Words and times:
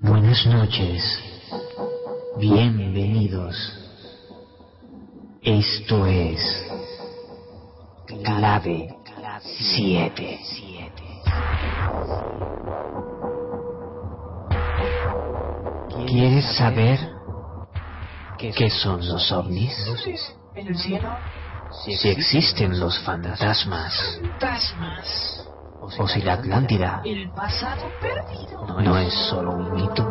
Buenas 0.00 0.46
noches. 0.46 1.02
Bienvenidos. 2.38 3.56
Esto 5.42 6.06
es 6.06 6.40
Clave 8.06 8.94
7. 9.42 10.40
¿Quieres 16.06 16.44
saber 16.56 17.00
qué 18.38 18.70
son 18.70 19.04
los 19.04 19.32
ovnis? 19.32 19.74
Si 21.84 22.08
existen 22.08 22.78
los 22.78 22.96
fantasmas 23.00 24.18
o 25.80 26.08
si 26.08 26.22
la 26.22 26.34
Atlántida 26.34 27.02
no 28.82 28.98
es 28.98 29.14
solo 29.28 29.52
un 29.52 29.74
mito. 29.74 30.06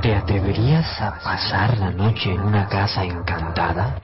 ¿Te 0.00 0.14
atreverías 0.14 1.00
a 1.00 1.18
pasar 1.22 1.78
la 1.78 1.90
noche 1.90 2.32
en 2.32 2.40
una 2.40 2.68
casa 2.68 3.04
encantada? 3.04 3.96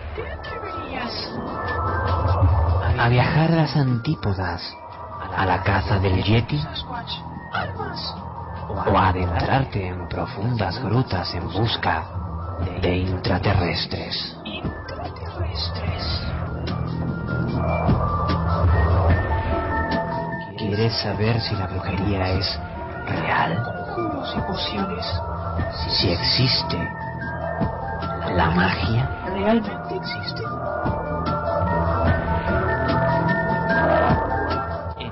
¿A 2.99 3.09
viajar 3.09 3.53
a 3.53 3.57
las 3.57 3.77
antípodas? 3.77 4.77
¿A 5.37 5.47
la 5.47 5.63
casa 5.63 5.99
del 5.99 6.23
Yeti? 6.23 6.61
¿O 8.69 8.99
a 8.99 9.09
adentrarte 9.09 9.87
en 9.87 10.09
profundas 10.09 10.83
grutas 10.83 11.33
en 11.35 11.49
busca 11.49 12.05
de 12.81 12.97
intraterrestres? 12.97 14.37
¿Quieres 20.57 20.95
saber 21.03 21.41
si 21.41 21.57
la 21.57 21.67
brujería 21.67 22.31
es 22.31 22.61
real? 23.07 23.65
Si 25.89 26.11
existe 26.11 26.77
la 28.35 28.51
magia, 28.51 29.09
realmente 29.27 29.97
existe. 29.97 30.43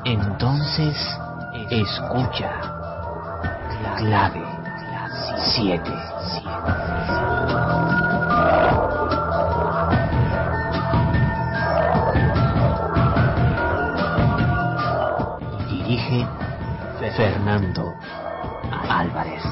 Entonces, 0.05 1.19
escucha. 1.71 2.51
Clave 3.97 4.45
7. 5.39 6.16
Fernando 17.17 17.95
Álvarez. 18.91 19.43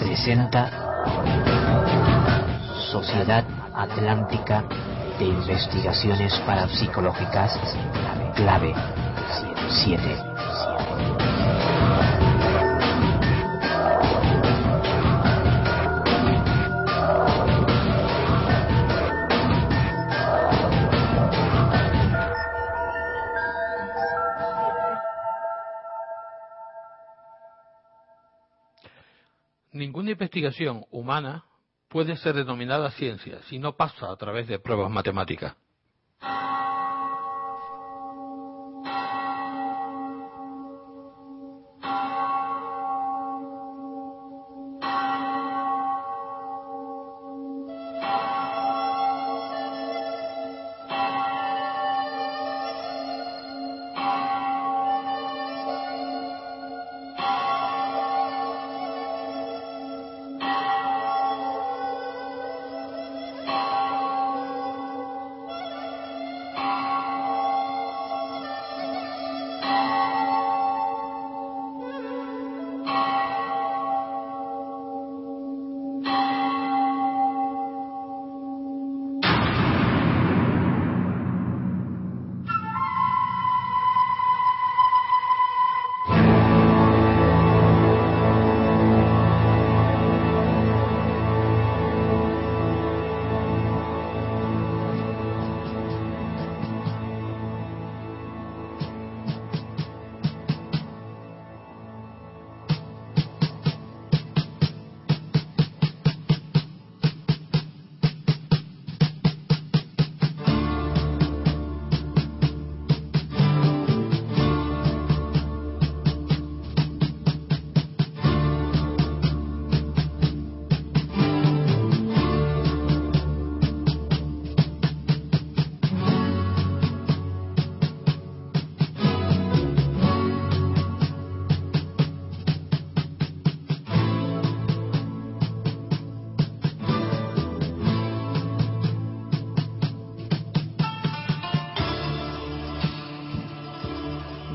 Presenta 0.00 0.68
Sociedad 2.90 3.44
Atlántica 3.72 4.64
de 5.20 5.26
Investigaciones 5.26 6.36
Parapsicológicas 6.40 7.56
Clave 8.34 8.74
7. 9.84 10.29
Investigación 30.30 30.84
humana 30.92 31.44
puede 31.88 32.16
ser 32.16 32.36
denominada 32.36 32.92
ciencia 32.92 33.40
si 33.48 33.58
no 33.58 33.76
pasa 33.76 34.12
a 34.12 34.16
través 34.16 34.46
de 34.46 34.60
pruebas 34.60 34.88
matemáticas. 34.88 35.56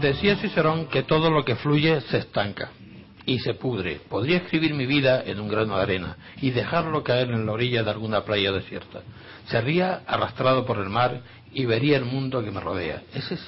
Decía 0.06 0.36
Cicerón 0.36 0.86
que 0.86 1.02
todo 1.02 1.32
lo 1.32 1.44
que 1.44 1.56
fluye 1.56 2.00
se 2.02 2.20
estanca 2.20 2.70
y 3.26 3.40
se 3.40 3.56
pudre. 3.56 4.02
Podría 4.08 4.38
escribir 4.38 4.76
mi 4.76 4.86
vida 4.86 5.24
en 5.26 5.40
un 5.40 5.48
grano 5.48 5.78
de 5.78 5.82
arena 5.82 6.18
y 6.44 6.52
dejarlo 6.52 7.04
caer 7.04 7.32
en 7.32 7.48
la 7.48 7.54
orilla 7.54 7.82
de 7.82 7.90
alguna 7.90 8.24
playa 8.24 8.52
desierta. 8.52 9.02
Sería 9.48 10.04
arrastrado 10.06 10.64
por 10.64 10.78
el 10.78 10.90
mar 10.90 11.22
y 11.52 11.66
vería 11.66 11.98
el 11.98 12.06
mundo 12.06 12.44
que 12.44 12.52
me 12.52 12.62
rodea. 12.62 13.02
Ese 13.16 13.34
es 13.34 13.42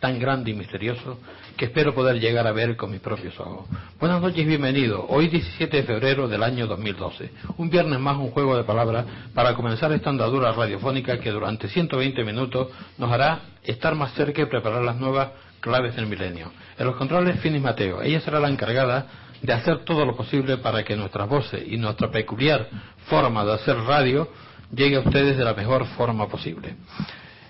tan 0.00 0.18
grande 0.18 0.50
y 0.50 0.54
misterioso 0.54 1.20
que 1.56 1.66
espero 1.66 1.94
poder 1.94 2.18
llegar 2.18 2.44
a 2.44 2.52
ver 2.52 2.74
con 2.74 2.90
mis 2.90 3.00
propios 3.00 3.38
ojos. 3.38 3.68
Buenas 4.00 4.20
noches 4.20 4.38
y 4.38 4.48
bienvenido. 4.48 5.06
Hoy 5.08 5.28
17 5.28 5.76
de 5.76 5.82
febrero 5.84 6.26
del 6.26 6.42
año 6.42 6.66
2012. 6.66 7.30
Un 7.56 7.70
viernes 7.70 8.00
más 8.00 8.16
un 8.16 8.32
juego 8.32 8.56
de 8.56 8.64
palabras 8.64 9.06
para 9.32 9.54
comenzar 9.54 9.92
esta 9.92 10.10
andadura 10.10 10.50
radiofónica 10.50 11.20
que 11.20 11.30
durante 11.30 11.68
120 11.68 12.24
minutos 12.24 12.66
nos 12.98 13.12
hará 13.12 13.42
estar 13.62 13.94
más 13.94 14.12
cerca 14.14 14.42
y 14.42 14.46
preparar 14.46 14.82
las 14.82 14.96
nuevas 14.96 15.28
claves 15.60 15.94
del 15.96 16.06
milenio. 16.06 16.52
En 16.78 16.86
los 16.86 16.96
controles 16.96 17.40
Finis 17.40 17.62
Mateo. 17.62 18.02
Ella 18.02 18.20
será 18.20 18.40
la 18.40 18.48
encargada 18.48 19.06
de 19.42 19.52
hacer 19.52 19.84
todo 19.84 20.04
lo 20.04 20.16
posible 20.16 20.58
para 20.58 20.82
que 20.84 20.96
nuestras 20.96 21.28
voces 21.28 21.62
y 21.66 21.76
nuestra 21.76 22.10
peculiar 22.10 22.68
forma 23.06 23.44
de 23.44 23.54
hacer 23.54 23.76
radio 23.76 24.28
llegue 24.74 24.96
a 24.96 25.00
ustedes 25.00 25.36
de 25.36 25.44
la 25.44 25.54
mejor 25.54 25.86
forma 25.96 26.28
posible. 26.28 26.76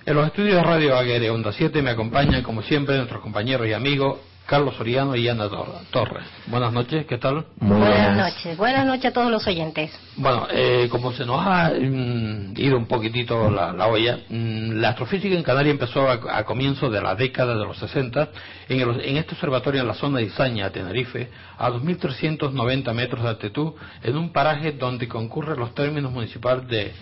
En 0.06 0.14
los 0.14 0.26
estudios 0.26 0.56
de 0.56 0.62
Radio 0.62 0.96
Aguere 0.96 1.30
Onda 1.30 1.52
7 1.52 1.82
me 1.82 1.90
acompañan, 1.90 2.42
como 2.42 2.62
siempre, 2.62 2.96
nuestros 2.96 3.20
compañeros 3.20 3.66
y 3.66 3.72
amigos 3.72 4.18
Carlos 4.46 4.74
Soriano 4.76 5.14
y 5.14 5.28
Ana 5.28 5.48
Torres. 5.90 6.24
Buenas 6.46 6.72
noches, 6.72 7.06
¿qué 7.06 7.18
tal? 7.18 7.44
buenas. 7.56 8.16
noches, 8.16 8.56
buenas 8.56 8.84
noches 8.84 9.06
a 9.06 9.12
todos 9.12 9.30
los 9.30 9.46
oyentes. 9.46 9.92
Bueno, 10.16 10.48
eh, 10.50 10.88
como 10.90 11.12
se 11.12 11.24
nos 11.24 11.40
ha 11.46 11.70
mm, 11.70 12.54
ido 12.56 12.76
un 12.76 12.86
poquitito 12.86 13.48
la, 13.48 13.86
olla, 13.86 14.18
mm, 14.28 14.80
la 14.80 14.90
astrofísica 14.90 15.36
en 15.36 15.44
Canarias 15.44 15.74
empezó 15.74 16.08
a, 16.10 16.44
comienzos 16.44 16.90
de 16.92 17.00
la 17.00 17.14
década 17.14 17.56
de 17.56 17.64
los 17.64 17.78
60 17.78 18.28
en, 18.68 18.80
en, 18.80 19.16
este 19.16 19.34
observatorio 19.34 19.82
en 19.82 19.86
la 19.86 19.94
zona 19.94 20.18
de 20.18 20.24
Izaña, 20.24 20.70
Tenerife, 20.70 21.30
a 21.56 21.70
2.390 21.70 22.92
metros 22.92 23.22
de 23.22 23.28
altitud, 23.28 23.74
en 24.02 24.16
un 24.16 24.32
paraje 24.32 24.72
donde 24.72 25.06
concurren 25.06 25.58
los 25.60 25.74
términos 25.74 26.10
municipales 26.10 26.66
de 26.66 26.92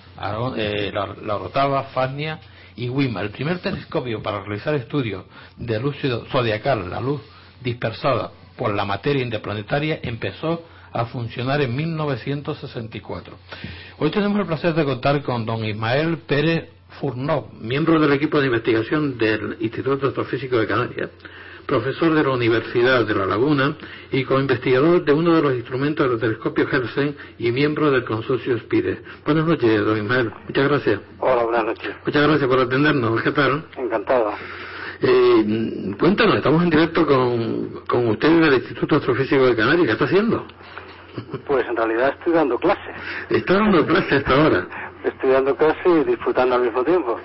eh, 0.57 0.91
la, 0.93 1.15
la 1.23 1.37
Orotava, 1.37 1.85
Fasnia 1.85 2.39
y 2.79 2.89
WIMA, 2.89 3.23
el 3.23 3.31
primer 3.31 3.59
telescopio 3.59 4.23
para 4.23 4.45
realizar 4.45 4.75
estudios 4.75 5.25
de 5.57 5.81
luz 5.81 5.97
zodiacal, 6.31 6.89
la 6.89 7.01
luz 7.01 7.21
dispersada 7.61 8.31
por 8.57 8.73
la 8.73 8.85
materia 8.85 9.25
interplanetaria, 9.25 9.99
empezó 10.03 10.65
a 10.93 11.07
funcionar 11.07 11.61
en 11.61 11.75
1964. 11.75 13.37
Hoy 13.99 14.11
tenemos 14.11 14.39
el 14.39 14.47
placer 14.47 14.75
de 14.75 14.85
contar 14.85 15.23
con 15.23 15.45
don 15.45 15.65
Ismael 15.65 16.19
Pérez 16.19 16.71
Furnov, 17.01 17.53
miembro 17.61 18.01
del 18.01 18.13
equipo 18.13 18.41
de 18.41 18.47
investigación 18.47 19.19
del 19.19 19.57
Instituto 19.61 20.07
Astrofísico 20.07 20.57
de 20.57 20.67
Canarias, 20.67 21.11
profesor 21.69 22.15
de 22.15 22.23
la 22.23 22.31
Universidad 22.31 23.05
de 23.05 23.15
La 23.15 23.27
Laguna 23.27 23.77
y 24.11 24.25
co-investigador 24.25 25.05
de 25.05 25.13
uno 25.13 25.37
de 25.37 25.43
los 25.43 25.55
instrumentos 25.55 26.09
del 26.09 26.19
telescopio 26.19 26.67
Hersen 26.67 27.15
y 27.39 27.53
miembro 27.53 27.91
del 27.91 28.07
consorcio 28.07 28.59
SPIDE. 28.59 29.03
Buenas 29.27 29.45
noches, 29.45 29.85
don 29.85 29.99
Ismael. 29.99 30.33
Muchas 30.47 30.67
gracias. 30.67 31.01
Hola, 31.19 31.45
buenas 31.45 31.65
noches. 31.67 31.95
Muchas 32.07 32.27
gracias 32.27 32.49
por 32.49 32.61
atendernos. 32.61 33.23
¿Qué 33.23 33.33
tal? 33.33 33.67
Encantado. 33.77 34.33
Eh, 35.03 35.95
cuéntanos, 36.01 36.37
estamos 36.37 36.63
en 36.63 36.71
directo 36.71 37.07
con, 37.07 37.83
con 37.87 38.09
usted 38.09 38.41
del 38.41 38.55
Instituto 38.55 38.97
Astrofísico 38.97 39.45
de 39.45 39.55
Canarias. 39.55 39.87
¿Qué 39.89 39.93
está 39.93 40.07
haciendo? 40.07 40.47
Pues 41.47 41.67
en 41.69 41.77
realidad 41.77 42.15
estoy 42.19 42.33
dando 42.33 42.59
clases. 42.59 42.97
¿Está 43.29 43.55
dando 43.55 43.87
clases 43.87 44.13
hasta 44.15 44.35
ahora? 44.35 44.69
estudiando 45.09 45.57
casi 45.57 45.89
y 45.89 46.05
disfrutando 46.05 46.55
al 46.55 46.63
mismo 46.63 46.85
tiempo. 46.85 47.19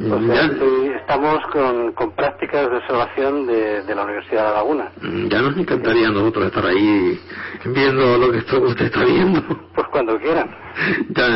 O 0.00 0.20
sea, 0.26 0.50
estamos 0.96 1.44
con, 1.52 1.92
con, 1.92 2.12
prácticas 2.12 2.70
de 2.70 2.76
observación 2.76 3.46
de, 3.46 3.94
la 3.94 4.04
Universidad 4.04 4.42
de 4.42 4.48
La 4.48 4.54
Laguna. 4.54 4.90
Mm, 5.00 5.28
ya 5.28 5.42
nos 5.42 5.56
encantaría 5.56 6.08
a 6.08 6.10
nosotros 6.10 6.46
estar 6.46 6.66
ahí 6.66 7.20
viendo 7.64 8.18
lo 8.18 8.32
que 8.32 8.38
usted 8.38 8.86
está 8.86 9.04
viendo. 9.04 9.42
Pues 9.74 9.86
cuando 9.88 10.18
quieran. 10.18 10.48
Ya, 11.08 11.26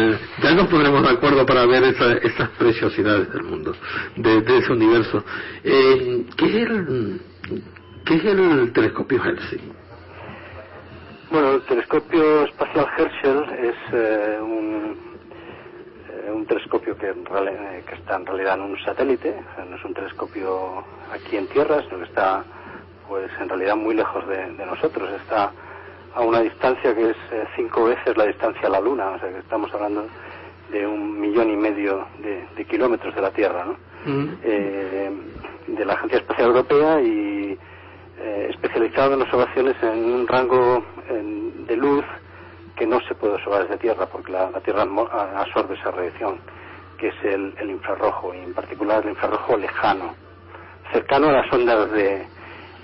ya 0.40 0.54
nos 0.54 0.68
pondremos 0.68 1.02
de 1.02 1.10
acuerdo 1.10 1.44
para 1.44 1.66
ver 1.66 1.82
esas 1.82 2.48
preciosidades 2.50 3.32
del 3.32 3.42
mundo, 3.42 3.74
de, 4.14 4.38
ese 4.38 4.72
universo. 4.72 5.24
Eh, 5.64 6.26
¿qué, 6.36 6.46
es 6.46 6.54
el, 6.54 7.20
¿Qué 8.04 8.14
es 8.14 8.24
el 8.24 8.72
telescopio 8.72 9.20
Herschel? 9.24 9.60
Bueno, 11.32 11.52
el 11.52 11.62
telescopio 11.62 12.44
espacial 12.44 12.86
Herschel 12.98 13.42
es 13.58 13.74
eh, 13.94 14.38
un 14.42 15.11
un 16.32 16.46
telescopio 16.46 16.96
que, 16.96 17.12
que, 17.86 17.94
está 17.94 18.16
en 18.16 18.26
realidad 18.26 18.54
en 18.54 18.62
un 18.62 18.78
satélite, 18.84 19.34
no 19.68 19.76
es 19.76 19.84
un 19.84 19.94
telescopio 19.94 20.84
aquí 21.12 21.36
en 21.36 21.46
Tierra, 21.48 21.82
sino 21.82 21.98
que 21.98 22.04
está 22.04 22.44
pues 23.08 23.30
en 23.40 23.48
realidad 23.48 23.76
muy 23.76 23.94
lejos 23.94 24.26
de, 24.26 24.46
nosotros, 24.64 25.10
está 25.20 25.52
a 26.14 26.20
una 26.22 26.40
distancia 26.40 26.94
que 26.94 27.10
es 27.10 27.16
eh, 27.32 27.44
cinco 27.56 27.84
veces 27.84 28.16
la 28.16 28.26
distancia 28.26 28.68
a 28.68 28.70
la 28.70 28.80
Luna, 28.80 29.10
o 29.10 29.18
sea 29.18 29.28
que 29.30 29.38
estamos 29.38 29.72
hablando 29.74 30.06
de 30.70 30.86
un 30.86 31.20
millón 31.20 31.50
y 31.50 31.56
medio 31.56 32.06
de, 32.20 32.64
kilómetros 32.64 33.14
de 33.14 33.20
la 33.20 33.30
Tierra, 33.30 33.64
¿no? 33.64 33.76
Mm. 34.04 34.28
Eh, 34.42 35.10
de 35.66 35.84
la 35.84 35.94
Agencia 35.94 36.18
Espacial 36.18 36.48
Europea 36.48 37.00
y 37.02 37.58
eh, 38.18 38.46
especializado 38.50 39.14
en 39.14 39.22
observaciones 39.22 39.76
en 39.82 40.04
un 40.04 40.26
rango 40.26 40.84
de 41.66 41.76
luz 41.76 42.04
que 42.76 42.86
no 42.86 43.00
se 43.06 43.14
puede 43.14 43.34
observar 43.34 43.62
desde 43.62 43.78
Tierra 43.78 44.06
porque 44.06 44.32
la, 44.32 44.48
Tierra 44.60 44.82
absorbe 45.36 45.74
esa 45.74 45.90
radiación, 45.90 46.38
que 46.98 47.08
es 47.08 47.14
el, 47.24 47.70
infrarrojo, 47.70 48.34
y 48.34 48.38
en 48.38 48.54
particular 48.54 49.02
el 49.04 49.10
infrarrojo 49.10 49.56
lejano, 49.56 50.14
cercano 50.92 51.28
a 51.28 51.32
las 51.32 51.52
ondas 51.52 51.90
de, 51.92 52.26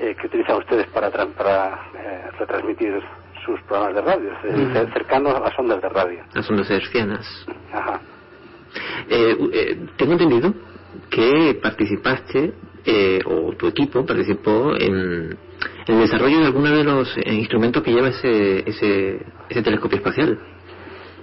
eh, 0.00 0.16
que 0.20 0.26
utilizan 0.26 0.58
ustedes 0.58 0.86
para, 0.88 1.10
para 1.10 1.90
eh, 1.94 2.30
retransmitir 2.38 3.00
sus 3.44 3.60
programas 3.62 3.94
de 3.94 4.02
radio, 4.02 4.30
cercano 4.92 5.30
a 5.30 5.40
las 5.40 5.58
ondas 5.58 5.80
de 5.80 5.88
radio. 5.88 6.24
Las 6.34 6.50
ondas 6.50 6.70
hercianas. 6.70 7.46
Ajá. 7.72 8.00
Eh, 9.08 9.86
tengo 9.96 10.12
entendido 10.12 10.52
que 11.08 11.58
participaste, 11.62 12.52
o 13.26 13.52
tu 13.52 13.66
equipo 13.68 14.04
participó 14.06 14.74
en 14.74 15.36
el 15.88 16.00
desarrollo 16.00 16.40
de 16.40 16.46
alguno 16.46 16.70
de 16.70 16.84
los 16.84 17.16
eh, 17.16 17.32
instrumentos 17.32 17.82
que 17.82 17.92
lleva 17.92 18.08
ese, 18.08 18.68
ese, 18.68 19.62
telescopio 19.62 19.98
espacial. 19.98 20.38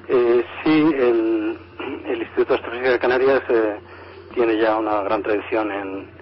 Eh, 0.07 0.43
sí, 0.63 0.71
el, 0.97 1.57
el, 2.07 2.19
Instituto 2.19 2.53
de 2.53 2.55
Astrofísica 2.55 2.91
de 2.91 2.99
Canarias 2.99 3.43
eh, 3.49 3.75
tiene 4.33 4.57
ya 4.57 4.75
una 4.77 5.01
gran 5.03 5.21
tradición 5.21 5.71
en, 5.71 6.15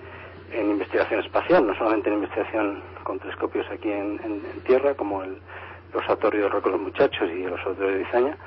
investigación 0.56 1.22
espacial, 1.22 1.66
no 1.66 1.76
solamente 1.76 2.10
en 2.10 2.16
investigación 2.16 2.84
con 3.04 3.18
telescopios 3.18 3.66
aquí 3.72 3.92
en, 3.92 4.42
Tierra, 4.66 4.94
como 4.94 5.24
el, 5.24 5.38
Observatorio 5.94 6.44
de 6.44 6.50
Roca 6.50 6.70
los 6.72 6.82
Muchachos 6.82 7.30
y 7.30 7.44
el 7.44 7.54
Observatorio 7.54 7.92
de 7.92 7.98
Dizaña, 8.00 8.38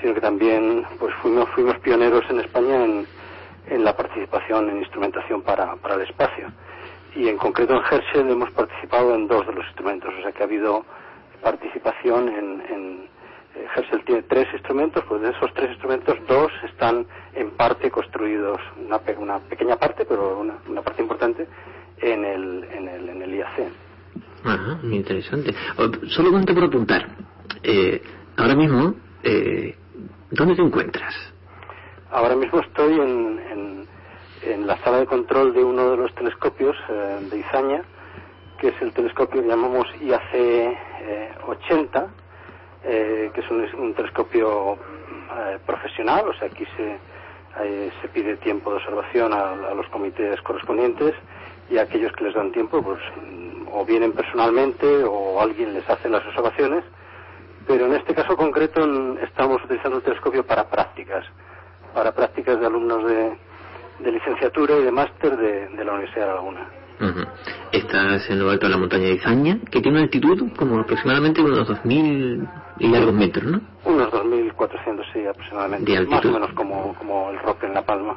sino 0.00 0.14
que 0.14 0.20
también 0.20 0.84
pues 0.98 1.14
fuimos, 1.16 1.48
fuimos 1.50 1.78
pioneros 1.80 2.24
en 2.30 2.40
España 2.40 2.84
en, 2.84 3.06
en 3.68 3.84
la 3.84 3.94
participación 3.94 4.70
en 4.70 4.78
instrumentación 4.78 5.42
para 5.42 5.76
el 5.94 6.00
espacio 6.00 6.50
y 7.18 7.28
en 7.28 7.36
concreto 7.36 7.74
en 7.74 7.82
Herschel 7.82 8.30
hemos 8.30 8.50
participado 8.52 9.12
en 9.16 9.26
dos 9.26 9.44
de 9.44 9.52
los 9.52 9.66
instrumentos, 9.66 10.14
o 10.16 10.22
sea 10.22 10.30
que 10.30 10.42
ha 10.42 10.46
habido 10.46 10.84
participación 11.42 12.28
en, 12.28 12.60
en 12.70 13.08
eh, 13.56 13.66
Herschel 13.74 14.04
tiene 14.04 14.22
tres 14.22 14.46
instrumentos, 14.52 15.02
pues 15.08 15.22
de 15.22 15.30
esos 15.30 15.52
tres 15.54 15.70
instrumentos 15.70 16.16
dos 16.28 16.52
están 16.64 17.04
en 17.34 17.50
parte 17.50 17.90
construidos, 17.90 18.60
una, 18.78 19.00
una 19.18 19.40
pequeña 19.40 19.76
parte, 19.76 20.04
pero 20.04 20.38
una, 20.38 20.58
una, 20.68 20.80
parte 20.80 21.02
importante, 21.02 21.48
en 22.00 22.24
el, 22.24 22.64
en 22.72 22.88
el, 22.88 23.08
en 23.08 23.22
el 23.22 23.34
IAC. 23.34 23.68
Ajá, 24.44 24.78
muy 24.84 24.96
interesante. 24.96 25.52
Solo 26.06 26.44
te 26.44 26.54
por 26.54 26.64
apuntar, 26.64 27.08
eh, 27.64 28.00
ahora 28.36 28.54
mismo, 28.54 28.94
eh, 29.24 29.74
¿dónde 30.30 30.54
te 30.54 30.62
encuentras? 30.62 31.14
Ahora 32.12 32.36
mismo 32.36 32.60
estoy 32.60 32.94
en, 32.94 33.40
en 33.50 33.88
en 34.42 34.66
la 34.66 34.76
sala 34.78 34.98
de 34.98 35.06
control 35.06 35.52
de 35.52 35.64
uno 35.64 35.90
de 35.90 35.96
los 35.96 36.14
telescopios 36.14 36.76
eh, 36.88 37.18
de 37.30 37.38
Izaña, 37.38 37.82
que 38.58 38.68
es 38.68 38.82
el 38.82 38.92
telescopio 38.92 39.42
que 39.42 39.48
llamamos 39.48 39.86
IAC 40.00 40.78
80, 41.46 42.00
eh, 42.00 42.06
eh, 42.84 43.30
que 43.34 43.40
es 43.40 43.50
un, 43.50 43.94
telescopio 43.94 44.78
profesional, 45.66 46.28
o 46.28 46.34
sea, 46.34 46.48
aquí 46.48 46.64
se, 46.76 46.98
se 48.00 48.08
pide 48.08 48.36
tiempo 48.36 48.70
de 48.70 48.76
observación 48.76 49.32
a, 49.32 49.54
los 49.74 49.86
comités 49.88 50.40
correspondientes 50.42 51.14
y 51.70 51.78
a 51.78 51.82
aquellos 51.82 52.12
que 52.12 52.24
les 52.24 52.34
dan 52.34 52.50
tiempo, 52.52 52.82
pues 52.82 53.00
o 53.70 53.84
vienen 53.84 54.12
personalmente 54.12 55.04
o 55.04 55.40
alguien 55.40 55.74
les 55.74 55.88
hace 55.88 56.08
las 56.08 56.24
observaciones, 56.26 56.84
pero 57.66 57.86
en 57.86 57.94
este 57.94 58.14
caso 58.14 58.36
concreto 58.36 58.80
estamos 59.22 59.62
utilizando 59.64 59.98
el 59.98 60.02
telescopio 60.02 60.44
para 60.44 60.64
prácticas, 60.68 61.26
para 61.92 62.12
prácticas 62.12 62.58
de 62.58 62.66
alumnos 62.66 63.04
de, 63.04 63.36
de 63.98 64.12
licenciatura 64.12 64.78
y 64.78 64.84
de 64.84 64.92
máster 64.92 65.36
de, 65.36 65.84
la 65.84 65.92
Universidad 65.92 66.28
de 66.28 66.34
Laguna. 66.34 66.68
Estás 67.72 68.28
en 68.28 68.40
lo 68.40 68.50
alto 68.50 68.66
de 68.66 68.72
la 68.72 68.78
montaña 68.78 69.04
de 69.04 69.14
Izaña, 69.14 69.58
que 69.70 69.80
tiene 69.80 69.98
una 69.98 70.04
altitud 70.04 70.50
como 70.56 70.80
aproximadamente 70.80 71.40
unos 71.40 71.68
2.000 71.68 72.48
y 72.80 72.88
largos 72.88 73.14
metros, 73.14 73.44
¿no? 73.44 73.60
Unos 73.84 74.10
2.400, 74.10 75.12
sí, 75.12 75.24
aproximadamente. 75.26 76.00
Más 76.06 76.24
o 76.24 76.32
menos 76.32 76.52
como, 76.54 76.94
como 76.94 77.30
el 77.30 77.38
Roque 77.38 77.66
en 77.66 77.74
La 77.74 77.82
Palma. 77.82 78.16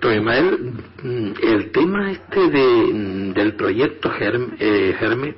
Don 0.00 0.14
Ismael, 0.14 0.72
mm, 1.02 1.32
el 1.42 1.72
tema 1.72 2.10
este 2.10 2.48
de, 2.48 3.32
del 3.34 3.54
proyecto 3.56 4.10
Germe, 4.10 4.54
eh, 4.58 4.94
Germe 4.98 5.34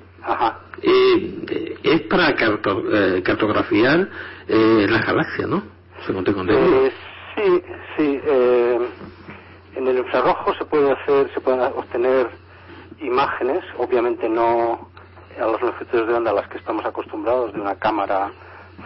eh, 0.82 1.76
es 1.82 2.00
para 2.02 2.30
eh, 2.30 3.22
cartografiar 3.24 4.08
las 4.48 5.06
galaxias, 5.06 5.48
¿no? 5.48 5.62
Según 6.06 6.24
tengo 6.24 6.42
entendido. 6.42 6.90
sí, 7.34 7.62
sí. 7.96 8.20
En 9.76 9.86
el 9.86 9.98
infrarrojo 9.98 10.54
se 10.54 10.64
puede 10.64 10.90
hacer, 10.90 11.32
se 11.32 11.40
pueden 11.40 11.60
obtener 11.60 12.28
imágenes, 12.98 13.62
obviamente 13.78 14.28
no 14.28 14.88
a 15.40 15.46
los 15.46 15.60
longitudes 15.60 16.06
de 16.06 16.14
onda 16.14 16.30
a 16.30 16.34
las 16.34 16.48
que 16.48 16.58
estamos 16.58 16.84
acostumbrados 16.84 17.52
de 17.52 17.60
una 17.60 17.74
cámara 17.76 18.30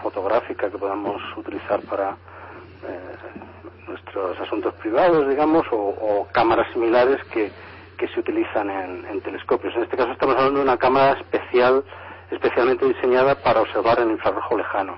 fotográfica 0.02 0.68
que 0.68 0.78
podamos 0.78 1.22
utilizar 1.36 1.80
para 1.82 2.10
eh, 2.10 3.86
nuestros 3.86 4.40
asuntos 4.40 4.74
privados, 4.74 5.28
digamos, 5.28 5.64
o, 5.70 6.26
cámaras 6.32 6.66
similares 6.72 7.22
que, 7.32 7.50
que 7.96 8.08
se 8.08 8.20
utilizan 8.20 8.70
en, 8.70 9.06
en, 9.06 9.20
telescopios. 9.20 9.74
En 9.76 9.84
este 9.84 9.96
caso 9.96 10.12
estamos 10.12 10.36
hablando 10.36 10.58
de 10.58 10.64
una 10.64 10.76
cámara 10.76 11.18
especial, 11.18 11.84
especialmente 12.30 12.86
diseñada 12.86 13.34
para 13.36 13.60
observar 13.60 14.00
en 14.00 14.10
infrarrojo 14.10 14.56
lejano. 14.56 14.96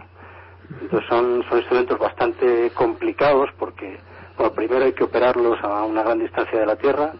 Entonces 0.81 1.09
son, 1.09 1.45
son 1.49 1.59
instrumentos 1.59 1.99
bastante 1.99 2.71
complicados 2.75 3.51
porque, 3.59 3.99
bueno, 4.37 4.53
primero 4.53 4.85
hay 4.85 4.93
que 4.93 5.05
operarlos 5.05 5.59
a 5.63 5.85
una 5.85 6.03
gran 6.03 6.19
distancia 6.19 6.59
de 6.59 6.67
la 6.67 6.77
Tierra 6.77 7.13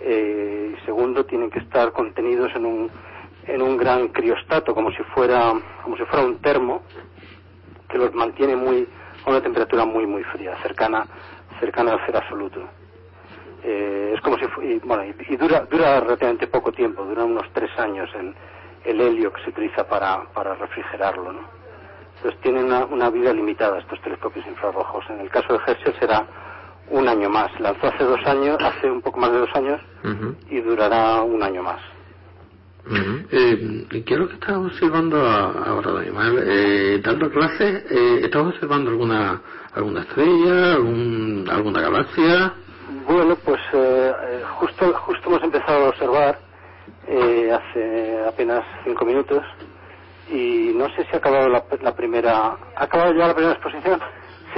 eh, 0.00 0.76
segundo 0.84 1.24
tienen 1.26 1.50
que 1.50 1.58
estar 1.58 1.92
contenidos 1.92 2.50
en 2.54 2.64
un, 2.64 2.90
en 3.46 3.60
un 3.60 3.76
gran 3.76 4.08
criostato 4.08 4.74
como 4.74 4.90
si 4.92 5.02
fuera, 5.14 5.52
como 5.82 5.96
si 5.96 6.04
fuera 6.04 6.24
un 6.24 6.38
termo 6.38 6.82
que 7.88 7.98
los 7.98 8.14
mantiene 8.14 8.54
muy, 8.56 8.88
a 9.24 9.30
una 9.30 9.42
temperatura 9.42 9.84
muy 9.84 10.06
muy 10.06 10.22
fría, 10.24 10.56
cercana, 10.62 11.06
cercana 11.58 11.92
al 11.92 12.00
cero 12.06 12.20
absoluto. 12.22 12.60
Eh, 13.64 14.12
es 14.14 14.20
como 14.20 14.36
si 14.38 14.44
y, 14.62 14.78
bueno 14.78 15.04
y, 15.04 15.36
dura 15.36 15.66
dura 15.68 16.00
relativamente 16.00 16.46
poco 16.46 16.70
tiempo 16.70 17.04
dura 17.04 17.24
unos 17.24 17.52
tres 17.52 17.70
años 17.76 18.08
el, 18.14 18.32
el 18.84 19.00
helio 19.00 19.32
que 19.32 19.42
se 19.42 19.50
utiliza 19.50 19.86
para, 19.86 20.22
para 20.32 20.54
refrigerarlo 20.54 21.32
¿no? 21.32 21.40
entonces 22.16 22.40
tienen 22.40 22.66
una, 22.66 22.84
una, 22.84 23.10
vida 23.10 23.32
limitada 23.32 23.80
estos 23.80 24.00
telescopios 24.00 24.46
infrarrojos 24.46 25.04
en 25.10 25.18
el 25.20 25.28
caso 25.30 25.54
de 25.54 25.58
Herschel 25.66 25.94
será 25.98 26.24
un 26.90 27.08
año 27.08 27.28
más 27.28 27.48
lanzó 27.60 27.88
hace 27.88 28.04
dos 28.04 28.20
años 28.26 28.56
hace 28.60 28.90
un 28.90 29.00
poco 29.02 29.20
más 29.20 29.32
de 29.32 29.38
dos 29.38 29.50
años 29.54 29.80
y 30.50 30.60
durará 30.60 31.22
un 31.22 31.42
año 31.42 31.62
más 31.62 31.80
eh, 33.30 33.86
¿Qué 33.90 34.14
es 34.14 34.18
lo 34.18 34.28
que 34.28 34.34
estás 34.34 34.56
observando 34.56 35.20
ahora, 35.20 35.92
Daniel? 35.92 36.42
Eh, 36.46 37.00
dando 37.04 37.30
clases, 37.30 37.84
eh, 37.90 38.20
¿estás 38.22 38.42
observando 38.42 38.90
alguna 38.90 39.42
alguna 39.74 40.00
estrella, 40.00 40.74
alguna 40.74 41.80
galaxia? 41.82 42.54
Bueno, 43.06 43.36
pues 43.44 43.60
eh, 43.72 44.12
eh, 44.30 44.42
justo 44.56 44.92
justo 44.94 45.28
hemos 45.28 45.42
empezado 45.42 45.86
a 45.86 45.88
observar 45.88 46.38
eh, 47.06 47.50
hace 47.52 48.24
apenas 48.26 48.64
cinco 48.84 49.04
minutos 49.04 49.42
y 50.30 50.72
no 50.74 50.88
sé 50.90 51.04
si 51.04 51.14
ha 51.14 51.18
acabado 51.18 51.48
la, 51.48 51.64
la, 51.80 51.94
primera. 51.94 52.56
¿Ha 52.76 52.84
acabado 52.84 53.12
ya 53.14 53.28
la 53.28 53.34
primera 53.34 53.54
exposición? 53.54 54.00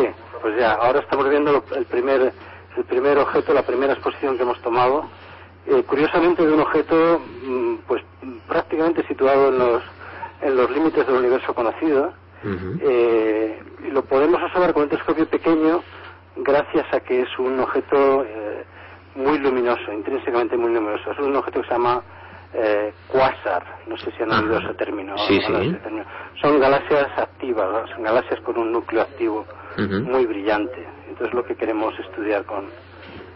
Sí, 0.01 0.09
pues 0.41 0.57
ya. 0.59 0.73
Ahora 0.75 1.01
estamos 1.01 1.29
viendo 1.29 1.65
el 1.77 1.85
primer 1.87 2.33
el 2.77 2.85
primer 2.85 3.19
objeto, 3.19 3.53
la 3.53 3.63
primera 3.63 3.93
exposición 3.93 4.37
que 4.37 4.43
hemos 4.43 4.61
tomado. 4.63 5.09
Eh, 5.67 5.83
curiosamente 5.87 6.47
de 6.47 6.53
un 6.53 6.61
objeto 6.61 7.21
mm, 7.45 7.75
pues 7.87 8.03
prácticamente 8.49 9.07
situado 9.07 9.49
en 9.49 9.59
los 9.59 9.83
en 10.43 10.57
los 10.57 10.71
límites 10.71 11.07
del 11.07 11.17
universo 11.17 11.55
conocido. 11.55 12.13
Eh, 12.43 13.63
y 13.87 13.91
lo 13.91 14.03
podemos 14.03 14.43
observar 14.43 14.73
con 14.73 14.85
un 14.85 14.89
telescopio 14.89 15.27
pequeño 15.27 15.83
gracias 16.37 16.87
a 16.95 17.01
que 17.01 17.21
es 17.21 17.39
un 17.39 17.61
objeto 17.61 18.25
eh, 18.25 18.65
muy 19.15 19.39
luminoso 19.39 19.93
intrínsecamente 19.93 20.57
muy 20.57 20.73
luminoso. 20.73 21.11
Es 21.11 21.19
un 21.19 21.37
objeto 21.37 21.61
que 21.61 21.69
se 21.69 21.75
llama 21.75 22.03
quasar. 23.09 23.63
No 23.87 23.97
sé 23.99 24.11
si 24.13 24.23
han 24.23 24.33
oído 24.33 24.59
ese 24.59 24.75
término, 24.75 25.17
son 26.41 26.59
galaxias 26.59 27.07
activas 27.17 27.89
son 27.91 28.03
galaxias 28.03 28.41
con 28.41 28.59
un 28.59 28.73
núcleo 28.73 29.03
activo 29.03 29.47
muy 29.79 30.27
brillante 30.27 30.87
entonces 31.09 31.35
lo 31.35 31.45
que 31.45 31.55
queremos 31.55 31.99
estudiar 31.99 32.45
con 32.45 32.67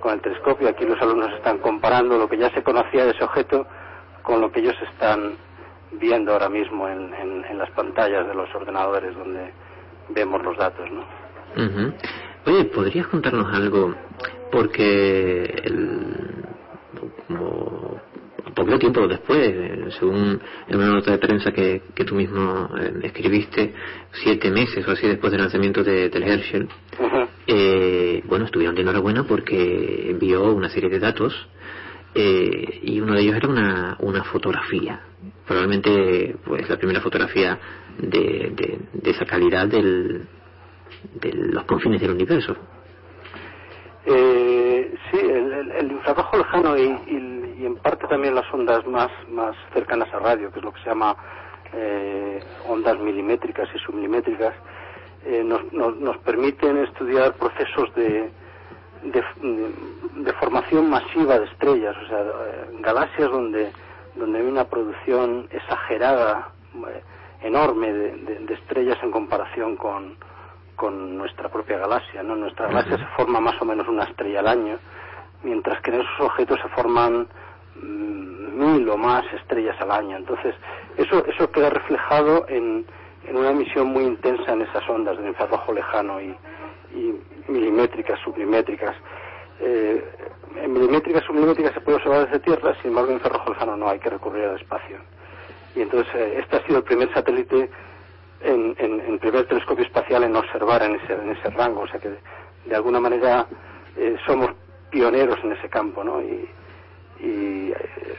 con 0.04 0.12
el 0.12 0.20
telescopio. 0.20 0.68
Aquí 0.68 0.84
los 0.84 1.00
alumnos 1.00 1.32
están 1.32 1.58
comparando 1.58 2.18
lo 2.18 2.28
que 2.28 2.36
ya 2.36 2.50
se 2.50 2.62
conocía 2.62 3.06
de 3.06 3.12
ese 3.12 3.24
objeto 3.24 3.66
con 4.22 4.38
lo 4.38 4.52
que 4.52 4.60
ellos 4.60 4.76
están 4.92 5.32
viendo 5.92 6.32
ahora 6.32 6.50
mismo 6.50 6.86
en, 6.86 7.14
las 7.56 7.70
pantallas 7.70 8.26
de 8.26 8.34
los 8.34 8.52
ordenadores 8.54 9.14
donde 9.16 9.50
vemos 10.10 10.42
los 10.42 10.58
datos. 10.58 10.86
¿no? 10.90 11.04
Oye, 12.44 12.64
¿podrías 12.66 13.06
contarnos 13.06 13.50
algo? 13.54 13.94
Porque 14.52 15.54
como 17.26 17.98
poco 18.54 18.78
tiempo 18.78 19.06
después, 19.06 19.94
según 19.98 20.40
en 20.68 20.76
una 20.76 20.88
nota 20.88 21.10
de 21.10 21.18
prensa 21.18 21.52
que, 21.52 21.82
que 21.94 22.04
tú 22.04 22.14
mismo 22.14 22.70
eh, 22.80 22.92
escribiste, 23.02 23.74
siete 24.12 24.50
meses 24.50 24.86
o 24.86 24.92
así 24.92 25.06
después 25.06 25.32
del 25.32 25.40
lanzamiento 25.40 25.82
de, 25.82 26.08
del 26.08 26.22
Herschel, 26.22 26.68
eh, 27.46 28.22
bueno, 28.26 28.46
estuvieron 28.46 28.74
de 28.74 28.82
enhorabuena 28.82 29.24
porque 29.24 30.10
envió 30.10 30.52
una 30.52 30.68
serie 30.68 30.88
de 30.88 30.98
datos 30.98 31.34
eh, 32.14 32.80
y 32.82 33.00
uno 33.00 33.14
de 33.14 33.22
ellos 33.22 33.36
era 33.36 33.48
una, 33.48 33.96
una 33.98 34.22
fotografía, 34.24 35.00
probablemente 35.46 36.36
pues 36.44 36.68
la 36.68 36.76
primera 36.76 37.00
fotografía 37.00 37.58
de, 37.98 38.78
de, 38.92 39.10
esa 39.10 39.24
calidad 39.24 39.66
del, 39.66 40.26
de 41.20 41.32
los 41.32 41.64
confines 41.64 42.00
del 42.00 42.12
universo. 42.12 42.56
Eh, 44.06 44.94
sí, 45.10 45.18
el, 45.18 45.70
el, 45.72 45.92
infrarrojo 45.92 46.36
lejano 46.36 46.76
y, 46.76 46.82
y, 46.82 47.33
en 47.74 47.82
parte 47.82 48.06
también 48.06 48.34
las 48.34 48.52
ondas 48.52 48.86
más, 48.86 49.10
más 49.28 49.56
cercanas 49.72 50.12
a 50.14 50.18
radio, 50.20 50.50
que 50.52 50.60
es 50.60 50.64
lo 50.64 50.72
que 50.72 50.80
se 50.82 50.88
llama 50.88 51.16
eh, 51.72 52.40
ondas 52.68 52.98
milimétricas 53.00 53.68
y 53.74 53.78
submilimétricas, 53.80 54.54
eh, 55.24 55.42
nos, 55.42 55.72
nos, 55.72 55.96
nos, 55.96 56.16
permiten 56.18 56.78
estudiar 56.84 57.32
procesos 57.34 57.92
de, 57.94 58.30
de, 59.02 60.32
formación 60.34 60.88
masiva 60.88 61.38
de 61.38 61.46
estrellas, 61.46 61.96
o 62.04 62.08
sea, 62.08 62.20
eh, 62.20 62.78
galaxias 62.80 63.30
donde, 63.30 63.72
donde 64.14 64.38
hay 64.38 64.46
una 64.46 64.64
producción 64.64 65.48
exagerada, 65.50 66.50
eh, 66.88 67.02
enorme 67.42 67.92
de, 67.92 68.54
estrellas 68.54 68.98
en 69.02 69.10
comparación 69.10 69.76
con, 69.76 70.16
con 70.76 71.16
nuestra 71.16 71.48
propia 71.48 71.78
galaxia. 71.78 72.22
¿no? 72.22 72.36
Nuestra 72.36 72.68
galaxia 72.68 72.98
se 72.98 73.06
forma 73.16 73.40
más 73.40 73.60
o 73.60 73.64
menos 73.64 73.88
una 73.88 74.04
estrella 74.04 74.40
al 74.40 74.48
año, 74.48 74.78
mientras 75.42 75.80
que 75.82 75.90
en 75.90 76.00
esos 76.00 76.20
objetos 76.20 76.60
se 76.60 76.68
forman 76.68 77.26
mil 77.82 78.88
o 78.88 78.96
más 78.96 79.24
estrellas 79.32 79.76
al 79.80 79.90
año. 79.90 80.16
Entonces, 80.16 80.54
eso, 80.96 81.24
eso 81.26 81.50
queda 81.50 81.70
reflejado 81.70 82.46
en, 82.48 82.86
en 83.26 83.36
una 83.36 83.50
emisión 83.50 83.88
muy 83.88 84.04
intensa 84.04 84.52
en 84.52 84.62
esas 84.62 84.88
ondas 84.88 85.16
del 85.16 85.28
infrarrojo 85.28 85.72
lejano 85.72 86.20
y, 86.20 86.36
milimétricas, 87.48 88.18
sublimétricas. 88.20 88.94
Eh, 89.60 90.02
en 90.56 90.72
milimétricas, 90.72 91.24
sublimétricas 91.24 91.74
se 91.74 91.80
puede 91.80 91.96
observar 91.96 92.26
desde 92.26 92.40
Tierra, 92.40 92.74
sin 92.80 92.90
embargo 92.90 93.10
en 93.10 93.16
infrarrojo 93.16 93.50
lejano 93.50 93.76
no, 93.76 93.88
hay 93.88 93.98
que 93.98 94.10
recurrir 94.10 94.44
al 94.44 94.60
espacio. 94.60 94.98
Y 95.74 95.82
entonces 95.82 96.14
eh, 96.14 96.38
este 96.40 96.56
ha 96.56 96.66
sido 96.66 96.78
el 96.78 96.84
primer 96.84 97.12
satélite, 97.12 97.68
en, 98.40 98.76
en, 98.78 99.18
primer 99.18 99.46
telescopio 99.46 99.84
espacial 99.84 100.22
en 100.22 100.36
observar 100.36 100.82
en 100.82 100.96
ese, 100.96 101.14
en 101.14 101.30
ese 101.30 101.48
rango, 101.50 101.80
o 101.82 101.88
sea 101.88 101.98
que 101.98 102.10
de, 102.66 102.76
alguna 102.76 103.00
manera 103.00 103.46
eh, 103.96 104.16
somos 104.26 104.50
pioneros 104.90 105.38
en 105.42 105.52
ese 105.52 105.68
campo, 105.68 106.04
¿no? 106.04 106.20
Y, 106.20 106.48
y 107.24 107.72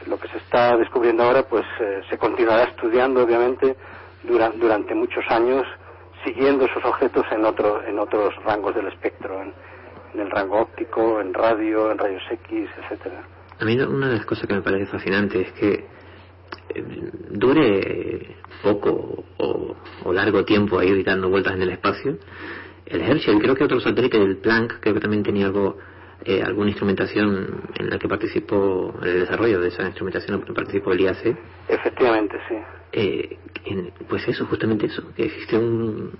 lo 0.08 0.18
que 0.18 0.28
se 0.28 0.38
está 0.38 0.76
descubriendo 0.76 1.22
ahora 1.22 1.42
pues 1.44 1.64
se 2.10 2.18
continuará 2.18 2.64
estudiando 2.64 3.22
obviamente 3.22 3.76
durante, 4.24 4.94
muchos 4.94 5.24
años 5.28 5.64
siguiendo 6.24 6.64
esos 6.64 6.84
objetos 6.84 7.24
en, 7.30 7.44
otro, 7.44 7.82
en 7.84 7.98
otros 7.98 8.34
rangos 8.44 8.74
del 8.74 8.88
espectro, 8.88 9.42
en, 9.42 9.52
el 10.18 10.30
rango 10.30 10.60
óptico, 10.60 11.20
en 11.20 11.34
radio, 11.34 11.92
en 11.92 11.98
rayos 11.98 12.22
X, 12.30 12.70
etcétera. 12.82 13.22
A 13.60 13.64
mí 13.64 13.78
una 13.78 14.08
de 14.08 14.16
las 14.16 14.24
cosas 14.24 14.46
que 14.46 14.54
me 14.54 14.62
parece 14.62 14.86
fascinante 14.86 15.42
es 15.42 15.52
que 15.52 15.86
eh, 16.74 16.84
dure 17.30 18.36
poco 18.62 19.24
o, 19.36 20.12
largo 20.12 20.44
tiempo 20.44 20.78
ahí 20.78 21.02
dando 21.02 21.28
vueltas 21.28 21.54
en 21.54 21.62
el 21.62 21.70
espacio. 21.70 22.16
El 22.86 23.02
Herschel, 23.02 23.38
creo 23.40 23.54
que 23.54 23.64
otro 23.64 23.80
satélite 23.80 24.18
del 24.18 24.38
Planck, 24.38 24.80
creo 24.80 24.94
que 24.94 25.00
también 25.00 25.22
tenía 25.22 25.46
algo, 25.46 25.76
eh, 26.26 26.42
alguna 26.42 26.70
instrumentación 26.70 27.62
en 27.78 27.90
la 27.90 27.98
que 27.98 28.08
participó, 28.08 28.94
en 29.00 29.08
el 29.08 29.20
desarrollo 29.20 29.60
de 29.60 29.68
esa 29.68 29.84
instrumentación 29.84 30.42
participó 30.54 30.92
el 30.92 31.00
IAC. 31.00 31.36
Efectivamente, 31.68 32.36
sí. 32.48 32.56
Eh, 32.92 33.38
pues 34.08 34.26
eso, 34.28 34.46
justamente 34.46 34.86
eso, 34.86 35.02
que 35.14 35.26
existe 35.26 35.56
un, 35.56 36.12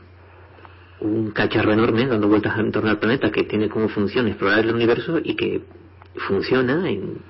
un 1.00 1.30
cacharro 1.32 1.72
enorme 1.72 2.06
dando 2.06 2.28
vueltas 2.28 2.58
en 2.58 2.72
torno 2.72 2.90
al 2.90 2.98
planeta 2.98 3.30
que 3.30 3.44
tiene 3.44 3.68
como 3.68 3.88
función 3.88 4.28
explorar 4.28 4.60
el 4.60 4.74
universo 4.74 5.18
y 5.22 5.34
que 5.34 5.62
funciona 6.28 6.88
en, 6.88 7.20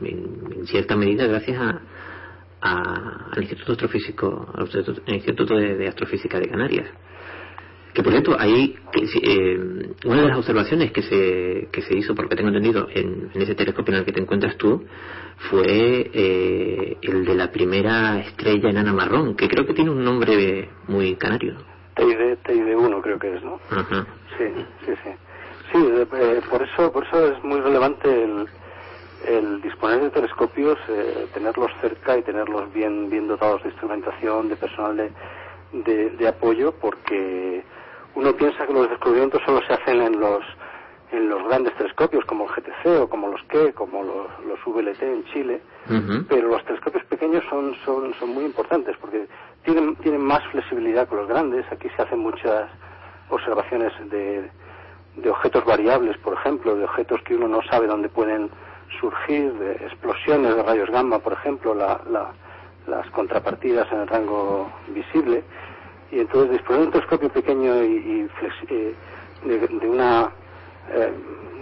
cierta 0.66 0.96
medida 0.96 1.26
gracias 1.26 1.58
a, 1.58 3.30
al 3.32 3.42
Instituto 3.42 3.72
Astrofísico, 3.72 4.52
al 4.54 5.14
Instituto 5.14 5.56
de, 5.56 5.88
Astrofísica 5.88 6.38
de 6.38 6.48
Canarias. 6.48 6.88
Que 7.96 8.02
por 8.02 8.12
cierto, 8.12 8.36
ahí 8.38 8.76
eh, 9.22 9.58
una 10.04 10.20
de 10.20 10.28
las 10.28 10.36
observaciones 10.36 10.92
que 10.92 11.00
se, 11.00 11.68
que 11.72 11.80
se 11.80 11.96
hizo, 11.96 12.14
porque 12.14 12.36
tengo 12.36 12.50
entendido, 12.50 12.88
en, 12.92 13.30
ese 13.32 13.54
telescopio 13.54 13.94
en 13.94 14.00
el 14.00 14.04
que 14.04 14.12
te 14.12 14.20
encuentras 14.20 14.58
tú, 14.58 14.84
fue 15.48 16.10
eh, 16.12 16.98
el 17.00 17.24
de 17.24 17.34
la 17.34 17.50
primera 17.50 18.20
estrella 18.20 18.68
enana 18.68 18.92
marrón, 18.92 19.34
que 19.34 19.48
creo 19.48 19.64
que 19.64 19.72
tiene 19.72 19.88
un 19.88 20.04
nombre 20.04 20.68
muy 20.88 21.16
canario. 21.16 21.56
TID, 21.94 22.36
TID1 22.44 23.00
creo 23.00 23.18
que 23.18 23.34
es, 23.34 23.42
¿no? 23.42 23.58
Sí, 24.36 24.44
sí, 24.84 24.92
sí. 25.02 25.10
Sí, 25.72 25.78
eh, 25.96 26.42
por 26.50 26.62
eso 26.62 26.92
por 26.92 27.02
eso 27.06 27.32
es 27.32 27.42
muy 27.42 27.60
relevante 27.60 28.10
el, 28.10 28.46
el 29.26 29.62
disponer 29.62 30.02
de 30.02 30.10
telescopios, 30.10 30.76
eh, 30.90 31.28
tenerlos 31.32 31.70
cerca 31.80 32.18
y 32.18 32.22
tenerlos 32.22 32.70
bien, 32.74 33.08
bien 33.08 33.26
dotados 33.26 33.62
de 33.62 33.70
instrumentación, 33.70 34.50
de 34.50 34.56
personal 34.56 34.96
de, 35.72 36.10
de, 36.10 36.28
apoyo, 36.28 36.72
porque 36.72 37.64
uno 38.16 38.32
piensa 38.34 38.66
que 38.66 38.72
los 38.72 38.90
descubrimientos 38.90 39.40
solo 39.46 39.60
se 39.66 39.74
hacen 39.74 40.02
en 40.02 40.20
los 40.20 40.42
en 41.12 41.28
los 41.28 41.44
grandes 41.44 41.72
telescopios 41.76 42.24
como 42.24 42.46
el 42.46 42.50
GTC 42.50 43.02
o 43.02 43.08
como 43.08 43.28
los 43.28 43.40
que 43.44 43.72
como 43.72 44.02
los, 44.02 44.26
los 44.44 44.58
VLT 44.66 45.02
en 45.02 45.24
Chile 45.26 45.60
pero 46.28 46.48
los 46.48 46.64
telescopios 46.64 47.04
pequeños 47.04 47.44
son, 47.48 47.76
son 47.84 48.12
son 48.14 48.30
muy 48.30 48.44
importantes 48.44 48.96
porque 49.00 49.28
tienen 49.64 49.94
tienen 49.96 50.20
más 50.20 50.44
flexibilidad 50.48 51.08
que 51.08 51.14
los 51.14 51.28
grandes 51.28 51.64
aquí 51.70 51.88
se 51.94 52.02
hacen 52.02 52.18
muchas 52.18 52.68
observaciones 53.30 53.92
de, 54.10 54.50
de 55.16 55.30
objetos 55.30 55.64
variables 55.64 56.18
por 56.18 56.34
ejemplo 56.34 56.74
de 56.74 56.84
objetos 56.84 57.22
que 57.22 57.36
uno 57.36 57.46
no 57.46 57.62
sabe 57.70 57.86
dónde 57.86 58.08
pueden 58.08 58.50
surgir 59.00 59.52
de 59.54 59.72
explosiones 59.72 60.56
de 60.56 60.62
rayos 60.62 60.90
gamma, 60.90 61.18
por 61.18 61.32
ejemplo, 61.32 61.74
las 61.74 63.10
contrapartidas 63.10 63.90
en 63.92 64.00
el 64.00 64.08
rango 64.08 64.70
visible. 64.88 65.42
Y 66.10 66.20
entonces 66.20 66.52
disponer 66.52 66.80
de 66.80 66.86
un 66.86 66.92
telescopio 66.92 67.28
pequeño 67.30 67.82
y, 67.84 68.28
eh, 68.70 68.94
de, 69.44 69.88
una 69.88 70.30
eh, 70.92 71.12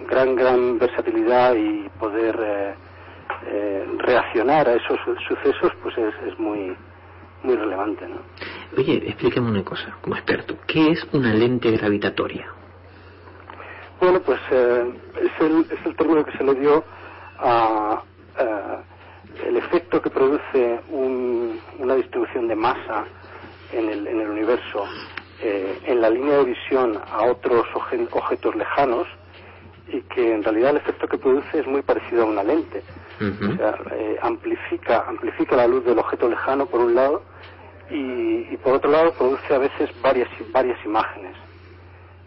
gran, 0.09 0.37
gran 0.37 0.79
versatilidad 0.79 1.55
y 1.55 1.89
poder 1.99 2.77
eh, 3.47 3.87
reaccionar 3.99 4.69
a 4.69 4.75
esos 4.75 4.99
sucesos, 5.27 5.73
pues 5.83 5.97
es, 5.99 6.39
muy, 6.39 6.77
muy 7.43 7.57
relevante. 7.57 8.07
¿no? 8.07 8.17
Oye, 8.77 9.03
explícame 9.09 9.51
una 9.51 9.65
cosa, 9.65 9.97
como 10.01 10.17
experto, 10.17 10.57
¿qué 10.67 10.91
es 10.91 11.07
una 11.13 11.33
lente 11.33 11.71
gravitatoria? 11.71 12.47
Bueno, 14.01 14.21
pues 14.21 14.41
es, 14.51 15.41
el, 15.41 15.67
es 15.71 15.87
el 15.87 15.97
término 15.97 16.25
que 16.25 16.37
se 16.37 16.45
le 16.45 16.55
dio 16.57 16.85
a, 17.39 18.03
el 19.47 19.57
efecto 19.57 20.01
que 20.01 20.11
produce 20.11 20.81
una 20.91 21.95
distribución 21.95 22.49
de 22.49 22.57
masa 22.57 23.05
en 23.77 23.91
el, 23.91 24.07
en 24.07 24.21
el 24.21 24.29
universo 24.31 24.87
eh, 25.41 25.79
en 25.87 26.01
la 26.01 26.09
línea 26.09 26.39
de 26.39 26.45
visión 26.45 26.99
a 27.11 27.25
otros 27.25 27.67
objetos 27.75 28.55
lejanos 28.55 29.07
y 29.89 30.01
que 30.03 30.33
en 30.33 30.43
realidad 30.43 30.71
el 30.71 30.77
efecto 30.79 31.07
que 31.09 31.19
produce 31.19 31.59
es 31.59 31.67
muy 31.67 31.83
parecido 31.83 32.23
a 32.23 32.27
una 32.27 32.43
lente. 32.43 32.83
O 33.21 33.57
sea, 33.57 33.79
eh, 33.93 34.17
amplifica, 34.23 35.05
amplifica 35.07 35.57
la 35.57 35.67
luz 35.67 35.85
del 35.85 35.99
objeto 35.99 36.29
lejano 36.29 36.67
por 36.67 36.81
un 36.81 36.95
lado 36.95 37.23
y, 37.91 38.57
por 38.59 38.75
otro 38.75 38.91
lado 38.91 39.13
produce 39.13 39.55
a 39.55 39.59
veces 39.59 39.91
varias, 40.01 40.29
varias 40.51 40.83
imágenes. 40.85 41.37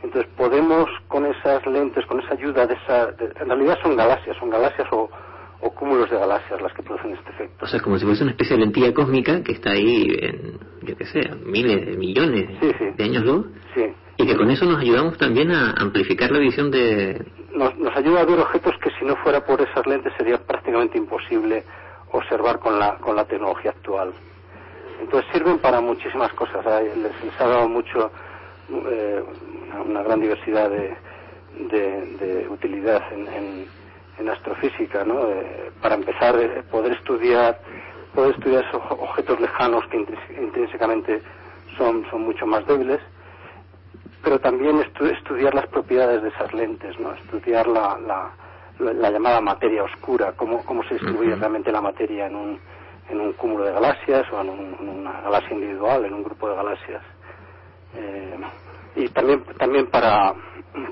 Entonces 0.03 0.31
podemos 0.37 0.87
con 1.07 1.25
esas 1.25 1.65
lentes, 1.65 2.05
con 2.05 2.19
esa 2.19 2.33
ayuda 2.33 2.67
de 2.67 2.75
esa... 2.75 3.09
en 3.41 3.47
realidad 3.47 3.79
son 3.81 3.95
galaxias, 3.95 4.37
son 4.37 4.49
galaxias 4.49 4.87
o, 4.91 5.09
cúmulos 5.59 6.09
de 6.09 6.17
galaxias 6.17 6.61
las 6.61 6.73
que 6.73 6.83
producen 6.83 7.13
este 7.13 7.29
efecto. 7.31 7.65
O 7.65 7.67
sea, 7.67 7.79
como 7.79 7.97
si 7.97 8.05
fuese 8.05 8.23
una 8.23 8.31
especie 8.31 8.55
de 8.55 8.63
lentilla 8.63 8.93
cósmica 8.93 9.43
que 9.43 9.53
está 9.53 9.71
ahí 9.71 10.07
en, 10.19 10.59
yo 10.83 10.95
qué 10.97 11.05
sé, 11.05 11.21
miles, 11.45 11.97
millones 11.97 12.49
de 12.97 13.03
años 13.03 13.23
luz. 13.23 13.47
Sí. 13.73 13.85
Y 14.17 14.25
que 14.25 14.35
con 14.35 14.49
eso 14.49 14.65
nos 14.65 14.79
ayudamos 14.79 15.17
también 15.17 15.51
a 15.51 15.71
amplificar 15.71 16.31
la 16.31 16.39
visión 16.39 16.71
de... 16.71 17.23
Nos, 17.53 17.77
nos 17.77 17.95
ayuda 17.95 18.21
a 18.21 18.25
ver 18.25 18.39
objetos 18.39 18.73
que 18.81 18.89
si 18.99 19.05
no 19.05 19.15
fuera 19.17 19.45
por 19.45 19.61
esas 19.61 19.85
lentes 19.85 20.11
sería 20.17 20.37
prácticamente 20.37 20.97
imposible 20.97 21.63
observar 22.11 22.59
con 22.59 22.79
la, 22.79 22.97
con 22.97 23.15
la 23.15 23.25
tecnología 23.25 23.71
actual. 23.71 24.13
Entonces 25.01 25.31
sirven 25.31 25.59
para 25.59 25.81
muchísimas 25.81 26.33
cosas. 26.33 26.65
Les, 26.81 27.23
les 27.23 27.41
ha 27.41 27.47
dado 27.47 27.69
mucho 27.69 28.11
eh, 28.69 29.23
una 29.85 30.01
gran 30.03 30.19
diversidad 30.19 30.69
de, 30.69 30.97
de, 31.69 32.47
utilidad 32.49 33.01
en, 33.13 33.27
en, 33.27 33.65
astrofísica, 34.29 35.03
¿no? 35.03 35.29
Eh, 35.29 35.71
para 35.81 35.95
empezar, 35.95 36.35
eh, 36.39 36.63
poder 36.69 36.93
estudiar 36.93 37.59
poder 38.17 38.33
estudiar 38.33 38.65
esos 38.65 38.81
objetos 38.89 39.39
lejanos 39.39 39.85
que 39.91 39.97
intrínsecamente 40.41 41.21
son, 41.77 42.03
son 42.09 42.23
mucho 42.23 42.47
más 42.47 42.65
débiles, 42.65 42.99
pero 44.23 44.39
también 44.39 44.79
estudiar 44.79 45.53
las 45.53 45.67
propiedades 45.67 46.23
de 46.23 46.29
esas 46.29 46.51
lentes, 46.51 46.99
¿no? 46.99 47.13
Estudiar 47.13 47.67
la, 47.67 47.95
la, 47.99 48.91
la, 48.91 49.11
llamada 49.11 49.39
materia 49.39 49.83
oscura, 49.83 50.33
cómo, 50.35 50.65
cómo 50.65 50.83
se 50.85 50.95
distribuye 50.95 51.35
realmente 51.35 51.71
la 51.71 51.79
materia 51.79 52.25
en 52.25 52.35
un, 52.35 52.59
en 53.07 53.21
un 53.21 53.33
cúmulo 53.33 53.65
de 53.65 53.73
galaxias 53.73 54.25
o 54.33 54.41
en, 54.41 54.49
en 54.49 54.89
una 54.89 55.21
galaxia 55.21 55.53
individual, 55.53 56.05
en 56.05 56.13
un 56.15 56.23
grupo 56.23 56.49
de 56.49 56.55
galaxias. 56.55 57.03
Eh, 57.95 58.37
y 58.95 59.09
también 59.09 59.43
también 59.59 59.85
para, 59.91 60.33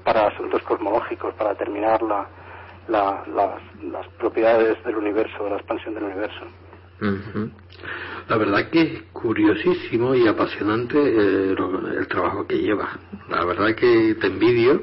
para 0.03 0.27
asuntos 0.27 0.61
cosmológicos, 0.61 1.33
para 1.33 1.49
determinar 1.51 2.03
la, 2.03 2.27
las, 2.87 4.07
propiedades 4.19 4.83
del 4.83 4.95
universo, 4.97 5.43
de 5.43 5.49
la 5.49 5.55
expansión 5.57 5.93
del 5.93 6.03
universo. 6.03 6.45
La 8.27 8.37
verdad 8.37 8.69
que 8.69 8.81
es 8.81 9.01
curiosísimo 9.13 10.15
y 10.15 10.27
apasionante 10.27 10.97
eh, 10.97 11.55
el 11.97 12.07
trabajo 12.07 12.47
que 12.47 12.57
lleva. 12.57 12.97
La 13.29 13.45
verdad 13.45 13.75
que 13.75 14.15
te 14.15 14.27
envidio 14.27 14.81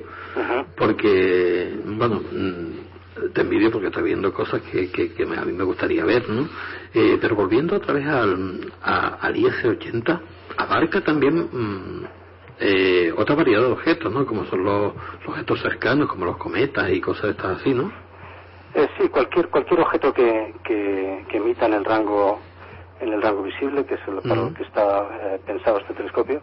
porque, 0.76 1.74
bueno, 1.84 2.20
mm, 2.20 3.32
te 3.32 3.40
envidio 3.42 3.70
porque 3.70 3.88
estás 3.88 4.02
viendo 4.02 4.32
cosas 4.32 4.62
que, 4.62 4.90
que, 4.90 5.12
a 5.36 5.44
mí 5.44 5.52
me 5.52 5.64
gustaría 5.64 6.04
ver, 6.04 6.28
¿no? 6.28 6.48
Eh, 6.94 7.18
pero 7.20 7.36
volviendo 7.36 7.76
otra 7.76 7.94
vez 7.94 8.06
al, 8.06 8.72
al 8.82 9.36
IS-80, 9.36 10.20
abarca 10.56 11.00
también 11.02 11.48
mm, 11.52 12.04
eh, 12.64 13.12
otra 13.16 13.34
variedad 13.34 13.62
de 13.62 13.72
objetos, 13.72 14.12
¿no? 14.12 14.24
Como 14.24 14.44
son 14.46 14.64
los, 14.64 14.92
objetos 15.26 15.60
cercanos, 15.60 16.08
como 16.08 16.24
los 16.24 16.36
cometas 16.36 16.90
y 16.90 17.00
cosas 17.00 17.30
estas 17.30 17.60
así, 17.60 17.74
¿no? 17.74 17.92
Eh, 18.74 18.88
sí, 18.98 19.08
cualquier 19.08 19.48
cualquier 19.48 19.80
objeto 19.80 20.14
que, 20.14 20.54
que, 20.64 21.36
emita 21.36 21.66
en 21.66 21.74
el 21.74 21.84
rango 21.84 22.40
en 23.00 23.12
el 23.12 23.20
rango 23.20 23.42
visible, 23.42 23.84
que 23.84 23.94
es 23.94 24.00
el, 24.06 24.20
para 24.28 24.42
lo 24.42 24.54
que 24.54 24.62
está 24.62 25.08
eh, 25.20 25.40
pensado 25.44 25.78
este 25.78 25.94
telescopio, 25.94 26.40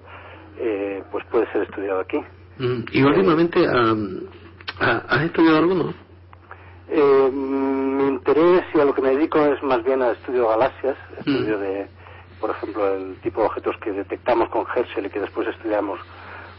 eh, 0.58 1.02
pues 1.10 1.26
puede 1.28 1.50
ser 1.54 1.64
estudiado 1.64 2.02
aquí. 2.02 2.20
¿Y 2.92 3.02
últimamente 3.02 3.66
has 4.80 5.22
estudiado 5.24 5.58
alguno? 5.58 5.94
mi 6.92 8.08
interés 8.08 8.64
y 8.74 8.80
a 8.80 8.86
lo 8.86 8.94
que 8.94 9.02
me 9.02 9.10
dedico 9.16 9.40
es 9.46 9.62
más 9.62 9.84
bien 9.84 10.02
al 10.02 10.16
estudio 10.16 10.42
de 10.42 10.48
galaxias, 10.48 10.98
estudio 11.20 11.60
de 11.60 11.88
por 12.40 12.52
ejemplo, 12.52 12.94
el 12.94 13.20
tipo 13.22 13.42
de 13.42 13.48
objetos 13.48 13.76
que 13.78 13.92
detectamos 13.92 14.50
con 14.50 14.66
Herschel 14.74 15.06
y 15.06 15.10
que 15.10 15.20
después 15.20 15.48
estudiamos 15.48 16.00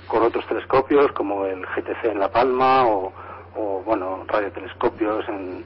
con 0.07 0.23
otros 0.23 0.47
telescopios, 0.47 1.13
como 1.13 1.47
el 1.47 1.65
GTC 1.65 2.05
en 2.07 2.19
La 2.19 2.31
Palma 2.31 2.87
o, 2.87 3.13
bueno, 3.85 4.25
radiotelescopios 4.27 5.29
en, 5.29 5.65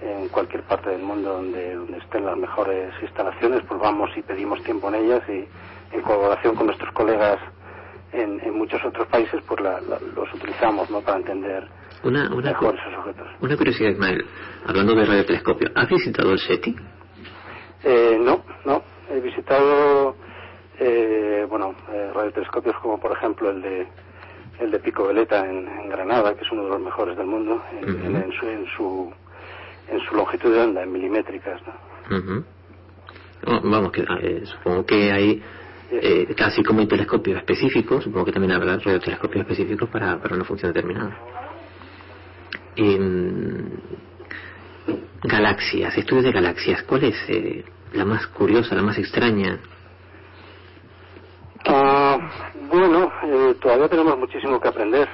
en 0.00 0.28
cualquier 0.28 0.62
parte 0.62 0.90
del 0.90 1.02
mundo 1.02 1.34
donde, 1.34 1.74
donde 1.74 1.98
estén 1.98 2.24
las 2.24 2.36
mejores 2.36 2.92
instalaciones, 3.02 3.62
pues 3.66 3.80
vamos 3.80 4.10
y 4.16 4.22
pedimos 4.22 4.62
tiempo 4.62 4.88
en 4.88 4.96
ellas 4.96 5.22
y 5.28 5.46
en 5.94 6.02
colaboración 6.02 6.54
con 6.54 6.66
nuestros 6.66 6.92
colegas 6.92 7.38
en, 8.12 8.40
en 8.40 8.56
muchos 8.56 8.84
otros 8.84 9.06
países, 9.08 9.42
pues 9.46 9.60
los 9.60 10.34
utilizamos 10.34 10.90
¿no? 10.90 11.00
para 11.00 11.18
entender 11.18 11.68
una, 12.02 12.28
mejor 12.28 12.74
esos 12.74 12.98
objetos. 12.98 13.28
Una 13.40 13.56
curiosidad, 13.56 13.90
Ismael, 13.90 14.24
hablando 14.66 14.94
de 14.94 15.04
radiotelescopio, 15.04 15.70
¿has 15.74 15.88
visitado 15.88 16.32
el 16.32 16.38
SETI? 16.38 16.76
Eh, 17.84 18.18
no, 18.20 18.42
no, 18.64 18.82
he 19.10 19.20
visitado 19.20 20.16
eh, 20.78 21.46
bueno 21.48 21.74
eh, 21.92 22.10
radiotelescopios 22.14 22.76
como 22.80 22.98
por 22.98 23.12
ejemplo 23.12 23.50
el 23.50 23.62
de 23.62 23.86
el 24.60 24.70
de 24.70 24.78
Pico 24.78 25.06
Veleta 25.06 25.46
en, 25.46 25.88
Granada 25.88 26.34
que 26.34 26.44
es 26.44 26.52
uno 26.52 26.64
de 26.64 26.70
los 26.70 26.80
mejores 26.80 27.16
del 27.16 27.26
mundo 27.26 27.62
en, 27.80 28.32
su, 28.32 28.46
en 28.46 28.66
su 28.76 29.12
en 29.88 30.00
su 30.00 30.14
longitud 30.14 30.52
de 30.52 30.60
onda 30.60 30.82
en 30.82 30.92
milimétricas 30.92 31.60
oh, 33.46 33.60
vamos 33.62 33.92
que 33.92 34.02
eh, 34.02 34.42
supongo 34.44 34.84
que 34.84 35.12
hay 35.12 35.42
eh, 35.90 36.34
casi 36.36 36.64
como 36.64 36.80
hay 36.80 36.88
telescopios 36.88 37.38
específicos 37.38 38.04
supongo 38.04 38.26
que 38.26 38.32
también 38.32 38.52
habrá 38.52 38.76
radiotelescopios 38.78 39.42
específicos 39.42 39.88
para, 39.88 40.18
para 40.18 40.34
una 40.34 40.44
función 40.44 40.72
determinada 40.72 41.16
galaxias 45.26 45.96
estudios 45.96 46.24
de 46.24 46.32
galaxias 46.32 46.82
¿cuál 46.84 47.04
es 47.04 47.16
la 47.92 48.04
más 48.04 48.26
curiosa, 48.28 48.74
la 48.74 48.82
más 48.82 48.98
extraña? 48.98 49.58
Ah, 51.66 52.18
bueno, 52.70 53.10
eh, 53.24 53.56
todavía 53.60 53.88
tenemos 53.88 54.16
muchísimo 54.18 54.60
que 54.60 54.68
aprender. 54.68 55.08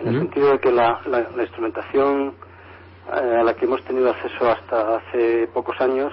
En 0.00 0.08
el 0.08 0.18
sentido 0.18 0.50
de 0.52 0.58
que 0.58 0.72
la, 0.72 1.00
la, 1.06 1.42
instrumentación 1.42 2.34
eh, 3.12 3.36
a 3.40 3.42
la 3.42 3.54
que 3.54 3.64
hemos 3.64 3.82
tenido 3.84 4.10
acceso 4.10 4.50
hasta 4.50 4.96
hace 4.96 5.48
pocos 5.54 5.80
años, 5.80 6.12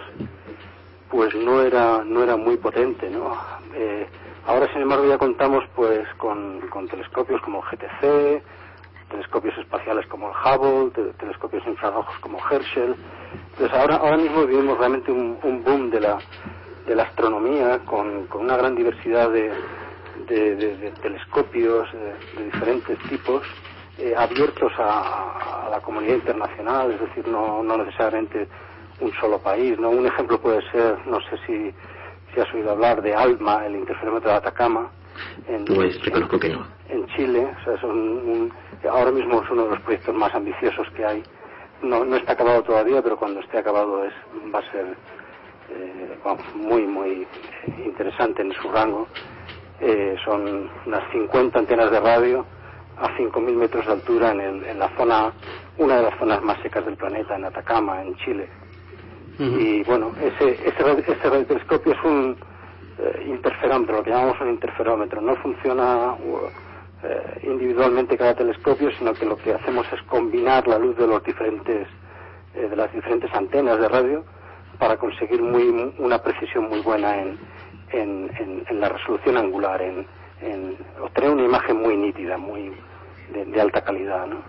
pues 1.09 1.33
no 1.35 1.61
era 1.61 2.03
no 2.03 2.23
era 2.23 2.37
muy 2.37 2.57
potente, 2.57 3.09
¿no? 3.09 3.35
Eh, 3.75 4.07
ahora, 4.45 4.71
sin 4.71 4.83
embargo, 4.83 5.05
ya 5.07 5.17
contamos 5.17 5.63
pues 5.75 6.07
con, 6.17 6.61
con 6.69 6.87
telescopios 6.87 7.41
como 7.41 7.61
GTC, 7.61 8.41
telescopios 9.13 9.55
espaciales 9.59 10.07
como 10.07 10.29
el 10.29 10.33
Hubble, 10.33 11.13
telescopios 11.19 11.65
infrarrojos 11.67 12.15
como 12.19 12.39
Herschel. 12.49 12.95
Entonces 13.51 13.77
ahora, 13.77 13.97
ahora 13.97 14.17
mismo 14.17 14.45
vivimos 14.45 14.77
realmente 14.79 15.11
un, 15.11 15.63
boom 15.63 15.91
de 15.91 15.99
la, 15.99 16.17
de 16.87 16.95
la 16.95 17.03
astronomía 17.03 17.79
con, 17.85 18.25
con 18.25 18.41
una 18.41 18.57
gran 18.57 18.75
diversidad 18.75 19.29
de, 19.29 19.51
de, 20.27 20.91
telescopios 21.01 21.87
de, 21.93 22.45
diferentes 22.45 22.97
tipos 23.09 23.43
eh, 23.99 24.15
abiertos 24.17 24.71
a, 24.79 25.67
la 25.69 25.79
comunidad 25.81 26.15
internacional, 26.15 26.91
es 26.91 26.99
decir, 26.99 27.27
no, 27.27 27.63
no 27.63 27.77
necesariamente 27.77 28.47
un 28.99 29.11
solo 29.13 29.39
país. 29.39 29.77
¿no? 29.79 29.89
Un 29.91 30.07
ejemplo 30.07 30.39
puede 30.39 30.61
ser, 30.71 30.97
no 31.05 31.19
sé 31.21 31.37
si, 31.45 31.73
si 32.33 32.39
has 32.39 32.51
oído 32.53 32.71
hablar 32.71 33.01
de 33.01 33.13
ALMA, 33.13 33.65
el 33.67 33.75
interferómetro 33.75 34.31
de 34.31 34.37
Atacama. 34.37 34.89
En, 35.47 35.65
pues 35.65 36.03
reconozco 36.03 36.39
que 36.39 36.49
no. 36.49 36.65
En 36.89 37.05
Chile, 37.07 37.47
o 37.59 37.63
sea, 37.63 37.79
son 37.81 38.51
ahora 38.89 39.11
mismo 39.11 39.41
es 39.41 39.49
uno 39.49 39.63
de 39.63 39.69
los 39.71 39.81
proyectos 39.81 40.15
más 40.15 40.33
ambiciosos 40.33 40.87
que 40.95 41.05
hay. 41.05 41.23
No, 41.81 42.05
no 42.05 42.15
está 42.15 42.33
acabado 42.33 42.63
todavía, 42.63 43.01
pero 43.01 43.17
cuando 43.17 43.39
esté 43.41 43.57
acabado 43.57 44.05
es, 44.05 44.13
va 44.53 44.59
a 44.59 44.71
ser 44.71 44.95
eh, 45.69 46.17
muy, 46.55 46.83
muy 46.83 47.27
interesante 47.83 48.41
en 48.41 48.53
su 48.53 48.69
rango. 48.71 49.07
Eh, 49.79 50.15
son 50.23 50.69
unas 50.85 51.11
50 51.11 51.59
antenas 51.59 51.91
de 51.91 51.99
radio 51.99 52.45
a 52.97 53.09
5.000 53.17 53.55
metros 53.55 53.85
de 53.85 53.91
altura 53.91 54.31
en, 54.31 54.63
en, 54.63 54.79
la 54.79 54.89
zona, 54.95 55.33
una 55.77 55.97
de 55.97 56.03
las 56.03 56.17
zonas 56.19 56.41
más 56.41 56.61
secas 56.61 56.85
del 56.85 56.95
planeta, 56.95 57.35
en 57.35 57.45
Atacama, 57.45 58.01
en 58.01 58.15
Chile. 58.17 58.47
Y 59.39 59.83
bueno, 59.83 60.11
ese, 60.21 60.51
ese, 60.51 61.11
ese 61.11 61.29
radiotelescopio 61.29 61.93
es 61.93 62.03
un 62.03 62.37
eh, 62.99 63.25
interferómetro, 63.27 63.97
lo 63.97 64.03
que 64.03 64.09
llamamos 64.09 64.39
un 64.41 64.49
interferómetro. 64.49 65.21
No 65.21 65.35
funciona 65.37 66.15
eh, 67.03 67.39
individualmente 67.43 68.17
cada 68.17 68.35
telescopio, 68.35 68.91
sino 68.97 69.13
que 69.13 69.25
lo 69.25 69.37
que 69.37 69.53
hacemos 69.53 69.85
es 69.91 70.01
combinar 70.03 70.67
la 70.67 70.77
luz 70.77 70.95
de 70.97 71.07
los 71.07 71.23
diferentes 71.23 71.87
eh, 72.55 72.67
de 72.69 72.75
las 72.75 72.93
diferentes 72.93 73.33
antenas 73.33 73.79
de 73.79 73.89
radio 73.89 74.23
para 74.77 74.95
conseguir 74.97 75.41
muy, 75.41 75.91
una 75.97 76.19
precisión 76.19 76.69
muy 76.69 76.81
buena 76.81 77.19
en, 77.19 77.39
en, 77.91 78.63
en, 78.69 78.79
la 78.79 78.89
resolución 78.89 79.37
angular, 79.37 79.81
en, 79.81 80.05
en, 80.39 80.77
obtener 81.01 81.31
una 81.31 81.45
imagen 81.45 81.77
muy 81.77 81.97
nítida, 81.97 82.37
muy 82.37 82.71
de, 83.33 83.61
alta 83.61 83.83
calidad, 83.83 84.27
¿no? 84.27 84.43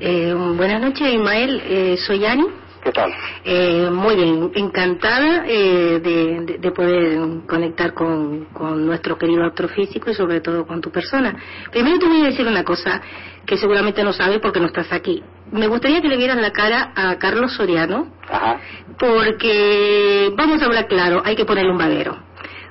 Eh, 0.00 0.32
buenas 0.32 0.80
noches, 0.80 1.12
Ismael. 1.12 1.60
Eh, 1.64 1.96
soy 2.06 2.24
Ani. 2.24 2.46
¿Qué 2.82 2.92
tal? 2.92 3.12
Eh, 3.44 3.90
muy 3.90 4.14
bien, 4.14 4.50
encantada 4.54 5.44
eh, 5.46 6.00
de, 6.00 6.58
de, 6.58 6.70
poder 6.70 7.18
conectar 7.46 7.92
con, 7.92 8.46
con, 8.46 8.86
nuestro 8.86 9.18
querido 9.18 9.44
astrofísico 9.44 10.10
y 10.10 10.14
sobre 10.14 10.40
todo 10.40 10.66
con 10.66 10.80
tu 10.80 10.90
persona. 10.90 11.34
Primero 11.72 11.98
te 11.98 12.06
voy 12.06 12.22
a 12.22 12.26
decir 12.26 12.46
una 12.46 12.64
cosa 12.64 13.00
que 13.44 13.56
seguramente 13.56 14.04
no 14.04 14.12
sabes 14.12 14.38
porque 14.40 14.60
no 14.60 14.66
estás 14.66 14.92
aquí. 14.92 15.22
Me 15.50 15.66
gustaría 15.66 16.00
que 16.00 16.08
le 16.08 16.16
vieras 16.16 16.36
la 16.36 16.52
cara 16.52 16.92
a 16.94 17.16
Carlos 17.18 17.54
Soriano, 17.54 18.12
Ajá. 18.30 18.60
porque 18.98 20.30
vamos 20.36 20.62
a 20.62 20.66
hablar 20.66 20.86
claro, 20.86 21.22
hay 21.24 21.34
que 21.34 21.44
ponerle 21.44 21.72
un 21.72 21.78
vadero 21.78 22.27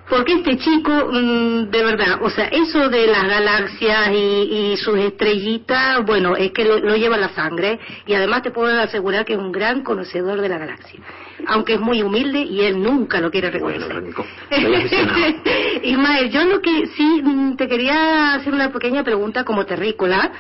porque 0.10 0.34
este 0.34 0.58
chico, 0.58 0.92
mm, 0.92 1.70
de 1.70 1.84
verdad, 1.84 2.20
o 2.22 2.30
sea, 2.30 2.46
eso 2.48 2.90
de 2.90 3.08
las 3.08 3.28
galaxias 3.28 4.10
y, 4.14 4.76
sus 4.78 4.98
estrellitas, 5.00 6.06
bueno, 6.06 6.36
es 6.36 6.52
que 6.52 6.64
lo, 6.64 6.96
lleva 6.96 7.18
la 7.18 7.30
sangre 7.30 7.80
y 8.06 8.14
además 8.14 8.44
te 8.44 8.52
puedo 8.52 8.80
asegurar 8.80 9.26
que 9.26 9.34
es 9.34 9.40
un 9.40 9.52
gran 9.52 9.84
conocedor 9.84 10.40
de 10.40 10.50
la 10.50 10.58
galaxia, 10.58 11.00
aunque 11.48 11.74
es 11.74 11.80
muy 11.80 12.02
humilde 12.04 12.40
y 12.40 12.62
él 12.62 12.82
nunca 12.82 13.20
lo 13.20 13.32
quiere 13.32 13.50
reconocer. 13.50 14.04
Ismael, 15.84 16.30
yo 16.30 16.44
lo 16.46 16.62
que 16.62 16.88
sí 16.88 17.22
mm, 17.24 17.56
te 17.58 17.68
quería 17.68 18.36
hacer 18.36 18.54
una 18.54 18.72
pequeña 18.72 19.04
pregunta 19.04 19.44
como 19.44 19.66
terrícola. 19.66 20.32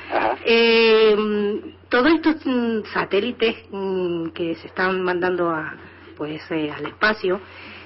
Eh, 0.46 1.16
todos 1.90 2.12
estos 2.14 2.36
mm, 2.46 2.84
satélites 2.94 3.56
que 4.34 4.56
se 4.56 4.68
están 4.68 5.02
mandando 5.02 5.50
a, 5.50 5.74
pues, 6.16 6.42
eh, 6.52 6.72
al 6.72 6.86
espacio, 6.86 7.40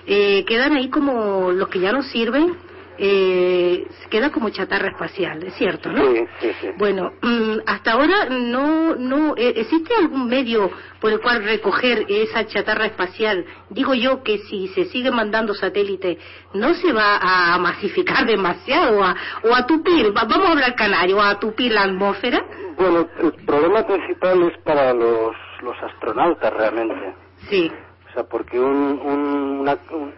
eh, 0.05 0.45
quedan 0.45 0.75
ahí 0.75 0.89
como 0.89 1.51
los 1.51 1.67
que 1.69 1.79
ya 1.79 1.91
no 1.91 2.01
sirven, 2.03 2.55
eh, 3.03 3.87
queda 4.11 4.31
como 4.31 4.49
chatarra 4.49 4.89
espacial, 4.89 5.41
es 5.43 5.55
cierto, 5.55 5.91
¿no? 5.91 6.11
Sí, 6.11 6.23
sí, 6.39 6.51
sí. 6.61 6.67
Bueno, 6.77 7.13
mm, 7.21 7.59
hasta 7.65 7.93
ahora 7.93 8.25
no, 8.29 8.95
no, 8.95 9.35
eh, 9.37 9.53
¿existe 9.55 9.95
algún 9.95 10.27
medio 10.27 10.69
por 10.99 11.11
el 11.11 11.19
cual 11.19 11.43
recoger 11.43 12.05
esa 12.09 12.45
chatarra 12.45 12.85
espacial? 12.85 13.43
Digo 13.71 13.95
yo 13.95 14.21
que 14.21 14.37
si 14.39 14.67
se 14.69 14.85
sigue 14.85 15.09
mandando 15.09 15.55
satélite, 15.55 16.19
no 16.53 16.75
se 16.75 16.93
va 16.93 17.17
a 17.17 17.57
masificar 17.57 18.25
demasiado 18.27 18.99
o 18.99 19.03
a, 19.03 19.15
o 19.45 19.55
a 19.55 19.65
tupir, 19.65 20.11
vamos 20.11 20.37
a 20.37 20.51
hablar 20.51 20.75
canario, 20.75 21.19
a 21.19 21.39
tupir 21.39 21.71
la 21.71 21.83
atmósfera. 21.83 22.45
Bueno, 22.77 23.07
el 23.19 23.31
problema 23.45 23.85
principal 23.85 24.43
es 24.43 24.57
para 24.63 24.93
los, 24.93 25.35
los 25.63 25.75
astronautas 25.81 26.53
realmente. 26.53 27.15
Sí. 27.49 27.71
O 28.11 28.13
sea, 28.13 28.23
porque 28.23 28.59
un, 28.59 28.99
un, 28.99 30.13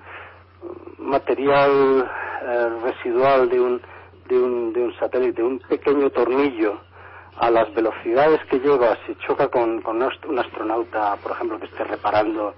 material 0.97 2.09
eh, 2.41 2.69
residual 2.83 3.49
de 3.49 3.59
un, 3.59 3.81
de, 4.27 4.39
un, 4.39 4.73
de 4.73 4.81
un 4.81 4.95
satélite, 4.95 5.43
un 5.43 5.59
pequeño 5.59 6.09
tornillo, 6.09 6.79
a 7.37 7.49
las 7.51 7.71
velocidades 7.73 8.39
que 8.45 8.59
lleva, 8.59 8.97
si 9.05 9.15
choca 9.27 9.47
con, 9.49 9.81
con 9.81 10.01
un 10.01 10.39
astronauta, 10.39 11.15
por 11.17 11.33
ejemplo, 11.33 11.59
que 11.59 11.65
esté 11.65 11.83
reparando 11.83 12.53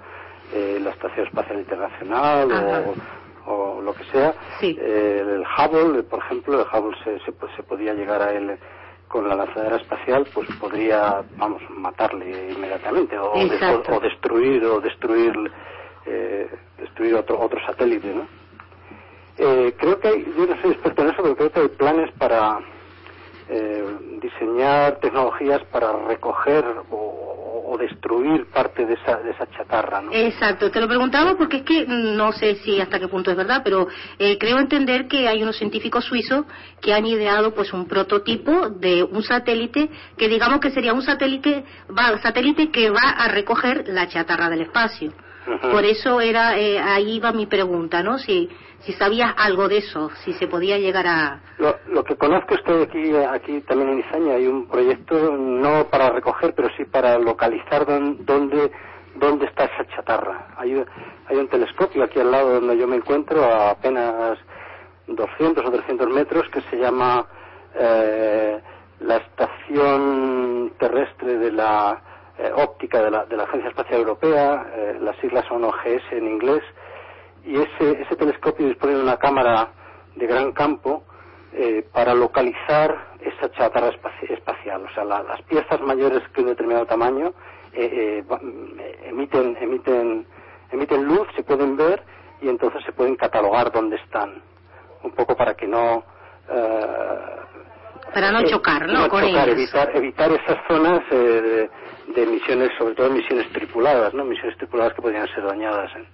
eh, 0.54 0.80
la 0.82 0.92
Estación 0.92 1.28
Espacial 1.28 1.60
Internacional 1.60 2.96
o, 3.46 3.52
o, 3.52 3.82
lo 3.82 3.94
que 3.94 4.04
sea, 4.06 4.34
eh, 4.62 5.22
el 5.22 5.44
Hubble, 5.44 6.04
por 6.04 6.20
ejemplo, 6.20 6.62
el 6.62 6.68
Hubble 6.68 6.98
se, 7.04 7.20
se, 7.20 7.34
se 7.56 7.64
podía 7.64 7.94
llegar 7.94 8.22
a 8.22 8.34
él 8.34 8.58
con 9.08 9.28
la 9.28 9.36
lanzadera 9.36 9.78
espacial 9.78 10.28
pues 10.34 10.48
podría 10.60 11.24
vamos 11.38 11.62
matarle 11.70 12.52
inmediatamente 12.52 13.18
o, 13.18 13.34
o 13.34 14.00
destruir 14.00 14.64
o 14.66 14.82
destruir 14.82 15.52
eh, 16.06 16.50
destruir 16.78 17.16
otro 17.16 17.40
otro 17.40 17.60
satélite 17.66 18.14
no 18.14 18.28
eh, 19.38 19.74
creo 19.78 20.00
que 20.00 20.08
hay 20.08 20.34
yo 20.38 20.48
no 20.48 20.62
soy 20.62 20.72
experto 20.72 21.02
en 21.04 21.10
eso 21.10 21.22
pero 21.22 21.36
creo 21.36 21.52
que 21.52 21.60
hay 21.60 21.68
planes 21.70 22.12
para 22.18 22.60
eh, 23.50 23.86
diseñar 24.22 24.98
tecnologías 25.00 25.64
para 25.66 25.92
recoger 26.08 26.66
o, 26.90 27.45
destruir 27.78 28.46
parte 28.48 28.86
de 28.86 28.94
esa, 28.94 29.18
de 29.18 29.32
esa 29.32 29.50
chatarra. 29.50 30.02
¿no? 30.02 30.12
Exacto, 30.14 30.72
te 30.72 30.80
lo 30.80 30.88
preguntaba 30.88 31.36
porque 31.36 31.58
es 31.58 31.64
que 31.64 31.86
no 31.88 32.32
sé 32.32 32.56
si 32.56 32.80
hasta 32.80 33.00
qué 33.00 33.08
punto 33.08 33.32
es 33.32 33.38
verdad, 33.38 33.62
pero 33.64 33.88
eh, 34.20 34.38
creo 34.38 34.60
entender 34.60 35.08
que 35.08 35.28
hay 35.28 35.44
unos 35.44 35.58
científicos 35.58 36.06
suizos 36.06 36.46
que 36.82 36.94
han 36.94 37.06
ideado 37.06 37.54
pues 37.54 37.74
un 37.74 37.88
prototipo 37.88 38.70
de 38.70 39.04
un 39.04 39.24
satélite 39.24 39.90
que 40.18 40.30
digamos 40.30 40.60
que 40.60 40.72
sería 40.72 40.94
un 40.94 41.02
satélite, 41.02 41.66
va, 41.90 42.18
satélite 42.20 42.70
que 42.70 42.90
va 42.90 43.10
a 43.18 43.28
recoger 43.28 43.86
la 43.88 44.08
chatarra 44.08 44.50
del 44.50 44.62
espacio. 44.62 45.14
Por 45.62 45.86
eso 45.86 46.22
era 46.22 46.58
eh, 46.58 46.80
ahí 46.80 47.20
va 47.20 47.32
mi 47.32 47.46
pregunta, 47.46 48.02
¿no? 48.02 48.18
Si 48.18 48.50
si 48.86 48.94
sabías 48.94 49.34
algo 49.38 49.68
de 49.68 49.78
eso, 49.78 50.10
si 50.24 50.34
se 50.34 50.48
podía 50.48 50.78
llegar 50.78 51.08
a... 51.08 51.40
Lo, 51.58 52.04
que 52.04 52.16
conozco 52.16 52.54
estoy 52.54 52.84
aquí, 52.84 53.16
aquí 53.16 53.62
también 53.62 53.90
en 53.90 54.00
Izaña, 54.00 54.36
hay 54.36 54.48
un 54.48 54.68
proyecto 54.68 55.16
no 55.36 55.88
para 55.88 56.12
recoger, 56.12 56.54
pero 56.56 56.70
sí 56.78 56.86
para 56.86 57.18
localizar 57.18 57.86
dónde, 57.86 58.72
dónde 59.16 59.46
está 59.46 59.66
esa 59.66 59.88
chatarra. 59.96 60.54
Hay, 60.58 60.84
hay 61.28 61.38
un 61.38 61.48
telescopio 61.48 62.04
aquí 62.04 62.20
al 62.20 62.32
lado 62.32 62.60
donde 62.60 62.78
yo 62.78 62.88
me 62.88 62.98
encuentro, 62.98 63.44
a 63.44 63.72
apenas 63.72 64.38
200 65.08 65.66
o 65.66 65.72
300 65.72 66.08
metros, 66.10 66.48
que 66.50 66.62
se 66.62 66.78
llama 66.78 67.26
eh, 67.74 68.60
la 69.00 69.18
Estación 69.18 70.74
Terrestre 70.78 71.38
de 71.40 71.52
la 71.52 72.02
eh, 72.38 72.52
Óptica 72.56 73.02
de 73.02 73.10
la, 73.10 73.26
de 73.26 73.36
la 73.36 73.44
Agencia 73.44 73.70
Espacial 73.70 74.02
Europea, 74.02 74.68
eh, 74.76 74.98
las 75.02 75.16
siglas 75.18 75.46
son 75.48 75.64
OGS 75.64 76.12
en 76.12 76.28
inglés, 76.28 76.62
y 77.46 77.56
ese, 77.58 78.02
ese 78.02 78.16
telescopio 78.16 78.68
dispone 78.68 78.96
de 78.96 79.04
una 79.04 79.18
cámara 79.18 79.70
de 80.16 80.28
gran 80.28 80.52
campo 80.52 81.04
eh, 81.54 81.88
para 81.94 82.14
localizar 82.14 83.16
esa 83.22 83.52
chatarra 83.52 83.90
espacial. 83.90 84.84
O 84.84 84.94
sea, 84.94 85.04
las 85.06 85.42
piezas 85.44 85.80
mayores 85.82 86.22
que 86.34 86.42
un 86.42 86.48
determinado 86.48 86.86
tamaño 86.86 87.34
eh, 87.74 88.24
eh, 88.28 89.00
emiten, 89.06 89.56
emiten, 89.62 90.26
emiten 90.72 91.06
luz, 91.06 91.28
se 91.36 91.44
pueden 91.44 91.78
ver 91.78 92.04
y 92.42 92.50
entonces 92.50 92.84
se 92.84 92.92
pueden 92.92 93.16
catalogar 93.16 93.72
dónde 93.72 93.98
están. 93.98 94.42
Un 95.04 95.12
poco 95.12 95.36
para 95.36 95.54
que 95.54 95.68
no. 95.68 96.04
para 98.14 98.32
no 98.32 98.44
chocar, 98.44 98.88
¿no? 98.88 99.08
Con 99.08 99.24
evitar, 99.24 99.96
evitar 99.96 100.32
esas 100.32 100.58
zonas 100.68 101.08
de, 101.12 101.70
de, 102.08 102.24
emisiones, 102.24 102.72
sobre 102.78 102.96
todo 102.96 103.08
emisiones 103.08 103.52
tripuladas, 103.52 104.14
¿no? 104.16 104.24
Emisiones 104.24 104.58
tripuladas 104.58 104.94
que 104.94 105.02
podrían 105.02 105.28
ser 105.28 105.44
dañadas 105.44 105.96
en, 105.96 106.08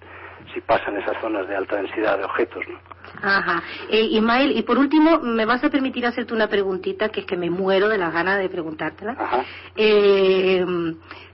si 0.52 0.60
pasan 0.60 0.96
esas 0.96 1.20
zonas 1.20 1.48
de 1.48 1.56
alta 1.56 1.76
densidad 1.76 2.18
de 2.18 2.24
objetos. 2.24 2.64
¿no? 2.68 2.78
Ajá. 3.22 3.62
Eh, 3.88 4.02
Ismael, 4.02 4.56
y 4.56 4.62
por 4.62 4.78
último, 4.78 5.20
¿me 5.20 5.44
vas 5.44 5.62
a 5.64 5.70
permitir 5.70 6.06
hacerte 6.06 6.34
una 6.34 6.48
preguntita 6.48 7.08
que 7.08 7.20
es 7.20 7.26
que 7.26 7.36
me 7.36 7.50
muero 7.50 7.88
de 7.88 7.98
las 7.98 8.12
ganas 8.12 8.38
de 8.38 8.48
preguntártela? 8.48 9.12
Ajá. 9.12 9.44
Eh, 9.76 10.64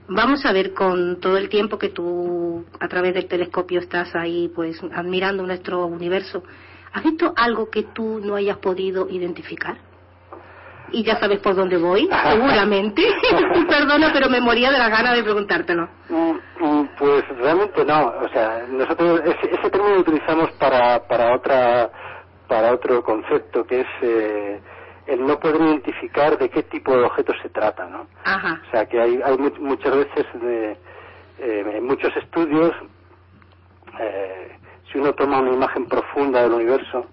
vamos 0.07 0.45
a 0.45 0.51
ver, 0.51 0.73
con 0.73 1.19
todo 1.19 1.37
el 1.37 1.49
tiempo 1.49 1.77
que 1.77 1.89
tú 1.89 2.65
a 2.79 2.87
través 2.87 3.13
del 3.13 3.27
telescopio 3.27 3.79
estás 3.79 4.15
ahí, 4.15 4.51
pues, 4.53 4.81
admirando 4.93 5.45
nuestro 5.45 5.85
universo, 5.85 6.43
¿has 6.93 7.03
visto 7.03 7.33
algo 7.35 7.69
que 7.69 7.83
tú 7.83 8.19
no 8.23 8.35
hayas 8.35 8.57
podido 8.57 9.09
identificar? 9.09 9.88
Y 10.91 11.03
ya 11.03 11.19
sabes 11.19 11.39
por 11.39 11.55
dónde 11.55 11.77
voy, 11.77 12.07
seguramente. 12.31 13.03
Perdona, 13.69 14.11
pero 14.13 14.29
me 14.29 14.41
moría 14.41 14.71
de 14.71 14.77
la 14.77 14.89
gana 14.89 15.13
de 15.13 15.23
preguntártelo. 15.23 15.87
Mm, 16.09 16.31
mm, 16.59 16.89
pues 16.97 17.23
realmente 17.37 17.83
no. 17.85 18.13
O 18.21 18.29
sea, 18.29 18.65
nosotros 18.69 19.21
ese, 19.25 19.55
ese 19.55 19.69
término 19.69 19.95
lo 19.95 20.01
utilizamos 20.01 20.51
para, 20.53 20.99
para 21.07 21.35
otra 21.35 21.89
para 22.47 22.73
otro 22.73 23.03
concepto 23.03 23.63
que 23.63 23.81
es 23.81 23.87
eh, 24.01 24.59
el 25.05 25.23
no 25.25 25.39
poder 25.39 25.61
identificar 25.61 26.35
de 26.37 26.49
qué 26.49 26.63
tipo 26.63 26.95
de 26.97 27.03
objetos 27.03 27.35
se 27.43 27.49
trata, 27.49 27.85
¿no? 27.85 28.07
Ajá. 28.25 28.59
O 28.67 28.71
sea, 28.71 28.85
que 28.87 28.99
hay, 28.99 29.19
hay 29.23 29.37
mu- 29.37 29.51
muchas 29.59 29.95
veces, 29.95 30.25
de, 30.41 30.71
eh, 31.39 31.71
en 31.75 31.85
muchos 31.85 32.15
estudios, 32.17 32.73
eh, 33.99 34.57
si 34.91 34.97
uno 34.97 35.13
toma 35.13 35.39
una 35.39 35.51
imagen 35.53 35.85
profunda 35.87 36.41
del 36.41 36.53
universo, 36.53 37.05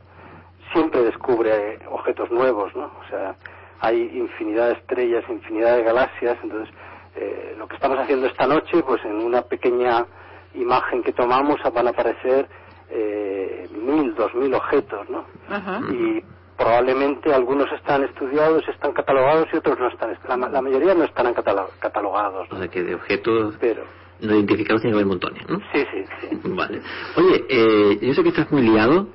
siempre 0.73 1.03
descubre 1.03 1.51
eh, 1.75 1.79
objetos 1.91 2.31
nuevos, 2.31 2.75
¿no? 2.75 2.85
O 2.87 3.09
sea, 3.11 3.35
hay 3.81 4.11
infinidad 4.15 4.69
de 4.69 4.73
estrellas, 4.75 5.25
infinidad 5.29 5.77
de 5.77 5.83
galaxias, 5.85 6.37
entonces 6.43 6.75
eh, 7.17 7.55
lo 7.59 7.67
que 7.69 7.75
estamos 7.77 7.99
haciendo 7.99 8.27
esta 8.27 8.47
noche, 8.47 8.83
pues 8.87 9.05
en 9.05 9.17
una 9.17 9.43
pequeña 9.43 10.07
imagen 10.55 11.03
que 11.03 11.13
tomamos 11.13 11.57
van 11.75 11.87
a 11.87 11.91
aparecer 11.91 12.49
eh, 12.91 13.69
mil, 13.73 14.15
dos 14.15 14.35
mil 14.35 14.53
objetos, 14.55 15.09
¿no? 15.11 15.25
Ajá. 15.49 15.81
y 15.91 16.23
probablemente 16.57 17.35
algunos 17.35 17.71
están 17.73 18.03
estudiados, 18.05 18.67
están 18.69 18.93
catalogados 18.93 19.47
y 19.53 19.57
otros 19.59 19.79
no 19.79 19.89
están. 19.89 20.17
La, 20.27 20.37
la 20.49 20.63
mayoría 20.63 20.95
no 20.95 21.05
están 21.05 21.35
catalo- 21.35 21.69
catalogados. 21.81 22.49
O 22.51 22.55
¿no? 22.55 22.61
sea 22.61 22.69
que 22.69 22.83
de 22.83 22.95
objetos 22.95 23.57
Pero 23.61 23.83
no 24.21 24.35
identificados 24.35 24.81
tiene 24.81 24.95
que 24.95 24.97
haber 25.03 25.07
montones, 25.07 25.47
¿no? 25.51 25.59
sí, 25.75 25.85
sí, 25.93 26.05
sí. 26.23 26.29
Vale. 26.45 26.81
Oye, 27.17 27.45
eh, 27.51 27.99
yo 28.01 28.15
sé 28.15 28.23
que 28.23 28.31
estás 28.31 28.51
muy 28.51 28.63
liado. 28.63 29.07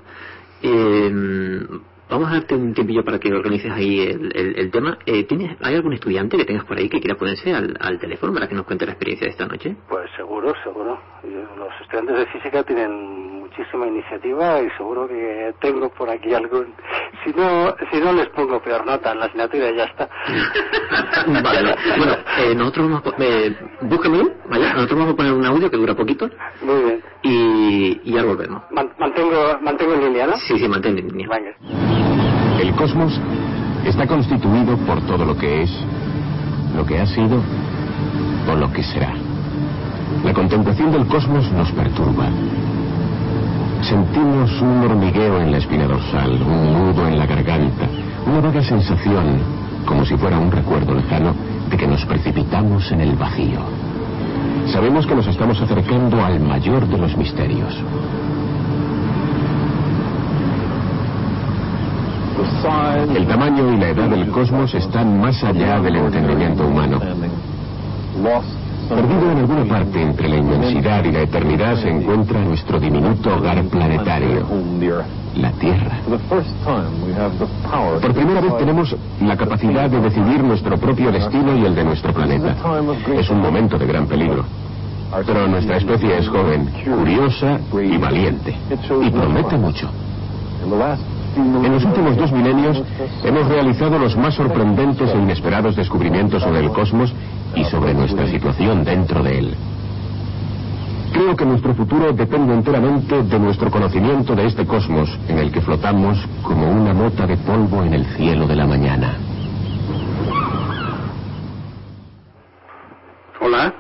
eh, 0.62 1.12
vamos 2.12 2.30
a 2.30 2.34
darte 2.34 2.56
un 2.56 2.74
tiempillo 2.74 3.04
para 3.04 3.18
que 3.20 3.34
organices 3.34 3.72
ahí 3.72 4.02
el, 4.02 4.32
el- 4.36 4.60
el 4.60 4.72
tema. 4.72 4.98
Eh, 5.06 5.24
¿tienes, 5.24 5.58
¿Hay 5.62 5.76
algún 5.76 5.94
estudiante 5.94 6.38
que 6.38 6.46
tengas 6.46 6.66
por 6.66 6.78
ahí 6.78 6.90
que 6.90 7.00
quiera 7.00 7.16
ponerse 7.18 7.54
al, 7.54 7.76
al 7.80 8.00
teléfono 8.00 8.34
para 8.34 8.48
que 8.48 8.56
nos 8.56 8.66
cuente 8.66 8.86
la 8.86 8.92
experiencia 8.92 9.26
de 9.26 9.32
esta 9.32 9.46
noche? 9.48 9.76
Pues 9.90 10.10
seguro, 10.16 10.54
seguro. 10.64 11.00
Y 11.24 11.32
Los 11.58 11.70
estudiantes 11.82 12.18
de 12.18 12.26
física 12.28 12.64
tienen 12.64 13.40
muchísima 13.42 13.86
iniciativa 13.88 14.62
y 14.62 14.70
seguro 14.78 15.08
que 15.08 15.54
tengo 15.60 15.90
por 15.90 16.10
aquí 16.10 16.34
algún. 16.34 16.74
Si 17.24 17.32
no, 17.34 17.76
si 17.92 18.00
no 18.00 18.14
les 18.14 18.30
pongo 18.30 18.62
peor 18.62 18.86
nota 18.86 19.12
en 19.12 19.20
la 19.20 19.26
asignatura 19.26 19.70
y 19.70 19.76
ya 19.76 19.84
está. 19.86 20.10
vale. 21.44 21.76
Bueno, 21.98 22.14
eh, 22.40 22.56
nosotros 22.56 22.90
vamos 22.90 23.04
a... 23.06 23.24
Eh, 23.24 23.56
búscamelo, 23.82 24.32
¿vale? 24.50 24.74
Nosotros 24.74 25.00
vamos 25.00 25.14
a 25.14 25.18
poner 25.18 25.34
un 25.34 25.46
audio 25.46 25.70
que 25.70 25.78
dura 25.78 25.94
poquito 25.96 26.30
Muy 26.62 26.82
bien. 26.84 27.02
y, 27.24 28.02
y 28.04 28.14
ya 28.14 28.24
volvemos. 28.24 28.64
Man- 28.72 28.92
mantengo, 28.98 29.58
mantengo 29.62 29.94
en 29.96 30.04
línea, 30.06 30.28
¿no? 30.28 30.38
Sí, 30.38 30.58
sí, 30.58 30.68
mantén 30.68 30.98
en 30.98 31.08
línea. 31.08 31.28
Venga. 31.30 32.01
El 32.62 32.76
cosmos 32.76 33.20
está 33.84 34.06
constituido 34.06 34.78
por 34.86 35.02
todo 35.08 35.26
lo 35.26 35.36
que 35.36 35.64
es, 35.64 35.72
lo 36.76 36.86
que 36.86 37.00
ha 37.00 37.08
sido 37.08 37.42
o 38.48 38.56
lo 38.56 38.72
que 38.72 38.84
será. 38.84 39.14
La 40.24 40.32
contemplación 40.32 40.92
del 40.92 41.08
cosmos 41.08 41.52
nos 41.54 41.72
perturba. 41.72 42.26
Sentimos 43.82 44.62
un 44.62 44.84
hormigueo 44.84 45.42
en 45.42 45.52
la 45.52 45.58
espina 45.58 45.88
dorsal, 45.88 46.34
un 46.34 46.74
nudo 46.74 47.08
en 47.08 47.18
la 47.18 47.26
garganta, 47.26 47.88
una 48.28 48.42
vaga 48.42 48.62
sensación, 48.62 49.40
como 49.84 50.06
si 50.06 50.16
fuera 50.16 50.38
un 50.38 50.52
recuerdo 50.52 50.94
lejano, 50.94 51.34
de 51.68 51.76
que 51.76 51.88
nos 51.88 52.06
precipitamos 52.06 52.92
en 52.92 53.02
el 53.02 53.16
vacío. 53.16 53.60
Sabemos 54.72 55.08
que 55.08 55.16
nos 55.16 55.26
estamos 55.26 55.60
acercando 55.60 56.24
al 56.24 56.40
mayor 56.40 56.86
de 56.88 56.98
los 57.00 57.18
misterios. 57.18 57.76
El 62.64 63.28
tamaño 63.28 63.74
y 63.74 63.78
la 63.78 63.90
edad 63.90 64.08
del 64.08 64.30
cosmos 64.30 64.72
están 64.76 65.20
más 65.20 65.44
allá 65.44 65.80
del 65.80 65.96
entendimiento 65.96 66.68
humano. 66.68 67.00
Perdido 68.88 69.32
en 69.32 69.38
alguna 69.40 69.66
parte 69.66 70.00
entre 70.00 70.30
la 70.30 70.36
inmensidad 70.36 71.04
y 71.06 71.12
la 71.12 71.22
eternidad 71.22 71.78
se 71.78 71.90
encuentra 71.90 72.40
nuestro 72.40 72.80
diminuto 72.80 73.36
hogar 73.36 73.64
planetario, 73.64 74.46
la 75.38 75.52
Tierra. 75.54 75.98
Por 78.00 78.14
primera 78.14 78.42
vez 78.42 78.58
tenemos 78.60 78.96
la 79.22 79.36
capacidad 79.38 79.90
de 79.90 80.00
decidir 80.00 80.44
nuestro 80.44 80.78
propio 80.78 81.12
destino 81.12 81.58
y 81.58 81.66
el 81.66 81.74
de 81.74 81.84
nuestro 81.84 82.14
planeta. 82.14 82.56
Es 83.18 83.30
un 83.32 83.42
momento 83.42 83.80
de 83.80 83.88
gran 83.88 84.06
peligro. 84.06 84.46
Pero 85.26 85.48
nuestra 85.48 85.78
especie 85.78 86.16
es 86.16 86.28
joven, 86.28 86.70
curiosa 86.86 87.60
y 87.74 87.98
valiente. 87.98 88.56
Y 89.02 89.10
promete 89.10 89.58
mucho. 89.58 89.90
En 91.36 91.72
los 91.72 91.86
últimos 91.86 92.18
dos 92.18 92.32
milenios 92.32 92.84
hemos 93.24 93.48
realizado 93.48 93.98
los 93.98 94.18
más 94.18 94.34
sorprendentes 94.34 95.10
e 95.14 95.18
inesperados 95.18 95.76
descubrimientos 95.76 96.44
sobre 96.44 96.60
el 96.60 96.72
cosmos 96.72 97.14
y 97.56 97.64
sobre 97.66 97.94
nuestra 97.94 98.28
situación 98.28 98.84
dentro 98.84 99.24
de 99.24 99.40
él. 99.40 99.56
Creo 101.14 101.36
que 101.36 101.46
nuestro 101.46 101.74
futuro 101.74 102.12
depende 102.14 102.54
enteramente 102.54 103.24
de 103.24 103.40
nuestro 103.40 103.70
conocimiento 103.70 104.36
de 104.36 104.46
este 104.46 104.66
cosmos 104.66 105.10
en 105.28 105.40
el 105.40 105.52
que 105.52 105.62
flotamos 105.62 106.18
como 106.42 106.70
una 106.70 106.94
mota 106.94 107.28
de 107.28 107.38
polvo 107.38 107.84
en 107.84 107.94
el 107.94 108.06
cielo 108.16 108.48
de 108.48 108.56
la 108.56 108.66
mañana. 108.66 109.16
Hola. 113.42 113.74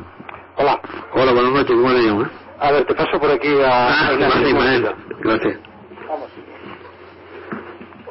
Hola. 0.57 0.79
Hola, 1.15 1.31
buenas 1.33 1.51
noches. 1.53 1.75
¿Cómo 1.75 1.93
te 1.93 2.01
llamas? 2.01 2.29
A 2.59 2.71
ver, 2.71 2.85
te 2.85 2.93
paso 2.93 3.19
por 3.19 3.31
aquí 3.31 3.49
a... 3.61 3.87
Ah, 3.87 4.07
a 4.09 4.27
vale, 4.27 4.53
vale. 4.53 4.95
Gracias. 5.23 5.70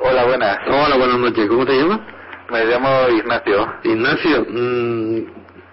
Hola, 0.02 0.24
buenas. 0.24 0.58
Hola, 0.66 0.96
buenas 0.96 1.18
noches. 1.18 1.46
¿Cómo 1.46 1.66
te 1.66 1.74
llamas? 1.74 2.00
Me 2.50 2.64
llamo 2.64 2.88
Ignacio. 3.10 3.74
Ignacio, 3.84 4.46
mm, 4.48 5.18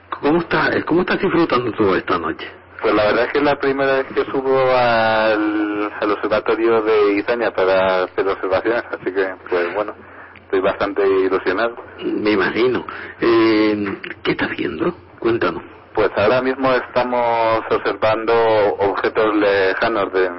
¿cómo 0.09 0.39
estás 0.41 0.83
cómo 0.83 1.01
estás 1.01 1.21
disfrutando 1.21 1.71
tú 1.71 1.95
esta 1.95 2.19
noche? 2.19 2.45
Pues 2.81 2.93
la 2.93 3.05
verdad 3.05 3.23
es 3.23 3.31
que 3.31 3.37
es 3.37 3.43
la 3.45 3.55
primera 3.55 3.93
vez 3.93 4.07
que 4.07 4.25
subo 4.25 4.59
al, 4.59 5.91
al 6.01 6.11
observatorio 6.11 6.81
de 6.81 7.13
Izaña 7.13 7.51
para 7.51 8.03
hacer 8.03 8.27
observaciones, 8.27 8.83
así 8.91 9.13
que, 9.13 9.33
pues 9.49 9.73
bueno, 9.73 9.95
estoy 10.43 10.59
bastante 10.59 11.07
ilusionado. 11.07 11.75
Me 12.03 12.31
imagino. 12.31 12.85
Eh, 13.21 13.97
¿Qué 14.23 14.31
estás 14.31 14.49
viendo? 14.57 14.93
Cuéntanos. 15.19 15.63
Pues 15.93 16.11
ahora 16.17 16.41
mismo 16.41 16.69
estamos 16.73 17.63
observando 17.71 18.33
objetos 18.79 19.35
lejanos 19.37 20.11
de, 20.11 20.29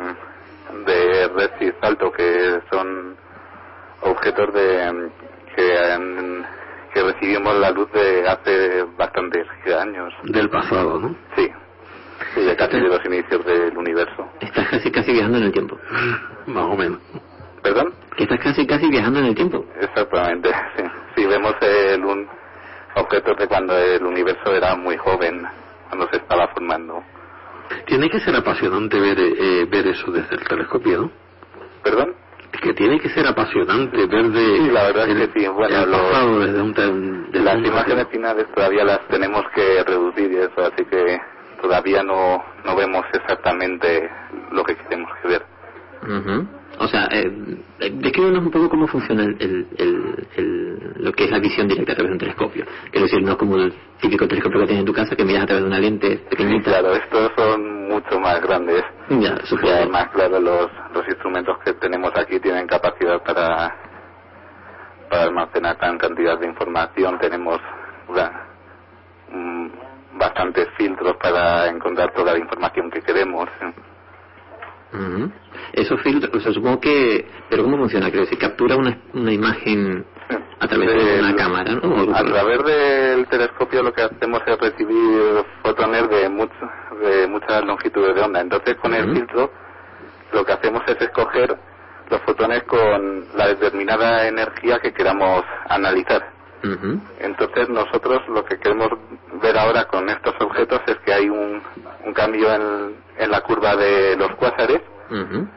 de 0.85 1.29
Redshift 1.29 1.83
alto, 1.83 2.12
que 2.12 2.61
son 2.70 3.16
objetos 4.02 4.52
de 4.54 5.11
que, 5.56 5.78
han- 5.78 6.46
que 6.94 7.02
recibimos 7.02 7.54
la 7.58 7.70
luz 7.70 7.90
de 7.92 8.28
hace 8.28 8.84
bastantes 8.96 9.46
años. 9.80 10.12
Del 10.24 10.48
pasado, 10.50 10.98
¿no? 11.00 11.14
Sí, 11.37 11.48
sí, 12.34 12.44
ya 12.44 12.56
casi 12.56 12.76
de 12.76 12.88
los 12.88 13.04
inicios 13.04 13.44
del 13.44 13.76
universo. 13.76 14.28
Estás 14.40 14.68
casi 14.68 14.90
casi 14.90 15.12
viajando 15.12 15.38
en 15.38 15.44
el 15.44 15.52
tiempo. 15.52 15.78
Más 16.46 16.64
o 16.64 16.76
menos. 16.76 16.98
¿Perdón? 17.62 17.92
Que 18.16 18.24
estás 18.24 18.40
casi 18.40 18.66
casi 18.66 18.88
viajando 18.88 19.18
en 19.20 19.26
el 19.26 19.34
tiempo. 19.34 19.64
Exactamente, 19.80 20.48
sí. 20.76 20.84
Sí, 21.16 21.26
vemos 21.26 21.54
el 21.61 22.04
un, 22.04 22.28
objetos 22.94 23.37
de 23.37 23.48
cuando 23.48 23.76
el 23.76 24.04
universo 24.04 24.54
era 24.54 24.74
muy 24.76 24.96
joven, 24.96 25.42
cuando 25.88 26.08
se 26.11 26.16
estaba 26.18 26.48
formando. 26.48 27.02
Tiene 27.87 28.08
que 28.08 28.20
ser 28.20 28.34
apasionante 28.34 28.98
ver, 28.98 29.18
eh, 29.20 29.66
ver 29.68 29.88
eso 29.88 30.11
desde 30.11 30.37
el 30.37 30.44
telescopio, 30.48 31.02
¿no? 31.02 31.11
¿Perdón? 31.82 32.14
Es 32.52 32.61
que 32.62 32.72
tiene 32.74 32.98
que 32.98 33.08
ser 33.11 33.26
apasionante 33.26 34.06
ver 34.06 34.30
de 34.30 34.56
Sí, 34.58 34.70
la 34.70 34.84
verdad 34.84 35.08
es 35.08 35.16
el, 35.16 35.30
que 35.32 35.40
sí. 35.40 35.46
Bueno, 35.48 35.82
el 35.84 35.90
lo- 35.90 35.98
pasado 35.98 36.40
desde 36.40 36.62
un, 36.62 36.72
desde 37.30 37.44
Las 37.44 37.56
un- 37.56 37.66
imágenes 37.66 38.08
finales 38.08 38.46
todavía 38.54 38.84
las 38.84 39.06
tenemos 39.08 39.44
que 39.54 39.84
reducir 39.84 40.32
y 40.32 40.37
eso, 40.37 40.61
así 40.64 40.84
que 40.87 41.20
todavía 41.61 42.02
no, 42.02 42.42
no 42.64 42.76
vemos 42.76 43.04
exactamente 43.12 44.11
lo 44.52 44.64
que 44.64 44.76
queremos 44.76 45.11
que 45.22 45.28
ver. 45.28 45.42
Ujú. 46.02 46.46
O 46.81 46.87
sea, 46.88 47.09
eh, 47.11 47.31
eh, 47.81 47.91
descríbenos 47.95 48.45
un 48.45 48.51
poco 48.51 48.69
cómo 48.69 48.87
funciona 48.87 49.25
el, 49.25 49.37
el, 49.41 49.67
el- 49.79 50.29
el- 50.37 50.93
lo 51.05 51.12
que 51.12 51.25
es 51.25 51.31
la 51.31 51.38
visión 51.38 51.67
directa 51.69 51.93
a 51.93 51.95
través 51.97 52.11
de 52.11 52.12
un 52.14 52.19
telescopio. 52.19 52.64
Quiero 52.91 53.07
decir, 53.07 53.23
no 53.23 53.33
es 53.33 53.37
como 53.37 53.57
el 53.57 53.73
típico 54.01 54.27
telescopio 54.29 54.61
que 54.61 54.67
tienes 54.67 54.81
en 54.83 54.87
tu 54.87 54.93
casa 54.93 55.17
que 55.17 55.25
miras 55.25 55.43
a 55.43 55.47
través 55.47 55.64
de 55.64 55.69
una 55.69 55.79
lente 55.81 56.09
Sí, 56.19 56.25
pequeñita. 56.31 56.71
claro, 56.71 56.93
estos 56.95 57.33
son 57.37 57.88
mucho 57.88 58.21
más 58.21 58.41
grandes. 58.43 58.83
Ya, 59.11 59.37
Y 59.62 59.69
además, 59.69 60.09
claro, 60.12 60.38
los, 60.41 60.71
los 60.95 61.07
instrumentos 61.09 61.59
que 61.64 61.73
tenemos 61.75 62.12
aquí 62.17 62.38
tienen 62.41 62.67
capacidad 62.67 63.23
para, 63.25 63.75
para 65.11 65.23
almacenar 65.25 65.77
tan 65.79 65.99
cantidad 65.99 66.38
de 66.38 66.47
información. 66.47 67.19
Tenemos 67.19 67.59
una- 68.09 68.47
mm, 69.33 69.69
bastantes 70.19 70.69
filtros 70.77 71.17
para 71.17 71.67
encontrar 71.69 72.12
toda 72.12 72.33
la 72.35 72.38
información 72.38 72.91
que 72.91 73.01
queremos. 73.03 73.49
Ujú. 74.92 75.31
Esos 75.72 76.01
filtros, 76.03 76.35
o 76.35 76.40
sea, 76.40 76.53
supongo 76.53 76.81
que... 76.81 77.27
¿Pero 77.51 77.62
cómo 77.62 77.77
funciona? 77.77 78.07
Quiero 78.07 78.24
decir, 78.24 78.38
captura 78.38 78.77
una, 78.77 78.98
una 79.12 79.33
imagen 79.33 80.05
a 80.61 80.66
través 80.66 80.88
de 80.88 81.20
una 81.20 81.37
cámara, 81.37 81.72
A 82.14 82.24
través 82.24 82.64
del 82.64 83.27
telescopio 83.29 83.83
lo 83.83 83.92
que 83.92 84.03
hacemos 84.03 84.42
es 84.46 84.59
recibir 84.59 85.44
fotones 85.62 86.09
de, 86.09 86.48
de 87.09 87.27
muchas 87.29 87.64
longitudes 87.64 88.14
de 88.14 88.22
onda. 88.22 88.40
Entonces 88.40 88.77
con 88.77 88.94
el 88.94 89.12
filtro 89.12 89.51
lo 90.33 90.44
que 90.44 90.53
hacemos 90.53 90.83
es 90.87 91.01
escoger 91.01 91.57
los 92.11 92.20
fotones 92.22 92.62
con 92.64 93.27
la 93.37 93.48
determinada 93.48 94.27
energía 94.27 94.79
que 94.81 94.92
queramos 94.92 95.44
analizar. 95.68 96.38
Ujú. 96.64 97.01
Entonces 97.21 97.68
nosotros 97.68 98.21
lo 98.29 98.44
que 98.44 98.59
queremos 98.59 98.88
ver 99.42 99.57
ahora 99.57 99.85
con 99.85 100.09
estos 100.09 100.35
objetos 100.40 100.81
es 100.87 100.97
que 100.99 101.12
hay 101.12 101.29
un, 101.29 101.62
un 102.05 102.12
cambio 102.14 102.53
en, 102.53 102.97
en 103.18 103.31
la 103.31 103.40
curva 103.42 103.77
de 103.77 104.16
los 104.16 104.35
cuásares 104.37 104.81
Ujú. 105.11 105.49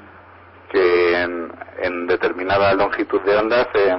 que 0.71 1.21
en, 1.21 1.51
en 1.81 2.07
determinada 2.07 2.73
longitud 2.75 3.21
de 3.21 3.35
onda 3.35 3.67
se, 3.73 3.97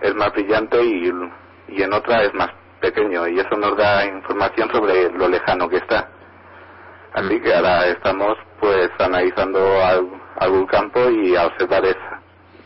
es 0.00 0.14
más 0.14 0.32
brillante 0.32 0.82
y, 0.82 1.12
y 1.68 1.82
en 1.82 1.92
otra 1.92 2.22
es 2.24 2.34
más 2.34 2.50
pequeño 2.80 3.28
y 3.28 3.38
eso 3.38 3.56
nos 3.56 3.76
da 3.76 4.04
información 4.06 4.70
sobre 4.72 5.10
lo 5.12 5.28
lejano 5.28 5.68
que 5.68 5.76
está. 5.76 6.08
Así 7.12 7.40
que 7.40 7.54
ahora 7.54 7.86
estamos 7.86 8.36
pues 8.60 8.90
analizando 8.98 9.60
algún 10.36 10.66
campo 10.66 11.08
y 11.10 11.36
a 11.36 11.46
observar 11.46 11.84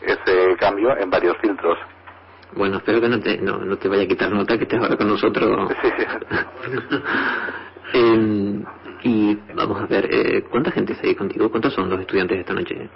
ese 0.01 0.55
cambio 0.57 0.95
en 0.97 1.09
varios 1.09 1.37
filtros. 1.37 1.77
Bueno, 2.53 2.77
espero 2.77 3.01
que 3.01 3.09
no 3.09 3.19
te, 3.19 3.37
no, 3.37 3.77
te 3.77 3.87
vaya 3.87 4.03
a 4.03 4.07
quitar 4.07 4.31
nota 4.31 4.57
que 4.57 4.63
estés 4.63 4.79
ahora 4.79 4.97
con 4.97 5.07
nosotros. 5.07 5.71
Em, 7.93 8.65
y 9.03 9.35
vamos 9.53 9.79
a 9.79 9.85
ver, 9.85 10.09
eh, 10.11 10.43
¿cuánta 10.49 10.71
gente 10.71 10.93
está 10.93 11.07
ahí 11.07 11.15
contigo? 11.15 11.49
¿Cuántos 11.49 11.73
son 11.73 11.89
los 11.89 11.99
estudiantes 11.99 12.39
esta 12.39 12.53
noche? 12.53 12.89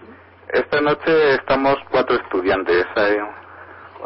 Esta 0.52 0.82
noche 0.82 1.36
estamos 1.36 1.78
cuatro 1.90 2.16
estudiantes. 2.18 2.86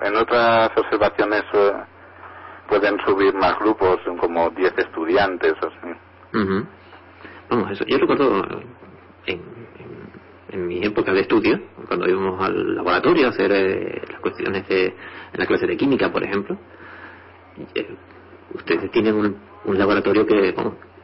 En 0.02 0.16
otras 0.18 0.70
observaciones 0.76 1.44
eh, 1.54 1.72
pueden 2.68 3.00
subir 3.06 3.34
más 3.34 3.58
grupos, 3.60 4.00
como 4.20 4.50
diez 4.52 4.74
estudiantes. 4.78 5.54
Así. 5.54 5.96
Vamos, 7.50 7.72
eso. 7.72 7.86
Yo 7.88 7.98
recuerdo 7.98 8.44
en, 9.26 9.42
en, 10.54 10.68
mi 10.68 10.84
época 10.84 11.12
de 11.14 11.22
estudio, 11.22 11.60
cuando 11.88 12.08
íbamos 12.08 12.42
al 12.44 12.76
laboratorio 12.76 13.28
a 13.28 13.30
hacer 13.30 13.52
eh, 13.52 14.02
las 14.12 14.22
cuestiones 14.22 14.68
de 14.68 14.86
en 14.86 15.40
la 15.40 15.46
clase 15.46 15.68
de 15.68 15.78
química, 15.78 16.12
por 16.12 16.24
ejemplo, 16.24 16.58
ustedes 18.54 18.92
tienen 18.92 19.16
un, 19.16 19.38
un 19.66 19.78
laboratorio 19.78 20.26
que, 20.26 20.54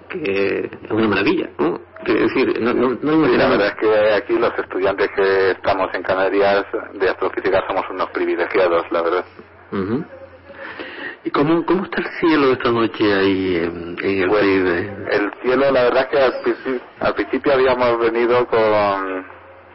que 0.09 0.59
es 0.65 0.91
una 0.91 1.07
maravilla, 1.07 1.49
¿no? 1.57 1.79
decir, 2.05 2.59
no, 2.61 2.73
no, 2.73 3.27
La 3.27 3.49
verdad 3.49 3.67
es 3.67 3.75
que 3.75 4.13
aquí 4.13 4.37
los 4.37 4.57
estudiantes 4.57 5.09
que 5.15 5.51
estamos 5.51 5.93
en 5.93 6.03
Canarias 6.03 6.65
de 6.93 7.09
astrofísica 7.09 7.63
somos 7.67 7.83
unos 7.89 8.09
privilegiados, 8.11 8.85
la 8.91 9.01
verdad. 9.01 9.25
¿Y 11.23 11.31
cómo, 11.31 11.65
cómo 11.65 11.83
está 11.83 12.01
el 12.01 12.07
cielo 12.19 12.53
esta 12.53 12.71
noche 12.71 13.13
ahí 13.13 13.55
en, 13.57 13.97
el 14.01 14.29
pues, 14.29 14.43
El 14.43 15.31
cielo, 15.41 15.71
la 15.71 15.83
verdad 15.83 16.03
es 16.03 16.07
que 16.07 17.01
al 17.01 17.13
principio, 17.13 17.53
habíamos 17.53 17.99
venido 17.99 18.47
con, 18.47 19.25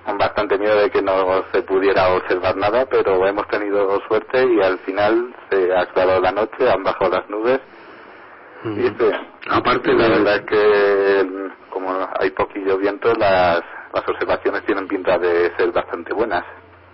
con, 0.05 0.19
bastante 0.19 0.59
miedo 0.59 0.77
de 0.81 0.91
que 0.91 1.03
no 1.03 1.45
se 1.53 1.63
pudiera 1.63 2.15
observar 2.15 2.57
nada, 2.57 2.87
pero 2.87 3.27
hemos 3.27 3.47
tenido 3.49 4.01
suerte 4.09 4.45
y 4.45 4.63
al 4.63 4.79
final 4.81 5.35
se 5.51 5.73
ha 5.73 5.83
aclarado 5.83 6.21
la 6.21 6.33
noche, 6.33 6.71
han 6.71 6.83
bajado 6.83 7.11
las 7.11 7.29
nubes 7.31 7.61
Aparte 9.51 9.93
la 9.93 10.09
verdad 10.09 10.37
es 10.37 10.47
que 10.47 11.51
como 11.69 11.91
hay 12.19 12.31
poquillo 12.31 12.79
viento, 12.79 13.13
las, 13.15 13.61
las 13.93 14.09
observaciones 14.09 14.65
tienen 14.65 14.89
pinta 14.89 15.19
de 15.19 15.55
ser 15.57 15.71
bastante 15.71 16.15
buenas. 16.15 16.45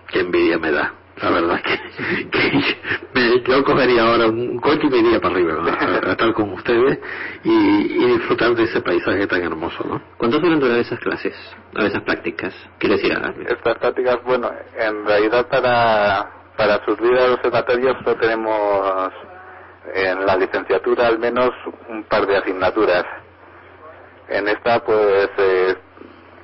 Qué 0.09 0.21
envidia 0.21 0.59
me 0.59 0.73
da. 0.73 0.93
La 1.23 1.31
verdad 1.31 1.61
que, 1.63 2.31
que 2.31 3.43
yo 3.47 3.65
cogería 3.65 4.03
ahora 4.03 4.27
un 4.27 4.59
coche 4.59 4.87
y 4.87 4.91
me 4.91 4.99
iría 4.99 5.21
para 5.21 5.35
arriba 5.35 5.55
a, 5.65 6.11
estar 6.13 6.33
con 6.33 6.53
ustedes 6.53 6.99
y, 7.45 8.07
disfrutar 8.11 8.55
de 8.55 8.65
ese 8.65 8.81
paisaje 8.81 9.27
tan 9.27 9.43
hermoso, 9.43 9.85
¿no? 9.85 10.01
¿Cuánto 10.17 10.41
suelen 10.41 10.61
durar 10.61 10.79
esas 10.79 10.99
clases, 10.99 11.35
o 11.77 11.83
esas 11.83 12.03
prácticas? 12.03 12.55
¿Qué 12.79 12.89
decía? 12.89 13.35
Estas 13.47 13.79
prácticas, 13.79 14.19
bueno, 14.25 14.51
en 14.79 15.07
realidad 15.07 15.47
para, 15.49 16.31
para 16.57 16.85
subir 16.85 17.19
a 17.19 17.27
los 17.29 17.37
observatorios 17.37 17.97
no 18.05 18.15
tenemos 18.17 19.13
en 19.95 20.27
la 20.27 20.37
licenciatura 20.37 21.07
al 21.07 21.19
menos 21.19 21.51
un 21.89 22.05
par 22.05 22.27
de 22.27 22.37
asignaturas. 22.37 23.05
En 24.29 24.49
esta 24.49 24.81
pues 24.85 25.29
eh, 25.39 25.77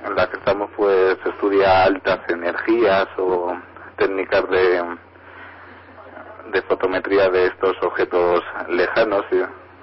en 0.05 0.15
la 0.15 0.29
que 0.29 0.37
estamos 0.37 0.69
pues 0.75 1.17
estudia 1.25 1.83
altas 1.83 2.19
energías 2.29 3.07
o 3.17 3.57
técnicas 3.97 4.49
de 4.49 4.97
de 6.51 6.61
fotometría 6.61 7.29
de 7.29 7.47
estos 7.47 7.75
objetos 7.81 8.41
lejanos 8.69 9.25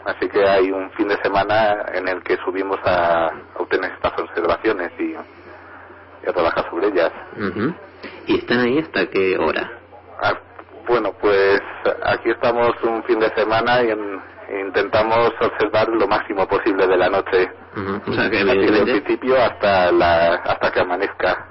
así 0.04 0.28
que 0.28 0.46
hay 0.46 0.70
un 0.70 0.90
fin 0.92 1.08
de 1.08 1.16
semana 1.22 1.86
en 1.92 2.08
el 2.08 2.22
que 2.22 2.36
subimos 2.38 2.78
a, 2.84 3.30
obtener 3.56 3.92
estas 3.92 4.18
observaciones 4.18 4.92
y, 4.98 5.14
a 5.14 6.32
trabajar 6.32 6.68
sobre 6.70 6.88
ellas. 6.88 7.12
¿Y 8.26 8.38
están 8.38 8.60
ahí 8.60 8.78
hasta 8.78 9.06
qué 9.06 9.36
hora? 9.36 9.70
Ah, 10.22 10.38
bueno, 10.86 11.12
pues 11.20 11.60
aquí 12.02 12.30
estamos 12.30 12.72
un 12.82 13.02
fin 13.04 13.18
de 13.18 13.28
semana 13.34 13.82
y 13.82 13.90
intentamos 14.66 15.32
observar 15.40 15.88
lo 15.88 16.06
máximo 16.06 16.46
posible 16.46 16.86
de 16.86 16.96
la 16.96 17.08
noche. 17.08 17.50
O 18.06 18.12
sea, 18.12 18.30
que 18.30 18.44
desde 18.44 18.78
el 18.78 19.02
principio 19.02 19.36
hasta 19.36 19.90
la, 19.92 20.34
hasta 20.36 20.70
que 20.70 20.80
amanezca. 20.80 21.48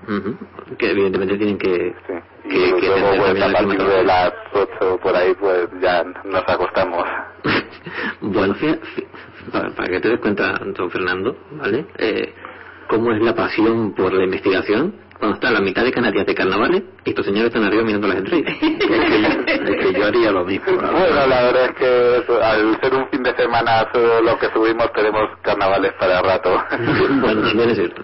Que 0.78 0.92
evidentemente 0.92 1.38
tienen 1.38 1.58
que... 1.58 1.96
Sí. 2.08 2.14
Y 2.46 2.86
luego 2.86 3.16
pues, 3.18 3.42
a 3.42 3.52
partir 3.52 3.82
de 3.82 4.04
las 4.04 4.34
8 4.54 5.00
por 5.02 5.16
ahí 5.16 5.34
pues 5.36 5.70
ya 5.82 6.04
nos 6.24 6.44
acostamos. 6.48 7.04
bueno, 8.22 8.56
para, 9.52 9.90
que 9.90 10.00
te 10.00 10.10
des 10.10 10.20
cuenta, 10.20 10.60
don 10.76 10.90
Fernando, 10.92 11.38
¿vale? 11.52 11.86
Eh, 11.98 12.34
¿Cómo 12.88 13.12
es 13.12 13.22
la 13.22 13.34
pasión 13.34 13.94
por 13.94 14.14
la 14.14 14.24
investigación? 14.24 14.96
Cuando 15.24 15.36
está 15.36 15.48
a 15.48 15.52
la 15.52 15.62
mitad 15.62 15.86
de 15.86 15.92
Canarias 15.94 16.26
de 16.26 16.36
carnavales 16.36 16.84
y 17.06 17.10
estos 17.12 17.26
señores 17.26 17.48
están 17.48 17.64
arriba 17.64 17.84
mirando 17.84 18.10
las 18.10 18.18
estrellas. 18.24 18.58
es, 18.62 19.78
que, 19.78 19.94
yo 19.94 20.06
haría 20.06 20.32
lo 20.32 20.44
mismo. 20.44 20.66
Bueno, 20.76 21.28
la 21.28 21.44
verdad 21.44 21.66
es 21.68 21.76
que 21.78 22.34
al 22.44 22.82
ser 22.82 22.94
un 22.94 23.08
fin 23.08 23.24
de 23.24 23.34
semana 23.34 23.88
lo 24.22 24.38
que 24.38 24.52
subimos 24.52 24.92
tenemos 24.92 25.30
carnavales 25.42 25.94
para 25.94 26.22
rato. 26.22 26.62
bueno, 27.22 27.42
también 27.42 27.70
es 27.70 27.78
cierto. 27.78 28.04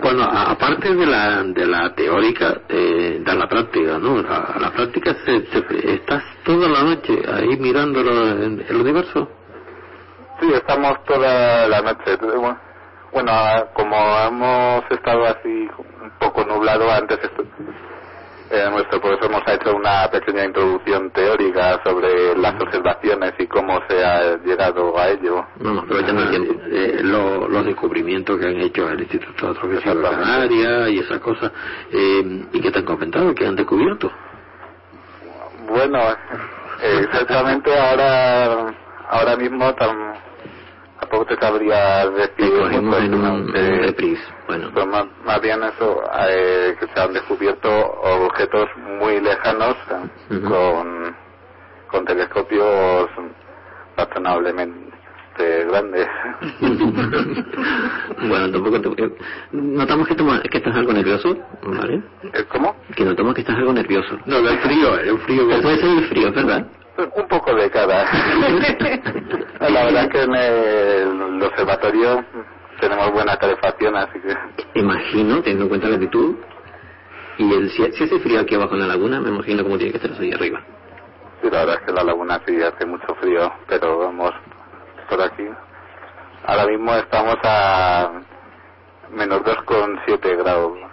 Bueno, 0.00 0.24
aparte 0.24 0.94
de 0.94 1.06
la, 1.06 1.42
de 1.42 1.66
la 1.66 1.94
teórica, 1.94 2.62
eh, 2.66 3.20
de 3.22 3.34
la 3.34 3.46
práctica, 3.46 3.98
¿no? 3.98 4.22
La, 4.22 4.56
la 4.58 4.70
práctica, 4.70 5.14
se, 5.26 5.44
¿estás 5.92 6.22
toda 6.44 6.66
la 6.66 6.82
noche 6.82 7.22
ahí 7.30 7.58
mirándolo 7.58 8.26
en 8.26 8.64
el 8.66 8.76
universo? 8.76 9.28
Sí, 10.40 10.50
estamos 10.54 11.04
toda 11.04 11.68
la 11.68 11.82
noche. 11.82 12.16
Bueno, 12.16 12.58
como 13.74 14.18
hemos 14.26 14.84
estado 14.90 15.24
así 15.26 15.68
un 16.02 16.10
poco 16.18 16.44
nublado 16.44 16.90
antes, 16.90 17.18
eh, 18.50 18.66
nuestro 18.70 18.98
profesor 18.98 19.30
nos 19.30 19.42
ha 19.46 19.54
hecho 19.54 19.76
una 19.76 20.08
pequeña 20.10 20.46
introducción 20.46 21.10
teórica 21.10 21.80
sobre 21.84 22.34
las 22.36 22.54
observaciones 22.58 23.34
y 23.38 23.46
cómo 23.46 23.78
se 23.86 24.02
ha 24.02 24.38
llegado 24.38 24.98
a 24.98 25.08
ello. 25.10 25.44
No, 25.60 25.84
pero 25.86 26.00
ya 26.00 26.12
no. 26.14 26.22
Eh, 26.32 27.00
los 27.02 27.66
descubrimientos 27.66 28.38
que 28.38 28.46
han 28.46 28.56
hecho 28.56 28.88
el 28.88 29.00
Instituto 29.00 29.46
de 29.46 29.52
Astrofísica 29.52 29.94
de 29.94 30.02
Canaria 30.02 30.88
y 30.88 30.98
esas 30.98 31.18
cosas, 31.18 31.52
eh, 31.92 32.46
¿y 32.52 32.60
qué 32.60 32.70
te 32.70 32.78
han 32.78 32.86
comentado? 32.86 33.34
¿Qué 33.34 33.46
han 33.46 33.56
descubierto? 33.56 34.10
Bueno, 35.68 35.98
exactamente 36.82 37.70
ahora 37.78 38.74
ahora 39.10 39.36
mismo 39.36 39.74
tan, 39.74 40.14
tampoco 41.00 41.26
te 41.26 41.36
cabría 41.36 42.08
decir 42.10 42.52
en 42.72 43.14
un, 43.14 43.52
reprise 43.52 44.22
bueno. 44.46 44.70
Pues 44.72 44.86
más, 44.86 45.40
bien 45.40 45.62
eso 45.62 46.02
eh, 46.28 46.76
que 46.78 46.86
se 46.86 47.00
han 47.00 47.12
descubierto 47.12 47.68
objetos 47.70 48.68
muy 49.00 49.20
lejanos 49.20 49.76
con 50.48 51.16
con 51.90 52.04
telescopios 52.04 53.08
razonablemente 53.96 55.64
grandes. 55.66 56.08
Bueno 58.28 58.50
tampoco 58.50 58.80
te, 58.80 59.12
notamos 59.52 60.08
que, 60.08 60.16
que 60.50 60.58
estás 60.58 60.74
algo 60.74 60.92
nervioso 60.92 61.38
vale 61.62 62.02
¿Eh, 62.32 62.44
cómo 62.48 62.74
que 62.96 63.04
notamos 63.04 63.34
que 63.34 63.42
estás 63.42 63.56
algo 63.56 63.72
nervioso. 63.72 64.18
No 64.26 64.38
el 64.38 64.58
frío 64.58 64.98
el 64.98 65.18
frío 65.20 65.46
puede 65.62 65.78
ser 65.78 65.90
el 65.90 66.08
frío 66.08 66.32
verdad 66.32 66.66
un 66.98 67.28
poco 67.28 67.54
de 67.54 67.70
cada. 67.70 68.04
la 69.60 69.84
verdad 69.84 70.04
es 70.04 70.08
que 70.08 70.22
en 70.22 70.34
el 70.34 71.42
observatorio 71.42 72.24
tenemos 72.80 73.12
buena 73.12 73.36
calefacción, 73.36 73.96
así 73.96 74.18
que... 74.20 74.80
Imagino, 74.80 75.40
teniendo 75.42 75.64
en 75.64 75.68
cuenta 75.68 75.88
la 75.88 75.94
altitud, 75.94 76.36
y 77.38 77.54
el, 77.54 77.70
si, 77.70 77.84
hace 77.84 78.18
frío 78.18 78.40
aquí 78.40 78.54
abajo 78.56 78.74
en 78.74 78.80
la 78.80 78.86
laguna, 78.88 79.20
me 79.20 79.28
imagino 79.28 79.62
cómo 79.62 79.78
tiene 79.78 79.92
que 79.92 79.98
estar 79.98 80.20
ahí 80.20 80.32
arriba. 80.32 80.60
Sí, 81.40 81.48
la 81.50 81.60
verdad 81.60 81.76
es 81.80 81.86
que 81.86 81.92
la 81.92 82.02
laguna 82.02 82.40
sí 82.44 82.60
hace 82.62 82.84
mucho 82.84 83.14
frío, 83.20 83.52
pero 83.68 83.98
vamos 83.98 84.32
por 85.08 85.22
aquí. 85.22 85.46
Ahora 86.44 86.66
mismo 86.66 86.94
estamos 86.94 87.36
a 87.44 88.10
menos 89.10 89.40
2,7 89.42 90.36
grados. 90.38 90.87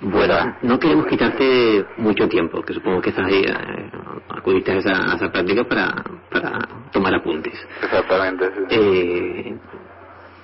Bueno, 0.00 0.56
no 0.62 0.78
queremos 0.78 1.06
quitarte 1.06 1.86
mucho 1.96 2.28
tiempo, 2.28 2.62
que 2.62 2.74
supongo 2.74 3.00
que 3.00 3.10
estás 3.10 3.26
ahí, 3.26 3.42
eh, 3.42 3.90
acudiste 4.28 4.72
a 4.72 4.76
esa, 4.76 5.14
esa, 5.14 5.32
práctica 5.32 5.64
para, 5.64 5.94
para 6.30 6.58
tomar 6.92 7.14
apuntes. 7.14 7.54
Exactamente, 7.82 8.50
sí. 8.54 8.62
Eh, 8.70 9.56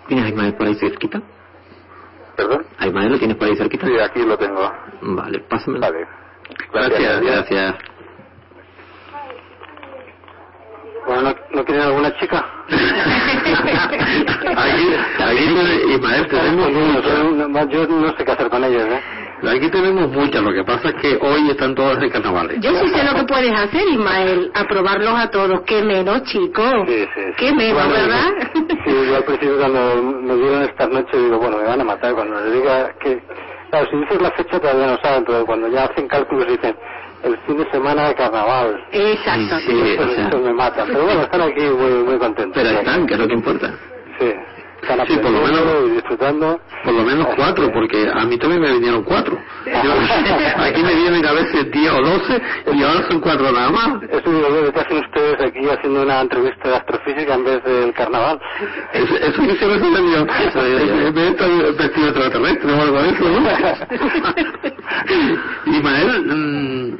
¿Tienes 0.06 0.24
a 0.24 0.28
Ismael 0.28 0.54
por 0.54 0.66
ahí 0.66 0.74
cerquita? 0.76 1.20
¿Perdón? 2.36 2.64
¿A 2.78 2.86
Ismael 2.86 3.12
lo 3.12 3.18
tienes 3.18 3.36
por 3.36 3.48
ahí 3.48 3.56
cerquita? 3.56 3.86
Sí, 3.86 3.98
aquí 3.98 4.24
lo 4.24 4.38
tengo. 4.38 4.72
Vale, 5.02 5.40
pásamelo. 5.40 5.80
Vale. 5.80 6.06
Gracias, 6.72 7.20
gracias. 7.20 7.74
Bueno, 11.06 11.22
¿no, 11.22 11.34
¿no 11.52 11.64
quieren 11.64 11.84
alguna 11.84 12.16
chica? 12.18 12.46
aquí, 14.56 14.94
aquí 15.18 15.92
Ismael 15.94 16.28
tenemos... 16.28 16.70
No, 17.48 17.68
yo 17.68 17.86
no 17.86 18.16
sé 18.16 18.24
qué 18.24 18.32
hacer 18.32 18.48
con 18.48 18.64
ellos, 18.64 18.82
¿eh? 18.82 19.00
Aquí 19.48 19.70
tenemos 19.70 20.10
muchas, 20.10 20.42
lo 20.42 20.52
que 20.52 20.64
pasa 20.64 20.88
es 20.90 20.94
que 20.96 21.18
hoy 21.20 21.50
están 21.50 21.74
todas 21.74 21.98
de 22.00 22.10
carnavales. 22.10 22.60
Yo 22.60 22.74
sí 22.74 22.88
sé 22.88 23.04
lo 23.04 23.14
que 23.14 23.24
puedes 23.24 23.52
hacer, 23.52 23.88
Ismael, 23.88 24.50
aprobarlos 24.54 25.14
a 25.14 25.30
todos. 25.30 25.62
Qué 25.62 25.82
menos, 25.82 26.22
chicos. 26.24 26.86
Sí, 26.86 26.94
sí, 26.94 27.06
sí. 27.14 27.32
Qué 27.38 27.52
menos, 27.52 27.86
Bueno, 27.86 27.92
¿verdad? 27.92 28.30
Sí, 28.84 28.92
yo 29.08 29.16
al 29.16 29.24
principio 29.24 29.56
cuando 29.58 30.02
me 30.22 30.34
dieron 30.36 30.62
esta 30.62 30.86
noche 30.86 31.16
digo, 31.16 31.38
bueno, 31.38 31.56
me 31.58 31.64
van 31.64 31.80
a 31.80 31.84
matar 31.84 32.14
cuando 32.14 32.40
les 32.40 32.52
diga 32.54 32.92
que... 33.00 33.22
Claro, 33.70 33.86
si 33.90 33.96
dices 33.98 34.20
la 34.20 34.30
fecha 34.32 34.58
todavía 34.58 34.86
no 34.88 34.98
saben, 35.00 35.24
pero 35.24 35.46
cuando 35.46 35.68
ya 35.68 35.84
hacen 35.84 36.08
cálculos 36.08 36.46
dicen 36.48 36.74
el 37.22 37.36
fin 37.46 37.56
de 37.58 37.70
semana 37.70 38.08
de 38.08 38.14
carnaval. 38.14 38.84
Exacto. 38.92 39.58
Sí, 39.60 39.66
sí, 39.66 39.96
o 39.98 40.08
sea, 40.08 40.28
eso 40.28 40.38
me 40.38 40.52
matan. 40.52 40.88
Pero 40.88 41.04
bueno, 41.04 41.22
están 41.22 41.42
aquí 41.42 41.60
muy, 41.60 42.02
muy 42.04 42.18
contentos. 42.18 42.62
pero 42.62 42.78
están, 42.78 43.06
que 43.06 43.14
es 43.14 43.20
lo 43.20 43.28
que 43.28 43.34
importa. 43.34 43.70
Sí, 44.18 44.32
están 44.82 45.06
Sí, 45.06 45.16
por 45.18 45.30
lo 45.30 45.40
menos- 45.42 45.62
y 45.86 45.90
disfrutando. 45.92 46.60
Por 46.84 46.94
lo 46.94 47.02
menos 47.04 47.26
cuatro, 47.36 47.70
porque 47.72 48.08
a 48.12 48.24
mí 48.24 48.38
también 48.38 48.60
me 48.62 48.72
vinieron 48.72 49.02
cuatro. 49.04 49.38
Yo- 49.66 49.72
aquí 50.64 50.82
me 50.82 50.94
vienen 50.94 51.24
a 51.26 51.32
veces 51.32 51.70
10 51.70 51.90
o 51.92 52.00
12 52.02 52.42
y 52.72 52.82
ahora 52.82 53.06
son 53.10 53.20
cuatro 53.20 53.50
nada 53.52 53.70
más. 53.70 54.02
Eso 54.10 54.30
digo 54.30 54.48
yo, 54.48 54.72
¿qué 54.72 54.80
hacen 54.80 54.98
ustedes 54.98 55.40
aquí 55.40 55.68
haciendo 55.68 56.02
una 56.02 56.20
entrevista 56.20 56.68
de 56.68 56.76
astrofísica 56.76 57.34
en 57.34 57.44
vez 57.44 57.64
del 57.64 57.92
carnaval? 57.92 58.40
Eso, 58.92 59.16
eso 59.16 59.42
que 59.42 59.54
se 59.56 59.66
me 59.66 59.78
sorprendió. 59.78 60.26
Estar 60.26 61.50
vestido 61.76 62.08
extraterrestre 62.08 62.72
o 62.72 62.80
algo 62.82 63.02
de 63.02 63.08
eso, 63.10 63.24
¿no? 63.28 63.40
Ismael, 65.66 66.24
mm, 66.26 66.98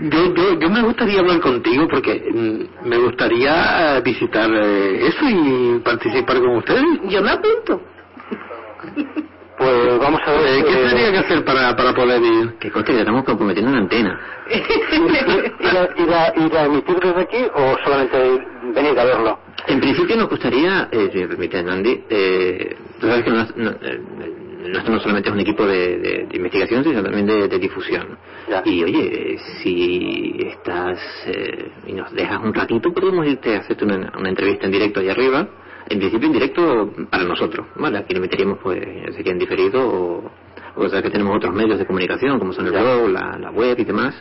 yo, 0.00 0.34
yo, 0.34 0.58
yo 0.58 0.70
me 0.70 0.82
gustaría 0.82 1.20
hablar 1.20 1.40
contigo 1.40 1.86
porque 1.88 2.30
mm, 2.32 2.88
me 2.88 2.98
gustaría 2.98 3.96
eh, 3.98 4.00
visitar 4.02 4.50
eh, 4.52 5.06
eso 5.08 5.24
y 5.28 5.78
participar 5.84 6.38
con 6.40 6.56
ustedes. 6.56 6.84
Yo 7.08 7.22
me 7.22 7.30
apunto. 7.30 7.82
Pues 9.58 9.98
vamos 9.98 10.20
a 10.26 10.32
ver. 10.32 10.40
Eh, 10.46 10.64
¿Qué 10.66 10.72
eh, 10.72 10.88
tendría 10.88 11.12
que 11.12 11.18
hacer 11.18 11.44
para, 11.44 11.76
para 11.76 11.94
poder 11.94 12.20
ir? 12.22 12.54
Que 12.58 12.70
conste 12.70 12.92
que 12.92 12.98
estamos 13.00 13.22
comprometiendo 13.24 13.70
una 13.70 13.80
antena. 13.80 14.18
¿Ir 14.50 15.76
a, 15.76 16.00
ir, 16.02 16.12
a, 16.12 16.32
ir 16.46 16.56
a 16.56 16.64
emitir 16.64 16.96
desde 16.98 17.20
aquí 17.20 17.36
o 17.54 17.76
solamente 17.84 18.16
ir- 18.34 18.72
venir 18.74 18.98
a 18.98 19.04
verlo? 19.04 19.38
En 19.68 19.78
principio 19.80 20.16
nos 20.16 20.28
gustaría, 20.28 20.88
eh, 20.90 21.10
si 21.12 21.18
me 21.20 21.28
permite 21.28 21.58
Andy, 21.58 22.04
eh, 22.10 22.76
tú 22.98 23.06
sabes 23.06 23.22
que 23.24 23.30
no, 23.30 23.46
no, 23.56 23.70
eh, 23.70 24.00
nuestro 24.68 24.94
no 24.94 25.00
solamente 25.00 25.28
es 25.28 25.34
un 25.34 25.40
equipo 25.40 25.64
de, 25.66 25.98
de- 25.98 26.26
de 26.28 26.36
investigación, 26.36 26.82
sino 26.82 27.02
también 27.02 27.26
de, 27.26 27.46
de 27.46 27.58
difusión. 27.58 28.18
Ya. 28.52 28.62
Y 28.66 28.84
oye, 28.84 29.38
si 29.62 30.36
estás 30.46 30.98
eh, 31.26 31.70
y 31.86 31.92
nos 31.94 32.12
dejas 32.12 32.38
un 32.44 32.52
ratito, 32.52 32.92
podemos 32.92 33.26
irte 33.26 33.56
a 33.56 33.60
hacerte 33.60 33.84
una, 33.86 34.12
una 34.18 34.28
entrevista 34.28 34.66
en 34.66 34.72
directo 34.72 35.00
ahí 35.00 35.08
arriba. 35.08 35.48
En 35.88 35.98
principio 35.98 36.26
en 36.26 36.32
directo 36.34 36.92
para 37.10 37.24
nosotros, 37.24 37.66
¿vale? 37.76 37.98
Aquí 37.98 38.12
le 38.14 38.20
meteríamos, 38.20 38.58
pues, 38.62 38.78
sería 39.16 39.32
en 39.32 39.38
diferido 39.38 39.80
o, 39.88 40.30
o 40.76 40.88
sea 40.88 41.02
que 41.02 41.10
tenemos 41.10 41.34
otros 41.36 41.54
medios 41.54 41.78
de 41.78 41.86
comunicación, 41.86 42.38
como 42.38 42.52
son 42.52 42.66
el 42.66 42.72
blog, 42.72 43.08
la, 43.08 43.38
la 43.38 43.50
web 43.50 43.78
y 43.78 43.84
demás. 43.84 44.14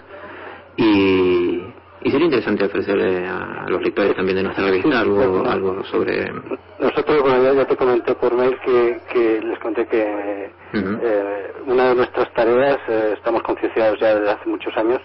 Y, 0.77 1.61
y 2.03 2.11
sería 2.11 2.25
interesante 2.25 2.65
ofrecerle 2.65 3.27
a 3.27 3.65
los 3.67 3.81
lectores 3.81 4.15
también 4.15 4.37
de 4.37 4.43
nuestra 4.43 4.65
revista 4.65 4.99
algo, 5.01 5.45
algo 5.45 5.83
sobre... 5.85 6.31
Nosotros, 6.79 7.21
bueno, 7.21 7.43
ya, 7.43 7.53
ya 7.53 7.65
te 7.65 7.75
comenté 7.75 8.15
por 8.15 8.33
mail 8.35 8.57
que, 8.65 8.99
que 9.13 9.41
les 9.41 9.59
conté 9.59 9.85
que 9.87 10.49
Eh, 10.73 11.53
una 11.67 11.89
de 11.89 11.95
nuestras 11.95 12.31
tareas, 12.33 12.77
eh, 12.87 13.13
estamos 13.17 13.41
concienciados 13.43 13.99
ya 13.99 14.15
desde 14.15 14.31
hace 14.31 14.49
muchos 14.49 14.75
años, 14.77 14.99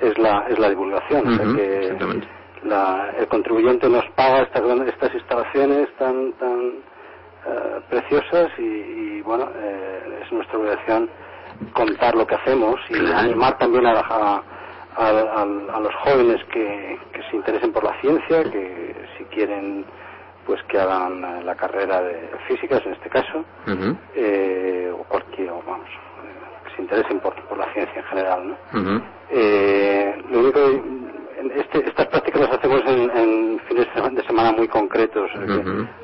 es 0.00 0.16
la, 0.18 0.46
es 0.48 0.58
la 0.58 0.68
divulgación. 0.70 1.26
o 1.28 1.36
sea 1.36 1.44
que 1.56 1.88
la- 2.64 3.10
el 3.18 3.26
contribuyente 3.28 3.88
nos 3.88 4.04
paga 4.16 4.42
estas, 4.42 4.62
estas 4.88 5.14
instalaciones 5.14 5.88
tan, 5.98 6.32
tan 6.34 6.72
eh, 7.44 7.80
preciosas 7.90 8.50
y, 8.58 8.62
y, 8.62 9.20
bueno, 9.22 9.48
eh, 9.56 10.20
es 10.24 10.32
nuestra 10.32 10.58
obligación 10.58 11.10
contar 11.72 12.14
lo 12.14 12.26
que 12.26 12.36
hacemos 12.36 12.76
y 12.88 12.94
Claro. 12.94 13.18
animar 13.18 13.58
también 13.58 13.86
a, 13.86 13.92
a- 13.92 14.42
a- 14.96 15.08
a- 15.08 15.76
a 15.76 15.80
los 15.80 15.94
jóvenes 16.04 16.42
que, 16.52 16.98
que 17.12 17.22
se 17.30 17.36
interesen 17.36 17.72
por 17.72 17.82
la 17.84 17.98
ciencia, 18.00 18.44
que 18.44 18.94
si 19.18 19.24
quieren 19.24 19.84
pues 20.46 20.62
que 20.64 20.78
hagan 20.78 21.24
eh, 21.24 21.44
la 21.44 21.54
carrera 21.54 22.00
de 22.02 22.30
físicas 22.48 22.82
en 22.86 22.92
este 22.92 23.08
caso, 23.08 23.44
eh, 24.14 24.92
o 24.92 25.02
cualquier, 25.04 25.48
vamos, 25.50 25.88
eh, 25.88 26.64
que 26.68 26.76
se 26.76 26.82
interesen 26.82 27.20
por, 27.20 27.34
por 27.48 27.58
la 27.58 27.72
ciencia 27.72 28.00
en 28.00 28.04
general, 28.06 28.48
¿no? 28.48 28.80
ujú. 28.80 29.02
Eh, 29.30 30.22
lo 30.30 30.40
único 30.40 30.58
en 30.60 31.50
este- 31.56 31.88
estas 31.88 32.06
prácticas 32.06 32.42
las 32.42 32.52
hacemos 32.52 32.82
en, 32.86 33.10
en 33.16 33.60
fines 33.68 33.86
de 34.14 34.22
semana, 34.24 34.52
muy 34.52 34.68
concretos. 34.68 35.30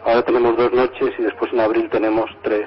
Ahora 0.05 0.23
tenemos 0.23 0.57
dos 0.57 0.73
noches 0.73 1.15
y 1.19 1.23
después 1.23 1.53
en 1.53 1.61
abril 1.61 1.89
tenemos 1.91 2.31
tres 2.43 2.67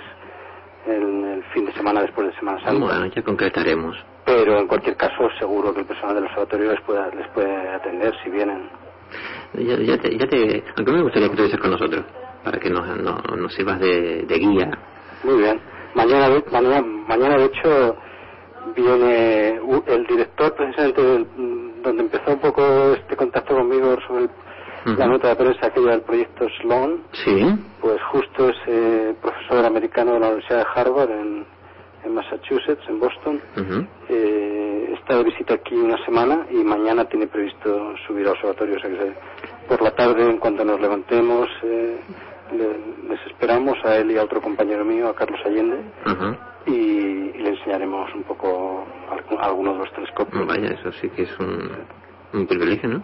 en 0.87 1.25
el 1.25 1.43
fin 1.53 1.65
de 1.65 1.73
semana 1.73 2.01
después 2.01 2.27
de 2.27 2.33
Semana 2.39 2.59
Santa. 2.63 2.85
Bueno, 2.85 3.05
ya 3.07 3.21
concretaremos. 3.23 3.95
Pero 4.25 4.57
en 4.59 4.67
cualquier 4.67 4.95
caso 4.97 5.29
seguro 5.39 5.73
que 5.73 5.81
el 5.81 5.85
personal 5.85 6.15
del 6.15 6.25
observatorio 6.25 6.71
les 6.71 6.81
puede, 6.81 7.15
les 7.15 7.27
puede 7.29 7.69
atender 7.69 8.13
si 8.23 8.29
vienen. 8.29 8.69
Ya, 9.53 9.77
ya 9.79 9.97
te, 9.97 10.17
ya 10.17 10.27
te- 10.27 10.63
aunque 10.77 10.91
me 10.93 11.01
gustaría 11.01 11.27
que 11.27 11.33
estuvieses 11.33 11.59
con 11.59 11.71
nosotros, 11.71 12.05
para 12.43 12.57
que 12.59 12.69
nos, 12.69 12.87
no, 12.97 13.17
nos 13.37 13.53
sirvas 13.53 13.79
de, 13.79 14.23
de 14.23 14.35
guía. 14.37 14.69
Muy 15.23 15.37
bien. 15.41 15.59
Mañana, 15.93 16.29
de- 16.29 16.43
mañana, 16.51 16.81
mañana 16.81 17.37
de 17.37 17.45
hecho 17.45 17.95
viene 18.75 19.59
el 19.87 20.05
director 20.07 20.53
precisamente 20.55 21.01
del- 21.03 21.27
donde 21.83 22.03
empezó 22.03 22.31
un 22.33 22.39
poco 22.39 22.93
este 22.93 23.15
contacto 23.15 23.55
conmigo 23.55 23.97
sobre 24.07 24.23
el- 24.23 24.97
la 24.97 25.05
nota 25.07 25.29
de 25.29 25.35
prensa 25.35 25.67
aquella 25.67 25.91
del 25.91 26.01
proyecto 26.01 26.47
Sloan, 26.61 27.03
Sí. 27.11 27.43
pues 27.81 28.01
justo 28.11 28.49
es 28.49 28.55
eh, 28.67 29.13
profesor 29.21 29.65
americano 29.65 30.13
de 30.13 30.19
la 30.21 30.27
Universidad 30.27 30.59
de 30.59 30.65
Harvard 30.81 31.11
en, 31.11 31.45
en 32.03 32.13
Massachusetts, 32.13 32.83
en 32.87 32.99
Boston. 32.99 33.41
Ujú. 33.57 33.85
Eh, 34.09 34.93
está 34.99 35.17
de 35.17 35.23
visita 35.23 35.53
aquí 35.55 35.75
una 35.75 36.03
semana 36.05 36.45
y 36.51 36.55
mañana 36.63 37.05
tiene 37.05 37.27
previsto 37.27 37.93
subir 38.07 38.25
al 38.27 38.33
observatorio. 38.33 38.77
O 38.77 38.79
sea 38.79 38.89
que 38.89 38.97
se- 38.97 39.15
por 39.67 39.81
la 39.81 39.91
tarde, 39.91 40.23
en 40.29 40.37
cuanto 40.37 40.65
nos 40.65 40.79
levantemos, 40.81 41.47
eh, 41.63 41.97
le- 42.53 43.09
les 43.09 43.25
esperamos 43.27 43.77
a 43.85 43.95
él 43.97 44.11
y 44.11 44.17
a 44.17 44.23
otro 44.23 44.41
compañero 44.41 44.83
mío, 44.83 45.07
a 45.09 45.15
Carlos 45.15 45.39
Allende, 45.45 45.77
y, 46.65 46.71
y 46.71 47.37
le 47.37 47.49
enseñaremos 47.49 48.13
un 48.13 48.23
poco 48.23 48.85
algu- 49.09 49.39
algunos 49.39 49.73
de 49.75 49.79
los 49.85 49.93
telescopios. 49.93 50.45
Vaya, 50.47 50.69
eso 50.73 50.91
sí 50.93 51.09
que 51.09 51.23
es 51.23 51.39
un, 51.39 51.71
un 52.33 52.47
privilegio, 52.47 52.89
¿no? 52.89 53.03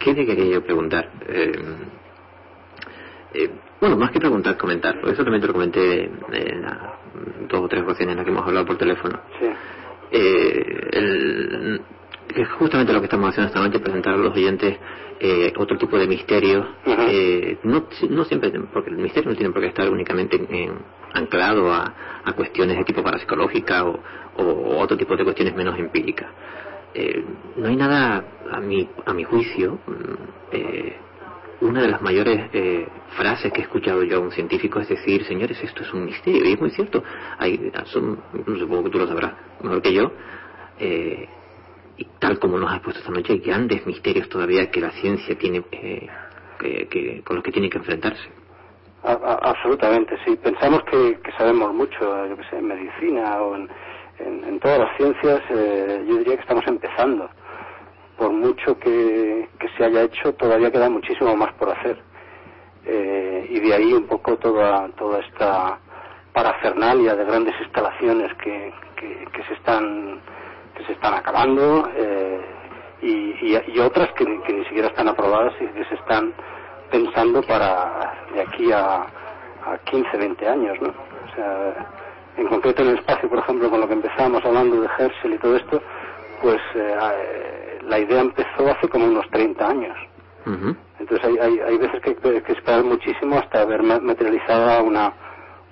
¿Qué 0.00 0.14
te 0.14 0.26
quería 0.26 0.54
yo 0.54 0.64
preguntar? 0.64 1.08
Eh, 1.28 1.52
eh, 3.34 3.50
bueno, 3.80 3.96
más 3.96 4.10
que 4.10 4.20
preguntar, 4.20 4.56
comentar. 4.56 4.96
Eso 5.06 5.22
también 5.24 5.40
te 5.40 5.46
lo 5.48 5.52
comenté 5.52 6.04
en 6.04 6.62
las 6.62 6.78
dos 7.48 7.60
o 7.62 7.68
tres 7.68 7.82
ocasiones 7.82 8.12
en 8.12 8.16
las 8.18 8.24
que 8.24 8.30
hemos 8.30 8.46
hablado 8.46 8.66
por 8.66 8.76
teléfono. 8.78 9.20
Sí. 9.40 9.46
Eh, 10.12 10.88
el- 10.92 11.80
es 12.34 12.48
justamente 12.52 12.92
lo 12.92 13.00
que 13.00 13.06
estamos 13.06 13.28
haciendo 13.30 13.48
esta 13.48 13.60
noche, 13.60 13.78
presentar 13.80 14.14
a 14.14 14.16
los 14.16 14.32
oyentes 14.34 14.78
eh, 15.20 15.52
otro 15.56 15.76
tipo 15.78 15.96
de 15.98 16.06
misterios. 16.08 16.66
Eh, 16.86 17.58
no, 17.64 17.86
no 18.10 18.24
siempre, 18.24 18.50
porque 18.72 18.90
el 18.90 18.96
misterio 18.96 19.30
no 19.30 19.36
tiene 19.36 19.52
por 19.52 19.60
qué 19.62 19.68
estar 19.68 19.88
únicamente 19.90 20.36
en- 20.36 20.52
en- 20.54 20.78
anclado 21.12 21.72
a, 21.72 21.94
a 22.24 22.32
cuestiones 22.32 22.76
de 22.76 22.84
tipo 22.84 23.02
parapsicológica 23.02 23.84
o, 23.84 24.00
o 24.36 24.78
otro 24.80 24.96
tipo 24.96 25.14
de 25.16 25.24
cuestiones 25.24 25.54
menos 25.54 25.78
empíricas. 25.78 26.28
Eh, 26.94 27.24
no 27.56 27.68
hay 27.68 27.76
nada, 27.76 28.24
a 28.50 28.60
mi, 28.60 28.88
a 29.06 29.12
mi 29.14 29.24
juicio, 29.24 29.78
mm, 29.86 29.92
eh, 30.52 30.96
una 31.62 31.82
de 31.82 31.88
las 31.88 32.02
mayores 32.02 32.50
eh, 32.52 32.86
frases 33.16 33.52
que 33.52 33.60
he 33.60 33.64
escuchado 33.64 34.02
yo 34.02 34.16
a 34.18 34.20
un 34.20 34.30
científico 34.32 34.80
es 34.80 34.88
decir, 34.88 35.24
señores, 35.24 35.62
esto 35.62 35.82
es 35.82 35.92
un 35.92 36.04
misterio, 36.04 36.44
y 36.44 36.52
es 36.52 36.60
muy 36.60 36.70
cierto. 36.70 37.02
Hay, 37.38 37.72
son, 37.86 38.20
supongo 38.58 38.84
que 38.84 38.90
tú 38.90 38.98
lo 38.98 39.06
sabrás 39.06 39.32
mejor 39.62 39.80
que 39.82 39.92
yo, 39.94 40.12
eh, 40.78 41.28
y 41.96 42.04
tal 42.18 42.38
como 42.38 42.58
nos 42.58 42.72
has 42.72 42.80
puesto 42.80 43.00
esta 43.00 43.12
noche, 43.12 43.32
hay 43.34 43.38
grandes 43.40 43.86
misterios 43.86 44.28
todavía 44.28 44.70
que 44.70 44.80
la 44.80 44.90
ciencia 44.92 45.36
tiene, 45.38 45.62
eh, 45.72 46.06
que, 46.58 47.22
con 47.24 47.36
los 47.36 47.44
que 47.44 47.52
tiene 47.52 47.68
que 47.70 47.78
enfrentarse. 47.78 48.28
Absolutamente, 49.04 50.16
sí. 50.24 50.36
Pensamos 50.36 50.82
que, 50.84 51.18
que 51.22 51.32
sabemos 51.32 51.74
mucho, 51.74 52.26
yo 52.28 52.36
que 52.36 52.44
sé, 52.44 52.58
en 52.58 52.68
medicina 52.68 53.42
o 53.42 53.56
en, 53.56 53.68
en- 54.20 54.44
en 54.44 54.60
todas 54.60 54.78
las 54.78 54.96
ciencias, 54.96 55.40
eh, 55.50 56.04
yo 56.08 56.18
diría 56.18 56.36
que 56.36 56.42
estamos 56.42 56.64
empezando. 56.68 57.28
Por 58.16 58.30
mucho 58.30 58.78
que, 58.78 59.48
se 59.76 59.84
haya 59.84 60.02
hecho, 60.02 60.34
todavía 60.34 60.70
queda 60.70 60.88
muchísimo 60.90 61.34
más 61.36 61.52
por 61.54 61.70
hacer. 61.70 61.98
Eh, 62.84 63.46
y 63.50 63.60
de 63.60 63.74
ahí 63.74 63.92
un 63.92 64.06
poco 64.06 64.36
toda, 64.36 64.88
toda 64.98 65.20
esta 65.20 65.78
parafernalia 66.32 67.14
de 67.14 67.24
grandes 67.24 67.54
instalaciones 67.60 68.32
que, 68.42 68.72
que, 68.96 69.26
que 69.32 69.42
se 69.44 69.54
están 69.54 70.20
que 70.76 70.84
se 70.84 70.92
están 70.92 71.14
acabando 71.14 71.88
eh, 71.94 72.40
y, 73.02 73.52
y- 73.54 73.78
otras 73.80 74.10
que, 74.12 74.24
que 74.24 74.52
ni 74.54 74.64
siquiera 74.64 74.88
están 74.88 75.08
aprobadas 75.08 75.52
y 75.60 75.66
que 75.66 75.84
se 75.84 75.94
están 75.96 76.32
pensando 76.90 77.42
para 77.42 78.14
de 78.32 78.40
aquí 78.40 78.72
a, 78.72 79.02
a 79.02 79.78
15, 79.84 80.16
20 80.16 80.48
años, 80.48 80.80
¿no? 80.80 80.88
O 80.88 81.34
sea, 81.34 81.86
en 82.38 82.48
concreto 82.48 82.82
en 82.82 82.88
el 82.88 82.98
espacio, 82.98 83.28
por 83.28 83.38
ejemplo, 83.40 83.68
con 83.70 83.80
lo 83.80 83.86
que 83.86 83.94
empezábamos 83.94 84.42
hablando 84.44 84.80
de 84.80 84.88
Herschel 84.98 85.34
y 85.34 85.38
todo 85.38 85.56
esto, 85.56 85.82
pues 86.40 86.60
eh, 86.74 86.96
la 87.88 87.98
idea 87.98 88.20
empezó 88.20 88.70
hace 88.70 88.88
como 88.88 89.06
unos 89.06 89.28
30 89.30 89.68
años. 89.68 89.96
Entonces 90.98 91.24
hay, 91.26 91.38
hay, 91.38 91.60
hay 91.60 91.78
veces 91.78 92.00
que 92.02 92.16
hay 92.28 92.40
que 92.42 92.52
esperar 92.52 92.82
muchísimo 92.84 93.38
hasta 93.38 93.64
ver 93.64 93.82
ma- 93.82 94.00
materializada 94.00 94.82
una, 94.82 95.12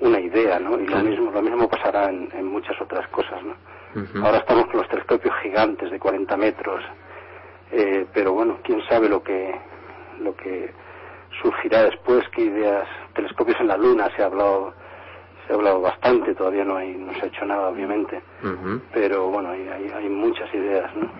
una 0.01 0.21
idea, 0.21 0.59
¿no? 0.61 0.79
Y 0.81 0.87
lo 0.87 0.99
mismo, 1.11 1.31
lo 1.31 1.43
mismo 1.43 1.69
pasará 1.69 2.09
en, 2.11 2.29
muchas 2.47 2.81
otras 2.81 3.07
cosas, 3.09 3.43
¿no? 3.43 3.55
Ahora 4.25 4.39
estamos 4.39 4.67
con 4.67 4.77
los 4.79 4.89
telescopios 4.89 5.35
gigantes 5.43 5.91
de 5.91 5.99
40 5.99 6.37
metros, 6.37 6.83
eh, 7.73 8.07
pero 8.15 8.33
bueno, 8.33 8.59
quién 8.63 8.81
sabe 8.89 9.09
lo 9.09 9.23
que, 9.23 9.53
lo 10.21 10.35
que 10.37 10.71
surgirá 11.43 11.83
después, 11.85 12.29
qué 12.31 12.43
ideas, 12.43 12.87
telescopios 13.15 13.59
en 13.61 13.69
la 13.69 13.77
Luna, 13.77 14.09
se 14.17 14.23
ha 14.23 14.27
hablado, 14.27 14.73
se 15.51 15.55
ha 15.55 15.57
hablado 15.57 15.81
bastante, 15.81 16.33
todavía 16.37 16.65
no 16.65 16.77
hay, 16.77 16.95
no 16.95 17.13
se 17.15 17.23
ha 17.23 17.27
hecho 17.27 17.45
nada, 17.45 17.69
obviamente, 17.69 18.23
pero 18.95 19.31
bueno, 19.31 19.51
hay, 19.51 19.67
hay, 19.69 20.09
muchas 20.09 20.53
ideas, 20.55 20.95
¿no? 20.95 21.11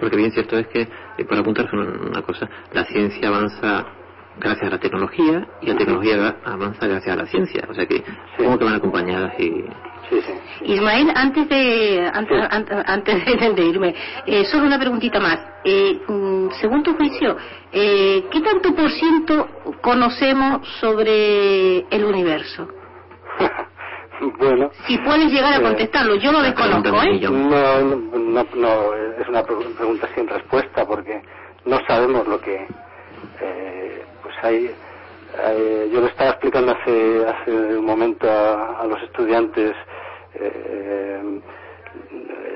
Porque 0.00 0.16
bien 0.16 0.30
cierto 0.30 0.56
es 0.56 0.66
que, 0.68 0.80
eh, 1.18 1.24
para 1.28 1.42
apuntarse 1.42 1.76
una 1.76 2.22
cosa, 2.22 2.48
la 2.72 2.84
ciencia 2.84 3.28
avanza 3.28 3.84
gracias 4.38 4.68
a 4.68 4.70
la 4.70 4.78
tecnología 4.78 5.46
y 5.60 5.66
la 5.66 5.76
tecnología 5.76 6.36
avanza 6.44 6.86
gracias 6.86 7.14
a 7.14 7.16
la 7.16 7.26
ciencia. 7.26 7.66
O 7.68 7.74
sea 7.74 7.86
que, 7.86 8.02
como 8.38 8.58
que 8.58 8.64
van 8.64 8.74
acompañadas 8.74 9.38
y. 9.38 9.64
Sí, 10.08 10.20
sí, 10.20 10.32
Ismael, 10.72 11.10
antes 11.14 11.48
de 11.48 12.10
antes, 12.12 13.54
de, 13.56 13.64
irme, 13.64 13.94
eh, 14.26 14.44
solo 14.46 14.66
una 14.66 14.78
preguntita 14.78 15.20
más. 15.20 15.40
Eh, 15.62 16.00
mm, 16.08 16.50
según 16.60 16.82
tu 16.82 16.94
juicio, 16.94 17.36
eh, 17.70 18.24
¿qué 18.30 18.40
tanto 18.40 18.74
por 18.74 18.90
ciento 18.90 19.48
conocemos 19.82 20.66
sobre 20.80 21.80
el 21.90 22.04
universo? 22.04 22.68
bueno. 24.32 24.70
Si 24.86 24.98
puedes 24.98 25.30
llegar 25.32 25.54
a 25.54 25.62
contestarlo, 25.62 26.16
yo 26.16 26.32
lo 26.32 26.42
desconozco, 26.42 27.02
¿eh? 27.02 27.20
No, 27.20 27.80
no, 27.80 28.46
no, 28.54 28.94
es 28.94 29.28
una 29.28 29.42
pregunta 29.42 30.08
sin 30.14 30.28
respuesta 30.28 30.86
porque 30.86 31.22
no 31.64 31.78
sabemos 31.86 32.26
lo 32.26 32.40
que 32.40 32.66
yo 35.92 36.00
le 36.00 36.06
estaba 36.08 36.30
explicando 36.30 36.72
hace, 36.72 37.24
hace 37.26 37.50
un 37.78 37.84
momento 37.84 38.30
a, 38.30 38.84
los 38.86 39.00
estudiantes 39.02 39.74
eh, 40.34 41.40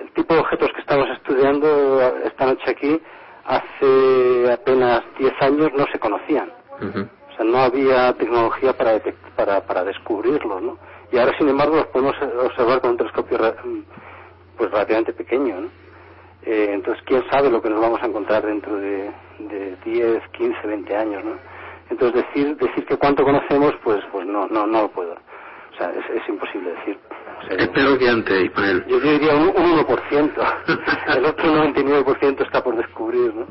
el 0.03 0.11
tipo 0.13 0.35
de 0.35 0.41
objetos 0.41 0.71
que 0.75 0.81
estamos 0.81 1.09
estudiando 1.11 2.19
esta 2.25 2.47
noche 2.47 2.71
aquí 2.71 3.01
hace 3.45 4.53
apenas 4.53 5.03
10 5.19 5.33
años 5.41 5.71
no 5.77 5.87
se 5.91 5.99
conocían. 5.99 6.51
O 6.81 7.37
sea, 7.37 7.45
no 7.45 7.59
había 7.59 8.13
tecnología 8.15 8.73
para, 8.77 9.01
para, 9.37 9.61
para 9.63 9.85
descubrirlos, 9.85 10.63
¿no? 10.63 10.79
Y 11.11 11.19
ahora, 11.19 11.37
sin 11.39 11.49
embargo, 11.49 11.77
los 11.77 11.87
podemos 11.87 12.15
observar 12.45 12.81
con 12.81 12.91
un 12.91 12.97
telescopio 12.97 13.39
pues 14.57 14.71
relativamente 14.71 15.13
pequeño, 15.13 15.61
¿no? 15.63 15.69
Eh, 16.43 16.71
entonces, 16.73 17.03
¿quién 17.07 17.23
sabe 17.31 17.51
lo 17.51 17.61
que 17.61 17.71
nos 17.71 17.81
vamos 17.81 18.03
a 18.03 18.07
encontrar 18.07 18.45
dentro 18.45 18.77
de, 18.77 19.11
de 19.39 19.77
10, 19.85 20.23
15, 20.33 20.67
20 20.67 20.97
años, 20.97 21.25
¿no? 21.25 21.33
Entonces 21.91 22.25
decir 22.25 22.57
decir 22.57 22.85
que 22.85 22.97
cuánto 22.97 23.25
conocemos, 23.25 23.75
pues 23.83 24.05
pues 24.13 24.27
no 24.27 24.47
no 24.49 24.67
no 24.67 24.83
lo 24.83 24.89
puedo. 24.89 25.13
O 25.13 25.77
sea, 25.77 25.91
es, 25.91 26.29
imposible 26.29 26.71
decir. 26.71 26.99
Espero 27.51 27.97
que 27.99 28.09
antes, 28.09 28.45
Ismael. 28.45 28.85
Yo 28.89 28.99
diría 28.99 29.35
un, 29.37 29.55
1%. 29.55 30.33
El 31.17 31.25
otro 31.25 31.55
99% 31.55 32.45
está 32.45 32.65
por 32.65 32.77
descubrir, 32.77 33.33
¿no? 33.33 33.47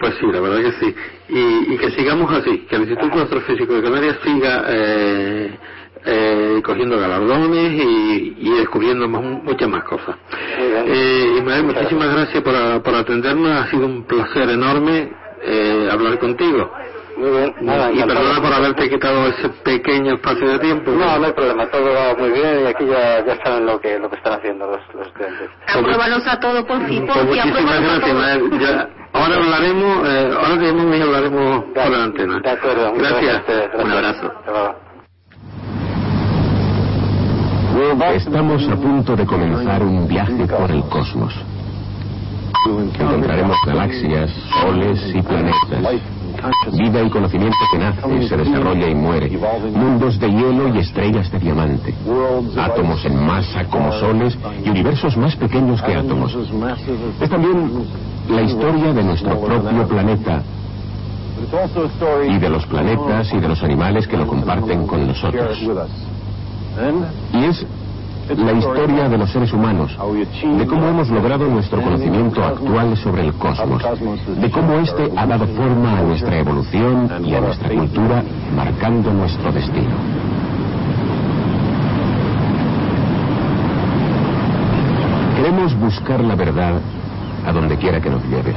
Pues 0.00 0.14
sí, 0.18 0.26
la 0.26 0.40
verdad 0.40 0.58
que 0.58 0.72
sí. 0.72 0.96
Y, 1.28 1.74
y 1.74 1.78
que 1.78 1.90
sigamos 1.92 2.32
así, 2.32 2.66
que 2.66 2.76
el 2.76 2.88
Instituto 2.88 3.22
Astrofísico 3.22 3.74
de 3.74 3.82
Canarias 3.82 4.18
siga 4.24 4.64
eh, 4.68 5.58
eh, 6.04 6.60
cogiendo 6.64 6.98
galardones 6.98 7.72
y, 7.72 8.34
y 8.38 8.50
descubriendo 8.58 9.08
muchas 9.08 9.68
más 9.68 9.84
cosas. 9.84 10.16
Eh, 10.58 11.34
Ismael, 11.38 11.64
muchísimas 11.64 12.12
gracias 12.12 12.42
por, 12.42 12.82
por 12.82 12.94
atendernos. 12.94 13.50
Ha 13.50 13.66
sido 13.70 13.86
un 13.86 14.04
placer 14.04 14.48
enorme 14.50 15.10
eh, 15.42 15.88
hablar 15.90 16.18
contigo. 16.18 16.70
Muy 17.16 17.30
bien, 17.30 17.52
nada. 17.62 17.90
Y 17.90 18.00
perdona 18.00 18.40
por 18.40 18.52
haberte 18.52 18.88
quitado 18.88 19.26
ese 19.26 19.48
pequeño 19.64 20.14
espacio 20.14 20.50
de 20.50 20.58
tiempo. 20.60 20.92
No, 20.92 21.18
no 21.18 21.26
hay 21.26 21.32
problema, 21.32 21.66
todo 21.66 21.92
va 21.92 22.14
muy 22.16 22.30
bien 22.30 22.60
y 22.62 22.66
aquí 22.66 22.86
ya, 22.86 23.24
ya 23.26 23.36
saben 23.44 23.66
lo 23.66 23.80
que, 23.80 23.98
lo 23.98 24.08
que 24.08 24.16
están 24.16 24.34
haciendo 24.34 24.66
los, 24.66 24.80
los 24.94 25.08
estudiantes. 25.08 25.50
Apruébanos 25.66 26.24
a 26.28 26.38
todo 26.38 26.64
por 26.64 26.80
fin, 26.86 27.06
por 27.06 27.16
fin. 27.16 27.26
Muchísimas 27.26 27.80
gracias, 27.80 28.60
ya, 28.60 28.88
ahora 29.12 29.34
hablaremos, 29.34 30.08
eh, 30.08 30.30
ahora 30.32 30.58
tenemos 30.60 30.96
y 30.96 31.00
hablaremos 31.00 31.64
por 31.74 31.90
la 31.90 32.04
antena. 32.04 32.38
De 32.38 32.50
acuerdo, 32.50 32.92
gracias. 32.94 33.44
gracias. 33.48 33.84
Un 33.84 33.90
abrazo. 33.90 34.87
Estamos 38.14 38.68
a 38.68 38.76
punto 38.76 39.14
de 39.14 39.24
comenzar 39.24 39.82
un 39.82 40.08
viaje 40.08 40.46
por 40.46 40.70
el 40.70 40.82
cosmos. 40.84 41.32
Encontraremos 42.66 43.56
galaxias, 43.64 44.30
soles 44.60 45.14
y 45.14 45.22
planetas 45.22 46.02
Vida 46.72 47.02
y 47.02 47.10
conocimiento 47.10 47.56
que 47.70 47.78
nace, 47.78 48.28
se 48.28 48.36
desarrolla 48.36 48.88
y 48.88 48.94
muere. 48.94 49.30
Mundos 49.74 50.18
de 50.18 50.28
hielo 50.28 50.74
y 50.74 50.78
estrellas 50.78 51.30
de 51.30 51.38
diamante. 51.38 51.94
Átomos 52.56 53.04
en 53.04 53.24
masa 53.24 53.64
como 53.64 53.92
soles 53.92 54.36
y 54.64 54.70
universos 54.70 55.16
más 55.16 55.36
pequeños 55.36 55.82
que 55.82 55.94
átomos. 55.94 56.36
Es 57.20 57.30
también 57.30 57.86
la 58.28 58.42
historia 58.42 58.92
de 58.92 59.02
nuestro 59.04 59.40
propio 59.40 59.88
planeta 59.88 60.42
y 62.28 62.38
de 62.38 62.48
los 62.48 62.66
planetas 62.66 63.32
y 63.32 63.38
de 63.38 63.48
los 63.48 63.62
animales 63.62 64.06
que 64.06 64.16
lo 64.16 64.26
comparten 64.26 64.86
con 64.86 65.06
nosotros. 65.06 65.58
Y 67.32 67.44
es 67.44 67.66
la 68.36 68.52
historia 68.52 69.08
de 69.08 69.16
los 69.18 69.30
seres 69.30 69.52
humanos, 69.52 69.96
de 70.58 70.66
cómo 70.66 70.88
hemos 70.88 71.08
logrado 71.08 71.46
nuestro 71.46 71.80
conocimiento 71.80 72.44
actual 72.44 72.96
sobre 72.96 73.22
el 73.22 73.32
cosmos, 73.34 73.82
de 74.36 74.50
cómo 74.50 74.74
éste 74.74 75.10
ha 75.16 75.26
dado 75.26 75.46
forma 75.46 75.98
a 75.98 76.02
nuestra 76.02 76.38
evolución 76.38 77.10
y 77.24 77.34
a 77.34 77.40
nuestra 77.40 77.70
cultura, 77.70 78.22
marcando 78.54 79.12
nuestro 79.12 79.50
destino. 79.50 79.94
Queremos 85.36 85.74
buscar 85.78 86.22
la 86.22 86.34
verdad 86.34 86.74
a 87.46 87.52
donde 87.52 87.76
quiera 87.76 88.00
que 88.00 88.10
nos 88.10 88.22
lleve. 88.24 88.54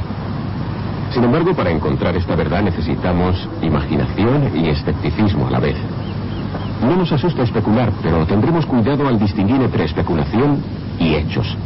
Sin 1.12 1.24
embargo, 1.24 1.54
para 1.54 1.70
encontrar 1.70 2.16
esta 2.16 2.34
verdad 2.34 2.62
necesitamos 2.62 3.48
imaginación 3.62 4.50
y 4.54 4.68
escepticismo 4.68 5.46
a 5.46 5.50
la 5.52 5.60
vez. 5.60 5.76
No 6.82 6.96
nos 6.96 7.12
asusta 7.12 7.42
especular, 7.44 7.92
pero 8.02 8.26
tendremos 8.26 8.66
cuidado 8.66 9.06
al 9.06 9.18
distinguir 9.18 9.62
entre 9.62 9.84
especulación 9.84 10.58
y 10.98 11.14
hechos. 11.14 11.56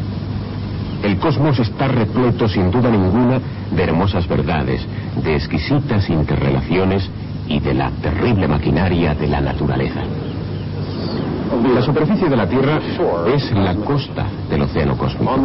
El 1.02 1.18
cosmos 1.18 1.58
está 1.58 1.88
repleto, 1.88 2.48
sin 2.48 2.70
duda 2.70 2.90
ninguna, 2.90 3.40
de 3.70 3.82
hermosas 3.82 4.28
verdades, 4.28 4.86
de 5.22 5.34
exquisitas 5.34 6.08
interrelaciones 6.10 7.08
y 7.48 7.60
de 7.60 7.74
la 7.74 7.90
terrible 8.02 8.48
maquinaria 8.48 9.14
de 9.14 9.28
la 9.28 9.40
naturaleza. 9.40 10.02
La 11.74 11.82
superficie 11.82 12.28
de 12.28 12.36
la 12.36 12.48
Tierra 12.48 12.80
es 13.26 13.52
la 13.52 13.74
costa 13.76 14.26
del 14.48 14.62
océano 14.62 14.96
cósmico. 14.96 15.36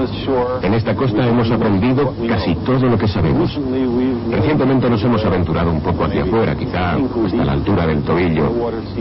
En 0.61 0.73
esta 0.73 0.95
costa 0.95 1.27
hemos 1.27 1.49
aprendido 1.51 2.13
casi 2.27 2.55
todo 2.55 2.87
lo 2.87 2.97
que 2.97 3.07
sabemos. 3.07 3.59
Recientemente 4.29 4.89
nos 4.89 5.03
hemos 5.03 5.23
aventurado 5.25 5.71
un 5.71 5.81
poco 5.81 6.05
hacia 6.05 6.23
afuera, 6.23 6.55
quizá 6.55 6.93
hasta 6.93 7.45
la 7.45 7.51
altura 7.51 7.85
del 7.85 8.01
tobillo, 8.03 8.51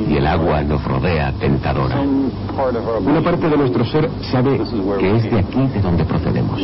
y 0.08 0.16
el 0.16 0.26
agua 0.26 0.62
nos 0.62 0.82
rodea 0.84 1.32
tentadora. 1.32 2.00
Una 2.00 3.20
parte 3.22 3.48
de 3.48 3.56
nuestro 3.56 3.84
ser 3.84 4.10
sabe 4.30 4.60
que 4.98 5.16
es 5.16 5.30
de 5.30 5.38
aquí 5.38 5.66
de 5.68 5.80
donde 5.80 6.04
procedemos. 6.04 6.60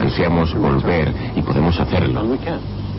Ansiamos 0.00 0.54
volver 0.54 1.12
y 1.34 1.42
podemos 1.42 1.78
hacerlo 1.78 2.22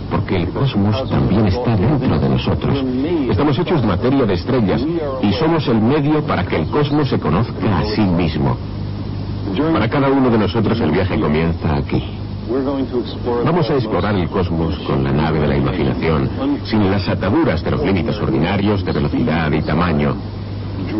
porque 0.09 0.37
el 0.37 0.49
cosmos 0.49 1.09
también 1.09 1.47
está 1.47 1.75
dentro 1.75 2.19
de 2.19 2.29
nosotros. 2.29 2.83
Estamos 3.29 3.59
hechos 3.59 3.81
de 3.81 3.87
materia 3.87 4.25
de 4.25 4.33
estrellas 4.33 4.81
y 5.21 5.33
somos 5.33 5.67
el 5.67 5.81
medio 5.81 6.21
para 6.23 6.45
que 6.45 6.57
el 6.57 6.67
cosmos 6.67 7.09
se 7.09 7.19
conozca 7.19 7.79
a 7.79 7.83
sí 7.85 8.01
mismo. 8.01 8.57
Para 9.73 9.89
cada 9.89 10.09
uno 10.09 10.29
de 10.29 10.37
nosotros 10.37 10.79
el 10.79 10.91
viaje 10.91 11.19
comienza 11.19 11.75
aquí. 11.75 12.03
Vamos 13.43 13.69
a 13.69 13.73
explorar 13.73 14.15
el 14.15 14.29
cosmos 14.29 14.77
con 14.79 15.03
la 15.03 15.11
nave 15.11 15.39
de 15.39 15.47
la 15.47 15.57
imaginación, 15.57 16.29
sin 16.63 16.89
las 16.89 17.07
ataduras 17.09 17.63
de 17.63 17.71
los 17.71 17.83
límites 17.83 18.17
ordinarios 18.19 18.85
de 18.85 18.91
velocidad 18.93 19.51
y 19.51 19.61
tamaño, 19.61 20.15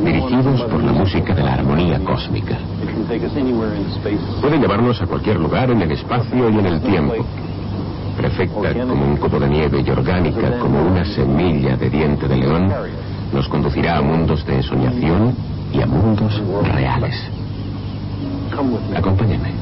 dirigidos 0.03 0.61
por 0.63 0.83
la 0.83 0.91
música 0.91 1.33
de 1.33 1.43
la 1.43 1.53
armonía 1.53 1.99
cósmica. 2.03 2.57
Puede 4.41 4.59
llevarnos 4.59 5.01
a 5.01 5.07
cualquier 5.07 5.39
lugar 5.39 5.71
en 5.71 5.81
el 5.81 5.91
espacio 5.91 6.49
y 6.49 6.59
en 6.59 6.65
el 6.65 6.81
tiempo 6.81 7.25
perfecta 8.17 8.73
como 8.73 9.05
un 9.05 9.17
copo 9.17 9.39
de 9.39 9.47
nieve 9.47 9.83
y 9.85 9.89
orgánica 9.89 10.57
como 10.59 10.81
una 10.81 11.05
semilla 11.05 11.77
de 11.77 11.89
diente 11.89 12.27
de 12.27 12.35
león, 12.35 12.73
nos 13.31 13.47
conducirá 13.47 13.97
a 13.97 14.01
mundos 14.01 14.45
de 14.45 14.61
soñación 14.63 15.35
y 15.71 15.81
a 15.81 15.85
mundos 15.85 16.41
reales. 16.63 17.15
Acompáñame. 18.95 19.53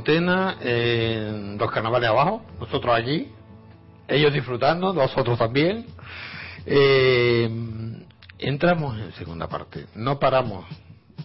Antena, 0.00 0.56
en 0.60 1.58
los 1.58 1.70
carnavales 1.70 2.10
abajo, 2.10 2.42
nosotros 2.58 2.94
allí, 2.94 3.30
ellos 4.08 4.32
disfrutando, 4.32 4.92
nosotros 4.92 5.38
también. 5.38 5.86
Eh, 6.66 7.48
entramos 8.38 8.98
en 8.98 9.12
segunda 9.12 9.48
parte, 9.48 9.86
no 9.94 10.18
paramos, 10.18 10.66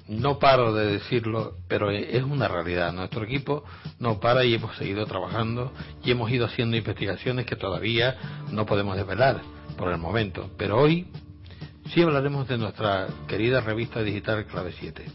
no 0.08 0.40
paro 0.40 0.74
de 0.74 0.94
decirlo, 0.94 1.56
pero 1.68 1.90
es 1.90 2.24
una 2.24 2.48
realidad. 2.48 2.94
Nuestro 2.94 3.24
equipo 3.24 3.64
no 4.00 4.20
para 4.20 4.46
y 4.46 4.54
hemos 4.54 4.76
seguido 4.78 5.06
trabajando 5.06 5.72
y 6.04 6.12
hemos 6.12 6.30
ido 6.32 6.46
haciendo 6.46 6.78
investigaciones 6.78 7.46
que 7.46 7.56
todavía 7.56 8.16
no 8.52 8.66
podemos 8.66 8.96
desvelar 8.96 9.42
por 9.78 9.92
el 9.92 9.98
momento. 9.98 10.52
Pero 10.58 10.80
hoy 10.80 11.08
sí 11.94 12.02
hablaremos 12.02 12.48
de 12.48 12.58
nuestra 12.58 13.08
querida 13.28 13.62
revista 13.62 14.04
digital 14.04 14.46
Clave 14.46 14.74
7 14.80 15.06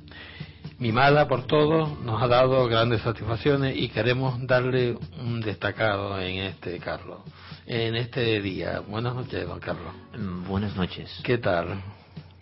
mimada 0.78 1.28
por 1.28 1.46
todos, 1.46 1.98
nos 2.00 2.22
ha 2.22 2.26
dado 2.28 2.66
grandes 2.66 3.02
satisfacciones 3.02 3.76
y 3.76 3.88
queremos 3.88 4.44
darle 4.46 4.96
un 5.22 5.40
destacado 5.40 6.18
en 6.20 6.38
este, 6.38 6.78
Carlos, 6.78 7.18
en 7.66 7.96
este 7.96 8.40
día. 8.40 8.80
Buenas 8.80 9.14
noches, 9.14 9.46
don 9.46 9.60
Carlos. 9.60 9.92
Mm, 10.18 10.44
Buenas 10.48 10.74
noches. 10.76 11.10
¿Qué 11.22 11.38
tal? 11.38 11.80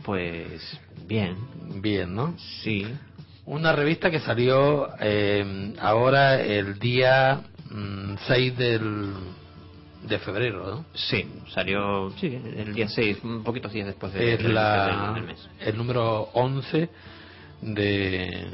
Pues 0.04 0.78
bien, 1.06 1.36
Bien, 1.82 2.14
¿no? 2.14 2.34
sí. 2.62 2.86
Una 3.44 3.72
revista 3.72 4.10
que 4.10 4.20
salió 4.20 4.88
eh, 5.00 5.74
ahora 5.80 6.40
el 6.40 6.78
día 6.78 7.40
mm, 7.70 8.14
6 8.26 8.56
del, 8.58 9.10
de 10.06 10.18
febrero, 10.18 10.66
¿no? 10.70 10.84
Sí, 10.94 11.26
salió 11.54 12.10
sí, 12.20 12.38
el 12.56 12.74
día 12.74 12.88
6, 12.88 13.18
un 13.24 13.42
poquitos 13.42 13.72
días 13.72 13.86
después 13.86 14.12
de, 14.12 14.34
Es 14.34 14.42
del- 14.42 14.54
la, 14.54 15.12
del 15.14 15.24
mes. 15.24 15.48
el 15.60 15.76
número 15.78 16.28
11 16.34 16.90
de 17.62 18.46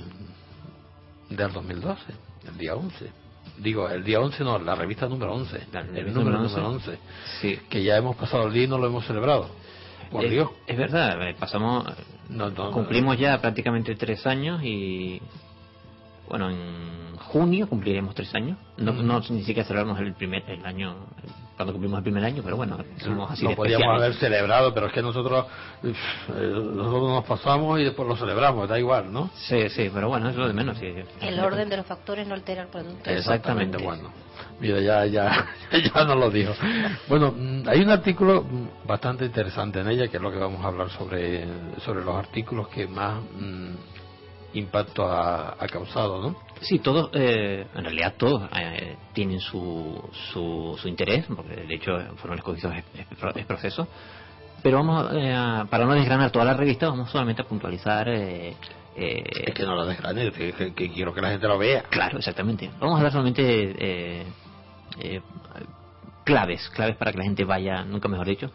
del 1.31 1.53
2012, 1.53 2.03
el 2.49 2.59
día 2.59 2.75
11. 2.75 3.11
Digo, 3.59 3.89
el 3.89 4.03
día 4.05 4.21
11 4.21 4.43
no, 4.45 4.59
la 4.59 4.75
revista 4.75 5.07
número 5.09 5.35
11, 5.35 5.67
La 5.73 5.81
el 5.81 5.87
número 6.13 6.39
número 6.39 6.39
número 6.43 6.69
11, 6.71 6.99
Sí. 7.41 7.59
que 7.69 7.83
ya 7.85 7.97
hemos 7.97 8.17
pasado 8.17 8.47
el 8.47 8.53
día 8.53 8.65
y 8.65 8.69
no 8.69 8.79
lo 8.79 8.87
hemos 8.87 9.07
celebrado. 9.07 9.49
Por 10.11 10.25
es, 10.25 10.31
Dios. 10.31 10.51
es 10.67 10.77
verdad, 10.77 11.29
eh, 11.29 11.35
pasamos, 11.39 11.85
No, 12.29 12.51
no, 12.51 12.65
no. 12.67 12.71
cumplimos 12.73 13.19
ya 13.19 13.41
prácticamente 13.41 13.95
tres 13.97 14.27
años 14.27 14.61
y 14.63 15.21
bueno, 16.29 16.51
en 16.51 17.17
junio 17.19 17.69
cumpliremos 17.69 18.15
tres 18.15 18.35
años. 18.35 18.59
No, 18.77 18.93
Ujú. 18.93 19.03
no 19.03 19.21
ni 19.31 19.45
siquiera 19.45 19.65
celebramos 19.67 20.01
el 20.01 20.15
primer 20.15 20.43
el 20.49 20.65
año 20.65 20.97
cuando 21.57 21.73
cumplimos 21.73 21.99
el 21.99 22.03
primer 22.03 22.25
año, 22.25 22.43
pero 22.45 22.57
bueno, 22.57 22.79
somos 22.99 23.31
así 23.31 23.45
lo 23.45 23.51
de 23.51 23.57
podíamos 23.57 23.83
especiales. 23.85 24.03
haber 24.03 24.15
celebrado, 24.19 24.75
pero 24.75 24.87
es 24.87 24.93
que 24.93 25.03
nosotros 25.03 25.47
nosotros 26.29 27.03
nos 27.11 27.25
pasamos 27.25 27.81
y 27.81 27.85
después 27.85 28.09
lo 28.09 28.17
celebramos, 28.17 28.69
da 28.69 28.79
igual, 28.79 29.13
¿no? 29.13 29.31
Sí, 29.35 29.69
sí, 29.71 29.91
pero 29.93 30.09
bueno, 30.09 30.31
es 30.31 30.37
lo 30.37 30.47
de 30.49 30.53
menos. 30.53 30.79
sí. 30.79 30.93
El 31.21 31.39
orden 31.41 31.69
de 31.69 31.77
los 31.77 31.87
factores 31.87 32.27
no 32.27 32.35
altera 32.35 32.63
el 32.63 32.69
producto. 32.69 33.09
Exactamente. 33.09 33.79
Bueno, 33.83 34.11
mira, 34.61 34.81
ya, 34.81 35.07
ya, 35.07 35.47
ya 35.95 36.05
nos 36.05 36.17
lo 36.17 36.31
dijo. 36.31 36.53
Bueno, 37.09 37.33
mm, 37.37 37.69
hay 37.69 37.81
un 37.81 37.91
artículo 37.91 38.45
bastante 38.87 39.25
interesante 39.25 39.81
en 39.81 39.89
ella, 39.89 40.09
que 40.09 40.17
es 40.17 40.23
lo 40.23 40.33
que 40.33 40.39
vamos 40.39 40.65
a 40.65 40.69
hablar 40.69 40.91
sobre, 40.91 41.45
sobre 41.85 42.05
los 42.05 42.17
artículos 42.17 42.69
que 42.69 42.87
más 42.87 43.23
mm, 43.39 43.75
impacto 44.55 45.07
ha, 45.07 45.51
ha 45.59 45.67
causado, 45.69 46.21
¿no? 46.21 46.37
Sí, 46.65 46.79
todos, 46.79 47.11
eh, 47.13 47.67
en 47.75 47.85
realidad 47.85 48.15
todos 48.17 48.49
eh, 48.57 48.97
tienen 49.13 49.39
su, 49.41 50.03
su, 50.33 50.77
su 50.81 50.89
interés, 50.89 51.27
porque 51.35 51.55
de 51.57 51.75
hecho 51.75 51.93
fueron 52.17 52.39
escogidos 52.39 52.75
es, 52.77 52.85
es- 53.01 53.37
es 53.37 53.47
proceso. 53.47 53.87
Pero 54.63 54.79
vamos, 54.79 55.13
eh, 55.15 55.33
a- 55.33 55.67
para 55.69 55.85
no 55.85 55.93
desgranar 55.95 56.31
toda 56.31 56.45
la 56.47 56.55
revista, 56.55 56.89
vamos 56.89 57.11
solamente 57.11 57.43
a 57.43 57.45
puntualizar. 57.45 58.09
eh, 58.09 58.57
eh, 58.97 59.23
Es 59.49 59.55
que 59.55 59.65
no 59.65 59.75
lo 59.75 59.85
desgranes, 59.87 60.33
que, 60.33 60.53
que- 60.53 60.73
que 60.73 60.91
quiero 60.91 61.13
que 61.13 61.21
la 61.21 61.31
gente 61.31 61.47
lo 61.49 61.59
vea. 61.59 61.83
Claro, 61.91 62.17
exactamente. 62.19 62.71
Vamos 62.81 62.95
a 62.95 62.97
hablar 62.99 63.13
solamente 63.13 63.43
eh, 63.79 64.27
eh, 65.01 65.21
claves, 66.25 66.69
claves 66.71 66.97
para 66.97 67.13
que 67.13 67.19
la 67.19 67.25
gente 67.25 67.45
vaya, 67.45 67.85
nunca 67.85 68.09
mejor 68.09 68.27
dicho, 68.27 68.51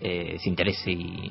eh, 0.00 0.36
se 0.40 0.48
interese 0.48 0.90
y, 0.90 1.30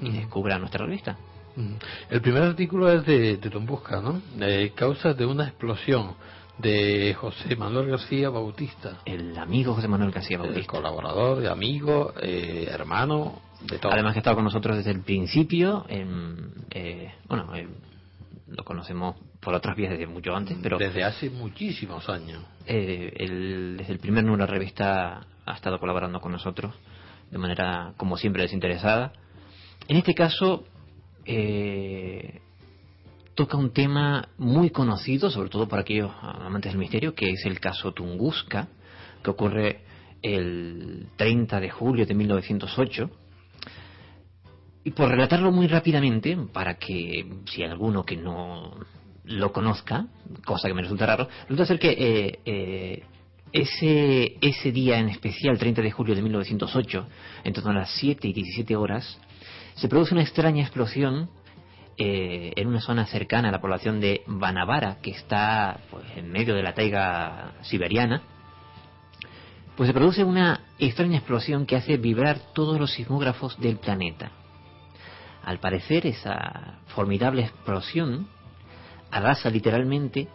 y 0.00 0.10
descubra 0.10 0.58
nuestra 0.58 0.84
revista. 0.84 1.16
Mm. 1.58 1.74
El 2.10 2.20
primer 2.20 2.42
artículo 2.44 2.90
es 2.92 3.04
de, 3.04 3.36
de 3.36 3.50
Tombusca, 3.50 4.00
¿no? 4.00 4.22
De 4.36 4.70
causas 4.74 5.16
de 5.16 5.26
una 5.26 5.44
explosión 5.48 6.14
de 6.58 7.14
José 7.14 7.56
Manuel 7.56 7.88
García 7.88 8.30
Bautista. 8.30 8.98
El 9.04 9.36
amigo 9.38 9.74
José 9.74 9.88
Manuel 9.88 10.10
García 10.12 10.36
El 10.36 10.42
Bautista. 10.44 10.70
colaborador, 10.72 11.46
amigo, 11.46 12.12
eh, 12.22 12.68
hermano, 12.70 13.40
de 13.62 13.78
todo. 13.78 13.92
Además 13.92 14.12
que 14.12 14.18
ha 14.18 14.22
estado 14.22 14.36
con 14.36 14.44
nosotros 14.44 14.76
desde 14.76 14.90
el 14.92 15.00
principio. 15.02 15.84
en, 15.88 16.52
eh, 16.70 17.12
bueno, 17.28 17.54
eh, 17.56 17.66
lo 18.48 18.64
conocemos 18.64 19.16
por 19.40 19.54
otras 19.54 19.76
vías 19.76 19.90
desde 19.90 20.06
mucho 20.06 20.34
antes, 20.34 20.56
pero 20.62 20.78
Desde 20.78 21.02
hace 21.04 21.28
muchísimos 21.30 22.08
años. 22.08 22.42
eh, 22.66 23.12
el- 23.18 23.76
desde 23.78 23.92
el 23.92 23.98
primer 23.98 24.24
número 24.24 24.44
de 24.44 24.52
la 24.52 24.54
revista 24.58 25.26
ha 25.44 25.54
estado 25.54 25.78
colaborando 25.78 26.20
con 26.20 26.32
nosotros 26.32 26.74
de 27.30 27.38
manera, 27.38 27.92
como 27.96 28.16
siempre, 28.16 28.42
desinteresada. 28.42 29.12
En 29.86 29.96
este 29.96 30.14
caso, 30.14 30.64
eh, 31.30 32.40
toca 33.34 33.58
un 33.58 33.70
tema 33.70 34.30
muy 34.38 34.70
conocido, 34.70 35.30
sobre 35.30 35.50
todo 35.50 35.68
para 35.68 35.82
aquellos 35.82 36.10
amantes 36.22 36.72
del 36.72 36.78
misterio, 36.80 37.14
que 37.14 37.30
es 37.30 37.44
el 37.44 37.60
caso 37.60 37.92
Tunguska, 37.92 38.68
que 39.22 39.30
ocurre 39.30 39.82
el 40.22 41.06
30 41.16 41.60
de 41.60 41.68
julio 41.68 42.06
de 42.06 42.14
1908. 42.14 43.10
Y 44.84 44.90
por 44.92 45.10
relatarlo 45.10 45.52
muy 45.52 45.66
rápidamente, 45.66 46.34
para 46.50 46.78
que 46.78 47.30
si 47.44 47.62
alguno 47.62 48.04
que 48.04 48.16
no 48.16 48.74
lo 49.24 49.52
conozca, 49.52 50.06
cosa 50.46 50.66
que 50.66 50.74
me 50.74 50.82
resulta 50.82 51.04
raro, 51.04 51.28
resulta 51.42 51.66
ser 51.66 51.78
que 51.78 51.90
eh, 51.90 52.38
eh, 52.46 53.02
ese, 53.52 54.38
ese 54.40 54.72
día 54.72 54.98
en 54.98 55.10
especial, 55.10 55.58
30 55.58 55.82
de 55.82 55.90
julio 55.90 56.14
de 56.14 56.22
1908, 56.22 57.06
en 57.44 57.52
torno 57.52 57.70
a 57.70 57.74
las 57.74 57.90
7 57.98 58.26
y 58.26 58.32
17 58.32 58.74
horas, 58.76 59.20
se 59.78 59.88
produce 59.88 60.12
una 60.12 60.22
extraña 60.22 60.62
explosión 60.62 61.30
eh, 61.96 62.52
en 62.56 62.68
una 62.68 62.80
zona 62.80 63.06
cercana 63.06 63.48
a 63.48 63.52
la 63.52 63.60
población 63.60 64.00
de 64.00 64.22
Banavara, 64.26 64.98
que 65.00 65.10
está 65.10 65.78
pues, 65.90 66.04
en 66.16 66.30
medio 66.30 66.54
de 66.54 66.62
la 66.62 66.74
taiga 66.74 67.52
siberiana, 67.62 68.22
pues 69.76 69.86
se 69.86 69.94
produce 69.94 70.24
una 70.24 70.62
extraña 70.78 71.18
explosión 71.18 71.64
que 71.64 71.76
hace 71.76 71.96
vibrar 71.96 72.40
todos 72.54 72.80
los 72.80 72.92
sismógrafos 72.92 73.58
del 73.60 73.76
planeta. 73.78 74.32
Al 75.44 75.60
parecer, 75.60 76.06
esa 76.06 76.80
formidable 76.88 77.42
explosión 77.42 78.26
arrasa 79.10 79.48
literalmente 79.48 80.26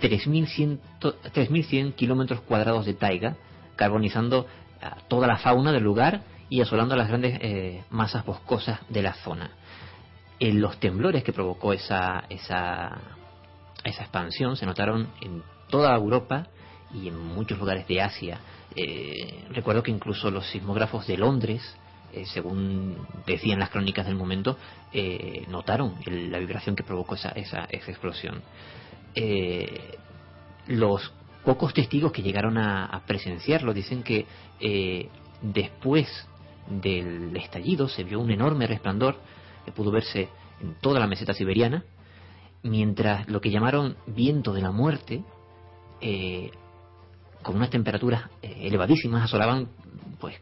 3.100 0.00 1.94
kilómetros 1.94 2.40
cuadrados 2.40 2.84
de 2.84 2.94
taiga, 2.94 3.36
carbonizando 3.76 4.48
toda 5.06 5.28
la 5.28 5.38
fauna 5.38 5.70
del 5.70 5.84
lugar 5.84 6.31
y 6.52 6.60
asolando 6.60 6.94
las 6.94 7.08
grandes 7.08 7.38
eh, 7.40 7.82
masas 7.88 8.26
boscosas 8.26 8.78
de 8.90 9.00
la 9.00 9.14
zona. 9.14 9.52
En 10.38 10.60
los 10.60 10.78
temblores 10.78 11.24
que 11.24 11.32
provocó 11.32 11.72
esa, 11.72 12.24
esa, 12.28 13.00
esa 13.82 14.02
expansión 14.02 14.54
se 14.58 14.66
notaron 14.66 15.08
en 15.22 15.42
toda 15.70 15.96
Europa 15.96 16.48
y 16.92 17.08
en 17.08 17.18
muchos 17.18 17.58
lugares 17.58 17.88
de 17.88 18.02
Asia. 18.02 18.38
Eh, 18.76 19.46
recuerdo 19.48 19.82
que 19.82 19.90
incluso 19.90 20.30
los 20.30 20.46
sismógrafos 20.50 21.06
de 21.06 21.16
Londres, 21.16 21.74
eh, 22.12 22.26
según 22.26 22.98
decían 23.26 23.58
las 23.58 23.70
crónicas 23.70 24.04
del 24.04 24.16
momento, 24.16 24.58
notaron 25.48 25.94
la 26.04 26.38
vibración 26.38 26.76
que 26.76 26.82
provocó 26.82 27.14
esa, 27.14 27.30
esa, 27.30 27.64
esa 27.70 27.90
explosión. 27.90 28.42
los 30.66 31.12
pocos 31.46 31.72
testigos 31.72 32.12
que 32.12 32.20
llegaron 32.20 32.58
a, 32.58 33.02
presenciarlo 33.06 33.72
dicen 33.72 34.02
que 34.02 34.26
eh, 34.60 35.08
después 35.40 36.28
del 36.68 37.36
estallido 37.36 37.88
se 37.88 38.04
vio 38.04 38.20
un 38.20 38.30
enorme 38.30 38.66
resplandor 38.66 39.16
que 39.64 39.72
pudo 39.72 39.90
verse 39.90 40.28
en 40.60 40.74
toda 40.80 41.00
la 41.00 41.06
meseta 41.06 41.34
siberiana, 41.34 41.84
mientras 42.62 43.28
lo 43.28 43.40
que 43.40 43.50
llamaron 43.50 43.96
viento 44.06 44.52
de 44.52 44.62
la 44.62 44.70
muerte, 44.70 45.24
eh, 46.00 46.50
con 47.42 47.56
unas 47.56 47.70
temperaturas 47.70 48.30
eh, 48.42 48.54
elevadísimas, 48.62 49.24
asolaban 49.24 49.68
pues 50.20 50.36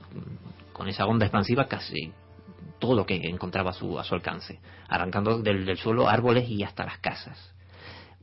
con 0.73 0.89
esa 0.89 1.07
onda 1.07 1.27
expansiva 1.27 1.67
casi 1.67 2.13
todo 2.79 2.95
lo 2.95 3.07
que 3.07 3.17
encontraba 3.29 3.71
a 3.71 3.75
su, 3.75 3.99
a 3.99 4.05
su 4.05 4.15
alcance, 4.15 4.61
arrancando 4.89 5.39
del 5.39 5.77
suelo 5.77 6.09
árboles 6.09 6.49
y 6.49 6.63
hasta 6.63 6.85
las 6.85 6.99
casas. 6.99 7.55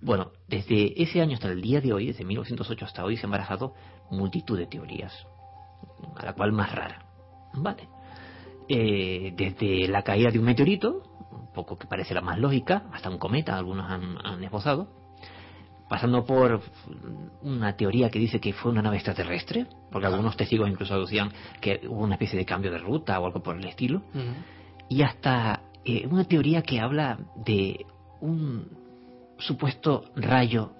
Bueno, 0.01 0.31
desde 0.47 1.01
ese 1.01 1.21
año 1.21 1.35
hasta 1.35 1.49
el 1.49 1.61
día 1.61 1.81
de 1.81 1.93
hoy, 1.93 2.07
desde 2.07 2.23
1908 2.23 2.85
hasta 2.85 3.03
hoy, 3.03 3.17
se 3.17 3.25
han 3.25 3.31
barajado 3.31 3.73
multitud 4.11 4.57
de 4.57 4.67
teorías, 4.67 5.13
a 6.15 6.25
la 6.25 6.33
cual 6.33 6.51
más 6.51 6.73
rara. 6.73 7.06
Vale. 7.61 7.87
Eh, 8.69 9.33
desde 9.35 9.87
la 9.87 10.03
caída 10.03 10.29
de 10.29 10.39
un 10.39 10.45
meteorito, 10.45 11.03
un 11.31 11.53
poco 11.53 11.77
que 11.77 11.87
parece 11.87 12.13
la 12.13 12.21
más 12.21 12.37
lógica, 12.37 12.83
hasta 12.91 13.09
un 13.09 13.17
cometa, 13.17 13.57
algunos 13.57 13.89
han, 13.89 14.43
esbozado, 14.43 14.89
pasando 15.87 16.25
por 16.25 16.61
una 17.41 17.77
teoría 17.77 18.09
que 18.09 18.19
dice 18.19 18.41
que 18.41 18.51
fue 18.51 18.71
una 18.71 18.81
nave 18.81 18.97
extraterrestre, 18.97 19.67
porque 19.89 20.07
algunos 20.07 20.35
testigos 20.35 20.69
incluso 20.69 20.93
aducían 20.93 21.31
que 21.61 21.81
hubo 21.87 22.03
una 22.03 22.15
especie 22.15 22.37
de 22.37 22.45
cambio 22.45 22.71
de 22.71 22.77
ruta 22.77 23.17
o 23.19 23.25
algo 23.25 23.41
por 23.41 23.57
el 23.57 23.65
estilo, 23.65 24.01
y 24.89 25.01
hasta 25.01 25.61
eh, 25.85 26.05
una 26.05 26.25
teoría 26.25 26.61
que 26.61 26.81
habla 26.81 27.17
de 27.37 27.85
un 28.19 28.67
supuesto 29.37 30.03
rayo 30.15 30.71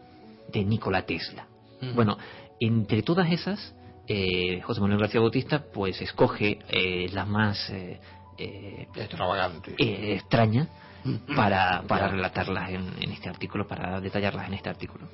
de 0.52 0.66
Nikola 0.66 1.06
Tesla. 1.06 1.48
Bueno, 1.96 2.18
entre 2.60 3.04
todas 3.04 3.32
esas, 3.32 3.76
eh, 4.08 4.62
José 4.62 4.82
Manuel 4.82 5.02
García 5.02 5.20
Bautista 5.20 5.64
pues 5.74 6.02
escoge 6.02 6.60
eh, 6.70 7.10
las 7.14 7.28
más 7.28 7.70
eh, 7.70 8.00
eh 8.38 8.88
extravagantes, 8.96 9.76
extrañas, 9.78 10.68
para, 11.36 11.84
para 11.88 12.10
relatarlas 12.10 12.70
en, 12.70 12.86
en 13.02 13.12
este 13.12 13.30
artículo, 13.30 13.68
para 13.68 14.02
detallarlas 14.02 14.48
en 14.48 14.56
este 14.56 14.70
artículo. 14.70 15.08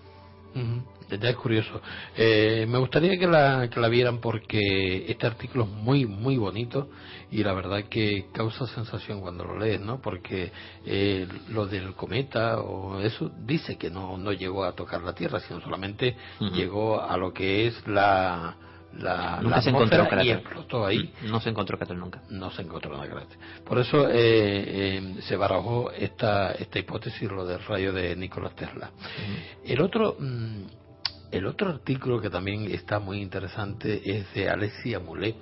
Es 1.09 1.35
curioso. 1.35 1.81
Eh, 2.15 2.65
me 2.67 2.77
gustaría 2.77 3.17
que 3.17 3.27
la, 3.27 3.69
que 3.69 3.79
la 3.79 3.87
vieran 3.87 4.19
porque 4.19 5.05
este 5.07 5.27
artículo 5.27 5.65
es 5.65 5.69
muy, 5.69 6.05
muy 6.05 6.37
bonito 6.37 6.89
y 7.31 7.43
la 7.43 7.53
verdad 7.53 7.83
que 7.89 8.27
causa 8.31 8.67
sensación 8.67 9.21
cuando 9.21 9.43
lo 9.43 9.57
lees, 9.57 9.81
¿no? 9.81 9.99
Porque 10.01 10.51
eh, 10.85 11.27
lo 11.49 11.65
del 11.67 11.93
cometa 11.93 12.61
o 12.61 12.99
eso 13.01 13.31
dice 13.45 13.77
que 13.77 13.89
no, 13.89 14.17
no 14.17 14.31
llegó 14.31 14.63
a 14.63 14.73
tocar 14.73 15.01
la 15.01 15.13
Tierra, 15.13 15.39
sino 15.39 15.61
solamente 15.61 16.15
llegó 16.39 17.01
a 17.01 17.17
lo 17.17 17.33
que 17.33 17.67
es 17.67 17.87
la, 17.87 18.55
la, 18.99 19.39
nunca 19.41 19.61
se 19.61 19.69
encontró 19.69 20.23
y 20.23 20.31
explotó 20.31 20.85
ahí. 20.85 21.13
No 21.23 21.39
se 21.39 21.49
encontró 21.49 21.77
cráter 21.77 21.97
nunca. 21.97 22.21
No 22.29 22.51
se 22.51 22.61
encontró 22.61 22.91
nada 22.91 23.07
cráter. 23.07 23.37
Por 23.65 23.79
eso 23.79 24.07
eh, 24.09 24.15
eh, 24.15 25.15
se 25.21 25.35
barajó 25.35 25.91
esta, 25.91 26.51
esta 26.51 26.79
hipótesis, 26.79 27.29
lo 27.29 27.45
del 27.45 27.63
rayo 27.63 27.93
de 27.93 28.15
Nikola 28.15 28.49
Tesla. 28.49 28.91
El 29.65 29.81
otro... 29.81 30.15
Mm, 30.19 30.63
el 31.31 31.47
otro 31.47 31.71
artículo 31.71 32.21
que 32.21 32.29
también 32.29 32.69
está 32.69 32.99
muy 32.99 33.19
interesante 33.19 34.03
es 34.05 34.31
de 34.35 34.51
Alexia 34.51 34.99
Moulet, 34.99 35.35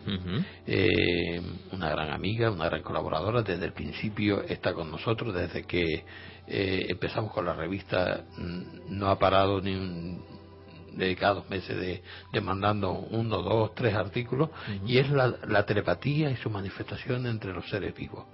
eh, 0.66 1.42
una 1.74 1.90
gran 1.90 2.12
amiga, 2.12 2.50
una 2.50 2.70
gran 2.70 2.82
colaboradora. 2.82 3.42
Desde 3.42 3.66
el 3.66 3.74
principio 3.74 4.42
está 4.42 4.74
con 4.74 4.90
nosotros, 4.90 5.34
desde 5.34 5.64
que 5.64 6.06
empezamos 6.48 7.34
con 7.34 7.46
la 7.46 7.56
revista 7.56 8.24
mm, 8.38 8.98
no 8.98 9.10
ha 9.10 9.20
parado 9.20 9.60
ni 9.60 9.76
un, 9.76 10.24
dedicados 10.96 11.50
meses 11.50 11.80
de, 11.80 12.42
mandando 12.42 12.92
uno, 12.92 13.42
dos, 13.42 13.74
tres 13.76 13.94
artículos, 13.96 14.50
y 14.86 14.98
es 14.98 15.10
la, 15.10 15.66
telepatía 15.66 16.32
y 16.32 16.36
su 16.38 16.50
manifestación 16.50 17.26
entre 17.26 17.54
los 17.54 17.70
seres 17.70 17.96
vivos. 17.96 18.26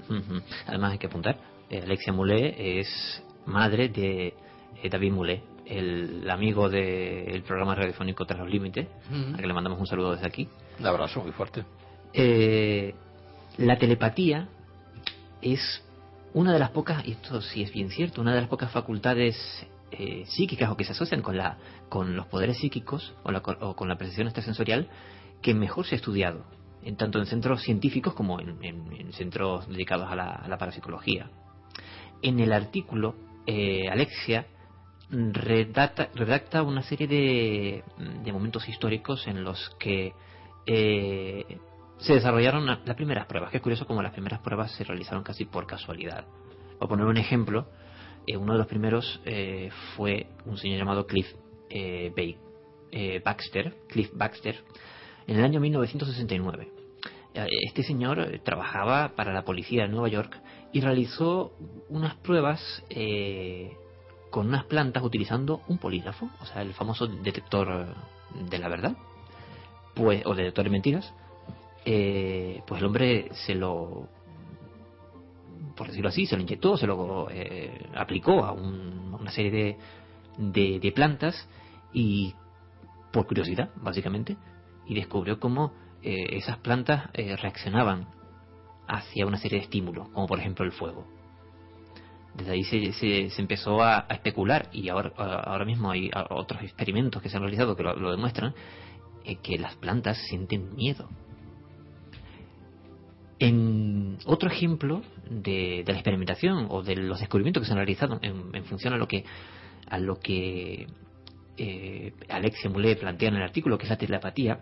Además 0.66 0.94
hay 0.94 0.98
que 0.98 1.08
apuntar, 1.08 1.38
eh, 1.70 1.82
Alexia 1.84 2.14
Moulet 2.14 2.56
es 2.58 3.24
madre 3.46 3.90
de 3.90 4.34
eh, 4.82 4.90
David 4.90 5.12
Moulet, 5.12 5.44
el 5.66 6.30
amigo 6.30 6.70
del 6.70 7.44
programa 7.44 7.76
radiofónico 7.76 8.26
Tras 8.26 8.40
los 8.40 8.50
Límites, 8.50 8.88
a 9.34 9.38
que 9.38 9.48
le 9.48 9.54
mandamos 9.54 9.80
un 9.80 9.88
saludo 9.88 10.14
desde 10.14 10.28
aquí. 10.28 10.48
Un 10.80 10.86
abrazo 10.86 11.22
muy 11.22 11.32
fuerte. 11.32 11.66
Eh, 12.14 12.96
la 13.58 13.78
telepatía 13.78 14.48
es 15.42 15.84
una 16.34 16.54
de 16.54 16.60
las 16.60 16.70
pocas, 16.70 17.06
y 17.06 17.12
esto 17.12 17.42
sí 17.42 17.64
es 17.64 17.72
bien 17.72 17.90
cierto, 17.90 18.22
una 18.22 18.34
de 18.34 18.42
las 18.42 18.50
pocas 18.50 18.72
facultades 18.72 19.36
eh, 19.92 20.26
psíquicas 20.28 20.70
o 20.70 20.78
que 20.78 20.84
se 20.84 20.92
asocian 20.92 21.22
con, 21.22 21.38
la, 21.38 21.58
los 21.92 22.26
poderes 22.28 22.58
psíquicos 22.58 23.16
o, 23.24 23.76
con 23.76 23.88
la 23.88 23.98
percepción 23.98 24.28
extrasensorial 24.28 24.90
que 25.42 25.54
mejor 25.54 25.86
se 25.86 25.96
ha 25.96 25.98
estudiado, 25.98 26.46
en, 26.84 26.98
tanto 26.98 27.20
en 27.20 27.26
centros 27.26 27.62
científicos 27.62 28.14
como 28.14 28.40
en, 28.40 29.14
centros 29.14 29.68
dedicados 29.70 30.12
a 30.12 30.16
la, 30.16 30.58
parapsicología. 30.58 31.30
En 32.22 32.40
el 32.40 32.52
artículo, 32.52 33.16
eh, 33.46 33.88
Alexia 33.90 34.48
redacta, 35.10 36.64
una 36.64 36.82
serie 36.84 37.08
de, 37.08 37.84
de, 38.24 38.32
momentos 38.34 38.68
históricos 38.68 39.26
en 39.28 39.44
los 39.44 39.74
que 39.80 40.12
eh, 40.66 41.60
se 42.00 42.14
desarrollaron 42.14 42.66
las 42.66 42.96
primeras 42.96 43.26
pruebas, 43.26 43.52
que 43.52 43.58
es 43.58 43.64
curioso 43.64 43.88
como 43.88 44.02
las 44.02 44.12
primeras 44.12 44.42
pruebas 44.42 44.72
se 44.74 44.84
realizaron 44.84 45.24
casi 45.24 45.46
por 45.46 45.66
casualidad. 45.66 46.26
Voy 46.80 46.86
a 46.86 46.88
poner 46.88 47.06
un 47.06 47.18
ejemplo 47.18 47.68
eh, 48.28 48.36
uno 48.36 48.54
de 48.54 48.60
los 48.60 48.68
primeros 48.68 49.22
eh, 49.24 49.70
fue 49.96 50.28
un 50.46 50.58
señor 50.58 50.80
llamado 50.80 51.08
Cliff 51.08 51.28
eh, 51.70 52.12
Baxter, 53.24 53.74
Cliff 53.88 54.10
Baxter, 54.14 54.64
en 55.28 55.38
el 55.38 55.46
año 55.46 55.60
1969. 55.62 56.70
Este 57.34 57.84
señor 57.84 58.42
trabajaba 58.44 59.14
para 59.16 59.32
la 59.32 59.46
policía 59.46 59.84
de 59.84 59.90
Nueva 59.90 60.08
York 60.08 60.36
y 60.74 60.82
realizó 60.82 61.54
unas 61.88 62.16
pruebas 62.16 62.84
con 64.32 64.48
unas 64.48 64.66
plantas 64.66 65.04
utilizando 65.04 65.62
un 65.68 65.78
polígrafo, 65.78 66.32
o 66.42 66.46
sea, 66.46 66.64
el 66.64 66.74
famoso 66.74 67.06
detector 67.06 67.94
de 68.50 68.58
la 68.58 68.70
verdad, 68.70 68.98
pues, 69.94 70.26
o 70.26 70.34
detector 70.34 70.64
de 70.64 70.72
mentiras. 70.72 71.14
pues 71.84 72.82
el 72.82 72.86
hombre 72.86 73.30
se 73.46 73.54
lo 73.54 74.10
por 75.78 75.88
decirlo 75.88 76.10
así, 76.10 76.26
se 76.26 76.36
lo 76.36 76.42
inyectó, 76.42 76.76
se 76.76 76.88
lo 76.88 77.30
eh, 77.30 77.88
aplicó 77.96 78.44
a, 78.44 78.52
una 78.52 79.32
serie 79.32 79.78
de, 80.38 80.80
de, 80.80 80.92
plantas 80.92 81.48
y 81.94 82.34
por 83.14 83.28
curiosidad, 83.28 83.70
básicamente, 83.78 84.36
y 84.88 84.96
descubrió 84.96 85.40
cómo 85.40 85.74
eh, 86.02 86.36
esas 86.38 86.58
plantas 86.58 87.10
eh, 87.14 87.36
reaccionaban 87.38 88.08
hacia 88.88 89.26
una 89.26 89.38
serie 89.38 89.60
de 89.60 89.66
estímulos, 89.66 90.10
como 90.10 90.28
por 90.28 90.40
ejemplo 90.40 90.66
el 90.66 90.72
fuego. 90.72 91.06
Desde 92.34 92.52
ahí 92.52 92.64
se, 92.64 92.92
se, 92.94 93.42
empezó 93.42 93.82
a, 93.82 94.06
especular 94.10 94.70
y 94.72 94.90
ahora, 94.90 95.12
ahora 95.18 95.66
mismo 95.66 95.90
hay 95.90 96.12
otros 96.30 96.62
experimentos 96.62 97.22
que 97.22 97.30
se 97.30 97.38
han 97.38 97.44
realizado 97.44 97.76
que 97.76 97.84
lo, 97.84 98.12
demuestran, 98.12 98.54
que 99.42 99.58
las 99.58 99.76
plantas 99.76 100.18
sienten 100.30 100.76
miedo. 100.76 101.10
En 103.40 104.18
otro 104.26 104.50
ejemplo 104.50 105.04
de, 105.30 105.84
la 105.86 105.94
experimentación 105.94 106.68
o 106.70 106.82
de 106.82 106.96
los 106.96 107.20
descubrimientos 107.20 107.62
que 107.62 107.68
se 107.68 107.72
han 107.72 107.78
realizado 107.78 108.20
en, 108.22 108.66
función 108.66 108.94
a 108.94 108.98
lo 108.98 109.08
que 109.08 109.26
a 109.90 110.00
lo 110.00 110.20
que 110.20 110.88
eh, 111.58 112.14
Moulet 112.70 113.00
plantea 113.00 113.30
en 113.30 113.36
el 113.36 113.44
artículo, 113.44 113.78
que 113.78 113.86
es 113.86 113.90
la 113.90 113.98
telepatía, 113.98 114.60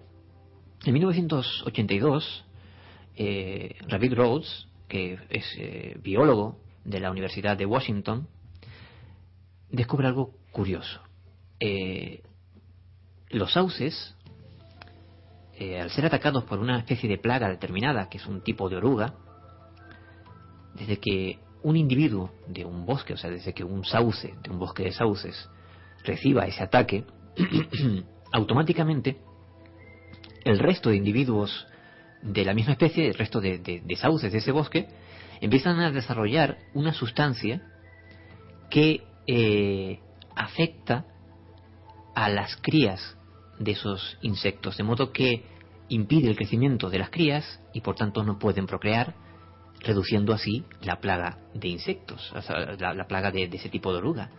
en 0.85 0.93
1982, 0.93 2.45
eh, 3.15 3.75
Rhodes, 3.89 4.67
que 4.87 5.17
es 5.29 5.45
eh, 5.57 5.97
biólogo 6.01 6.59
de 6.83 6.99
la 6.99 7.11
Universidad 7.11 7.57
de 7.57 7.65
Washington, 7.65 8.27
descubre 9.69 10.07
algo 10.07 10.33
curioso. 10.51 11.01
Eh, 11.59 12.21
los 13.29 13.53
sauces, 13.53 14.15
eh, 15.57 15.79
al 15.79 15.89
ser 15.89 16.05
atacados 16.05 16.43
por 16.43 16.59
una 16.59 16.79
especie 16.79 17.09
de 17.09 17.17
plaga 17.17 17.49
determinada, 17.49 18.09
que 18.09 18.17
es 18.17 18.25
un 18.25 18.41
tipo 18.41 18.67
de 18.69 18.77
oruga, 18.77 19.13
desde 20.73 20.97
que 20.99 21.39
un 21.63 21.77
individuo 21.77 22.31
de 22.47 22.65
un 22.65 22.85
bosque, 22.85 23.13
o 23.13 23.17
sea, 23.17 23.29
desde 23.29 23.53
que 23.53 23.63
un 23.63 23.85
sauce, 23.85 24.33
de 24.43 24.49
un 24.49 24.59
bosque 24.59 24.83
de 24.83 24.91
sauces, 24.91 25.49
reciba 26.03 26.45
ese 26.45 26.63
ataque, 26.63 27.05
automáticamente 28.31 29.17
el 30.43 30.59
resto 30.59 30.89
de 30.89 30.97
individuos 30.97 31.65
de 32.21 32.43
la 32.43 32.53
misma 32.53 32.73
especie, 32.73 33.07
el 33.07 33.15
resto 33.15 33.39
de, 33.39 33.57
de, 33.59 33.95
sauces 33.95 34.31
de 34.31 34.39
ese 34.39 34.51
bosque, 34.51 34.87
empiezan 35.41 35.79
a 35.79 35.91
desarrollar 35.91 36.57
una 36.73 36.93
sustancia 36.93 37.61
que 38.69 39.03
eh, 39.27 39.99
afecta 40.35 41.05
a 42.13 42.29
las 42.29 42.55
crías 42.57 43.17
de 43.59 43.71
esos 43.71 44.17
insectos, 44.21 44.77
de 44.77 44.83
modo 44.83 45.11
que 45.11 45.43
impide 45.89 46.29
el 46.29 46.35
crecimiento 46.35 46.89
de 46.89 46.99
las 46.99 47.09
crías 47.09 47.59
y 47.73 47.81
por 47.81 47.95
tanto 47.95 48.23
no 48.23 48.39
pueden 48.39 48.65
procrear, 48.65 49.15
reduciendo 49.81 50.33
así 50.33 50.63
la 50.81 50.99
plaga 50.99 51.37
de 51.53 51.67
insectos, 51.67 52.33
la, 52.79 53.05
plaga 53.07 53.31
de, 53.31 53.43
ese 53.43 53.69
tipo 53.69 53.91
de 53.91 53.99
oruga, 53.99 54.29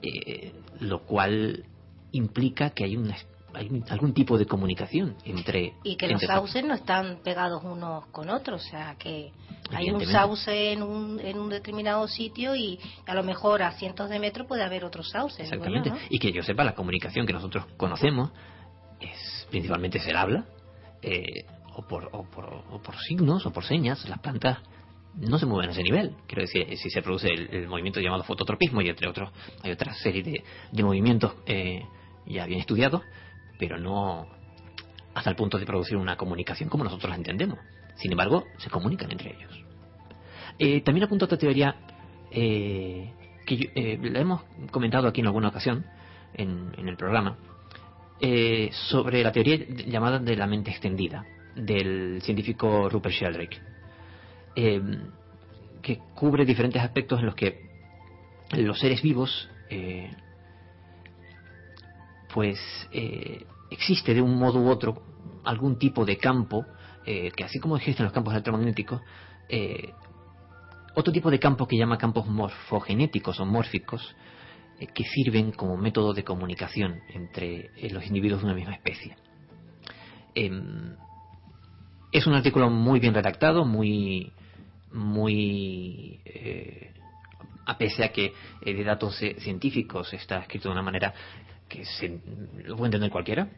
eh, 0.00 0.52
lo 0.80 1.02
cual 1.02 1.64
implica 2.12 2.70
que 2.70 2.84
hay 2.84 2.96
una 2.96 3.16
hay 3.54 3.82
algún 3.90 4.14
tipo 4.14 4.38
de 4.38 4.46
comunicación 4.46 5.16
entre 5.24 5.74
y 5.82 5.96
que 5.96 6.08
los 6.08 6.22
sauces 6.22 6.64
no 6.64 6.74
están 6.74 7.18
pegados 7.22 7.62
unos 7.62 8.06
con 8.06 8.30
otros 8.30 8.64
o 8.64 8.68
sea 8.70 8.96
que 8.98 9.30
hay 9.70 9.90
un 9.90 10.04
sauce 10.06 10.72
en 10.72 10.82
un, 10.82 11.20
en 11.20 11.38
un 11.38 11.48
determinado 11.48 12.06
sitio 12.08 12.54
y 12.54 12.78
a 13.06 13.14
lo 13.14 13.22
mejor 13.22 13.62
a 13.62 13.72
cientos 13.72 14.08
de 14.08 14.18
metros 14.18 14.46
puede 14.46 14.62
haber 14.62 14.84
otros 14.84 15.10
sauces 15.10 15.40
exactamente. 15.40 15.92
y 16.10 16.18
que 16.18 16.32
yo 16.32 16.42
sepa 16.42 16.64
la 16.64 16.74
comunicación 16.74 17.26
que 17.26 17.32
nosotros 17.32 17.66
conocemos 17.76 18.30
es 19.04 19.46
principalmente 19.50 20.00
el 20.06 20.16
habla 20.16 20.44
eh, 21.02 21.44
o, 21.74 21.82
por, 21.86 22.08
o, 22.12 22.24
por, 22.24 22.44
o 22.70 22.82
por 22.82 22.96
signos 22.96 23.46
o 23.46 23.52
por 23.52 23.64
señas 23.64 24.08
las 24.08 24.20
plantas 24.20 24.58
no 25.14 25.38
se 25.38 25.46
mueven 25.46 25.68
a 25.68 25.72
ese 25.72 25.82
nivel. 25.82 26.14
Quiero 26.26 26.42
decir, 26.42 26.66
si 26.78 26.90
se 26.90 27.02
produce 27.02 27.28
el, 27.28 27.68
movimiento 27.68 28.00
llamado 28.00 28.24
fototropismo 28.24 28.80
y 28.80 28.88
entre 28.88 29.08
otros 29.08 29.30
hay 29.62 29.72
otra 29.72 29.92
serie 29.94 30.22
de, 30.22 30.44
de 30.70 30.82
movimientos 30.82 31.34
eh, 31.46 31.82
ya 32.26 32.46
bien 32.46 32.60
estudiados, 32.60 33.02
pero 33.58 33.78
no 33.78 34.26
hasta 35.14 35.30
el 35.30 35.36
punto 35.36 35.58
de 35.58 35.66
producir 35.66 35.96
una 35.96 36.16
comunicación 36.16 36.68
como 36.68 36.84
nosotros 36.84 37.10
la 37.10 37.16
entendemos. 37.16 37.58
Sin 37.96 38.10
embargo, 38.10 38.44
se 38.58 38.70
comunican 38.70 39.10
entre 39.10 39.36
ellos. 39.36 39.52
Eh, 40.58 40.80
también 40.80 41.04
apunto 41.04 41.26
otra 41.26 41.38
teoría 41.38 41.76
eh, 42.30 43.12
que 43.46 43.70
eh, 43.74 43.98
la 44.00 44.20
hemos 44.20 44.42
comentado 44.70 45.08
aquí 45.08 45.20
en 45.20 45.26
alguna 45.26 45.48
ocasión 45.48 45.84
en, 46.34 46.72
en 46.78 46.88
el 46.88 46.96
programa 46.96 47.36
sobre 48.72 49.22
la 49.22 49.32
teoría 49.32 49.66
llamada 49.86 50.18
de 50.18 50.36
la 50.36 50.46
mente 50.46 50.70
extendida 50.70 51.24
del 51.56 52.22
científico 52.22 52.88
Rupert 52.88 53.14
Sheldrake, 53.14 53.60
que 55.82 55.98
cubre 56.14 56.44
diferentes 56.44 56.80
aspectos 56.80 57.18
en 57.18 57.26
los 57.26 57.34
que 57.34 57.60
los 58.52 58.78
seres 58.78 59.02
vivos 59.02 59.50
pues 62.32 62.58
existe 63.70 64.14
de 64.14 64.22
un 64.22 64.38
modo 64.38 64.60
u 64.60 64.68
otro 64.68 65.02
algún 65.44 65.78
tipo 65.78 66.04
de 66.04 66.16
campo, 66.18 66.66
eh, 67.04 67.30
que 67.34 67.44
así 67.44 67.58
como 67.58 67.76
existen 67.76 68.04
los 68.04 68.12
campos 68.12 68.32
electromagnéticos, 68.32 69.00
eh, 69.48 69.92
otro 70.94 71.12
tipo 71.12 71.30
de 71.30 71.38
campo 71.38 71.66
que 71.66 71.76
llama 71.76 71.98
campos 71.98 72.26
morfogenéticos 72.26 73.40
o 73.40 73.46
mórficos, 73.46 74.02
eh, 74.02 74.14
que 74.94 75.04
sirven 75.04 75.52
como 75.52 75.76
método 75.76 76.12
de 76.12 76.24
comunicación 76.24 77.00
entre 77.08 77.70
los 77.90 78.04
individuos 78.06 78.40
de 78.40 78.46
una 78.46 78.54
misma 78.54 78.74
especie. 78.74 79.16
Em, 80.34 80.96
es 82.10 82.26
un 82.26 82.34
artículo 82.34 82.68
muy 82.68 83.00
bien 83.00 83.14
redactado, 83.14 83.64
muy, 83.64 84.32
muy 84.92 86.20
a 87.66 87.78
pesar 87.78 88.06
a 88.06 88.12
que 88.12 88.32
de 88.64 88.84
datos 88.84 89.16
científicos 89.38 90.12
está 90.12 90.38
escrito 90.40 90.68
de 90.68 90.72
una 90.72 90.82
manera 90.82 91.14
que 91.68 91.84
se, 91.84 92.20
lo 92.64 92.76
puede 92.76 92.88
entender 92.88 93.10
cualquiera 93.10 93.48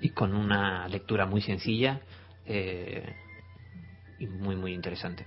y 0.00 0.10
con 0.10 0.34
una 0.34 0.88
lectura 0.88 1.26
muy 1.26 1.40
sencilla 1.40 2.00
eh, 2.44 3.14
y 4.18 4.26
muy 4.26 4.56
muy 4.56 4.72
interesante. 4.74 5.26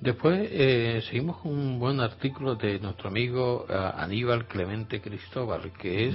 Después 0.00 0.48
eh, 0.52 1.02
seguimos 1.08 1.38
con 1.38 1.52
un 1.52 1.78
buen 1.78 2.00
artículo 2.00 2.54
de 2.54 2.78
nuestro 2.78 3.08
amigo 3.08 3.66
eh, 3.68 3.74
Aníbal 3.96 4.46
Clemente 4.46 5.00
Cristóbal, 5.00 5.72
que 5.72 6.08
es 6.08 6.14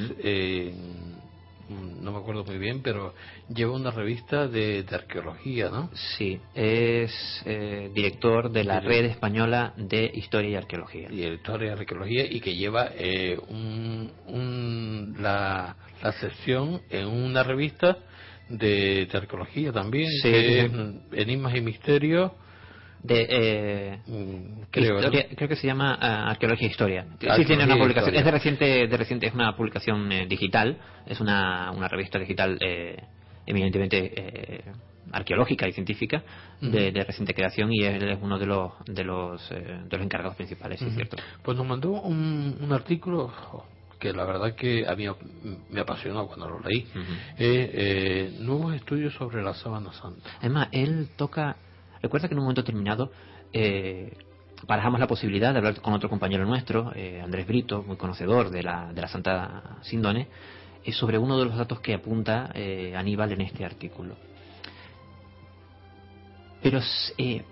no 1.69 2.11
me 2.11 2.17
acuerdo 2.17 2.43
muy 2.43 2.57
bien, 2.57 2.81
pero 2.81 3.13
lleva 3.53 3.73
una 3.73 3.91
revista 3.91 4.47
de, 4.47 4.85
arqueología, 4.91 5.69
¿no? 5.69 5.89
Sí, 6.17 6.39
es 6.53 7.11
eh, 7.45 7.89
director 7.93 8.51
de 8.51 8.63
la 8.63 8.79
Red 8.79 9.05
Española 9.05 9.73
de 9.77 10.11
Historia 10.13 10.49
y 10.51 10.55
Arqueología. 10.55 11.09
Y 11.11 11.25
Historia 11.25 11.69
y 11.69 11.71
Arqueología, 11.71 12.25
y 12.25 12.39
que 12.41 12.55
lleva 12.55 12.89
eh, 12.95 13.37
un, 13.47 15.15
la, 15.19 15.75
la 16.01 16.11
sección 16.13 16.81
en 16.89 17.07
una 17.07 17.43
revista 17.43 17.97
de, 18.49 19.07
arqueología 19.13 19.71
también, 19.71 20.09
que 20.21 20.65
es 20.65 20.71
Enigmas 21.13 21.55
y 21.55 21.61
Misterios 21.61 22.31
de 23.03 23.27
eh, 23.29 23.99
mm, 24.07 24.61
creo, 24.71 24.99
creo 25.35 25.49
que 25.49 25.55
se 25.55 25.67
llama 25.67 25.97
uh, 26.01 26.29
Arqueología 26.29 26.67
e 26.67 26.71
Historia. 26.71 27.05
Sí, 27.19 27.45
tiene 27.45 27.65
una 27.65 27.77
publicación. 27.77 28.15
Es 28.15 28.23
de 28.23 28.31
reciente, 28.31 28.87
de 28.87 28.97
reciente, 28.97 29.27
es 29.27 29.33
una 29.33 29.55
publicación 29.55 30.11
eh, 30.11 30.25
digital, 30.25 30.77
es 31.05 31.19
una, 31.19 31.71
una 31.71 31.89
revista 31.89 32.17
digital 32.17 32.57
eh, 32.61 32.97
eminentemente 33.45 34.13
eh, 34.15 34.63
arqueológica 35.11 35.67
y 35.67 35.73
científica 35.73 36.23
de, 36.61 36.93
de, 36.93 37.03
reciente 37.03 37.33
creación 37.33 37.73
y 37.73 37.83
él 37.83 38.09
es 38.09 38.17
uno 38.21 38.39
de 38.39 38.45
los 38.45 38.71
de 38.85 39.03
los, 39.03 39.49
de 39.49 39.89
los 39.91 40.01
encargados 40.01 40.37
principales, 40.37 40.81
es 40.81 40.95
cierto. 40.95 41.17
Pues 41.43 41.57
nos 41.57 41.67
mandó 41.67 41.91
un, 41.91 42.57
un 42.59 42.71
artículo 42.71 43.31
que 43.99 44.13
la 44.13 44.23
verdad 44.23 44.55
que 44.55 44.87
a 44.87 44.95
mí 44.95 45.05
me 45.69 45.81
apasionó 45.81 46.25
cuando 46.25 46.49
lo 46.49 46.61
leí. 46.61 46.87
nuevos 48.39 48.73
estudios 48.75 49.13
sobre 49.13 49.43
la 49.43 49.53
sábana 49.53 49.91
santa. 49.91 50.29
Además, 50.39 50.69
él 50.71 51.09
toca 51.17 51.57
Recuerda 52.03 52.27
que 52.27 52.33
en 52.33 52.39
un 52.39 52.43
momento 52.43 52.61
determinado 52.61 53.11
eh, 53.53 54.11
barajamos 54.67 54.99
la 54.99 55.07
posibilidad 55.07 55.53
de 55.53 55.59
hablar 55.59 55.79
con 55.79 55.93
otro 55.93 56.09
compañero 56.09 56.45
nuestro, 56.45 56.91
eh, 56.93 57.21
Andrés 57.23 57.47
Brito, 57.47 57.81
muy 57.81 57.95
conocedor 57.95 58.49
de 58.49 58.61
la, 58.61 58.91
de 58.91 59.01
la 59.01 59.07
Santa 59.07 59.77
Síndone, 59.83 60.27
eh, 60.83 60.91
sobre 60.91 61.17
uno 61.17 61.39
de 61.39 61.45
los 61.45 61.55
datos 61.55 61.79
que 61.79 61.93
apunta 61.93 62.51
eh, 62.53 62.93
Aníbal 62.93 63.31
en 63.31 63.39
este 63.39 63.63
artículo. 63.63 64.17
Pero 66.61 66.81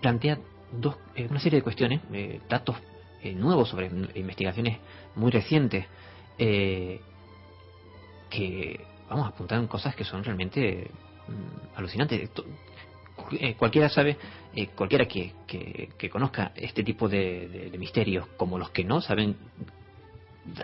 plantea 0.02 0.38
dos, 0.72 0.98
una 1.30 1.40
serie 1.40 1.60
de 1.60 1.64
cuestiones, 1.64 2.02
datos 2.48 2.78
nuevos 3.36 3.68
sobre 3.68 3.92
investigaciones 4.16 4.80
muy 5.16 5.32
recientes, 5.32 5.86
que 6.38 7.02
vamos 9.10 9.26
a 9.26 9.30
apuntar 9.30 9.60
en 9.60 9.68
cosas 9.68 9.96
que 9.96 10.06
son 10.06 10.24
realmente 10.24 10.90
mm, 11.28 11.78
alucinantes. 11.78 12.30
Eh, 13.32 13.56
cualquiera 13.56 13.90
sabe, 13.90 14.18
eh, 14.56 14.68
cualquiera 14.76 15.06
que, 15.06 15.34
que, 15.48 16.10
conozca 16.10 16.52
este 16.56 16.84
tipo 16.84 17.08
de, 17.08 17.72
misterios, 17.78 18.28
como 18.38 18.58
los 18.58 18.72
que 18.72 18.84
no, 18.84 19.02
saben 19.02 19.36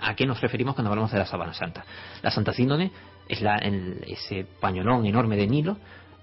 a 0.02 0.16
qué 0.16 0.26
nos 0.26 0.42
referimos 0.42 0.76
cuando 0.76 0.90
hablamos 0.90 1.12
de 1.12 1.20
la 1.20 1.26
Sabana 1.26 1.54
Santa. 1.54 1.86
La 2.22 2.32
Santa 2.32 2.54
Síndone 2.54 2.92
es 3.28 3.42
la, 3.42 3.58
ese 3.58 4.46
pañolón 4.60 5.06
enorme 5.06 5.36
de 5.36 5.48
Nilo 5.48 5.78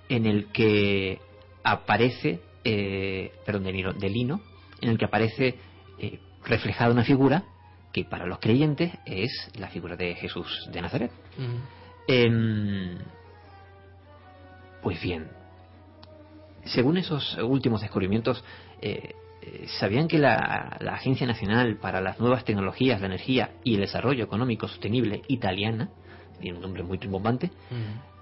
en 0.09 0.27
el 0.27 0.47
que 0.47 1.19
aparece, 1.63 2.41
eh, 2.65 3.33
perdón, 3.47 3.65
de, 3.65 3.73
Nilo, 3.73 3.93
de 3.93 4.11
lino, 4.11 4.41
en 4.81 4.91
el 4.91 4.99
que 4.99 5.05
aparece 5.05 5.55
reflejada 6.45 6.91
una 6.91 7.05
figura 7.05 7.45
que 7.93 8.05
para 8.05 8.27
los 8.27 8.41
creyentes 8.41 8.93
es 9.07 9.51
la 9.57 9.69
figura 9.69 9.97
de 9.97 10.15
Jesús 10.17 10.69
de 10.73 10.83
Nazaret. 10.83 11.13
Em, 12.07 12.99
pues 14.83 15.01
bien, 15.01 15.29
según 16.65 16.97
esos 16.97 17.37
últimos 17.39 17.81
descubrimientos, 17.81 18.43
eh, 18.81 19.15
eh, 19.43 19.67
¿sabían 19.79 20.09
que 20.09 20.19
la, 20.19 20.79
Agencia 20.93 21.27
Nacional 21.27 21.77
para 21.77 22.01
las 22.01 22.19
Nuevas 22.19 22.45
Tecnologías, 22.45 23.01
la 23.01 23.07
Energía 23.07 23.53
y 23.63 23.75
el 23.75 23.81
Desarrollo 23.81 24.25
Económico 24.25 24.69
Sostenible 24.69 25.23
italiana, 25.29 25.91
tiene 26.41 26.57
un 26.57 26.63
nombre 26.63 26.83
muy 26.83 26.99
bombante, 26.99 27.51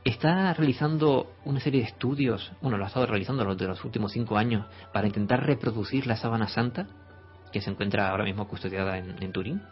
está 0.04 0.52
realizando 0.54 1.32
una 1.44 1.60
serie 1.60 1.82
de 1.82 1.88
estudios, 1.88 2.52
bueno, 2.60 2.76
lo 2.76 2.84
ha 2.84 2.88
estado 2.88 3.06
realizando 3.06 3.44
los 3.44 3.56
de 3.56 3.68
los 3.68 3.84
últimos 3.84 4.12
cinco 4.12 4.36
años, 4.36 4.66
para 4.92 5.06
intentar 5.06 5.44
reproducir 5.46 6.06
la 6.06 6.16
sábana 6.16 6.48
santa, 6.48 6.86
que 7.52 7.60
se 7.60 7.70
encuentra 7.70 8.10
ahora 8.10 8.24
mismo 8.24 8.48
custodiada 8.48 8.98
en, 8.98 9.32
Turín, 9.32 9.62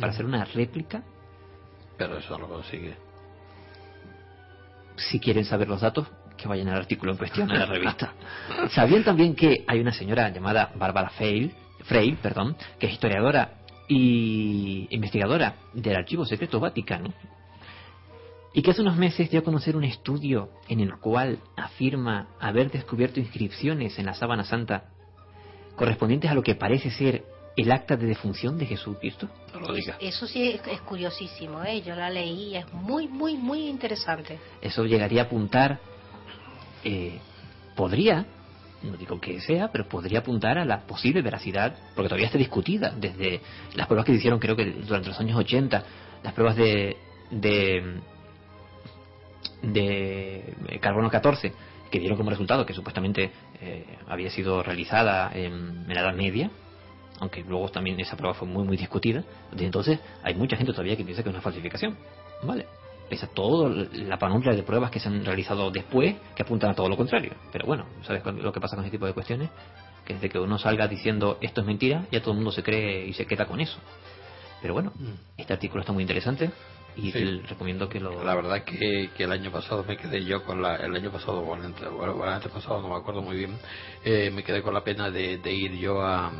para 0.00 0.12
hacer 0.12 0.24
una 0.24 0.44
réplica. 0.44 1.02
Pero 1.96 2.18
eso 2.18 2.38
lo 2.38 2.48
consigue. 2.48 2.96
Si 4.96 5.20
quieren 5.20 5.44
saber 5.44 5.68
los 5.68 5.82
datos, 5.82 6.08
que 6.38 6.48
vayan 6.48 6.68
al 6.68 6.78
artículo 6.78 7.12
en 7.12 7.18
cuestión 7.18 7.50
en 7.50 7.58
la 7.58 7.66
revista. 7.66 8.14
¿Sabían 8.70 9.04
también 9.04 9.34
que 9.34 9.64
hay 9.66 9.80
una 9.80 9.92
señora 9.92 10.30
llamada 10.30 10.72
Bárbara 10.74 11.10
Freil, 11.10 11.52
Freil 11.84 12.16
perdón, 12.16 12.56
que 12.78 12.86
es 12.86 12.92
historiadora 12.94 13.58
y 13.88 14.86
investigadora 14.90 15.56
del 15.74 15.96
Archivo 15.96 16.24
Secreto 16.24 16.60
Vaticano? 16.60 17.12
Y 18.54 18.62
que 18.62 18.70
hace 18.70 18.80
unos 18.80 18.96
meses 18.96 19.30
dio 19.30 19.40
a 19.40 19.44
conocer 19.44 19.76
un 19.76 19.84
estudio 19.84 20.48
en 20.68 20.80
el 20.80 20.96
cual 20.98 21.38
afirma 21.56 22.28
haber 22.40 22.70
descubierto 22.70 23.20
inscripciones 23.20 23.98
en 23.98 24.06
la 24.06 24.14
sábana 24.14 24.44
santa 24.44 24.84
correspondientes 25.76 26.30
a 26.30 26.34
lo 26.34 26.42
que 26.42 26.54
parece 26.54 26.90
ser 26.90 27.24
el 27.58 27.72
acta 27.72 27.96
de 27.96 28.06
defunción 28.06 28.56
de 28.56 28.66
Jesucristo? 28.66 29.28
No 29.52 29.60
lo 29.60 29.74
diga. 29.74 29.96
Eso 30.00 30.26
sí 30.26 30.48
es, 30.50 30.80
curiosísimo, 30.82 31.62
¿eh? 31.64 31.82
yo 31.82 31.94
la 31.94 32.08
leí 32.08 32.50
y 32.50 32.56
es 32.56 32.72
muy, 32.72 33.08
muy, 33.08 33.36
muy 33.36 33.68
interesante. 33.68 34.38
Eso 34.62 34.84
llegaría 34.84 35.22
a 35.22 35.24
apuntar, 35.24 35.80
eh, 36.84 37.18
podría, 37.74 38.26
no 38.82 38.96
digo 38.96 39.20
que 39.20 39.40
sea, 39.40 39.70
pero 39.72 39.88
podría 39.88 40.20
apuntar 40.20 40.58
a 40.58 40.64
la 40.64 40.80
posible 40.80 41.22
veracidad, 41.22 41.74
porque 41.94 42.08
todavía 42.08 42.26
está 42.26 42.38
discutida 42.38 42.92
desde 42.96 43.40
las 43.74 43.86
pruebas 43.86 44.06
que 44.06 44.12
se 44.12 44.18
hicieron, 44.18 44.38
creo 44.38 44.56
que 44.56 44.64
durante 44.64 45.08
los 45.08 45.20
años 45.20 45.36
80, 45.36 45.84
las 46.22 46.32
pruebas 46.32 46.56
de, 46.56 46.96
de, 49.62 50.54
carbono 50.80 51.10
14, 51.10 51.52
que 51.90 51.98
dieron 51.98 52.18
como 52.18 52.30
resultado 52.30 52.66
que 52.66 52.74
supuestamente 52.74 53.30
eh, 53.60 53.84
había 54.06 54.30
sido 54.30 54.62
realizada 54.62 55.30
en, 55.32 55.84
en 55.88 55.94
la 55.94 56.00
Edad 56.02 56.14
Media, 56.14 56.50
aunque 57.20 57.42
luego 57.42 57.68
también 57.70 57.98
esa 57.98 58.16
prueba 58.16 58.34
fue 58.34 58.46
muy 58.46 58.64
muy 58.64 58.76
discutida, 58.76 59.24
entonces 59.56 59.98
hay 60.22 60.34
mucha 60.34 60.56
gente 60.56 60.72
todavía 60.72 60.96
que 60.96 61.04
piensa 61.04 61.22
que 61.22 61.30
es 61.30 61.34
una 61.34 61.42
falsificación, 61.42 61.96
¿vale? 62.42 62.66
Pese 63.08 63.26
a 63.26 63.28
toda 63.28 63.86
la 63.92 64.18
panoplia 64.18 64.54
de 64.54 64.62
pruebas 64.62 64.90
que 64.90 65.00
se 65.00 65.08
han 65.08 65.24
realizado 65.24 65.70
después 65.70 66.16
que 66.34 66.42
apuntan 66.42 66.70
a 66.70 66.74
todo 66.74 66.88
lo 66.88 66.96
contrario. 66.96 67.32
Pero 67.52 67.66
bueno, 67.66 67.86
¿sabes 68.02 68.22
lo 68.24 68.52
que 68.52 68.60
pasa 68.60 68.76
con 68.76 68.84
ese 68.84 68.92
tipo 68.92 69.06
de 69.06 69.14
cuestiones? 69.14 69.50
Que 70.04 70.14
desde 70.14 70.28
que 70.28 70.38
uno 70.38 70.58
salga 70.58 70.88
diciendo 70.88 71.38
esto 71.40 71.60
es 71.62 71.66
mentira, 71.66 72.06
ya 72.10 72.20
todo 72.20 72.32
el 72.32 72.36
mundo 72.36 72.52
se 72.52 72.62
cree 72.62 73.06
y 73.06 73.12
se 73.14 73.26
queda 73.26 73.46
con 73.46 73.60
eso. 73.60 73.78
Pero 74.60 74.74
bueno, 74.74 74.92
mm. 74.94 75.40
este 75.40 75.52
artículo 75.52 75.80
está 75.80 75.92
muy 75.92 76.02
interesante 76.02 76.50
y 76.96 77.12
recomiendo 77.42 77.88
que 77.88 78.00
lo... 78.00 78.24
La 78.24 78.34
verdad 78.34 78.64
que, 78.64 79.10
que 79.16 79.24
el 79.24 79.32
año 79.32 79.52
pasado 79.52 79.84
me 79.86 79.96
quedé 79.96 80.24
yo 80.24 80.42
con 80.44 80.60
la... 80.60 80.76
El 80.76 80.94
año 80.96 81.12
pasado, 81.12 81.42
bueno, 81.42 81.64
el 81.66 82.28
año 82.28 82.48
pasado 82.52 82.82
no 82.82 82.88
me 82.88 82.96
acuerdo 82.96 83.22
muy 83.22 83.36
bien, 83.36 83.56
eh, 84.04 84.30
me 84.32 84.42
quedé 84.42 84.62
con 84.62 84.74
la 84.74 84.82
pena 84.82 85.10
de, 85.10 85.38
de 85.38 85.52
ir 85.52 85.72
yo 85.76 86.02
a 86.02 86.32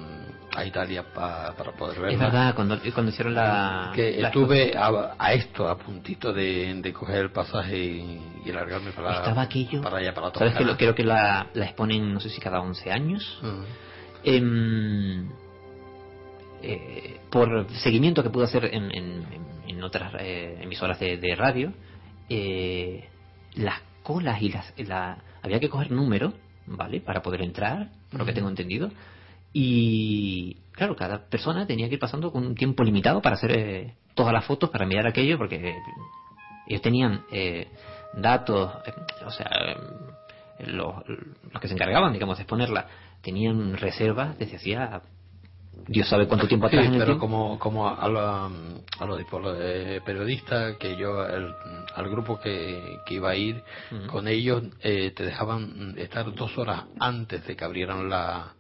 a 0.55 0.65
Italia 0.65 1.05
para 1.15 1.55
poder 1.73 2.01
verla. 2.01 2.13
Es 2.13 2.19
verdad, 2.19 2.55
cuando, 2.55 2.79
cuando 2.95 3.11
hicieron 3.11 3.35
la... 3.35 3.93
Que 3.95 4.21
estuve 4.21 4.73
a, 4.77 5.33
esto, 5.33 5.69
a 5.69 5.77
puntito 5.79 6.33
de, 6.33 6.75
de 6.75 6.93
coger 6.93 7.17
el 7.17 7.31
pasaje 7.31 7.77
y, 7.79 8.21
largarme 8.47 8.93
para, 8.93 9.19
Estaba 9.19 9.43
aquello, 9.43 9.83
para 9.83 9.99
allá, 9.99 10.15
para 10.15 10.31
¿Sabes 10.33 10.55
que 10.55 10.65
lo, 10.65 10.77
creo 10.77 10.95
que 10.95 11.05
la, 11.05 11.49
la 11.53 11.65
exponen, 11.67 12.13
no 12.13 12.21
sé 12.21 12.31
si 12.31 12.41
cada 12.41 12.61
11 12.61 12.91
años? 12.91 13.41
Em, 14.25 15.29
eh, 16.63 17.21
por 17.31 17.69
seguimiento 17.83 18.23
que 18.23 18.31
pude 18.31 18.45
hacer 18.45 18.65
en, 18.65 18.91
en, 18.95 19.27
en 19.67 19.83
otras 19.83 20.15
eh, 20.19 20.59
emisoras 20.63 20.99
de, 20.99 21.19
de 21.19 21.37
radio, 21.37 21.73
eh, 22.29 23.09
las 23.55 23.81
colas 24.03 24.41
y 24.41 24.51
las... 24.51 24.73
La, 24.79 25.19
había 25.43 25.61
que 25.61 25.69
coger 25.69 25.93
número, 25.93 26.33
¿vale? 26.67 27.01
Para 27.01 27.23
poder 27.23 27.43
entrar, 27.43 27.91
por 28.11 28.21
lo 28.21 28.27
que 28.27 28.33
tengo 28.33 28.49
entendido 28.49 28.91
y 29.53 30.57
claro, 30.79 30.95
cada 30.95 31.29
persona 31.29 31.67
tenía 31.67 31.89
que 31.89 31.95
ir 31.95 32.01
pasando 32.01 32.31
con 32.31 32.47
un 32.47 32.55
tiempo 32.55 32.85
limitado 32.85 33.21
para 33.21 33.37
hacer 33.37 33.53
eh, 33.53 33.95
todas 34.15 34.33
las 34.33 34.45
fotos, 34.45 34.71
para 34.71 34.87
mirar 34.87 35.07
aquello, 35.07 35.37
porque 35.37 35.75
ellos 36.67 36.83
tenían 36.83 37.25
eh, 37.33 37.69
datos, 38.15 38.73
eh, 38.87 38.93
o 39.27 39.31
sea, 39.31 39.51
los, 40.61 40.95
los, 41.09 41.61
que 41.61 41.69
se 41.69 41.75
encargaban, 41.75 42.13
digamos, 42.13 42.37
de 42.37 42.43
exponerla, 42.43 42.87
tenían 43.23 43.77
reservas 43.77 44.39
desde 44.39 44.57
hacía 44.57 45.03
Dios 45.87 46.09
sabe 46.09 46.27
cuánto 46.27 46.49
tiempo 46.49 46.67
atrás. 46.67 46.89
pero 46.99 47.19
como, 47.19 47.57
como 47.59 47.89
a, 47.89 48.09
los 48.09 48.53
a 48.99 49.07
los 49.07 49.23
periodistas, 50.05 50.77
que 50.77 50.97
yo, 50.97 51.21
al 51.21 52.11
grupo 52.11 52.41
que, 52.41 52.99
que 53.07 53.15
iba 53.15 53.31
a 53.31 53.37
ir 53.37 53.63
con 54.09 54.27
ellos, 54.27 54.65
te 54.81 55.13
dejaban 55.23 55.95
estar 55.97 56.35
dos 56.35 56.59
horas 56.59 56.85
antes 56.99 57.47
de 57.47 57.55
que 57.55 57.65
abrieran 57.65 58.11
la, 58.11 58.55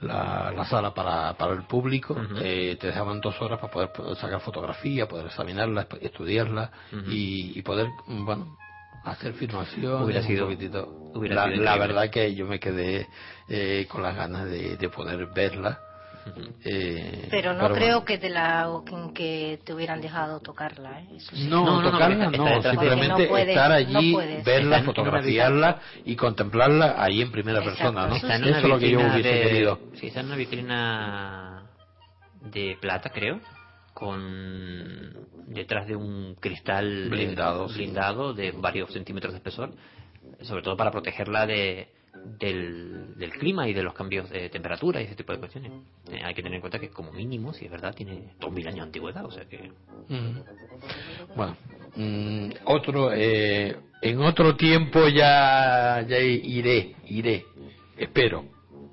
la, 0.00 0.52
la 0.54 0.64
sala 0.64 0.94
para, 0.94 1.34
para 1.34 1.52
el 1.54 1.64
público, 1.64 2.16
eh, 2.40 2.76
te 2.80 2.88
dejaban 2.88 3.20
dos 3.20 3.40
horas 3.40 3.58
para 3.60 3.90
poder 3.92 4.16
sacar 4.16 4.40
fotografía, 4.40 5.08
poder 5.08 5.26
examinarla, 5.26 5.86
estudiarla 6.00 6.70
y, 7.08 7.58
y, 7.58 7.62
poder, 7.62 7.88
bueno, 8.06 8.56
hacer 9.04 9.32
filmación. 9.34 10.02
Hubiera 10.02 10.22
sido, 10.22 10.48
la, 11.14 11.76
verdad 11.76 12.10
que 12.10 12.34
yo 12.34 12.46
me 12.46 12.60
quedé 12.60 13.08
eh, 13.48 13.86
con 13.90 14.02
las 14.02 14.14
ganas 14.14 14.44
de, 14.44 14.76
de 14.76 14.88
poder 14.88 15.26
verla 15.34 15.80
eh, 16.64 17.28
pero 17.30 17.54
no 17.54 17.70
creo 17.72 18.04
que 18.04 18.18
te 18.18 18.30
la 18.30 18.68
que 19.14 19.58
te 19.64 19.74
hubieran 19.74 20.00
dejado 20.00 20.40
tocarla. 20.40 21.00
¿eh? 21.00 21.18
no, 21.48 21.80
no, 21.80 21.90
tocarla 21.90 22.30
no, 22.30 22.62
simplemente 22.62 23.50
estar 23.50 23.72
allí, 23.72 24.16
verla, 24.44 24.82
fotografiarla 24.82 25.80
y 26.04 26.16
contemplarla 26.16 26.96
ahí 27.02 27.22
en 27.22 27.30
primera 27.30 27.62
persona. 27.62 28.06
¿no? 28.06 28.16
Eso 28.16 28.26
es 28.28 28.62
lo 28.64 28.78
que 28.78 28.90
yo 28.90 29.00
hubiese 29.00 29.22
querido. 29.22 29.80
Sí, 29.94 30.08
está 30.08 30.20
en 30.20 30.26
una 30.26 30.36
vitrina 30.36 31.62
de 32.40 32.76
plata, 32.80 33.10
creo 33.10 33.40
con 33.98 35.12
detrás 35.48 35.88
de 35.88 35.96
un 35.96 36.36
cristal 36.36 37.08
blindado, 37.10 37.66
blindado 37.66 38.32
de 38.32 38.52
varios 38.52 38.92
centímetros 38.92 39.32
de 39.32 39.38
espesor, 39.38 39.72
sobre 40.42 40.62
todo 40.62 40.76
para 40.76 40.92
protegerla 40.92 41.46
de, 41.46 41.88
del, 42.38 43.14
del, 43.16 43.30
clima 43.30 43.68
y 43.68 43.72
de 43.72 43.82
los 43.82 43.94
cambios 43.94 44.28
de 44.30 44.48
temperatura 44.48 45.00
y 45.00 45.04
ese 45.04 45.14
tipo 45.14 45.32
de 45.32 45.38
cuestiones. 45.38 45.72
Eh, 46.10 46.20
hay 46.24 46.34
que 46.34 46.42
tener 46.42 46.56
en 46.56 46.60
cuenta 46.60 46.78
que 46.78 46.90
como 46.90 47.12
mínimo, 47.12 47.52
si 47.52 47.64
es 47.64 47.70
verdad, 47.70 47.94
tiene 47.94 48.34
2.000 48.40 48.66
años 48.66 48.74
de 48.74 48.82
antigüedad, 48.82 49.24
o 49.24 49.30
sea 49.30 49.44
que... 49.44 49.70
Bueno, 51.36 51.56
mm, 51.96 52.50
otro, 52.64 53.12
eh, 53.12 53.76
en 54.02 54.20
otro 54.20 54.56
tiempo 54.56 55.08
ya, 55.08 56.04
ya 56.08 56.18
iré, 56.18 56.94
iré, 57.06 57.44
espero, 57.96 58.44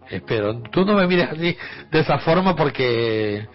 espero. 0.10 0.62
Tú 0.72 0.86
no 0.86 0.96
me 0.96 1.08
mires 1.08 1.30
así 1.30 1.56
de 1.92 2.00
esa 2.00 2.20
forma 2.20 2.56
porque 2.56 3.48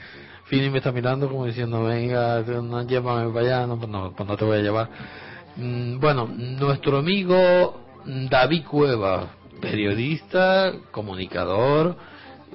Fini 0.44 0.70
me 0.70 0.78
está 0.78 0.92
mirando 0.92 1.28
como 1.28 1.46
diciendo, 1.46 1.84
venga, 1.84 2.42
no 2.42 2.82
llévame 2.86 3.32
para 3.32 3.46
allá, 3.46 3.66
no, 3.66 3.76
no, 3.76 4.12
pues 4.12 4.28
no 4.28 4.36
te 4.36 4.44
voy 4.44 4.58
a 4.58 4.62
llevar. 4.62 4.88
Mm, 5.56 5.98
bueno, 5.98 6.26
nuestro 6.26 6.98
amigo 6.98 7.80
David 8.04 8.64
Cueva, 8.64 9.28
periodista, 9.61 10.72
comunicador, 10.90 11.96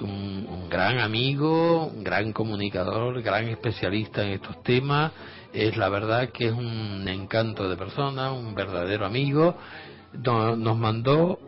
un, 0.02 0.68
gran 0.70 1.00
amigo, 1.00 1.88
un 1.88 2.04
gran 2.04 2.34
comunicador, 2.34 3.22
gran 3.22 3.48
especialista 3.48 4.24
en 4.24 4.34
estos 4.34 4.62
temas. 4.64 5.12
Es 5.54 5.78
la 5.78 5.90
verdad 5.90 6.30
que 6.30 6.48
es 6.48 6.54
un 6.54 7.08
encanto 7.08 7.70
de 7.70 7.78
persona, 7.78 8.32
un 8.32 8.54
verdadero 8.54 9.06
amigo. 9.06 9.56
Nos 10.14 10.78
mandó 10.78 11.40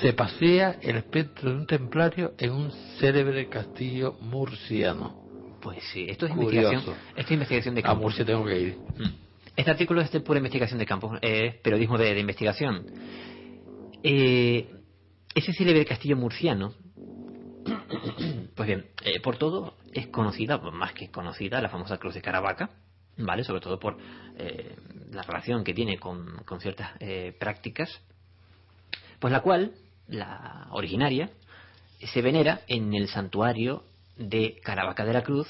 se 0.00 0.12
pasea 0.12 0.78
el 0.82 0.96
espectro 0.96 1.50
de 1.50 1.56
un 1.56 1.66
templario 1.66 2.32
en 2.38 2.52
un 2.52 2.72
célebre 2.98 3.48
castillo 3.48 4.16
murciano. 4.20 5.22
Pues 5.60 5.82
sí, 5.92 6.06
esto 6.08 6.26
es 6.26 6.32
investigación, 6.32 6.82
esto 7.16 7.34
investigación 7.34 7.74
de 7.74 7.82
campo. 7.82 7.98
A 7.98 8.02
Murcia 8.02 8.24
tengo 8.24 8.44
que 8.44 8.60
ir. 8.60 8.76
Mm. 8.98 9.24
Este 9.56 9.70
artículo 9.70 10.00
es 10.00 10.10
de 10.10 10.20
pura 10.20 10.38
investigación 10.38 10.78
de 10.78 10.86
campo, 10.86 11.16
es 11.22 11.54
periodismo 11.56 11.96
de, 11.96 12.12
de 12.12 12.20
investigación. 12.20 12.84
Eh, 14.02 14.68
ese 15.34 15.52
célebre 15.52 15.84
castillo 15.84 16.16
murciano, 16.16 16.74
pues 18.54 18.66
bien, 18.66 18.86
eh, 19.04 19.20
por 19.20 19.36
todo 19.36 19.74
es 19.92 20.06
conocida, 20.08 20.58
más 20.58 20.92
que 20.92 21.10
conocida, 21.10 21.60
la 21.60 21.68
famosa 21.68 21.98
Cruz 21.98 22.14
de 22.14 22.22
Caravaca, 22.22 22.70
¿vale? 23.16 23.44
Sobre 23.44 23.60
todo 23.60 23.78
por 23.78 23.96
eh, 24.36 24.76
la 25.10 25.22
relación 25.22 25.64
que 25.64 25.74
tiene 25.74 25.98
con, 25.98 26.42
ciertas 26.60 26.92
eh, 27.00 27.34
prácticas, 27.38 28.00
pues 29.18 29.32
la 29.32 29.40
cual, 29.40 29.72
la 30.08 30.68
originaria, 30.70 31.30
se 32.00 32.22
venera 32.22 32.60
en 32.68 32.94
el 32.94 33.08
santuario 33.08 33.84
de 34.16 34.60
Caravaca 34.62 35.04
de 35.04 35.12
la 35.12 35.22
Cruz, 35.22 35.48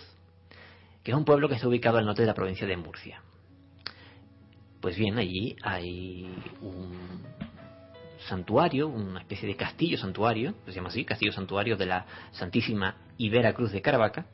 que 1.03 1.11
es 1.11 1.17
un 1.17 1.25
pueblo 1.25 1.49
que 1.49 1.57
está 1.57 1.69
ubicado 1.69 1.99
al 1.99 2.07
norte 2.07 2.23
de 2.23 2.29
la 2.29 2.35
provincia 2.35 2.67
de 2.67 2.77
Murcia. 2.77 3.21
Pues 4.81 4.97
bien, 4.97 5.19
allí 5.19 5.57
hay 5.63 6.31
un 6.61 7.23
santuario, 8.29 8.89
una 8.89 9.21
especie 9.21 9.49
de 9.49 9.57
castillo 9.57 9.99
santuario, 9.99 10.55
se 10.67 10.73
llama 10.73 10.89
así, 10.89 11.05
castillo 11.05 11.33
santuario 11.33 11.77
de 11.77 11.87
la 11.87 12.07
Santísima 12.33 12.97
Ibera 13.19 13.53
Cruz 13.53 13.73
de 13.73 13.83
Caravaca, 13.83 14.27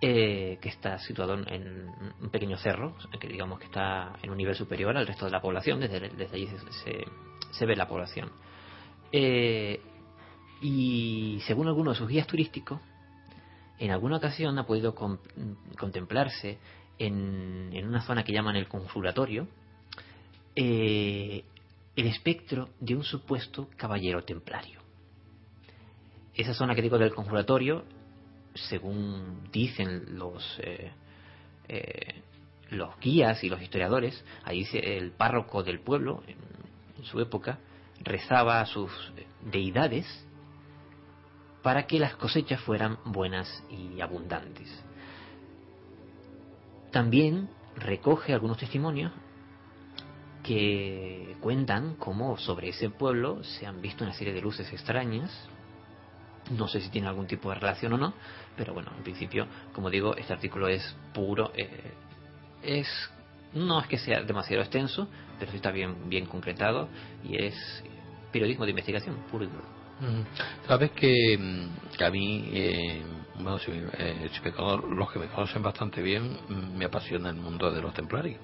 eh, 0.00 0.58
que 0.60 0.68
está 0.68 0.98
situado 0.98 1.34
en 1.34 1.88
un 2.20 2.30
pequeño 2.30 2.56
cerro, 2.58 2.94
que 3.18 3.28
digamos 3.28 3.58
que 3.58 3.66
está 3.66 4.12
en 4.22 4.30
un 4.30 4.36
nivel 4.36 4.54
superior 4.54 4.96
al 4.96 5.06
resto 5.06 5.24
de 5.24 5.30
la 5.30 5.40
población, 5.40 5.80
desde, 5.80 6.10
allí 6.32 6.48
se, 7.52 7.66
ve 7.66 7.76
la 7.76 7.88
población. 7.88 8.30
Eh, 9.12 9.80
y 10.60 11.40
según 11.46 11.68
algunos 11.68 11.94
de 11.94 11.98
sus 11.98 12.08
guías 12.08 12.26
turísticos, 12.26 12.80
en 13.78 13.90
alguna 13.90 14.18
ocasión 14.18 14.58
ha 14.58 14.66
podido 14.66 14.94
contemplarse 14.94 16.58
en, 16.98 17.86
una 17.86 18.02
zona 18.02 18.24
que 18.24 18.32
llaman 18.32 18.56
el 18.56 18.68
consulatorio, 18.68 19.48
eh, 20.54 21.44
el 21.96 22.06
espectro 22.06 22.70
de 22.80 22.96
un 22.96 23.04
supuesto 23.04 23.68
caballero 23.76 24.24
templario. 24.24 24.80
Esa 26.34 26.54
zona 26.54 26.74
que 26.74 26.82
digo 26.82 26.98
del 26.98 27.14
conjuratorio, 27.14 27.84
según 28.54 29.48
dicen 29.52 30.18
los, 30.18 30.58
eh, 30.60 30.90
eh, 31.68 32.22
los 32.70 32.98
guías 32.98 33.44
y 33.44 33.48
los 33.48 33.62
historiadores, 33.62 34.24
ahí 34.42 34.66
el 34.72 35.12
párroco 35.12 35.62
del 35.62 35.80
pueblo, 35.80 36.22
en 36.26 37.04
su 37.04 37.20
época, 37.20 37.58
rezaba 38.00 38.60
a 38.60 38.66
sus 38.66 38.90
deidades 39.50 40.06
para 41.62 41.86
que 41.86 41.98
las 41.98 42.16
cosechas 42.16 42.60
fueran 42.60 42.98
buenas 43.04 43.64
y 43.70 44.00
abundantes. 44.00 44.68
También 46.90 47.48
recoge 47.76 48.32
algunos 48.32 48.58
testimonios 48.58 49.12
que 50.44 51.36
cuentan 51.40 51.96
cómo 51.96 52.36
sobre 52.38 52.68
ese 52.68 52.90
pueblo 52.90 53.42
se 53.42 53.66
han 53.66 53.80
visto 53.80 54.04
una 54.04 54.12
serie 54.12 54.32
de 54.32 54.40
luces 54.40 54.70
extrañas. 54.72 55.32
No 56.50 56.68
sé 56.68 56.80
si 56.80 56.90
tiene 56.90 57.08
algún 57.08 57.26
tipo 57.26 57.48
de 57.48 57.56
relación 57.56 57.94
o 57.94 57.98
no, 57.98 58.14
pero 58.56 58.74
bueno, 58.74 58.92
en 58.96 59.02
principio, 59.02 59.46
como 59.72 59.90
digo, 59.90 60.14
este 60.14 60.34
artículo 60.34 60.68
es 60.68 60.94
puro, 61.12 61.50
eh, 61.56 61.92
es 62.62 62.86
no 63.54 63.80
es 63.80 63.86
que 63.86 63.98
sea 63.98 64.22
demasiado 64.22 64.62
extenso, 64.62 65.08
pero 65.38 65.50
sí 65.50 65.56
está 65.56 65.70
bien 65.70 66.08
bien 66.08 66.26
concretado 66.26 66.88
y 67.24 67.42
es 67.42 67.54
periodismo 68.30 68.64
de 68.64 68.70
investigación 68.70 69.16
puro 69.30 69.44
y 69.44 69.48
duro. 69.48 69.74
Sabes 70.66 70.90
que, 70.90 71.38
mm, 71.38 71.96
que 71.96 72.04
a 72.04 72.10
mí, 72.10 72.50
eh, 72.52 73.02
bueno, 73.36 73.58
si, 73.58 73.70
eh, 73.72 74.30
los 74.96 75.12
que 75.12 75.18
me 75.18 75.26
conocen 75.26 75.62
bastante 75.62 76.00
bien, 76.02 76.38
mm, 76.48 76.76
me 76.76 76.84
apasiona 76.84 77.30
el 77.30 77.36
mundo 77.36 77.70
de 77.70 77.82
los 77.82 77.94
templarios. 77.94 78.40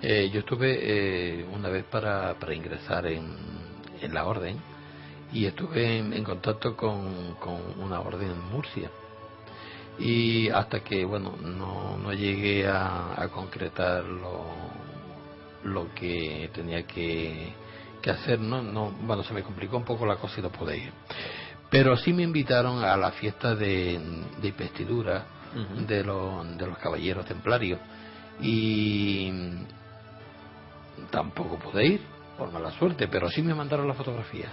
Eh, 0.00 0.30
yo 0.32 0.40
estuve 0.40 0.78
eh, 0.80 1.44
una 1.52 1.68
vez 1.68 1.84
para, 1.84 2.34
para 2.38 2.54
ingresar 2.54 3.06
en, 3.06 3.36
en 4.00 4.14
la 4.14 4.24
orden 4.24 4.56
y 5.32 5.44
estuve 5.44 5.98
en, 5.98 6.24
contacto 6.24 6.74
con, 6.76 7.34
con, 7.34 7.60
una 7.78 8.00
orden 8.00 8.30
en 8.30 8.50
Murcia. 8.50 8.90
Y 9.98 10.48
hasta 10.48 10.80
que, 10.80 11.04
bueno, 11.04 11.36
no, 11.42 11.98
no 11.98 12.12
llegué 12.14 12.66
a, 12.66 13.20
a 13.20 13.28
concretar 13.28 14.04
lo, 14.04 14.46
lo 15.64 15.94
que 15.94 16.50
tenía 16.54 16.86
que, 16.86 17.52
que 18.00 18.10
hacer, 18.10 18.40
¿no? 18.40 18.62
no 18.62 18.90
Bueno, 19.02 19.22
se 19.22 19.34
me 19.34 19.42
complicó 19.42 19.76
un 19.76 19.84
poco 19.84 20.06
la 20.06 20.16
cosa 20.16 20.40
y 20.40 20.42
no 20.42 20.50
pude 20.50 20.78
ir. 20.78 20.92
Pero 21.70 21.96
sí 21.96 22.12
me 22.12 22.24
invitaron 22.24 22.82
a 22.84 22.96
la 22.96 23.12
fiesta 23.12 23.54
de, 23.54 24.00
de 24.40 24.48
investidura 24.48 25.24
de, 25.86 26.04
los, 26.04 26.56
de 26.56 26.66
los 26.66 26.78
caballeros 26.78 27.24
templarios 27.26 27.80
y 28.40 29.32
tampoco 31.10 31.58
pude 31.58 31.86
ir 31.86 32.00
por 32.38 32.50
mala 32.52 32.70
suerte, 32.72 33.08
pero 33.08 33.28
sí 33.28 33.42
me 33.42 33.54
mandaron 33.54 33.86
la 33.86 33.94
fotografía. 33.94 34.48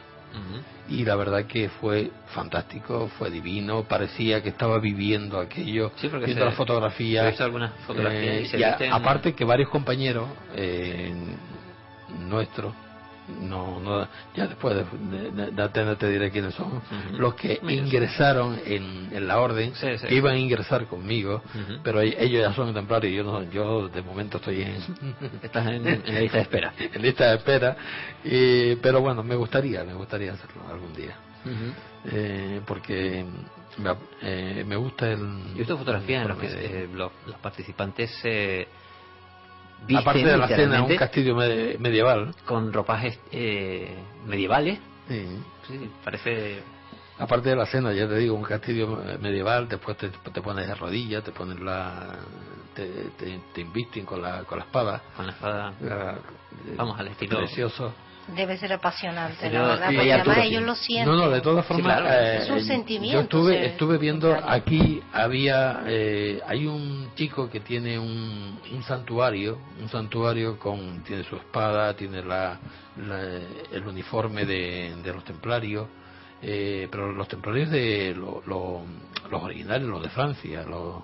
Y 0.89 1.03
la 1.03 1.15
verdad 1.15 1.45
que 1.45 1.69
fue 1.69 2.11
fantástico, 2.27 3.09
fue 3.17 3.31
divino, 3.31 3.83
parecía 3.83 4.43
que 4.43 4.49
estaba 4.49 4.77
viviendo 4.77 5.39
aquello, 5.39 5.91
viendo 6.25 6.45
la 6.45 6.51
fotografía. 6.51 7.27
algunas 7.39 7.73
fotografías 7.87 8.53
eh, 8.53 8.89
aparte 8.91 9.33
que 9.33 9.45
varios 9.45 9.69
compañeros 9.69 10.29
eh, 10.53 11.11
nuestros 12.19 12.75
no, 13.41 13.79
no 13.79 14.07
ya 14.35 14.47
después 14.47 14.75
de, 14.75 15.31
de, 15.31 15.95
te 15.95 16.09
diré 16.09 16.31
quiénes 16.31 16.53
son. 16.53 16.81
Los 17.17 17.35
que 17.35 17.59
ingresaron 17.67 18.59
en, 18.65 19.09
en 19.11 19.27
la 19.27 19.39
orden 19.39 19.73
que 19.73 20.15
iban 20.15 20.35
a 20.35 20.37
ingresar 20.37 20.85
conmigo 20.87 21.41
pero 21.83 22.01
ellos 22.01 22.41
ya 22.41 22.53
son 22.53 22.73
templarios 22.73 23.13
yo 23.13 23.23
no 23.23 23.43
yo 23.51 23.89
de 23.89 24.01
momento 24.01 24.37
estoy 24.37 24.61
en 24.61 24.75
estás 25.41 25.67
en, 25.67 25.83
lista 25.83 26.37
de 26.37 26.43
espera. 26.43 26.73
En 26.93 27.01
lista 27.01 27.29
de 27.29 27.35
espera 27.37 27.77
y, 28.23 28.75
pero 28.77 29.01
bueno 29.01 29.23
me 29.23 29.35
gustaría 29.35 29.83
me 29.83 29.93
gustaría 29.93 30.33
hacerlo 30.33 30.63
algún 30.69 30.93
día. 30.93 31.15
Eh, 32.11 32.61
porque 32.65 33.25
me, 33.77 33.95
eh, 34.21 34.63
me 34.65 34.75
gusta 34.75 35.11
el 35.11 35.53
y 35.55 35.61
esta 35.61 35.77
fotografía 35.77 36.21
en 36.21 36.27
los 36.27 36.37
que 36.37 36.47
eh, 36.47 36.89
los, 36.93 37.11
los, 37.25 37.37
participantes 37.37 38.11
eh, 39.87 39.97
Aparte 39.97 40.25
de 40.25 40.37
la 40.37 40.47
cena, 40.47 40.83
un 40.83 40.95
castillo 40.95 41.35
medieval. 41.35 42.33
Con 42.45 42.73
ropajes 42.73 43.19
eh, 43.31 43.95
medievales. 44.25 44.79
Sí. 45.07 45.89
parece. 46.03 46.61
Aparte 47.19 47.49
de 47.49 47.55
la 47.55 47.65
cena, 47.65 47.93
ya 47.93 48.07
te 48.07 48.15
digo, 48.17 48.35
un 48.35 48.43
castillo 48.43 49.01
medieval, 49.19 49.67
después 49.67 49.97
te, 49.97 50.09
te 50.09 50.41
pones 50.41 50.67
de 50.67 50.75
rodillas, 50.75 51.23
te 51.23 51.31
pones 51.31 51.59
la. 51.59 52.15
te, 52.75 52.85
te, 53.17 53.39
te 53.53 53.61
invisten 53.61 54.05
con 54.05 54.21
la, 54.21 54.43
con 54.43 54.59
la 54.59 54.65
espada. 54.65 55.01
Con 55.15 55.25
la 55.25 55.31
espada. 55.31 55.73
Vamos 56.75 56.99
al 56.99 57.07
estilo. 57.07 57.37
Precioso. 57.37 57.93
Debe 58.35 58.57
ser 58.57 58.73
apasionante, 58.73 59.49
la 59.49 59.61
verdad, 59.61 59.85
porque 59.95 60.13
además 60.13 60.37
ellos 60.39 60.63
lo 60.63 60.75
sienten. 60.75 61.15
No, 61.15 61.25
no, 61.25 61.29
de 61.29 61.39
todas 61.39 61.65
formas, 61.65 62.01
eh, 62.05 62.39
es 62.41 62.49
un 62.49 62.61
sentimiento. 62.61 63.17
Yo 63.17 63.21
estuve, 63.21 63.65
estuve 63.65 63.97
viendo 63.97 64.35
aquí 64.35 65.01
había, 65.13 65.83
eh, 65.85 66.41
hay 66.45 66.65
un 66.67 67.09
chico 67.15 67.49
que 67.49 67.61
tiene 67.61 67.97
un, 67.97 68.59
un 68.71 68.83
santuario, 68.83 69.59
un 69.79 69.87
santuario 69.87 70.59
con, 70.59 71.03
tiene 71.03 71.23
su 71.23 71.37
espada, 71.37 71.95
tiene 71.95 72.21
la, 72.21 72.59
el 73.71 73.87
uniforme 73.87 74.45
de, 74.45 74.93
de 75.01 75.13
los 75.13 75.23
templarios, 75.23 75.87
eh, 76.41 76.87
pero 76.91 77.11
los 77.13 77.27
templarios 77.27 77.69
de 77.69 78.13
los 78.13 78.83
originales, 79.31 79.87
los 79.87 80.03
de 80.03 80.09
Francia, 80.09 80.63
los 80.63 81.03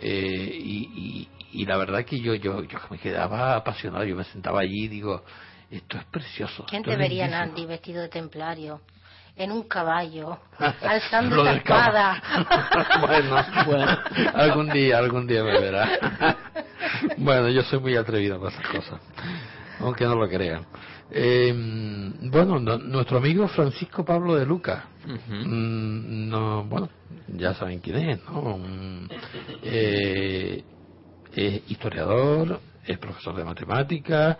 eh, 0.00 0.50
y, 0.54 1.28
y, 1.52 1.60
y, 1.60 1.66
la 1.66 1.76
verdad 1.76 2.04
que 2.04 2.20
yo, 2.20 2.34
yo, 2.34 2.62
yo 2.62 2.78
me 2.90 2.98
quedaba 2.98 3.56
apasionado, 3.56 4.04
yo 4.04 4.14
me 4.14 4.24
sentaba 4.24 4.60
allí 4.60 4.84
y 4.84 4.88
digo, 4.88 5.24
esto 5.70 5.98
es 5.98 6.04
precioso. 6.04 6.64
¿Quién 6.68 6.82
te 6.82 6.96
vería, 6.96 7.26
Andy, 7.40 7.66
vestido 7.66 8.02
de 8.02 8.08
templario? 8.08 8.80
En 9.36 9.52
un 9.52 9.64
caballo, 9.64 10.38
alzando 10.82 11.44
la 11.44 11.52
espada. 11.54 12.22
bueno, 13.06 13.36
bueno, 13.66 13.98
algún 14.34 14.68
día, 14.70 14.98
algún 14.98 15.26
día 15.26 15.44
me 15.44 15.60
verá. 15.60 16.36
bueno, 17.18 17.48
yo 17.48 17.62
soy 17.62 17.78
muy 17.78 17.96
atrevido 17.96 18.40
para 18.40 18.56
esas 18.56 18.66
cosas, 18.66 19.00
aunque 19.78 20.04
no 20.04 20.16
lo 20.16 20.28
crean. 20.28 20.66
Eh, 21.10 21.52
bueno, 22.22 22.58
nuestro 22.58 23.18
amigo 23.18 23.46
Francisco 23.48 24.04
Pablo 24.04 24.34
de 24.34 24.44
Luca, 24.44 24.86
mm, 25.06 26.28
no, 26.28 26.64
bueno, 26.64 26.90
ya 27.28 27.54
saben 27.54 27.78
quién 27.78 28.10
es, 28.10 28.24
¿no? 28.24 28.58
eh, 29.62 30.64
es 31.32 31.70
historiador, 31.70 32.60
es 32.84 32.98
profesor 32.98 33.36
de 33.36 33.44
matemáticas, 33.44 34.36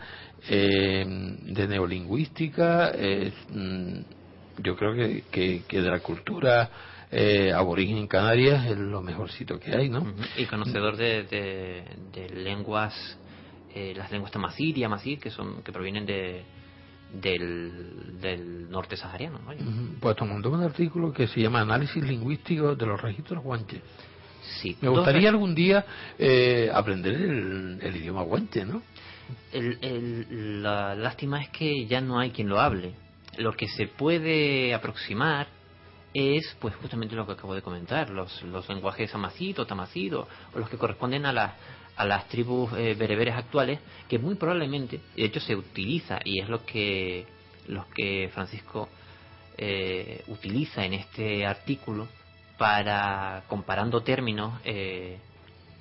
eh, 0.49 1.05
de 1.43 1.69
neolingüística, 1.69 2.93
mm, 3.51 3.99
yo 4.63 4.77
creo 4.77 4.95
que, 4.95 5.63
que, 5.67 5.81
de 5.81 5.91
la 5.91 6.01
cultura 6.01 6.71
eh, 7.11 7.53
aborigen 7.53 7.97
en 7.97 8.07
Canarias 8.07 8.67
es 8.67 8.79
lo 8.79 9.01
mejorcito 9.01 9.59
que 9.59 9.75
hay, 9.75 9.89
¿no? 9.89 10.15
Y 10.37 10.45
conocedor 10.47 10.97
de, 10.97 11.23
de, 12.13 12.29
lenguas, 12.31 12.95
eh, 13.75 13.95
las 13.97 14.11
lenguas 14.11 14.33
tamazir 14.33 14.77
y 14.77 14.85
amazir, 14.85 15.19
que, 15.19 15.31
son, 15.31 15.63
que 15.63 15.73
provienen 15.73 16.05
de, 16.05 16.45
del, 17.13 18.21
del 18.21 18.71
norte 18.71 18.97
sahariano. 18.97 19.39
¿no? 19.39 19.53
Pues 20.01 20.17
tomó 20.17 20.35
un 20.35 20.63
artículo 20.63 21.13
que 21.13 21.27
se 21.29 21.41
llama 21.41 21.61
Análisis 21.61 22.03
Lingüístico 22.03 22.75
de 22.75 22.87
los 22.87 23.01
Registros 23.01 23.43
Guanches. 23.43 23.83
Sí, 24.61 24.77
Me 24.81 24.89
gustaría 24.89 25.29
algún 25.29 25.55
día 25.55 25.85
eh, 26.19 26.71
aprender 26.73 27.15
el, 27.15 27.79
el, 27.83 27.97
idioma 27.97 28.23
guanche, 28.23 28.65
¿no? 28.65 28.83
El, 29.53 30.63
la 30.63 30.95
lástima 30.95 31.43
es 31.43 31.49
que 31.51 31.87
ya 31.87 32.01
no 32.01 32.19
hay 32.19 32.31
quien 32.31 32.49
lo 32.49 32.61
hable. 32.61 32.95
Lo 33.37 33.53
que 33.53 33.69
se 33.69 33.87
puede 33.87 34.75
aproximar 34.75 35.49
es, 36.15 36.57
pues, 36.61 36.75
justamente 36.77 37.15
lo 37.15 37.27
que 37.27 37.33
acabo 37.33 37.55
de 37.55 37.63
comentar, 37.63 38.11
los, 38.11 38.43
los 38.43 38.69
lenguajes 38.69 39.15
amacito, 39.15 39.67
tamacito, 39.67 40.27
o 40.55 40.59
los 40.59 40.69
que 40.69 40.79
corresponden 40.79 41.27
a, 41.27 41.33
la, 41.33 41.55
a 41.97 42.05
las 42.07 42.29
tribus 42.29 42.73
eh, 42.73 42.95
bereberes 42.99 43.35
actuales, 43.35 43.81
que 44.09 44.19
muy 44.19 44.35
probablemente, 44.35 45.01
de 45.17 45.25
hecho, 45.25 45.41
se 45.41 45.55
utiliza, 45.55 46.19
y 46.25 46.41
es 46.41 46.49
lo 46.49 46.65
que, 46.65 47.27
los 47.69 47.87
que 47.89 48.31
Francisco 48.33 48.89
eh, 49.57 50.25
utiliza 50.29 50.85
en 50.85 50.95
este 50.95 51.47
artículo, 51.47 52.09
para, 52.57 53.45
comparando 53.47 54.03
términos, 54.03 54.61
eh, 54.65 55.19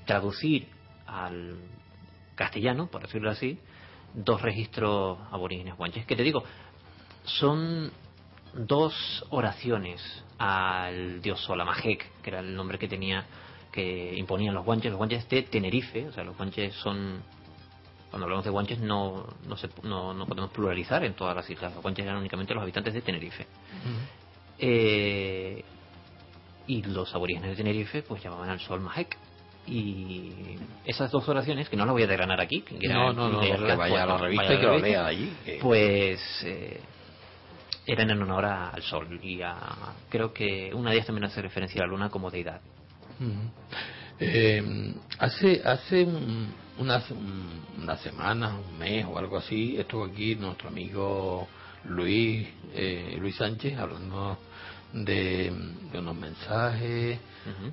traducir 0.05 0.67
al 1.07 1.57
castellano, 2.37 2.87
por 2.87 3.01
decirlo 3.01 3.29
así, 3.29 3.59
dos 4.13 4.41
registros 4.41 5.19
aborígenes 5.31 5.75
guanches. 5.75 6.05
Que 6.05 6.15
te 6.15 6.23
digo, 6.23 6.43
son 7.25 7.91
dos 8.53 9.25
oraciones 9.29 10.01
al 10.37 11.21
dios 11.21 11.41
Solamajek, 11.43 12.21
que 12.21 12.29
era 12.29 12.39
el 12.39 12.55
nombre 12.55 12.79
que 12.79 12.87
tenía, 12.87 13.25
que 13.71 14.15
imponían 14.15 14.53
los 14.53 14.63
guanches, 14.63 14.91
los 14.91 14.97
guanches 14.97 15.27
de 15.27 15.43
Tenerife, 15.43 16.07
o 16.07 16.13
sea, 16.13 16.23
los 16.23 16.37
guanches 16.37 16.73
son 16.75 17.21
cuando 18.09 18.23
hablamos 18.23 18.45
de 18.45 18.51
guanches 18.51 18.79
no, 18.79 19.27
no, 19.45 19.57
se, 19.57 19.69
no, 19.83 20.13
no, 20.13 20.25
podemos 20.25 20.49
pluralizar 20.51 21.03
en 21.03 21.13
todas 21.13 21.35
las 21.35 21.49
islas. 21.49 21.73
Los 21.73 21.81
guanches 21.81 22.05
eran 22.05 22.17
únicamente 22.17 22.53
los 22.53 22.63
habitantes 22.63 22.93
de 22.93 23.01
Tenerife. 23.01 23.45
eh, 24.59 25.63
y 26.67 26.83
los 26.83 27.13
aborígenes 27.13 27.51
de 27.51 27.55
Tenerife 27.55 28.01
pues 28.03 28.23
llamaban 28.23 28.49
al 28.49 28.59
sol 28.59 28.79
Majek. 28.81 29.17
Y 29.67 30.57
esas 30.85 31.11
dos 31.11 31.27
oraciones, 31.27 31.69
que 31.69 31.75
no 31.75 31.85
las 31.85 31.93
voy 31.93 32.03
a 32.03 32.07
desgranar 32.07 32.39
aquí, 32.39 32.61
que 32.61 32.87
no, 32.87 33.11
no, 33.13 33.29
no, 33.29 33.41
que 33.41 33.75
vaya 33.75 34.03
a 34.03 34.05
la 34.05 34.17
revista 34.17 34.53
y 34.53 34.57
que 34.57 34.65
lo 34.65 34.79
lea 34.79 35.05
allí. 35.05 35.33
Pues 35.61 36.19
eh, 36.45 36.79
eran 37.85 38.09
en 38.09 38.21
honor 38.21 38.45
al 38.45 38.81
sol 38.81 39.19
y 39.21 39.41
a, 39.41 39.55
creo 40.09 40.33
que 40.33 40.71
una 40.73 40.89
de 40.89 40.97
ellas 40.97 41.07
también 41.07 41.25
hace 41.25 41.41
referencia 41.41 41.81
a 41.81 41.85
la 41.85 41.91
luna 41.91 42.09
como 42.09 42.31
deidad. 42.31 42.61
eh, 44.19 44.93
hace 45.19 45.61
hace 45.63 46.07
unas 46.77 47.05
una 47.77 47.97
semana, 47.97 48.55
un 48.57 48.77
mes 48.77 49.05
o 49.05 49.17
algo 49.17 49.37
así, 49.37 49.77
estuvo 49.77 50.05
aquí 50.05 50.35
nuestro 50.35 50.69
amigo 50.69 51.47
Luis 51.85 52.47
eh, 52.73 53.17
Luis 53.19 53.35
Sánchez 53.35 53.77
hablando 53.77 54.37
de, 54.93 55.51
unos 55.93 56.15
mensajes, 56.15 57.19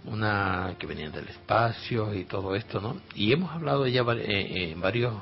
una 0.05 0.75
que 0.79 0.87
venían 0.87 1.13
del 1.13 1.29
espacio 1.29 2.15
y 2.15 2.25
todo 2.25 2.55
esto, 2.55 2.81
¿no? 2.81 2.97
Y 3.15 3.33
hemos 3.33 3.51
hablado 3.51 3.87
ya 3.87 4.03
eh, 4.03 4.71
en 4.73 4.81
varios 4.81 5.15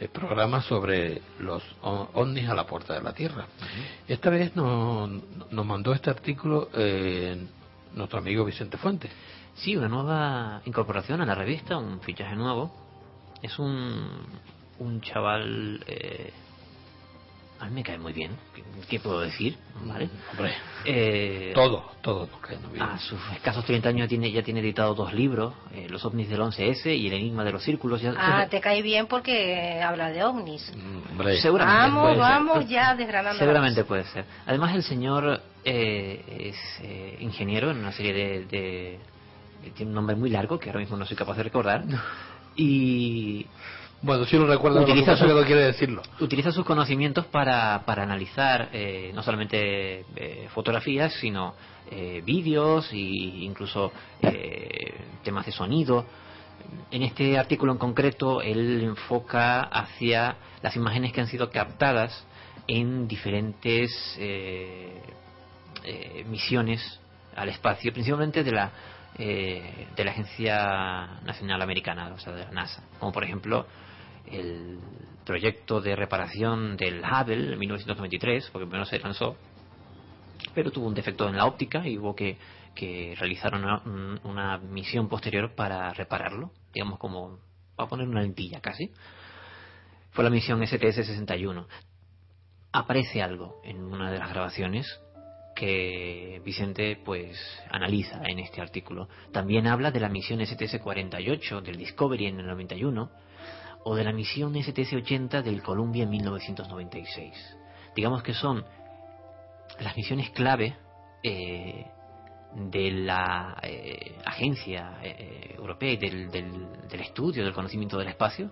eh, 0.00 0.08
programas 0.08 0.64
sobre 0.66 1.22
los 1.38 1.62
ovnis 1.82 2.48
a 2.48 2.54
la 2.54 2.66
puerta 2.66 2.94
de 2.94 3.02
la 3.02 3.12
Tierra. 3.12 3.46
Esta 4.08 4.28
vez 4.28 4.54
nos, 4.56 5.08
nos 5.50 5.66
mandó 5.66 5.92
este 5.92 6.10
artículo 6.10 6.68
eh, 6.74 7.46
nuestro 7.94 8.18
amigo 8.18 8.44
Vicente 8.44 8.76
Fuentes. 8.76 9.10
Sí, 9.54 9.76
una 9.76 9.88
nueva 9.88 10.62
incorporación 10.64 11.20
a 11.20 11.26
la 11.26 11.34
revista, 11.34 11.76
un 11.76 12.00
fichaje 12.00 12.34
nuevo. 12.34 12.74
Es 13.40 13.58
un, 13.58 14.08
un 14.80 15.00
chaval 15.00 15.84
eh, 15.86 16.32
a 17.64 17.68
mí 17.68 17.76
me 17.76 17.82
cae 17.82 17.98
muy 17.98 18.12
bien. 18.12 18.32
¿Qué, 18.88 19.00
puedo 19.00 19.20
decir? 19.20 19.56
¿Vale? 19.86 20.10
eh, 20.84 21.52
todo, 21.54 21.92
todo 22.02 22.26
nos 22.26 22.40
cae 22.40 22.58
muy 22.58 22.72
bien. 22.74 22.82
A 22.82 22.98
sus 22.98 23.18
escasos 23.32 23.64
30 23.64 23.88
años 23.88 24.08
tiene, 24.08 24.30
ya 24.30 24.42
tiene 24.42 24.60
editado 24.60 24.94
dos 24.94 25.14
libros, 25.14 25.54
eh, 25.72 25.86
Los 25.88 26.04
ovnis 26.04 26.28
del 26.28 26.40
11S 26.40 26.94
y 26.94 27.06
El 27.06 27.14
enigma 27.14 27.42
de 27.42 27.52
los 27.52 27.62
círculos. 27.62 28.02
ah, 28.18 28.46
te 28.50 28.60
cae 28.60 28.82
bien 28.82 29.06
porque 29.06 29.80
habla 29.80 30.10
de 30.10 30.22
ovnis. 30.22 30.70
Mm, 30.76 31.22
seguramente. 31.40 31.80
Vamos, 31.80 32.18
vamos 32.18 32.68
ya 32.68 32.94
desgranando. 32.94 33.38
Seguramente 33.38 33.84
puede 33.84 34.04
ser. 34.04 34.26
Además 34.44 34.74
el 34.74 34.82
señor 34.82 35.40
eh, 35.64 36.22
es 36.52 36.56
eh, 36.82 37.16
ingeniero 37.20 37.70
en 37.70 37.78
una 37.78 37.92
serie 37.92 38.12
de, 38.12 38.44
de... 38.44 38.98
Tiene 39.74 39.88
un 39.88 39.94
nombre 39.94 40.16
muy 40.16 40.28
largo 40.28 40.58
que 40.58 40.68
ahora 40.68 40.80
mismo 40.80 40.98
no 40.98 41.06
soy 41.06 41.16
capaz 41.16 41.36
de 41.38 41.44
recordar. 41.44 41.82
Y 42.56 43.46
bueno, 44.02 44.26
si 44.26 44.36
lo 44.36 44.46
recuerdo, 44.46 44.82
utiliza 44.82 45.14
no 45.14 45.44
quiere 45.44 45.62
decirlo. 45.62 46.02
Utiliza 46.20 46.52
sus 46.52 46.64
conocimientos 46.64 47.24
para, 47.26 47.82
para 47.86 48.02
analizar 48.02 48.68
eh, 48.72 49.10
no 49.14 49.22
solamente 49.22 50.04
eh, 50.14 50.48
fotografías, 50.52 51.14
sino 51.14 51.54
eh, 51.90 52.20
vídeos 52.22 52.92
e 52.92 52.98
incluso 52.98 53.92
temas 55.22 55.46
de 55.46 55.52
sonido. 55.52 56.04
En 56.90 57.02
este 57.02 57.38
artículo 57.38 57.72
en 57.72 57.78
concreto, 57.78 58.42
él 58.42 58.82
enfoca 58.82 59.62
hacia 59.62 60.36
las 60.62 60.76
imágenes 60.76 61.12
que 61.12 61.22
han 61.22 61.26
sido 61.26 61.50
captadas 61.50 62.26
en 62.66 63.08
diferentes 63.08 64.18
misiones 66.26 67.00
al 67.36 67.48
espacio, 67.48 67.92
principalmente 67.92 68.44
de 68.44 68.52
la 68.52 68.70
de 69.16 70.04
la 70.04 70.10
Agencia 70.10 71.20
Nacional 71.24 71.62
Americana, 71.62 72.12
o 72.14 72.18
sea, 72.18 72.32
de 72.32 72.44
la 72.44 72.50
NASA, 72.50 72.82
como 72.98 73.12
por 73.12 73.24
ejemplo 73.24 73.66
el 74.26 74.78
proyecto 75.24 75.80
de 75.80 75.96
reparación 75.96 76.76
del 76.76 77.00
Hubble 77.00 77.52
en 77.52 77.58
1993, 77.58 78.50
porque 78.52 78.66
primero 78.66 78.84
se 78.84 78.98
lanzó, 78.98 79.36
pero 80.54 80.70
tuvo 80.70 80.86
un 80.86 80.94
defecto 80.94 81.28
en 81.28 81.36
la 81.36 81.46
óptica 81.46 81.86
y 81.86 81.98
hubo 81.98 82.14
que, 82.14 82.36
que 82.74 83.14
realizar 83.18 83.54
una, 83.54 83.82
una 84.24 84.58
misión 84.58 85.08
posterior 85.08 85.54
para 85.54 85.92
repararlo, 85.92 86.52
digamos 86.72 86.98
como, 86.98 87.38
va 87.78 87.84
a 87.84 87.88
poner 87.88 88.08
una 88.08 88.22
lentilla 88.22 88.60
casi. 88.60 88.90
Fue 90.10 90.22
la 90.22 90.30
misión 90.30 90.60
STS-61. 90.60 91.66
Aparece 92.72 93.22
algo 93.22 93.60
en 93.64 93.82
una 93.82 94.10
de 94.10 94.18
las 94.18 94.30
grabaciones 94.30 95.00
que 95.54 96.40
Vicente 96.44 97.00
pues 97.04 97.38
analiza 97.70 98.20
en 98.24 98.40
este 98.40 98.60
artículo. 98.60 99.08
También 99.32 99.66
habla 99.66 99.90
de 99.90 100.00
la 100.00 100.08
misión 100.08 100.40
STS-48 100.40 101.62
del 101.62 101.76
Discovery 101.76 102.26
en 102.26 102.40
el 102.40 102.46
91 102.46 103.10
o 103.84 103.94
de 103.94 104.04
la 104.04 104.12
misión 104.12 104.54
STS-80 104.54 105.42
del 105.42 105.62
Columbia 105.62 106.04
en 106.04 106.10
1996. 106.10 107.58
Digamos 107.94 108.22
que 108.22 108.34
son 108.34 108.64
las 109.78 109.96
misiones 109.96 110.30
clave 110.30 110.76
eh, 111.22 111.86
de 112.54 112.90
la 112.90 113.58
eh, 113.62 114.16
agencia 114.24 114.98
eh, 115.02 115.54
europea 115.56 115.92
y 115.92 115.96
del, 115.96 116.30
del, 116.30 117.00
estudio 117.00 117.44
del 117.44 117.52
conocimiento 117.52 117.98
del 117.98 118.08
espacio, 118.08 118.50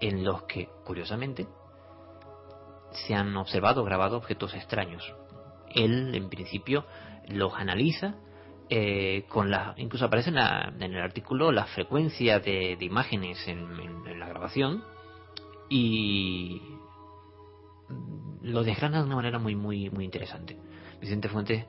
en 0.00 0.24
los 0.24 0.42
que, 0.44 0.68
curiosamente, 0.84 1.46
se 2.92 3.14
han 3.14 3.36
observado, 3.36 3.84
grabado 3.84 4.16
objetos 4.16 4.54
extraños. 4.54 5.14
Él, 5.74 6.14
en 6.14 6.28
principio, 6.28 6.86
los 7.28 7.54
analiza 7.54 8.14
eh, 8.72 9.24
con 9.28 9.50
la, 9.50 9.74
incluso 9.78 10.04
aparece 10.04 10.30
en, 10.30 10.38
el 10.80 11.00
artículo 11.00 11.50
la 11.50 11.64
frecuencia 11.66 12.38
de, 12.38 12.78
imágenes 12.80 13.48
en, 13.48 14.18
la 14.18 14.28
grabación 14.28 14.84
y 15.68 16.62
lo 18.42 18.62
desgrana 18.62 18.98
de 19.00 19.06
una 19.06 19.16
manera 19.16 19.40
muy 19.40 19.56
muy 19.56 19.90
muy 19.90 20.04
interesante. 20.04 20.56
Vicente 21.00 21.28
Fuentes 21.28 21.66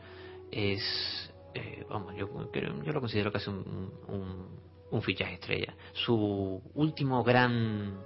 es, 0.52 1.34
eh, 1.56 1.86
vamos, 1.90 2.14
yo, 2.15 2.30
yo, 2.53 2.91
lo 2.91 2.99
considero 2.99 3.32
casi 3.32 3.49
un, 3.49 3.91
un, 4.07 4.60
un, 4.91 5.02
fichaje 5.02 5.36
estrella. 5.36 5.73
Su 5.94 6.61
último 6.76 7.23
gran 7.23 7.99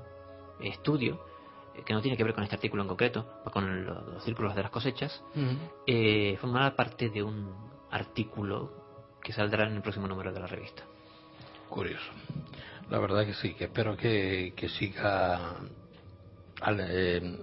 estudio 0.61 1.19
eh, 1.75 1.81
que 1.85 1.93
no 1.93 2.01
tiene 2.01 2.15
que 2.15 2.23
ver 2.23 2.33
con 2.33 2.43
este 2.43 2.55
artículo 2.55 2.83
en 2.83 2.87
concreto, 2.87 3.27
con 3.51 3.85
los, 3.85 4.23
círculos 4.23 4.55
de 4.55 4.61
las 4.61 4.71
cosechas, 4.71 5.21
eh, 5.85 6.37
formaba 6.39 6.75
parte 6.77 7.09
de 7.09 7.23
un 7.23 7.53
artículo 7.91 8.84
que 9.25 9.33
saldrá 9.33 9.65
en 9.65 9.73
el 9.73 9.81
próximo 9.81 10.07
número 10.07 10.31
de 10.31 10.39
la 10.39 10.45
revista. 10.45 10.83
Curioso. 11.67 12.11
La 12.91 12.99
verdad 12.99 13.25
que 13.25 13.33
sí, 13.33 13.55
que 13.55 13.63
espero 13.63 13.97
que, 13.97 14.53
que 14.55 14.69
siga 14.69 15.55
eh, 16.67 17.39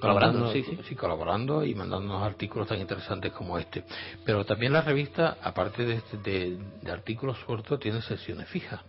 colaborando, 0.00 0.52
sí, 0.52 0.64
sí. 0.88 0.96
colaborando 0.96 1.64
y 1.64 1.72
mandándonos 1.76 2.20
artículos 2.20 2.66
tan 2.66 2.80
interesantes 2.80 3.30
como 3.30 3.56
este. 3.60 3.84
Pero 4.24 4.44
también 4.44 4.72
la 4.72 4.80
revista, 4.80 5.38
aparte 5.40 5.84
de, 5.84 5.94
este, 5.94 6.16
de, 6.16 6.90
artículos 6.90 7.38
sueltos, 7.46 7.78
tiene 7.78 8.02
sesiones 8.02 8.48
fijas. 8.48 8.80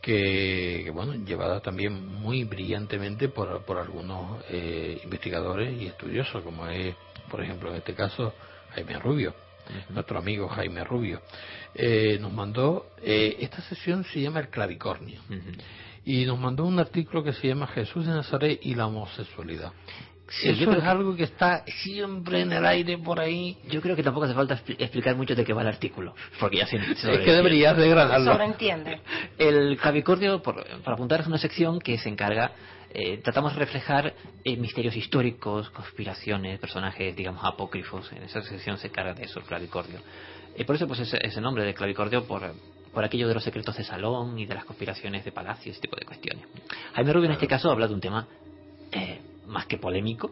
que, 0.00 0.90
bueno, 0.94 1.12
llevada 1.16 1.60
también 1.60 2.06
muy 2.06 2.44
brillantemente 2.44 3.28
por, 3.28 3.62
por 3.66 3.76
algunos 3.76 4.42
eh, 4.48 4.98
investigadores 5.04 5.78
y 5.82 5.86
estudiosos, 5.86 6.42
como 6.42 6.66
es, 6.66 6.94
por 7.30 7.42
ejemplo, 7.42 7.68
en 7.68 7.76
este 7.76 7.92
caso, 7.92 8.32
Jaime 8.70 8.98
Rubio 9.00 9.34
nuestro 9.90 10.18
amigo 10.18 10.48
Jaime 10.48 10.84
Rubio, 10.84 11.20
eh, 11.74 12.18
nos 12.20 12.32
mandó, 12.32 12.86
eh, 13.02 13.36
esta 13.40 13.60
sesión 13.62 14.04
se 14.04 14.20
llama 14.20 14.40
El 14.40 14.48
Clavicornio, 14.48 15.20
y 16.04 16.24
nos 16.24 16.38
mandó 16.38 16.64
un 16.64 16.78
artículo 16.78 17.22
que 17.22 17.32
se 17.32 17.48
llama 17.48 17.66
Jesús 17.66 18.06
de 18.06 18.12
Nazaret 18.12 18.60
y 18.62 18.74
la 18.74 18.86
homosexualidad. 18.86 19.72
Eso 20.42 20.72
es 20.72 20.84
algo 20.84 21.16
que 21.16 21.24
está 21.24 21.64
siempre 21.82 22.42
en 22.42 22.52
el 22.52 22.66
aire 22.66 22.98
por 22.98 23.18
ahí. 23.18 23.56
Yo 23.70 23.80
creo 23.80 23.96
que 23.96 24.02
tampoco 24.02 24.26
hace 24.26 24.34
falta 24.34 24.60
explicar 24.78 25.16
mucho 25.16 25.34
de 25.34 25.42
qué 25.42 25.54
va 25.54 25.62
el 25.62 25.68
artículo, 25.68 26.14
porque 26.38 26.58
ya 26.58 26.66
se, 26.66 26.76
es 26.76 27.00
que 27.00 27.32
deberías. 27.32 27.74
Sobreentiende. 27.76 29.00
El 29.38 29.78
clavicordio, 29.78 30.42
por, 30.42 30.62
para 30.82 30.94
apuntar, 30.94 31.20
es 31.20 31.26
una 31.26 31.38
sección 31.38 31.78
que 31.78 31.96
se 31.96 32.10
encarga 32.10 32.52
eh, 32.90 33.18
tratamos 33.22 33.52
de 33.52 33.58
reflejar 33.58 34.14
eh, 34.44 34.56
misterios 34.56 34.96
históricos, 34.96 35.68
conspiraciones, 35.70 36.58
personajes, 36.58 37.14
digamos, 37.14 37.44
apócrifos. 37.44 38.10
En 38.12 38.22
esa 38.22 38.42
sección 38.42 38.78
se 38.78 38.90
carga 38.90 39.14
de 39.14 39.24
eso, 39.24 39.40
el 39.40 39.44
clavicordio. 39.44 40.00
Y 40.56 40.64
por 40.64 40.76
eso, 40.76 40.86
pues, 40.86 41.00
ese, 41.00 41.40
nombre 41.40 41.64
de 41.64 41.74
clavicordio, 41.74 42.24
por, 42.26 42.42
por 42.92 43.04
aquello 43.04 43.28
de 43.28 43.34
los 43.34 43.44
secretos 43.44 43.76
de 43.76 43.84
salón 43.84 44.38
y 44.38 44.46
de 44.46 44.54
las 44.54 44.64
conspiraciones 44.64 45.24
de 45.24 45.32
palacio, 45.32 45.70
ese 45.70 45.80
tipo 45.80 45.96
de 45.96 46.06
cuestiones. 46.06 46.44
Jaime 46.94 47.12
Rubio, 47.12 47.26
en 47.26 47.32
este 47.32 47.46
caso, 47.46 47.70
habla 47.70 47.86
de 47.86 47.94
un 47.94 48.00
tema 48.00 48.26
eh, 48.90 49.20
más 49.46 49.66
que 49.66 49.76
polémico. 49.78 50.30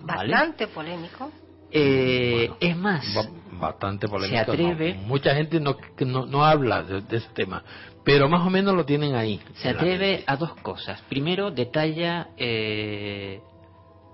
Bastante 0.00 0.66
polémico. 0.68 1.30
Eh, 1.70 2.50
es 2.60 2.76
más, 2.76 3.04
bastante 3.52 4.08
polémico. 4.08 4.44
Se 4.44 4.50
atreve. 4.52 4.94
Mucha 4.94 5.34
gente 5.34 5.60
no, 5.60 5.76
no, 6.00 6.26
no 6.26 6.44
habla 6.44 6.82
de, 6.82 7.00
de, 7.00 7.16
ese 7.16 7.28
tema, 7.34 7.64
pero 8.04 8.28
más 8.28 8.46
o 8.46 8.50
menos 8.50 8.74
lo 8.74 8.84
tienen 8.84 9.14
ahí. 9.14 9.40
Se 9.54 9.70
atreve 9.70 10.24
a 10.26 10.36
dos 10.36 10.54
cosas. 10.56 11.00
Primero, 11.08 11.50
detalla 11.50 12.28
eh, 12.36 13.40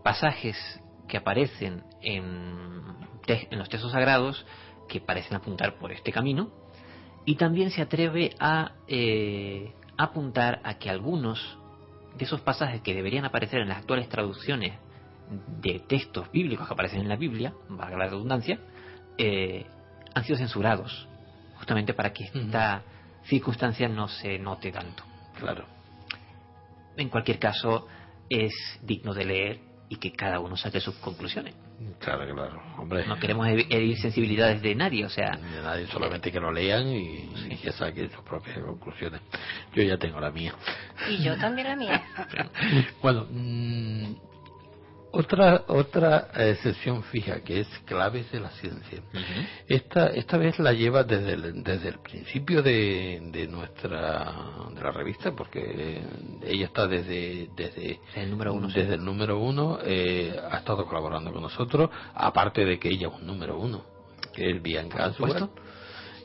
pasajes 0.04 0.56
que 1.08 1.16
aparecen 1.16 1.82
en, 2.00 2.82
en 3.26 3.58
los 3.58 3.68
textos 3.68 3.92
sagrados 3.92 4.46
que 4.88 5.00
parecen 5.00 5.36
apuntar 5.36 5.78
por 5.78 5.92
este 5.92 6.12
camino. 6.12 6.50
Y 7.24 7.34
también 7.34 7.70
se 7.70 7.82
atreve 7.82 8.30
a 8.38 8.72
eh, 8.86 9.72
apuntar 9.96 10.60
a 10.64 10.78
que 10.78 10.88
algunos 10.88 11.58
de 12.16 12.24
esos 12.24 12.40
pasajes 12.40 12.80
que 12.82 12.94
deberían 12.94 13.24
aparecer 13.24 13.60
en 13.60 13.68
las 13.68 13.78
actuales 13.78 14.08
traducciones 14.08 14.78
de 15.60 15.80
textos 15.80 16.30
bíblicos 16.32 16.66
que 16.66 16.74
aparecen 16.74 17.00
en 17.00 17.08
la 17.08 17.16
Biblia, 17.16 17.54
valga 17.68 17.96
la 17.96 18.06
redundancia, 18.06 18.58
eh, 19.18 19.66
han 20.14 20.24
sido 20.24 20.38
censurados, 20.38 21.08
justamente 21.56 21.94
para 21.94 22.12
que 22.12 22.24
esta 22.24 22.82
circunstancias 23.24 23.90
no 23.90 24.08
se 24.08 24.38
note 24.38 24.72
tanto. 24.72 25.04
Claro. 25.38 25.64
En 26.96 27.08
cualquier 27.08 27.38
caso, 27.38 27.86
es 28.28 28.52
digno 28.82 29.14
de 29.14 29.24
leer 29.24 29.60
y 29.88 29.96
que 29.96 30.12
cada 30.12 30.38
uno 30.38 30.56
saque 30.56 30.80
sus 30.80 30.94
conclusiones. 30.96 31.54
Claro, 31.98 32.32
claro, 32.32 32.62
hombre. 32.78 33.06
No 33.06 33.18
queremos 33.18 33.46
herir 33.48 33.96
sensibilidades 33.98 34.62
de 34.62 34.74
nadie, 34.74 35.04
o 35.04 35.08
sea. 35.08 35.30
De 35.30 35.62
nadie, 35.62 35.86
solamente 35.88 36.30
que 36.30 36.38
lo 36.38 36.52
lean 36.52 36.86
y, 36.88 37.56
que 37.60 37.72
saquen 37.72 38.10
sus 38.10 38.22
propias 38.22 38.58
conclusiones. 38.58 39.20
Yo 39.74 39.82
ya 39.82 39.96
tengo 39.96 40.20
la 40.20 40.30
mía. 40.30 40.54
Y 41.08 41.22
yo 41.24 41.36
también 41.38 41.68
la 41.68 41.76
mía. 41.76 42.02
bueno, 43.02 43.26
mmm, 43.30 44.14
otra 45.12 45.64
otra 45.68 46.28
eh, 46.34 46.56
sección 46.62 47.02
fija 47.04 47.40
que 47.40 47.60
es 47.60 47.68
claves 47.84 48.30
de 48.32 48.40
la 48.40 48.50
ciencia. 48.50 49.02
Esta 49.66 50.06
esta 50.08 50.36
vez 50.38 50.58
la 50.58 50.72
lleva 50.72 51.04
desde 51.04 51.32
el, 51.34 51.62
desde 51.62 51.88
el 51.88 51.98
principio 52.00 52.62
de, 52.62 53.20
de 53.32 53.48
nuestra 53.48 54.32
de 54.74 54.80
la 54.82 54.90
revista 54.92 55.32
porque 55.32 56.02
ella 56.42 56.66
está 56.66 56.86
desde 56.86 57.48
desde 57.56 58.00
el 58.16 58.30
número 58.30 58.52
uno 58.52 58.68
desde 58.68 58.94
el 58.94 59.04
número 59.04 59.38
uno 59.38 59.78
eh, 59.84 60.38
ha 60.50 60.58
estado 60.58 60.86
colaborando 60.86 61.32
con 61.32 61.42
nosotros 61.42 61.90
aparte 62.14 62.64
de 62.64 62.78
que 62.78 62.88
ella 62.88 63.08
es 63.08 63.14
un 63.14 63.26
número 63.26 63.58
uno 63.58 63.84
que 64.32 64.50
es 64.50 64.62
Bianca 64.62 65.12
supuesto 65.12 65.50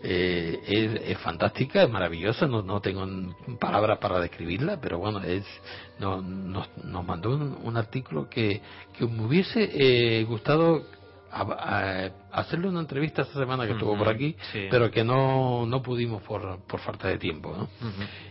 eh, 0.03 0.59
es, 0.67 1.11
es, 1.11 1.17
fantástica, 1.19 1.83
es 1.83 1.89
maravillosa, 1.89 2.47
no, 2.47 2.61
no 2.61 2.81
tengo 2.81 3.05
palabras 3.59 3.99
para 3.99 4.19
describirla, 4.19 4.79
pero 4.79 4.99
bueno, 4.99 5.21
es 5.23 5.45
no, 5.99 6.21
nos, 6.21 6.67
nos 6.83 7.05
mandó 7.05 7.35
un, 7.35 7.77
artículo 7.77 8.29
que, 8.29 8.61
que 8.97 9.05
me 9.05 9.25
hubiese 9.25 9.69
eh, 9.73 10.23
gustado 10.23 10.83
hacerle 12.31 12.69
una 12.69 12.79
entrevista 12.79 13.23
esta 13.23 13.39
semana 13.39 13.65
que 13.65 13.73
estuvo 13.73 13.97
por 13.97 14.07
aquí, 14.07 14.37
pero 14.71 14.89
que 14.89 15.03
no, 15.03 15.65
no 15.65 15.81
pudimos 15.81 16.21
por, 16.23 16.59
por 16.65 16.79
falta 16.79 17.09
de 17.09 17.17
tiempo. 17.17 17.53
¿no? 17.57 17.67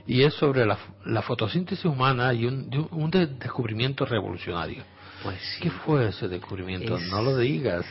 Y 0.07 0.23
es 0.23 0.33
sobre 0.35 0.65
la, 0.65 0.79
la 1.05 1.21
fotosíntesis 1.21 1.85
humana 1.85 2.33
y 2.33 2.47
un, 2.47 2.89
un 2.93 3.11
descubrimiento 3.11 4.07
revolucionario. 4.07 4.83
Pues 5.23 5.59
¿Qué 5.61 5.71
fue 5.71 6.09
ese 6.09 6.29
descubrimiento? 6.29 6.99
No 7.11 7.21
lo 7.21 7.37
digas 7.37 7.85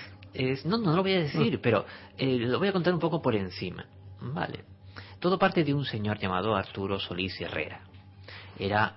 no, 0.66 0.78
no 0.78 0.96
lo 0.96 1.02
voy 1.02 1.14
a 1.14 1.20
decir, 1.22 1.60
pero 1.62 1.86
eh, 2.18 2.38
lo 2.40 2.60
voy 2.60 2.68
a 2.68 2.74
contar 2.74 2.94
un 2.94 3.00
poco 3.00 3.22
por 3.22 3.36
encima. 3.36 3.86
Vale. 4.22 4.66
Todo 5.20 5.38
parte 5.38 5.64
de 5.64 5.74
un 5.74 5.86
señor 5.86 6.20
llamado 6.20 6.56
Arturo 6.56 7.00
Solís 7.00 7.40
Herrera. 7.40 7.82
Era, 8.58 8.96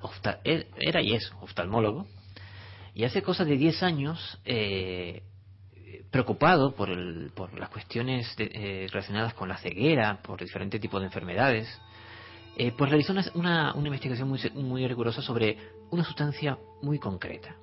era 0.77 1.03
y 1.03 1.15
es 1.15 1.33
oftalmólogo. 1.41 2.07
Y 2.95 3.05
hace 3.05 3.23
cosa 3.23 3.45
de 3.45 3.57
10 3.57 3.83
años, 3.83 4.39
eh, 4.45 5.23
preocupado 6.11 6.75
por, 6.75 6.91
el, 6.91 7.31
por 7.35 7.59
las 7.59 7.69
cuestiones 7.69 8.35
eh, 8.39 8.87
relacionadas 8.91 9.35
con 9.35 9.49
la 9.49 9.59
ceguera, 9.59 10.21
por 10.23 10.41
diferentes 10.41 10.81
tipos 10.81 11.01
de 11.01 11.07
enfermedades, 11.07 11.69
pues 12.79 12.89
realizó 12.89 13.13
una, 13.35 13.75
una, 13.75 13.87
investigación 13.87 14.31
muy, 14.31 14.41
muy 14.55 14.89
rigurosa 14.89 15.21
sobre 15.21 15.59
una 15.91 16.05
sustancia 16.05 16.57
muy 16.81 16.99
concreta, 16.99 17.55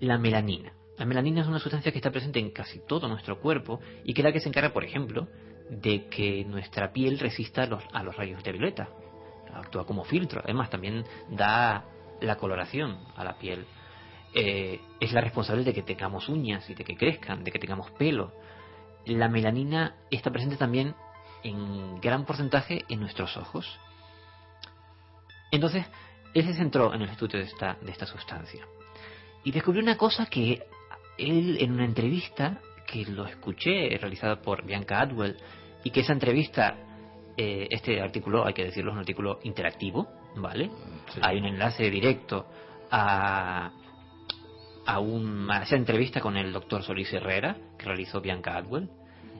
la 0.00 0.18
melanina. 0.18 0.70
La 0.98 1.06
melanina 1.06 1.40
es 1.40 1.48
una 1.48 1.58
sustancia 1.58 1.90
que 1.90 1.98
está 1.98 2.10
presente 2.10 2.38
en 2.38 2.50
casi 2.50 2.80
todo 2.86 3.08
nuestro 3.08 3.40
cuerpo 3.40 3.80
y 4.04 4.12
que 4.12 4.20
es 4.20 4.24
la 4.24 4.32
que 4.32 4.40
se 4.40 4.48
encarga, 4.48 4.72
por 4.72 4.84
ejemplo, 4.84 5.28
de 5.70 6.06
que 6.08 6.44
nuestra 6.44 6.92
piel 6.92 7.18
resista 7.18 7.62
a 7.62 7.66
los, 7.66 7.82
a 7.92 8.02
los 8.02 8.16
rayos 8.16 8.42
de 8.42 8.52
violeta. 8.52 8.88
Actúa 9.54 9.86
como 9.86 10.04
filtro, 10.04 10.40
además 10.44 10.70
también 10.70 11.04
da 11.30 11.84
la 12.20 12.36
coloración 12.36 12.98
a 13.16 13.24
la 13.24 13.38
piel. 13.38 13.66
Eh, 14.34 14.80
es 15.00 15.12
la 15.12 15.20
responsable 15.20 15.64
de 15.64 15.74
que 15.74 15.82
tengamos 15.82 16.28
uñas 16.28 16.68
y 16.70 16.74
de 16.74 16.84
que 16.84 16.96
crezcan, 16.96 17.44
de 17.44 17.50
que 17.50 17.58
tengamos 17.58 17.90
pelo. 17.92 18.32
La 19.06 19.28
melanina 19.28 19.96
está 20.10 20.30
presente 20.30 20.56
también 20.56 20.94
en 21.42 22.00
gran 22.00 22.24
porcentaje 22.24 22.84
en 22.88 23.00
nuestros 23.00 23.36
ojos. 23.36 23.78
Entonces, 25.50 25.84
él 26.34 26.46
se 26.46 26.54
centró 26.54 26.94
en 26.94 27.02
el 27.02 27.10
estudio 27.10 27.40
de 27.40 27.44
esta 27.44 28.06
sustancia 28.06 28.66
y 29.44 29.50
descubrió 29.50 29.82
una 29.82 29.96
cosa 29.96 30.26
que 30.26 30.62
él 31.18 31.58
en 31.60 31.72
una 31.72 31.84
entrevista 31.84 32.60
que 32.86 33.04
lo 33.06 33.26
escuché 33.26 33.96
realizada 33.98 34.40
por 34.40 34.64
Bianca 34.64 35.00
Atwell 35.00 35.36
y 35.84 35.90
que 35.90 36.00
esa 36.00 36.12
entrevista 36.12 36.76
eh, 37.36 37.68
este 37.70 38.00
artículo 38.00 38.46
hay 38.46 38.54
que 38.54 38.64
decirlo 38.64 38.90
es 38.90 38.94
un 38.94 39.00
artículo 39.00 39.38
interactivo 39.44 40.08
vale 40.36 40.70
hay 41.20 41.38
un 41.38 41.46
enlace 41.46 41.90
directo 41.90 42.46
a 42.90 43.72
a, 44.84 44.98
un, 44.98 45.48
esa 45.62 45.76
entrevista 45.76 46.20
con 46.20 46.36
el 46.36 46.52
doctor 46.52 46.82
Solís 46.82 47.12
Herrera 47.12 47.56
que 47.78 47.86
realizó 47.86 48.20
Bianca 48.20 48.56
Atwell 48.56 48.90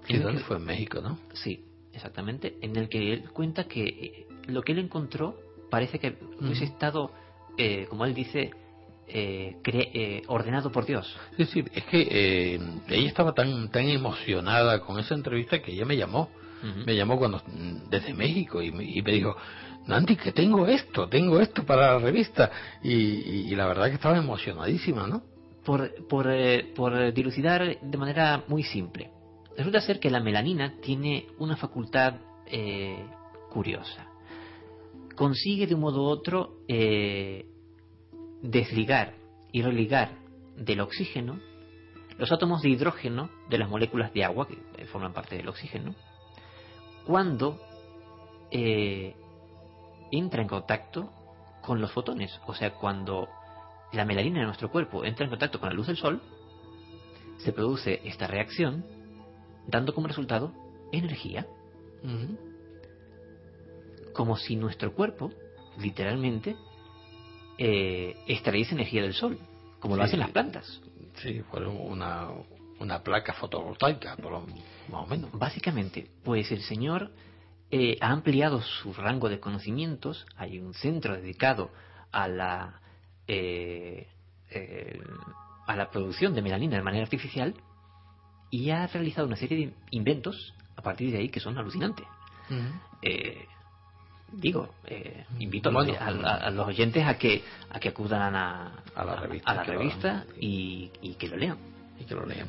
¿Y 0.09 0.19
dónde 0.19 0.43
fue 0.43 0.57
en 0.57 0.65
México 0.65 1.01
no 1.01 1.19
sí 1.35 1.65
exactamente 1.93 2.57
en 2.63 2.77
el 2.77 2.89
que 2.89 3.13
él 3.13 3.31
cuenta 3.31 3.65
que 3.65 3.85
eh, 3.85 4.27
lo 4.47 4.63
que 4.63 4.73
él 4.73 4.79
encontró 4.79 5.37
parece 5.71 5.99
que 5.99 6.17
hubiese 6.41 6.65
estado 6.65 7.11
eh, 7.59 7.87
como 7.91 8.07
él 8.07 8.15
dice 8.15 8.51
eh, 9.09 9.57
eh, 9.65 10.23
ordenado 10.29 10.73
por 10.73 10.87
Dios. 10.87 11.15
Sí, 11.37 11.45
sí, 11.45 11.65
es 11.75 11.85
que 11.85 12.09
eh, 12.11 12.61
ella 12.89 13.09
estaba 13.09 13.35
tan 13.35 13.71
tan 13.71 13.89
emocionada 13.89 14.81
con 14.81 14.99
esa 14.99 15.15
entrevista 15.15 15.61
que 15.61 15.73
ella 15.73 15.85
me 15.85 15.97
llamó. 15.97 16.31
Me 16.87 16.95
llamó 16.95 17.19
cuando 17.19 17.43
desde 17.91 18.15
México 18.15 18.63
y 18.63 18.71
me, 18.71 18.85
dijo, 18.85 19.37
Nanti, 19.89 20.15
que 20.15 20.31
tengo 20.31 20.69
esto, 20.69 21.09
tengo 21.09 21.41
esto 21.41 21.65
para 21.67 21.95
la 21.95 21.99
revista. 21.99 22.53
Y, 22.85 23.53
la 23.57 23.67
verdad 23.67 23.89
que 23.89 23.95
estaba 23.95 24.17
emocionadísima, 24.17 25.09
¿no? 25.09 25.25
Por, 25.65 26.07
por, 26.07 26.29
por 26.77 27.13
dilucidar 27.13 27.81
de 27.81 27.99
manera 27.99 28.45
muy 28.47 28.63
simple. 28.63 29.11
Resulta 29.57 29.81
ser 29.81 29.99
que 29.99 30.09
la 30.09 30.21
melanina 30.21 30.75
tiene 30.81 31.27
una 31.39 31.57
facultad 31.57 32.15
curiosa. 33.51 34.07
Consigue 35.17 35.67
de 35.67 35.75
un 35.75 35.81
modo 35.81 36.03
u 36.03 36.07
otro 36.07 36.59
desligar 38.43 39.15
y 39.53 39.63
religar 39.63 40.11
del 40.57 40.81
oxígeno 40.81 41.41
los 42.19 42.31
átomos 42.31 42.61
de 42.61 42.69
hidrógeno 42.69 43.31
de 43.49 43.59
las 43.59 43.71
moléculas 43.71 44.13
de 44.13 44.25
agua 44.25 44.47
que 44.47 44.85
forman 44.87 45.15
parte 45.15 45.37
del 45.37 45.49
oxígeno 45.49 45.95
cuando 47.07 47.61
eh, 48.51 49.15
entra 50.11 50.43
en 50.43 50.49
contacto 50.49 51.11
con 51.63 51.81
los 51.81 51.93
fotones, 51.93 52.39
o 52.47 52.55
sea, 52.55 52.75
cuando 52.75 53.29
la 53.93 54.05
melanina 54.05 54.41
de 54.41 54.47
nuestro 54.47 54.71
cuerpo 54.71 55.05
entra 55.05 55.25
en 55.25 55.31
contacto 55.31 55.59
con 55.59 55.69
la 55.69 55.75
luz 55.75 55.87
del 55.87 55.97
sol, 55.97 56.21
se 57.39 57.53
produce 57.53 58.01
esta 58.05 58.27
reacción, 58.27 58.85
dando 59.67 59.95
como 59.95 60.09
resultado 60.09 60.53
energía. 60.93 61.47
Como 64.13 64.37
si 64.37 64.57
nuestro 64.57 64.93
cuerpo, 64.95 65.31
literalmente, 65.79 66.57
eh, 67.59 68.17
extraéis 68.27 68.73
energía 68.73 69.03
del 69.03 69.15
sol, 69.15 69.39
como 69.81 69.97
lo 69.97 70.03
hacen 70.03 70.21
las 70.21 70.31
plantas. 70.31 70.81
Sí, 71.17 71.43
fue 71.51 71.67
una, 71.67 72.29
una 72.79 73.03
placa 73.03 73.33
fotovoltaica, 73.33 74.17
por 74.17 74.33
más 74.33 75.05
o 75.05 75.07
menos. 75.07 75.31
Básicamente, 75.33 76.09
pues 76.25 76.51
el 76.51 76.63
señor 76.63 77.13
eh, 77.71 77.97
ha 78.01 78.11
ampliado 78.11 78.61
su 78.61 78.93
rango 78.93 79.29
de 79.29 79.41
conocimientos, 79.41 80.27
hay 80.37 80.59
un 80.59 80.75
centro 80.75 81.15
dedicado 81.15 81.71
a 82.11 82.29
la, 82.29 82.81
eh, 83.27 84.07
eh, 84.51 85.01
a 85.67 85.77
la 85.77 85.91
producción 85.91 86.35
de 86.35 86.43
melanina 86.43 86.77
de 86.77 86.83
manera 86.83 87.05
artificial 87.05 87.55
y 88.51 88.71
ha 88.71 88.87
realizado 88.87 89.27
una 89.27 89.37
serie 89.37 89.57
de 89.57 89.75
inventos 89.91 90.55
a 90.77 90.83
partir 90.83 91.11
de 91.13 91.19
ahí 91.19 91.29
que 91.31 91.41
son 91.41 91.57
alucinantes 91.57 92.07
digo, 94.33 94.75
eh, 94.87 95.25
invito 95.39 95.71
a, 95.71 96.51
los 96.51 96.67
oyentes 96.67 97.05
a 97.05 97.19
que 97.19 97.43
a 97.71 97.79
que 97.79 97.89
acudan 97.89 98.35
a, 98.35 98.83
la 98.97 99.17
revista, 99.17 99.51
a 99.51 99.55
la 99.55 99.65
revista 99.65 100.25
y, 100.39 100.91
que 101.19 101.29
lo 101.29 101.37
lean. 101.37 101.59
Y 101.99 102.05
que 102.05 102.15
lo 102.15 102.27
lean. 102.27 102.49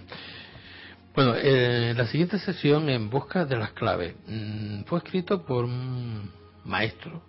Bueno, 1.13 1.35
eh, 1.35 1.93
la 1.95 2.07
siguiente 2.07 2.39
sesión 2.39 2.89
en 2.89 3.09
busca 3.09 3.45
de 3.45 3.55
las 3.55 3.71
claves 3.71 4.15
mm, 4.27 4.83
fue 4.83 4.99
escrito 4.99 5.43
por 5.43 5.65
un 5.65 6.31
maestro. 6.65 7.21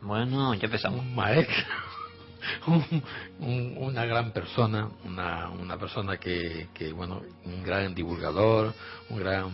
Bueno, 0.00 0.54
ya 0.54 0.66
empezamos. 0.66 1.00
Un 1.00 1.14
maestro. 1.14 1.64
una 3.40 4.04
gran 4.04 4.32
persona, 4.32 4.88
una, 5.04 5.50
una 5.50 5.76
persona 5.76 6.16
que, 6.16 6.68
que, 6.72 6.92
bueno, 6.92 7.22
un 7.44 7.62
gran 7.62 7.94
divulgador, 7.94 8.74
un 9.10 9.18
gran 9.18 9.50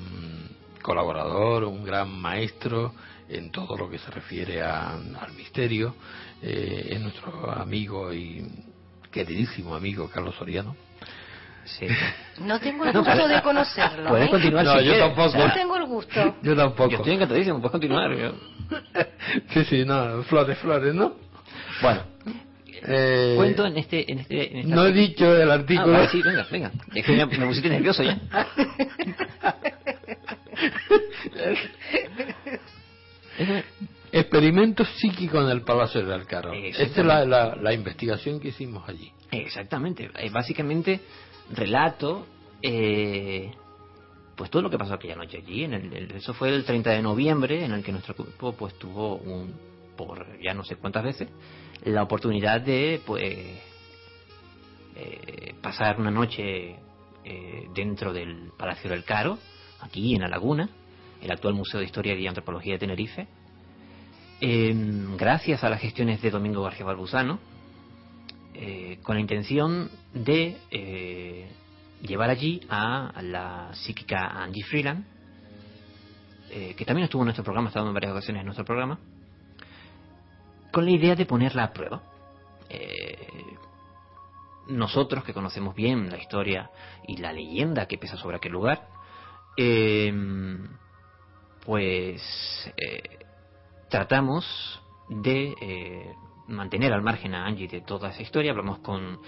colaborador, 0.83 1.65
un 1.65 1.85
gran 1.85 2.11
maestro 2.11 2.93
en 3.29 3.51
todo 3.51 3.77
lo 3.77 3.89
que 3.89 3.99
se 3.99 4.11
refiere 4.11 4.63
al 4.63 5.33
misterio. 5.37 5.95
Eh, 6.43 6.89
es 6.91 7.01
nuestro 7.01 7.51
amigo 7.51 8.13
y 8.13 8.45
queridísimo 9.11 9.75
amigo 9.75 10.09
Carlos 10.09 10.35
Soriano. 10.37 10.77
Sí. 11.65 11.87
No 12.37 12.59
tengo 12.59 12.85
el 12.85 12.93
gusto 12.93 13.29
de 13.29 13.41
conocerlo. 13.43 14.11
Puedes 14.11 14.27
¿eh? 14.27 14.31
continuar. 14.31 14.65
No, 14.65 14.81
yo 14.81 14.99
tampoco. 14.99 15.39
No 15.39 15.53
tengo 15.53 15.77
el 15.77 15.85
gusto. 15.85 16.37
Yo 16.43 16.57
tampoco. 16.57 16.91
Yo 16.91 16.97
estoy 16.97 17.15
encantadísimo, 17.15 17.61
puedes 17.61 17.71
continuar. 17.71 18.11
sí, 19.55 19.65
sí, 19.67 19.85
no, 19.85 20.25
flores, 20.25 20.59
flores, 20.59 20.93
¿no? 20.93 21.15
Bueno. 21.81 22.03
Eh, 22.87 23.35
Cuento 23.37 23.67
en 23.67 23.79
este, 23.79 24.11
en 24.11 24.19
este, 24.19 24.61
en 24.61 24.69
no 24.69 24.85
he 24.85 24.93
dicho 24.93 25.37
el 25.37 25.49
artículo. 25.49 25.97
Ah, 25.97 26.09
sí, 26.09 26.21
venga, 26.23 26.45
venga. 26.51 26.73
Es 26.93 27.07
que 27.07 27.13
me, 27.13 27.25
me 27.25 27.47
pusiste 27.47 27.69
nervioso 27.69 28.03
ya. 28.03 28.19
Experimentos 34.13 34.89
psíquicos 34.97 35.45
en 35.45 35.51
el 35.51 35.63
Palacio 35.63 36.01
del 36.01 36.13
Alcaro. 36.13 36.53
Esta 36.53 37.01
es 37.01 37.07
la, 37.07 37.25
la, 37.57 37.73
investigación 37.73 38.39
que 38.39 38.49
hicimos 38.49 38.89
allí. 38.89 39.11
Exactamente. 39.33 40.09
Eh, 40.17 40.31
básicamente, 40.31 41.01
relato, 41.51 42.25
eh, 42.63 43.51
pues 44.37 44.51
todo 44.51 44.63
lo 44.63 44.71
que 44.71 44.79
pasó 44.79 44.95
aquella 44.95 45.17
noche 45.17 45.39
allí. 45.39 45.65
En 45.65 45.75
el, 45.75 46.13
eso 46.13 46.33
fue 46.33 46.51
el 46.51 46.65
30 46.65 46.91
de 46.91 47.03
noviembre, 47.03 47.65
en 47.65 47.73
el 47.73 47.83
que 47.83 47.91
nuestro 47.91 48.15
grupo 48.15 48.53
pues 48.53 48.79
tuvo 48.79 49.17
un, 49.17 49.53
por 49.97 50.41
ya 50.41 50.55
no 50.55 50.63
sé 50.63 50.77
cuántas 50.77 51.03
veces, 51.03 51.29
la 51.85 52.05
oportunidad 52.05 52.61
de 52.61 53.01
pues 53.05 53.25
eh, 54.95 55.55
pasar 55.61 55.99
una 55.99 56.13
noche 56.13 56.77
dentro 57.75 58.13
del 58.13 58.53
Palacio 58.57 58.91
del 58.91 59.03
Caro, 59.03 59.39
aquí 59.81 60.15
en 60.15 60.21
la 60.21 60.29
laguna, 60.29 60.69
el 61.25 61.33
actual 61.33 61.55
Museo 61.55 61.81
de 61.81 61.87
Historia 61.87 62.15
y 62.15 62.27
Antropología 62.27 62.75
de 62.75 62.79
Tenerife, 62.79 63.27
Em, 64.47 65.17
gracias 65.17 65.63
a 65.63 65.71
las 65.71 65.81
gestiones 65.81 66.21
de 66.21 66.31
Domingo 66.31 66.63
García 66.63 66.85
Barbuzano, 66.85 67.39
eh, 68.53 68.99
con 69.03 69.15
la 69.15 69.21
intención 69.21 69.91
de 70.13 70.59
eh, 70.71 71.49
llevar 72.03 72.31
allí 72.31 72.61
a 72.69 73.13
la 73.23 73.71
psíquica 73.73 74.27
Angie 74.43 74.65
Freeland, 74.65 75.07
eh, 76.51 76.75
que 76.77 76.85
también 76.85 77.05
estuvo 77.05 77.23
en 77.23 77.29
nuestro 77.29 77.45
programa, 77.45 77.69
ha 77.69 77.71
estado 77.71 77.89
en 77.89 77.95
varias 77.95 78.13
ocasiones 78.13 78.41
en 78.41 78.45
nuestro 78.45 78.65
programa, 78.65 78.99
con 80.71 80.85
la 80.85 80.91
idea 80.91 81.15
de 81.15 81.27
ponerla 81.27 81.65
a 81.65 81.73
prueba. 81.73 82.03
nosotros 84.67 85.25
que 85.25 85.35
conocemos 85.35 85.75
bien 85.75 86.11
la 86.11 86.17
historia 86.17 86.71
y 87.07 87.19
la 87.19 87.33
leyenda 87.33 87.87
que 87.87 87.99
pesa 87.99 88.17
sobre 88.17 88.37
aquel 88.37 88.53
lugar, 88.53 88.89
em, 89.57 90.69
pues 91.65 92.23
tratamos 93.89 94.45
de 95.09 95.55
eh, 95.61 96.15
mantener 96.49 96.93
al 96.93 97.03
margen 97.03 97.35
a 97.35 97.47
Angie 97.47 97.69
de 97.69 97.81
toda 97.81 98.11
esa 98.11 98.23
historia. 98.23 98.51
Hablamos 98.51 98.79
con 98.81 99.15
eh, 99.15 99.19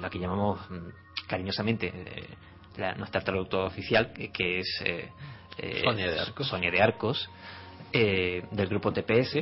la 0.00 0.10
que 0.10 0.18
llamamos 0.18 0.58
mm, 0.70 1.26
cariñosamente 1.26 1.92
eh, 1.94 2.94
nuestra 2.96 3.22
traductora 3.22 3.66
oficial, 3.66 4.12
que, 4.12 4.60
es 4.60 4.84
Sonia 5.82 6.10
de 6.10 6.20
Arcos, 6.20 6.48
Sonia 6.48 6.70
de 6.70 6.82
Arcos 6.82 7.30
del 7.90 8.66
grupo 8.68 8.92
TPS. 8.92 9.36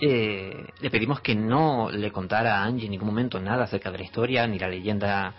le 0.00 0.90
pedimos 0.90 1.20
que 1.20 1.36
no 1.36 1.88
le 1.88 2.10
contara 2.10 2.58
a 2.58 2.64
Angie 2.64 2.86
en 2.86 2.90
ningún 2.90 3.06
momento 3.06 3.38
nada 3.38 3.62
acerca 3.62 3.92
de 3.92 3.98
la 3.98 4.04
historia 4.04 4.44
ni 4.48 4.58
la 4.58 4.66
leyenda 4.68 5.34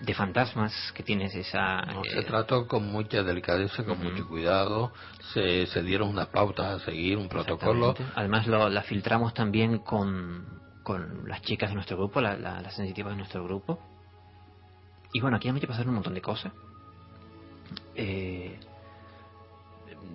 de 0.00 0.14
fantasmas 0.14 0.72
que 0.94 1.02
tienes 1.02 1.34
esa... 1.34 1.82
se 2.12 2.20
eh, 2.20 2.22
trató 2.24 2.66
con 2.66 2.86
mucha 2.86 3.22
delicadeza, 3.22 3.84
con 3.84 4.02
mucho 4.02 4.28
cuidado, 4.28 4.92
se, 5.32 5.66
se 5.66 5.82
dieron 5.82 6.08
unas 6.08 6.28
pautas 6.28 6.82
a 6.82 6.84
seguir, 6.84 7.16
un 7.16 7.28
protocolo. 7.28 7.94
Además 8.14 8.46
lo, 8.46 8.68
la 8.68 8.82
filtramos 8.82 9.32
también 9.32 9.78
con, 9.78 10.44
con 10.82 11.26
las 11.28 11.40
chicas 11.42 11.70
de 11.70 11.74
nuestro 11.76 11.96
grupo, 11.96 12.20
las 12.20 12.38
la, 12.38 12.70
sensitivas 12.70 13.12
de 13.12 13.18
nuestro 13.18 13.42
grupo. 13.44 13.78
Y 15.12 15.20
bueno, 15.20 15.38
aquí 15.38 15.48
a 15.48 15.52
mí 15.52 15.60
te 15.60 15.66
pasaron 15.66 15.88
un 15.90 15.94
montón 15.96 16.14
de 16.14 16.20
cosas. 16.20 16.52
Eh, 17.94 18.58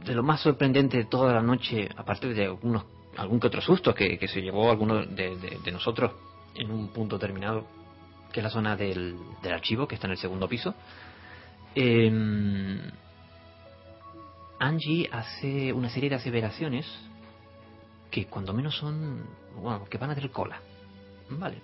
de 0.05 0.13
lo 0.13 0.21
más 0.21 0.41
sorprendente 0.41 0.97
de 0.97 1.05
toda 1.05 1.33
la 1.33 1.41
noche, 1.41 1.89
aparte 1.97 2.31
de 2.33 2.45
algunos, 2.45 2.85
algún 3.17 3.39
que 3.39 3.47
otro 3.47 3.61
susto 3.61 3.95
que, 3.95 4.19
que 4.19 4.27
se 4.27 4.41
llevó 4.41 4.69
alguno 4.69 5.03
de, 5.05 5.35
de 5.63 5.71
nosotros 5.71 6.11
en 6.53 6.69
un 6.69 6.89
punto 6.89 7.17
determinado 7.17 7.80
que 8.31 8.39
es 8.39 8.43
la 8.43 8.49
zona 8.49 8.75
del, 8.75 9.17
del 9.41 9.53
archivo, 9.53 9.87
que 9.87 9.95
está 9.95 10.07
en 10.07 10.11
el 10.11 10.17
segundo 10.17 10.47
piso. 10.47 10.73
Em, 11.75 12.79
Angie 14.59 15.09
hace 15.11 15.73
una 15.73 15.89
serie 15.89 16.09
de 16.09 16.15
aseveraciones 16.15 16.85
que 18.09 18.25
cuando 18.25 18.53
menos 18.53 18.75
son, 18.75 19.25
bueno, 19.55 19.85
que 19.85 19.97
van 19.97 20.11
a 20.11 20.15
tener 20.15 20.31
cola. 20.31 20.59
Vale. 21.29 21.61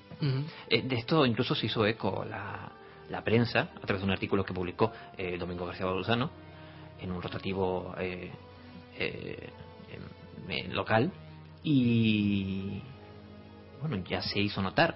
Eh, 0.70 0.82
de 0.82 0.96
esto 0.96 1.26
incluso 1.26 1.54
se 1.54 1.66
hizo 1.68 1.86
eco 1.86 2.26
la, 2.28 2.72
la, 3.10 3.24
prensa 3.24 3.70
a 3.76 3.86
través 3.86 4.02
de 4.02 4.06
un 4.06 4.12
artículo 4.12 4.44
que 4.44 4.54
publicó 4.54 4.92
eh, 5.18 5.38
Domingo 5.38 5.66
García 5.66 5.86
Bolzano 5.86 6.32
en 7.00 7.12
un 7.12 7.22
rotativo 7.22 7.94
eh, 8.00 8.32
local 10.70 11.12
y 11.62 12.82
bueno 13.80 13.98
ya 14.10 14.22
se 14.22 14.40
hizo 14.40 14.62
notar 14.62 14.96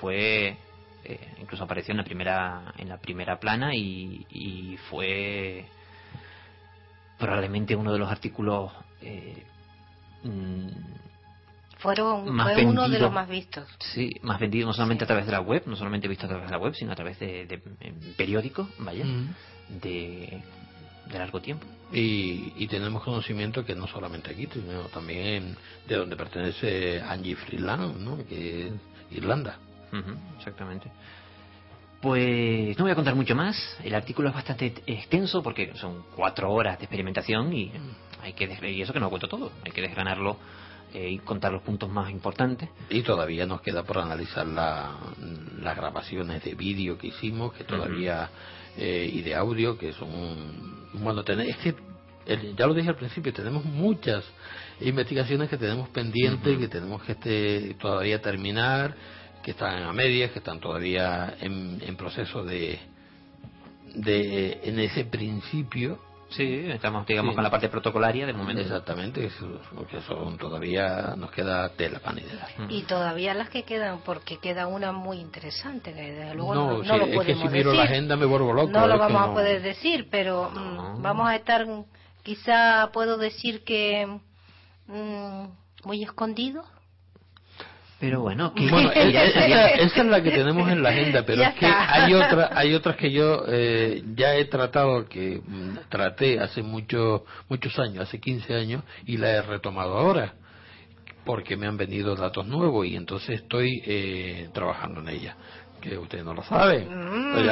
fue 0.00 0.58
eh, 1.04 1.20
incluso 1.40 1.64
apareció 1.64 1.92
en 1.92 1.98
la 1.98 2.04
primera 2.04 2.72
en 2.78 2.88
la 2.88 2.98
primera 2.98 3.38
plana 3.38 3.74
y, 3.74 4.78
fue 4.88 5.66
probablemente 7.18 7.76
uno 7.76 7.92
de 7.92 7.98
los 7.98 8.10
artículos 8.10 8.72
eh, 9.00 9.44
mm, 10.22 10.68
fueron 11.78 12.38
fue 12.38 12.64
uno 12.64 12.88
de 12.88 12.98
los 12.98 13.12
más 13.12 13.28
vistos. 13.28 13.68
Sí 13.92 14.16
más 14.22 14.40
vendido 14.40 14.66
no 14.66 14.72
solamente 14.72 15.04
a 15.04 15.06
través 15.06 15.26
de 15.26 15.32
la 15.32 15.40
web 15.40 15.62
no 15.66 15.76
solamente 15.76 16.08
visto 16.08 16.24
a 16.24 16.28
través 16.28 16.46
de 16.46 16.52
la 16.52 16.58
web 16.58 16.74
sino 16.74 16.92
a 16.92 16.96
través 16.96 17.18
de, 17.18 17.60
periódicos 18.16 18.68
vaya 18.78 19.04
de, 19.68 20.42
largo 21.12 21.40
tiempo. 21.40 21.66
Y, 21.92 22.66
tenemos 22.66 23.04
conocimiento 23.04 23.64
que 23.64 23.74
no 23.74 23.86
solamente 23.86 24.30
aquí 24.30 24.48
sino 24.52 24.84
también 24.84 25.56
de 25.86 25.96
donde 25.96 26.16
pertenece 26.16 27.00
Angie 27.02 27.36
Freeland 27.36 27.98
¿no? 27.98 28.16
que 28.26 28.68
es 28.68 28.72
Irlanda 29.10 29.58
exactamente. 30.38 30.90
Pues 32.00 32.76
no 32.76 32.84
voy 32.84 32.92
a 32.92 32.94
contar 32.94 33.14
mucho 33.14 33.34
más. 33.34 33.56
El 33.82 33.94
artículo 33.94 34.28
es 34.28 34.34
bastante 34.34 34.74
extenso 34.86 35.42
porque 35.42 35.72
son 35.76 36.04
cuatro 36.14 36.52
horas 36.52 36.78
de 36.78 36.84
experimentación 36.84 37.52
y 37.52 37.72
hay 38.22 38.34
que 38.34 38.44
y 38.70 38.82
eso 38.82 38.92
que 38.92 39.00
no 39.00 39.08
cuento 39.08 39.28
todo. 39.28 39.52
Hay 39.64 39.72
que 39.72 39.80
desgranarlo 39.80 40.36
eh, 40.92 41.10
y 41.10 41.18
contar 41.18 41.52
los 41.52 41.62
puntos 41.62 41.90
más 41.90 42.10
importantes. 42.10 42.68
Y 42.90 43.02
todavía 43.02 43.46
nos 43.46 43.62
queda 43.62 43.84
por 43.84 43.98
analizar 43.98 44.46
las 44.46 45.76
grabaciones 45.76 46.44
de 46.44 46.54
vídeo 46.54 46.98
que 46.98 47.06
hicimos, 47.06 47.54
que 47.54 47.64
todavía 47.64 48.28
eh, 48.76 49.08
y 49.12 49.22
de 49.22 49.34
audio 49.34 49.78
que 49.78 49.92
son 49.92 50.88
bueno 50.94 51.22
tener 51.22 51.48
es 51.48 51.56
que 51.58 51.74
ya 52.56 52.66
lo 52.66 52.74
dije 52.74 52.88
al 52.88 52.96
principio 52.96 53.32
tenemos 53.32 53.64
muchas 53.64 54.24
investigaciones 54.80 55.48
que 55.48 55.56
tenemos 55.56 55.88
pendientes 55.90 56.58
que 56.58 56.68
tenemos 56.68 57.02
que 57.04 57.12
este, 57.12 57.74
todavía 57.74 58.20
terminar 58.20 58.96
que 59.44 59.50
están 59.52 59.82
a 59.82 59.92
medias, 59.92 60.32
que 60.32 60.38
están 60.38 60.58
todavía 60.58 61.36
en, 61.38 61.78
en 61.86 61.96
proceso 61.96 62.42
de, 62.42 62.78
de, 63.94 64.60
en 64.64 64.78
ese 64.80 65.04
principio. 65.04 66.00
Sí, 66.30 66.64
estamos, 66.70 67.06
digamos, 67.06 67.34
con 67.34 67.44
la 67.44 67.50
parte 67.50 67.68
protocolaria 67.68 68.26
de 68.26 68.32
momento. 68.32 68.62
Exactamente, 68.62 69.30
porque 69.74 70.00
son 70.00 70.36
todavía 70.38 71.14
nos 71.16 71.30
queda 71.30 71.68
tela 71.68 72.00
panidera. 72.00 72.48
Y 72.70 72.82
todavía 72.84 73.34
las 73.34 73.50
que 73.50 73.62
quedan, 73.62 74.00
porque 74.00 74.38
queda 74.38 74.66
una 74.66 74.90
muy 74.90 75.18
interesante, 75.18 75.92
que 75.92 76.12
desde 76.12 76.34
luego 76.34 76.54
no, 76.54 76.82
no, 76.82 76.96
lo 76.96 77.04
es 77.04 77.26
que 77.26 77.34
si 77.34 77.48
miro 77.48 77.72
la 77.72 77.84
agenda 77.84 78.16
me 78.16 78.24
vuelvo 78.24 78.52
loco. 78.52 78.70
No 78.70 78.86
lo 78.86 78.98
vamos 78.98 79.28
a 79.28 79.32
poder 79.32 79.62
decir, 79.62 80.08
pero 80.10 80.50
mm, 80.50 81.02
vamos 81.02 81.28
a 81.28 81.36
estar, 81.36 81.66
quizá 82.24 82.90
puedo 82.92 83.18
decir 83.18 83.62
que 83.62 84.18
mm, 84.88 85.44
muy 85.84 86.02
escondidos 86.02 86.66
pero 88.00 88.20
bueno, 88.20 88.52
esa, 88.56 89.66
es 89.76 89.96
la 90.06 90.22
que 90.22 90.30
tenemos 90.30 90.68
en 90.70 90.82
la 90.82 90.90
agenda, 90.90 91.24
pero 91.24 91.42
es 91.42 91.54
que 91.54 91.66
hay 91.66 92.14
otras, 92.14 92.50
hay 92.54 92.74
otras 92.74 92.96
que 92.96 93.12
yo 93.12 93.44
eh, 93.48 94.02
ya 94.14 94.34
he 94.34 94.44
tratado, 94.46 95.06
que 95.08 95.40
mm, 95.46 95.88
traté 95.88 96.40
hace 96.40 96.62
muchos 96.62 97.22
muchos 97.48 97.78
años, 97.78 98.08
hace 98.08 98.20
15 98.20 98.54
años, 98.54 98.82
y 99.06 99.16
la 99.16 99.30
he 99.30 99.42
retomado 99.42 99.96
ahora, 99.96 100.34
porque 101.24 101.56
me 101.56 101.66
han 101.66 101.76
venido 101.76 102.14
datos 102.14 102.46
nuevos 102.46 102.86
y 102.86 102.96
entonces 102.96 103.40
estoy 103.40 103.82
eh, 103.86 104.48
trabajando 104.52 105.00
en 105.00 105.08
ella 105.08 105.36
que 105.84 105.98
ustedes 105.98 106.24
no 106.24 106.32
lo 106.32 106.42
saben. 106.42 106.88
Mm. 106.88 107.44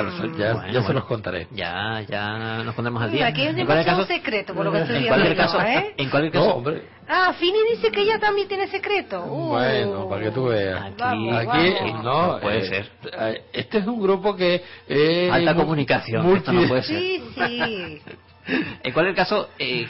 ya, 0.73 0.83
se 0.83 0.93
los 0.93 1.05
contaré. 1.05 1.49
Ya, 1.51 2.01
ya 2.09 2.63
nos 2.65 2.75
pondremos 2.75 3.03
al 3.03 3.13
día. 3.13 3.27
Aquí 3.27 3.43
es 3.43 3.55
demasiado 3.55 4.05
secreto, 4.07 4.55
por 4.55 4.65
lo 4.65 4.73
que 4.73 4.81
estoy. 4.81 4.97
En 4.97 5.09
cualquier 5.09 5.37
caso, 5.37 5.61
¿eh? 5.61 5.95
en 5.97 6.11
cualquier 6.11 6.33
caso. 6.33 6.47
No, 6.47 6.55
hombre. 6.55 6.83
Ah, 7.09 7.35
Fini 7.39 7.59
dice 7.71 7.91
que 7.91 8.03
ella 8.03 8.19
también 8.19 8.49
tiene 8.49 8.69
secreto. 8.69 9.25
Uh. 9.25 9.49
Bueno, 9.49 10.09
para 10.09 10.23
que 10.23 10.31
tú 10.31 10.47
veas. 10.47 10.83
Aquí, 10.83 11.31
aquí 11.31 11.93
no, 12.03 12.39
puede 12.41 12.59
eh, 12.59 12.69
ser. 12.69 12.91
Eh, 13.13 13.45
este 13.53 13.79
es 13.79 13.87
un 13.87 14.01
grupo 14.01 14.35
que. 14.35 14.63
Eh, 14.89 15.29
Alta 15.31 15.55
comunicación, 15.55 16.37
esto 16.37 16.53
no 16.53 16.67
puede 16.69 16.83
ser. 16.83 16.99
Sí, 16.99 17.23
sí. 17.35 18.03
en 18.83 18.93
cualquier 18.93 19.15
caso, 19.15 19.51
eh, 19.59 19.87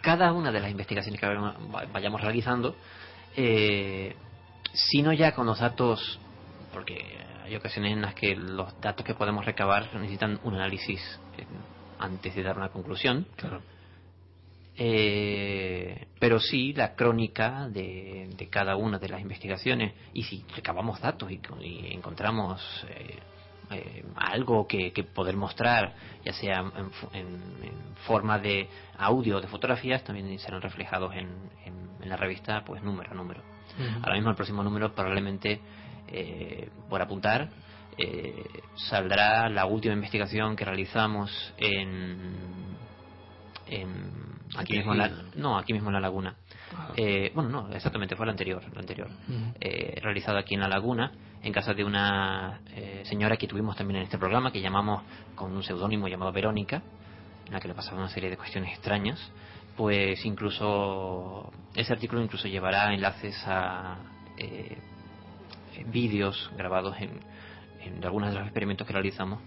cada 0.00 0.32
una 0.32 0.52
de 0.52 0.60
las 0.60 0.70
investigaciones 0.70 1.20
que 1.20 1.26
vayamos 1.92 2.20
realizando, 2.20 2.76
eh, 3.36 4.14
si 4.72 5.02
no 5.02 5.12
ya 5.12 5.32
con 5.32 5.46
los 5.46 5.58
datos, 5.58 6.20
porque 6.72 7.18
hay 7.44 7.54
ocasiones 7.56 7.92
en 7.92 8.02
las 8.02 8.14
que 8.14 8.34
los 8.36 8.80
datos 8.80 9.04
que 9.04 9.14
podemos 9.14 9.44
recabar 9.44 9.94
necesitan 9.94 10.38
un 10.44 10.54
análisis 10.54 11.00
eh, 11.38 11.44
antes 11.98 12.34
de 12.34 12.42
dar 12.42 12.56
una 12.56 12.70
conclusión. 12.70 13.26
Eh, 14.82 16.06
pero 16.18 16.40
sí 16.40 16.72
la 16.72 16.94
crónica 16.94 17.68
de, 17.68 18.48
cada 18.50 18.76
una 18.76 18.98
de 18.98 19.10
las 19.10 19.20
investigaciones 19.20 19.92
y 20.14 20.22
si 20.22 20.42
recabamos 20.56 20.98
datos 21.00 21.30
y, 21.30 21.38
encontramos 21.92 22.86
eh, 22.88 23.18
eh, 23.72 24.04
algo 24.16 24.66
que, 24.66 24.90
poder 25.14 25.36
mostrar, 25.36 25.94
ya 26.24 26.32
sea 26.32 26.64
en, 27.12 27.30
forma 28.06 28.38
de 28.38 28.68
audio 28.96 29.36
o 29.36 29.40
de 29.42 29.48
fotografías, 29.48 30.02
también 30.02 30.38
serán 30.38 30.62
reflejados 30.62 31.14
en, 31.14 31.28
la 32.08 32.16
revista, 32.16 32.64
pues 32.64 32.82
número 32.82 33.10
a 33.12 33.14
número. 33.14 33.42
Ahora 34.02 34.14
mismo 34.14 34.30
el 34.30 34.36
próximo 34.36 34.64
número 34.64 34.94
probablemente, 34.94 35.60
por 36.88 37.00
apuntar, 37.02 37.50
eh, 37.98 38.44
saldrá 38.74 39.48
la 39.48 39.66
última 39.66 39.94
investigación 39.94 40.56
que 40.56 40.64
realizamos 40.64 41.52
en, 41.58 42.76
aquí 44.56 44.76
mismo 44.76 44.92
en 44.92 44.98
la, 44.98 45.10
no 45.36 45.58
aquí 45.58 45.72
mismo 45.72 45.90
en 45.90 45.94
la 45.94 46.00
laguna. 46.00 46.34
Ah. 46.74 46.92
eh, 46.96 47.32
bueno 47.34 47.48
no 47.50 47.72
exactamente 47.72 48.14
fue 48.16 48.26
la 48.26 48.32
anterior 48.32 48.62
la 48.72 48.80
anterior. 48.80 49.08
Eh, 49.60 49.98
realizada 50.02 50.40
aquí 50.40 50.54
en 50.54 50.60
la 50.60 50.68
laguna 50.68 51.12
en 51.42 51.52
casa 51.52 51.74
de 51.74 51.84
una 51.84 52.60
eh, 52.74 53.02
señora 53.04 53.36
que 53.36 53.46
tuvimos 53.46 53.76
también 53.76 53.98
en 53.98 54.02
este 54.04 54.18
programa 54.18 54.52
que 54.52 54.60
llamamos 54.60 55.02
con 55.34 55.52
un 55.54 55.62
seudónimo 55.62 56.08
llamado 56.08 56.32
Verónica 56.32 56.82
en 57.46 57.52
la 57.52 57.60
que 57.60 57.68
le 57.68 57.74
pasaba 57.74 57.98
una 57.98 58.08
serie 58.08 58.30
de 58.30 58.36
cuestiones 58.36 58.72
extrañas. 58.72 59.18
Pues 59.76 60.24
incluso 60.24 61.50
ese 61.74 61.92
artículo 61.92 62.22
incluso 62.22 62.48
llevará 62.48 62.92
enlaces 62.94 63.36
a 63.46 63.98
vídeos 65.92 66.50
grabados 66.56 66.96
en 67.00 67.20
en 67.84 68.04
algunos 68.04 68.30
de 68.30 68.34
los 68.36 68.44
experimentos 68.44 68.86
que 68.86 68.92
realizamos 68.92 69.40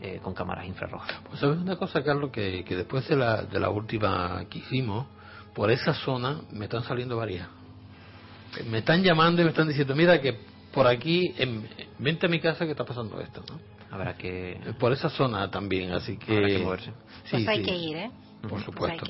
eh, 0.00 0.20
con 0.22 0.34
cámaras 0.34 0.66
infrarrojas. 0.66 1.20
Pues 1.28 1.40
sabes 1.40 1.58
una 1.58 1.76
cosa, 1.76 2.02
Carlos, 2.02 2.30
que, 2.30 2.64
que 2.64 2.76
después 2.76 3.06
de 3.08 3.16
la, 3.16 3.42
de 3.42 3.60
la 3.60 3.70
última 3.70 4.44
que 4.48 4.58
hicimos, 4.58 5.06
por 5.54 5.70
esa 5.70 5.94
zona 5.94 6.40
me 6.52 6.66
están 6.66 6.84
saliendo 6.84 7.16
varias. 7.16 7.48
Me 8.70 8.78
están 8.78 9.02
llamando 9.02 9.42
y 9.42 9.44
me 9.44 9.50
están 9.50 9.68
diciendo, 9.68 9.94
mira 9.94 10.20
que 10.20 10.38
por 10.72 10.86
aquí, 10.86 11.34
en, 11.38 11.68
vente 11.98 12.26
a 12.26 12.28
mi 12.28 12.40
casa 12.40 12.64
que 12.64 12.72
está 12.72 12.84
pasando 12.84 13.20
esto, 13.20 13.42
¿no? 13.48 13.58
Habrá 13.90 14.14
que... 14.16 14.52
Eh, 14.52 14.74
por 14.78 14.92
esa 14.92 15.08
zona 15.08 15.50
también, 15.50 15.92
así 15.92 16.16
que... 16.18 16.36
Habrá 16.36 16.48
que 16.48 16.58
moverse. 16.58 16.92
Sí, 17.24 17.30
pues 17.30 17.48
hay 17.48 17.62
que 17.62 17.76
ir, 17.76 17.96
¿eh? 17.96 18.10
Por 18.42 18.50
pues 18.50 18.64
supuesto. 18.64 19.06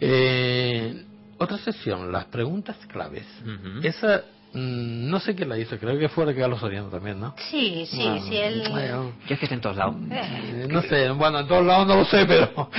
Eh, 0.00 1.06
otra 1.38 1.56
sesión, 1.58 2.12
las 2.12 2.26
preguntas 2.26 2.76
claves. 2.88 3.24
Esa 3.82 4.24
no 4.54 5.20
sé 5.20 5.34
quién 5.34 5.48
la 5.48 5.58
hizo, 5.58 5.78
creo 5.78 5.98
que 5.98 6.08
fue 6.08 6.34
Carlos 6.34 6.60
Soriano 6.60 6.88
también, 6.88 7.20
¿no? 7.20 7.34
Sí, 7.50 7.86
sí, 7.86 8.02
sí, 8.28 8.36
él... 8.36 8.62
Yo 9.26 9.34
es 9.34 9.38
que 9.38 9.44
está 9.44 9.54
en 9.54 9.60
todos 9.60 9.76
lados. 9.76 9.96
Eh, 10.10 10.66
no 10.68 10.82
sé, 10.82 11.10
bueno, 11.10 11.40
en 11.40 11.48
todos 11.48 11.64
lados 11.64 11.86
no 11.86 11.96
lo 11.96 12.04
sé, 12.04 12.24
pero... 12.26 12.70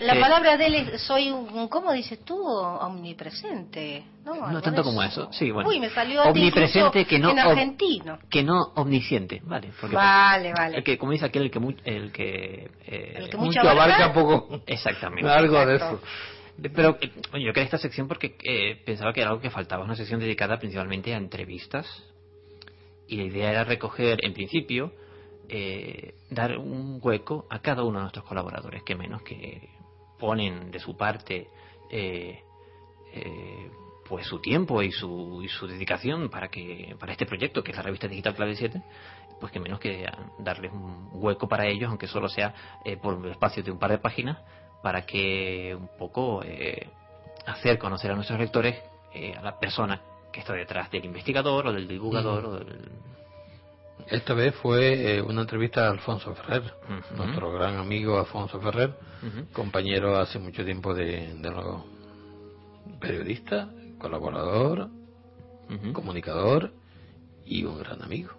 la 0.00 0.20
palabra 0.20 0.56
de 0.56 0.66
él 0.66 0.74
es, 0.74 1.02
soy 1.02 1.30
un, 1.30 1.68
¿cómo 1.68 1.92
dices 1.92 2.24
tú? 2.24 2.36
Omnipresente. 2.36 4.04
No, 4.24 4.52
no 4.52 4.60
tanto 4.60 4.82
como 4.82 5.02
eso, 5.02 5.28
sí, 5.32 5.50
bueno. 5.50 5.70
Uy, 5.70 5.80
me 5.80 5.88
salió 5.90 6.22
Omnipresente 6.24 7.06
que 7.06 7.18
no... 7.18 7.30
En 7.30 7.38
argentino. 7.38 8.18
Que 8.28 8.42
no 8.42 8.72
omnisciente, 8.74 9.40
vale. 9.44 9.70
Porque, 9.80 9.96
vale, 9.96 10.52
vale. 10.52 10.76
El 10.78 10.84
que, 10.84 10.98
como 10.98 11.12
dice 11.12 11.24
aquel, 11.24 11.44
el 11.44 11.50
que... 11.50 11.58
El 11.84 12.12
que, 12.12 12.70
eh, 12.86 13.14
el 13.16 13.30
que 13.30 13.36
mucho 13.38 13.60
abarca, 13.60 14.12
poco... 14.12 14.60
Exactamente. 14.66 15.28
Algo 15.30 15.64
de 15.64 15.76
eso. 15.76 16.00
Pero 16.60 16.98
eh, 17.00 17.10
yo 17.34 17.52
quería 17.52 17.64
esta 17.64 17.78
sección 17.78 18.08
porque 18.08 18.36
eh, 18.42 18.82
pensaba 18.84 19.12
que 19.12 19.20
era 19.20 19.30
algo 19.30 19.40
que 19.40 19.50
faltaba, 19.50 19.84
una 19.84 19.94
sección 19.94 20.20
dedicada 20.20 20.58
principalmente 20.58 21.14
a 21.14 21.16
entrevistas. 21.16 21.86
Y 23.06 23.16
la 23.16 23.24
idea 23.24 23.50
era 23.50 23.64
recoger, 23.64 24.18
en 24.22 24.34
principio, 24.34 24.92
eh, 25.48 26.14
dar 26.30 26.58
un 26.58 26.98
hueco 27.00 27.46
a 27.48 27.60
cada 27.60 27.82
uno 27.84 27.98
de 27.98 28.02
nuestros 28.02 28.24
colaboradores, 28.24 28.82
que 28.82 28.94
menos 28.94 29.22
que 29.22 29.70
ponen 30.18 30.70
de 30.70 30.80
su 30.80 30.96
parte 30.96 31.48
pues 34.06 34.26
su 34.26 34.38
tiempo 34.40 34.82
y 34.82 34.90
su, 34.90 35.40
y 35.42 35.48
su 35.48 35.66
dedicación 35.66 36.28
para 36.28 36.48
que 36.48 36.94
para 36.98 37.12
este 37.12 37.24
proyecto 37.24 37.62
que 37.62 37.70
es 37.70 37.76
la 37.76 37.82
revista 37.82 38.06
digital 38.06 38.34
clave 38.34 38.54
7 38.54 38.82
pues 39.40 39.50
que 39.50 39.60
menos 39.60 39.80
que 39.80 40.06
darles 40.38 40.72
un 40.72 41.08
hueco 41.12 41.48
para 41.48 41.66
ellos 41.66 41.88
aunque 41.88 42.06
solo 42.06 42.28
sea 42.28 42.54
por 43.00 43.14
un 43.14 43.28
espacio 43.28 43.62
de 43.62 43.70
un 43.70 43.78
par 43.78 43.90
de 43.90 43.98
páginas 43.98 44.38
para 44.82 45.02
que 45.02 45.74
un 45.78 45.88
poco 45.98 46.42
eh, 46.44 46.88
hacer 47.46 47.78
conocer 47.78 48.10
a 48.10 48.14
nuestros 48.14 48.38
lectores 48.38 48.76
eh, 49.14 49.34
a 49.36 49.42
la 49.42 49.58
persona 49.58 50.00
que 50.32 50.40
está 50.40 50.52
detrás 50.52 50.90
del 50.90 51.04
investigador 51.04 51.66
o 51.68 51.72
del 51.72 51.88
divulgador 51.88 52.44
o 52.46 52.58
del... 52.58 52.90
Esta 54.06 54.32
vez 54.34 54.54
fue 54.56 55.16
eh, 55.16 55.22
una 55.22 55.42
entrevista 55.42 55.86
a 55.86 55.90
Alfonso 55.90 56.34
Ferrer, 56.34 56.72
nuestro 57.16 57.52
gran 57.52 57.76
amigo 57.76 58.18
Alfonso 58.18 58.60
Ferrer, 58.60 58.94
compañero 59.52 60.16
hace 60.16 60.38
mucho 60.38 60.64
tiempo 60.64 60.94
de, 60.94 61.34
de 61.34 61.50
los 61.50 61.82
periodista, 63.00 63.68
colaborador, 63.98 64.88
comunicador 65.92 66.72
y 67.44 67.64
un 67.64 67.78
gran 67.78 68.02
amigo. 68.02 68.30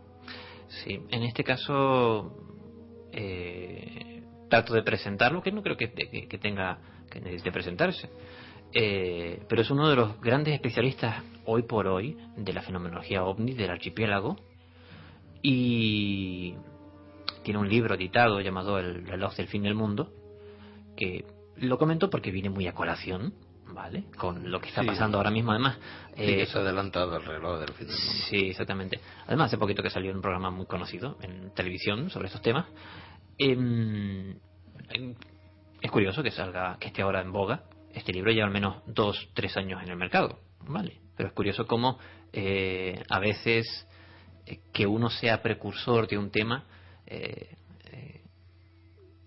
Sí, 0.69 1.01
en 1.09 1.23
este 1.23 1.43
caso 1.43 2.33
eh, 3.11 4.08
trato 4.49 4.73
de 4.73 4.83
presentarlo, 4.83 5.41
que 5.41 5.51
no 5.51 5.61
creo 5.61 5.77
que, 5.77 5.87
tenga 5.87 6.79
que 7.09 7.21
necesite 7.21 7.51
presentarse. 7.51 8.09
Eh, 8.73 9.41
pero 9.47 9.61
es 9.61 9.69
uno 9.71 9.89
de 9.89 9.95
los 9.95 10.19
grandes 10.21 10.53
especialistas 10.53 11.23
hoy 11.45 11.63
por 11.63 11.87
hoy 11.87 12.17
de 12.35 12.53
la 12.53 12.61
fenomenología 12.61 13.23
ovni 13.23 13.53
del 13.53 13.71
archipiélago 13.71 14.37
y 15.41 16.53
tiene 17.43 17.59
un 17.59 17.67
libro 17.67 17.95
editado 17.95 18.41
llamado 18.41 18.77
El 18.77 19.07
reloj 19.07 19.35
del 19.35 19.47
fin 19.47 19.63
del 19.63 19.73
mundo 19.73 20.11
que 20.95 21.25
lo 21.55 21.79
comento 21.79 22.11
porque 22.11 22.29
viene 22.29 22.51
muy 22.51 22.67
a 22.67 22.73
colación 22.73 23.33
¿vale? 23.73 24.05
Con 24.17 24.51
lo 24.51 24.59
que 24.59 24.69
está 24.69 24.83
pasando 24.83 25.17
ahora 25.17 25.31
mismo, 25.31 25.51
además. 25.51 25.77
Sí, 26.15 26.23
eh, 26.23 26.45
se 26.45 26.57
ha 26.57 26.61
adelantado 26.61 27.15
el 27.17 27.25
reloj 27.25 27.59
del 27.59 27.73
fin 27.73 27.87
del 27.87 27.97
mundo. 27.97 28.13
Sí, 28.29 28.49
exactamente. 28.49 28.99
Además, 29.27 29.47
hace 29.47 29.57
poquito 29.57 29.83
que 29.83 29.89
salió 29.89 30.11
un 30.11 30.21
programa 30.21 30.49
muy 30.49 30.65
conocido 30.65 31.17
en 31.21 31.53
televisión 31.53 32.09
sobre 32.09 32.27
estos 32.27 32.41
temas. 32.41 32.65
Em, 33.39 34.35
em, 34.89 35.15
es 35.81 35.91
curioso 35.91 36.21
que 36.21 36.29
salga, 36.29 36.77
que 36.77 36.87
esté 36.87 37.01
ahora 37.01 37.21
en 37.21 37.31
boga. 37.31 37.63
Este 37.93 38.11
libro 38.11 38.31
lleva 38.31 38.45
al 38.45 38.53
menos 38.53 38.83
dos, 38.85 39.29
tres 39.33 39.55
años 39.55 39.81
en 39.81 39.89
el 39.89 39.95
mercado, 39.95 40.39
¿vale? 40.67 40.99
Pero 41.15 41.29
es 41.29 41.35
curioso 41.35 41.65
cómo 41.65 41.97
eh, 42.33 43.01
a 43.09 43.19
veces 43.19 43.87
eh, 44.45 44.59
que 44.73 44.85
uno 44.85 45.09
sea 45.09 45.41
precursor 45.41 46.07
de 46.07 46.17
un 46.17 46.31
tema 46.31 46.65
eh, 47.07 47.55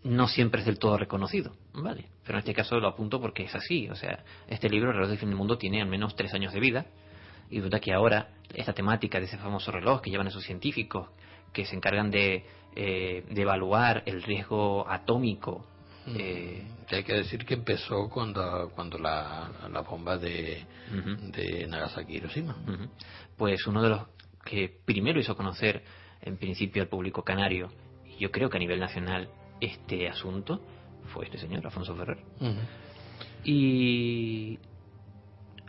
no 0.04 0.26
siempre 0.28 0.60
es 0.60 0.66
del 0.66 0.78
todo 0.78 0.98
reconocido, 0.98 1.56
¿vale? 1.72 2.06
Pero 2.24 2.34
en 2.34 2.40
este 2.40 2.54
caso 2.54 2.78
lo 2.78 2.88
apunto 2.88 3.20
porque 3.20 3.44
es 3.44 3.54
así. 3.54 3.88
O 3.88 3.94
sea, 3.94 4.24
este 4.48 4.68
libro, 4.68 4.90
El 4.90 4.96
reloj 4.96 5.10
del 5.10 5.18
fin 5.18 5.28
del 5.28 5.38
mundo, 5.38 5.58
tiene 5.58 5.80
al 5.80 5.88
menos 5.88 6.16
tres 6.16 6.34
años 6.34 6.52
de 6.52 6.60
vida. 6.60 6.86
Y 7.50 7.60
duda 7.60 7.80
que 7.80 7.92
ahora 7.92 8.30
esta 8.52 8.72
temática 8.72 9.18
de 9.20 9.26
ese 9.26 9.38
famoso 9.38 9.70
reloj 9.70 10.00
que 10.02 10.10
llevan 10.10 10.26
esos 10.26 10.42
científicos 10.44 11.08
que 11.52 11.64
se 11.64 11.76
encargan 11.76 12.10
de 12.10 12.44
eh, 12.74 13.24
de 13.28 13.42
evaluar 13.42 14.02
el 14.06 14.22
riesgo 14.22 14.88
atómico. 14.88 15.66
Eh, 16.06 16.66
hay 16.90 17.04
que 17.04 17.12
decir 17.12 17.44
que 17.44 17.52
empezó 17.52 18.08
cuando, 18.08 18.70
cuando 18.74 18.96
la, 18.98 19.50
la 19.70 19.82
bomba 19.82 20.16
de, 20.16 20.64
de 20.90 21.66
Nagasaki 21.68 22.14
y 22.14 22.16
Hiroshima. 22.16 22.56
Pues 23.36 23.66
uno 23.66 23.82
de 23.82 23.90
los 23.90 24.06
que 24.42 24.74
primero 24.86 25.20
hizo 25.20 25.36
conocer 25.36 25.84
en 26.22 26.38
principio 26.38 26.82
al 26.82 26.88
público 26.88 27.22
canario, 27.22 27.70
y 28.06 28.16
yo 28.16 28.30
creo 28.30 28.48
que 28.48 28.56
a 28.56 28.60
nivel 28.60 28.80
nacional, 28.80 29.28
este 29.60 30.08
asunto, 30.08 30.62
fue 31.12 31.26
este 31.26 31.36
señor, 31.36 31.66
Alfonso 31.66 31.94
Ferrer. 31.94 32.24
Y 33.44 34.58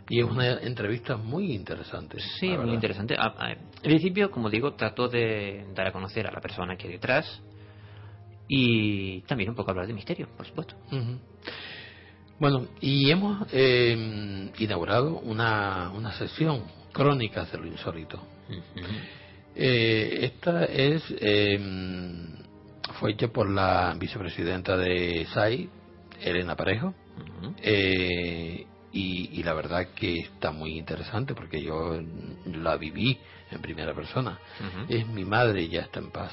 y 0.08 0.20
es 0.20 0.24
una 0.24 0.60
entrevista 0.60 1.16
muy 1.16 1.52
interesante. 1.52 2.18
Sí, 2.38 2.48
muy 2.48 2.74
interesante. 2.74 3.16
Al 3.16 3.58
principio, 3.82 4.30
como 4.30 4.50
digo, 4.50 4.74
trato 4.74 5.08
de 5.08 5.66
dar 5.74 5.88
a 5.88 5.92
conocer 5.92 6.26
a 6.26 6.32
la 6.32 6.40
persona 6.40 6.76
que 6.76 6.88
hay 6.88 6.92
detrás 6.94 7.42
y 8.48 9.22
también 9.22 9.50
un 9.50 9.56
poco 9.56 9.70
hablar 9.70 9.86
de 9.86 9.94
misterio, 9.94 10.28
por 10.36 10.46
supuesto. 10.46 10.74
Bueno, 12.38 12.66
y 12.80 13.10
hemos 13.10 13.46
eh, 13.52 14.50
inaugurado 14.58 15.18
una, 15.20 15.90
una 15.90 16.12
sesión, 16.12 16.64
Crónicas 16.92 17.50
de 17.50 17.58
lo 17.58 17.66
Insólito. 17.66 18.22
Eh, 19.56 20.18
esta 20.22 20.64
es 20.64 21.02
eh, 21.20 21.58
fue 23.00 23.12
hecha 23.12 23.28
por 23.28 23.48
la 23.50 23.94
vicepresidenta 23.98 24.76
de 24.76 25.26
SAI, 25.32 25.68
Elena 26.20 26.54
Parejo, 26.54 26.94
y, 28.94 29.42
la 29.42 29.54
verdad 29.54 29.88
que 29.94 30.20
está 30.20 30.52
muy 30.52 30.78
interesante 30.78 31.34
porque 31.34 31.60
yo 31.60 32.00
la 32.46 32.76
viví 32.76 33.18
en 33.50 33.60
primera 33.60 33.92
persona. 33.92 34.38
Es 34.88 35.06
mi 35.08 35.24
madre 35.24 35.62
y 35.62 35.68
ya 35.68 35.82
está 35.82 35.98
en 35.98 36.10
paz. 36.10 36.32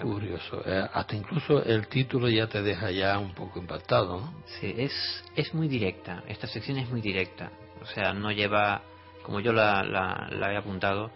Curioso. 0.00 0.62
Eh, 0.66 0.86
hasta 0.92 1.16
incluso 1.16 1.64
el 1.64 1.86
título 1.86 2.28
ya 2.28 2.46
te 2.48 2.62
deja 2.62 2.90
ya 2.90 3.18
un 3.18 3.32
poco 3.32 3.58
impactado, 3.58 4.20
¿no? 4.20 4.34
Sí, 4.60 4.74
es, 4.76 4.92
es 5.34 5.54
muy 5.54 5.68
directa. 5.68 6.24
Esta 6.28 6.46
sección 6.46 6.76
es 6.78 6.90
muy 6.90 7.00
directa. 7.00 7.50
O 7.80 7.86
sea, 7.86 8.12
no 8.12 8.30
lleva, 8.30 8.82
como 9.22 9.40
yo 9.40 9.52
la, 9.52 9.82
la, 9.82 10.52
he 10.52 10.56
apuntado, 10.56 11.10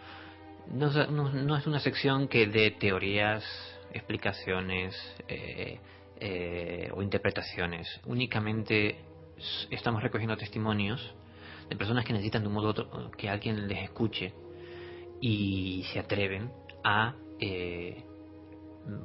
no, 0.71 0.91
no, 1.11 1.57
es 1.57 1.67
una 1.67 1.81
sección 1.81 2.29
que 2.29 2.47
dé 2.47 2.71
teorías, 2.71 3.45
explicaciones 3.93 4.95
eh, 5.29 5.79
eh, 6.21 6.91
o 6.95 7.03
interpretaciones. 7.03 8.01
Únicamente 8.07 9.08
estamos 9.71 10.03
recogiendo 10.03 10.37
testimonios 10.37 11.15
de 11.69 11.77
personas 11.77 12.05
que 12.05 12.13
necesitan 12.13 12.43
de 12.43 12.49
un 12.49 12.55
modo 12.55 12.69
u 12.69 12.71
otro 12.71 13.11
que 13.17 13.29
alguien 13.29 13.69
les 13.69 13.85
escuche 13.85 14.33
y 15.21 15.85
se 15.93 15.99
atreven 15.99 16.51
a 16.85 17.15
eh, 17.41 18.05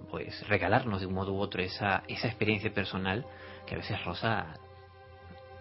pues 0.10 0.48
regalarnos 0.48 1.02
de 1.02 1.08
un 1.08 1.14
modo 1.14 1.34
u 1.34 1.40
otro 1.40 1.62
esa, 1.62 2.04
esa 2.08 2.28
experiencia 2.28 2.74
personal 2.74 3.26
que 3.66 3.76
a 3.76 3.78
veces 3.78 4.04
rosa 4.06 4.60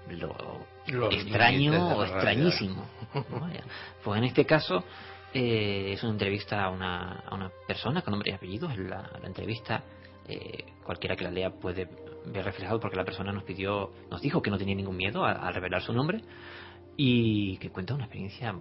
lo, 0.09 0.67
extraño 1.11 1.97
o 1.97 2.05
extrañísimo. 2.05 2.85
Pues 4.05 4.19
en 4.19 4.25
este 4.25 4.45
caso 4.45 4.85
eh, 5.33 5.93
es 5.93 6.03
una 6.03 6.13
entrevista 6.13 6.65
a 6.65 6.71
una, 6.71 7.21
a 7.21 7.35
una 7.35 7.51
persona 7.67 8.03
con 8.03 8.13
nombre 8.13 8.33
y 8.33 8.35
apellido. 8.35 8.69
La, 8.69 9.11
la 9.21 9.27
entrevista, 9.27 9.83
eh, 10.27 10.65
cualquiera 10.85 11.15
que 11.15 11.25
la 11.25 11.31
lea 11.31 11.51
puede 11.51 11.89
ver 12.27 12.45
reflejado 12.45 12.81
porque 12.81 12.97
la 12.97 13.05
persona 13.05 13.33
nos 13.33 13.45
pidió, 13.45 13.93
nos 14.11 14.21
dijo 14.21 14.43
que 14.43 14.51
no 14.51 14.59
tenía 14.59 14.75
ningún 14.75 14.97
miedo 14.97 15.25
a, 15.25 15.51
revelar 15.51 15.83
su 15.83 15.93
nombre 15.93 16.23
y 16.97 17.57
que 17.59 17.71
cuenta 17.71 17.95
una 17.95 18.05
experiencia 18.05 18.55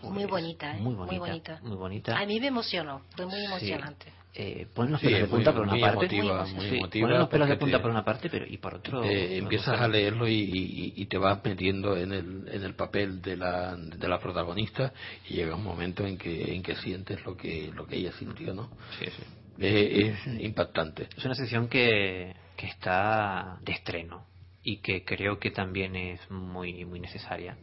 pues, 0.00 0.12
muy 0.12 0.24
bonita, 0.24 0.76
¿eh? 0.76 0.80
muy 0.80 0.94
bonita, 0.94 1.60
muy 1.62 1.76
bonita, 1.76 2.18
A 2.18 2.26
mí 2.26 2.40
me 2.40 2.48
emocionó, 2.48 3.02
fue 3.16 3.26
muy 3.26 3.44
emocionante 3.44 4.12
eh, 4.36 4.66
ponen 4.74 4.92
los 4.92 5.00
pelos 5.00 5.20
de 5.20 5.26
punta 5.28 5.52
por 5.52 5.62
una 5.62 5.78
parte, 5.78 6.06
emotiva, 6.06 6.44
muy 6.46 6.66
emotiva 6.66 7.08
los 7.10 7.28
pelos 7.28 7.48
de 7.48 7.56
punta 7.56 7.80
por 7.80 7.90
una 7.90 8.04
parte, 8.04 8.28
pero 8.28 8.44
y 8.44 8.58
por 8.58 8.74
otro 8.74 9.04
empiezas 9.04 9.80
a 9.80 9.86
leerlo 9.86 10.26
y, 10.28 11.06
te 11.08 11.18
vas 11.18 11.38
metiendo 11.44 11.96
en 11.96 12.12
el, 12.12 12.48
en 12.50 12.64
el 12.64 12.74
papel 12.74 13.22
de 13.22 13.36
la, 13.36 13.76
de 13.76 14.08
la 14.08 14.18
protagonista 14.18 14.92
y 15.28 15.34
llega 15.34 15.54
un 15.54 15.62
momento 15.62 16.04
en 16.04 16.18
que 16.18 16.52
en 16.52 16.62
que 16.62 16.74
sientes 16.76 17.24
lo 17.24 17.36
que 17.36 17.70
lo 17.72 17.86
que 17.86 17.96
ella 17.96 18.10
sintió, 18.12 18.52
¿no? 18.54 18.70
Sí, 18.98 19.06
sí. 19.06 19.22
Es 19.58 20.26
impactante. 20.26 21.08
Es 21.16 21.24
una 21.24 21.34
sesión 21.34 21.68
que, 21.68 22.34
que 22.56 22.66
está 22.66 23.58
de 23.62 23.72
estreno 23.72 24.26
y 24.62 24.78
que 24.78 25.04
creo 25.04 25.38
que 25.38 25.50
también 25.50 25.94
es 25.96 26.30
muy 26.30 26.84
muy 26.84 27.00
necesaria. 27.00 27.56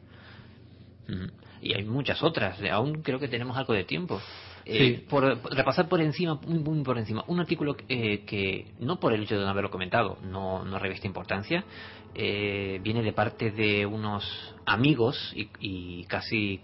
Y 1.61 1.73
hay 1.73 1.83
muchas 1.83 2.23
otras, 2.23 2.57
aún 2.71 3.01
creo 3.01 3.19
que 3.19 3.27
tenemos 3.27 3.57
algo 3.57 3.73
de 3.73 3.83
tiempo. 3.83 4.21
Eh, 4.65 5.05
por, 5.09 5.23
repasar 5.53 5.89
por 5.89 6.01
encima, 6.01 6.35
muy, 6.45 6.59
muy 6.59 6.83
por 6.83 6.97
encima, 6.97 7.23
un 7.27 7.39
artículo 7.39 7.75
eh, 7.89 8.23
que, 8.25 8.67
no 8.79 8.99
por 8.99 9.13
el 9.13 9.23
hecho 9.23 9.35
de 9.35 9.43
no 9.43 9.49
haberlo 9.49 9.71
comentado, 9.71 10.17
no, 10.23 10.63
no 10.63 10.77
reviste 10.77 11.07
importancia, 11.07 11.65
eh, 12.13 12.79
viene 12.83 13.01
de 13.01 13.11
parte 13.11 13.51
de 13.51 13.85
unos 13.85 14.23
amigos 14.65 15.33
y, 15.35 16.05
casi 16.05 16.61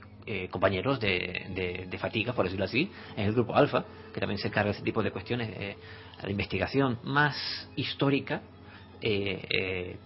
compañeros 0.52 1.00
de, 1.00 1.88
de, 1.90 1.98
fatiga, 1.98 2.34
por 2.34 2.46
decirlo 2.46 2.66
así, 2.66 2.92
en 3.16 3.26
el 3.26 3.34
grupo 3.34 3.56
Alfa, 3.56 3.86
que 4.14 4.20
también 4.20 4.38
se 4.40 4.48
encarga 4.48 4.72
de 4.72 4.76
ese 4.76 4.84
tipo 4.84 5.02
de 5.02 5.12
cuestiones, 5.12 5.58
de 5.58 6.32
investigación 6.32 7.00
más 7.04 7.70
histórica, 7.76 8.42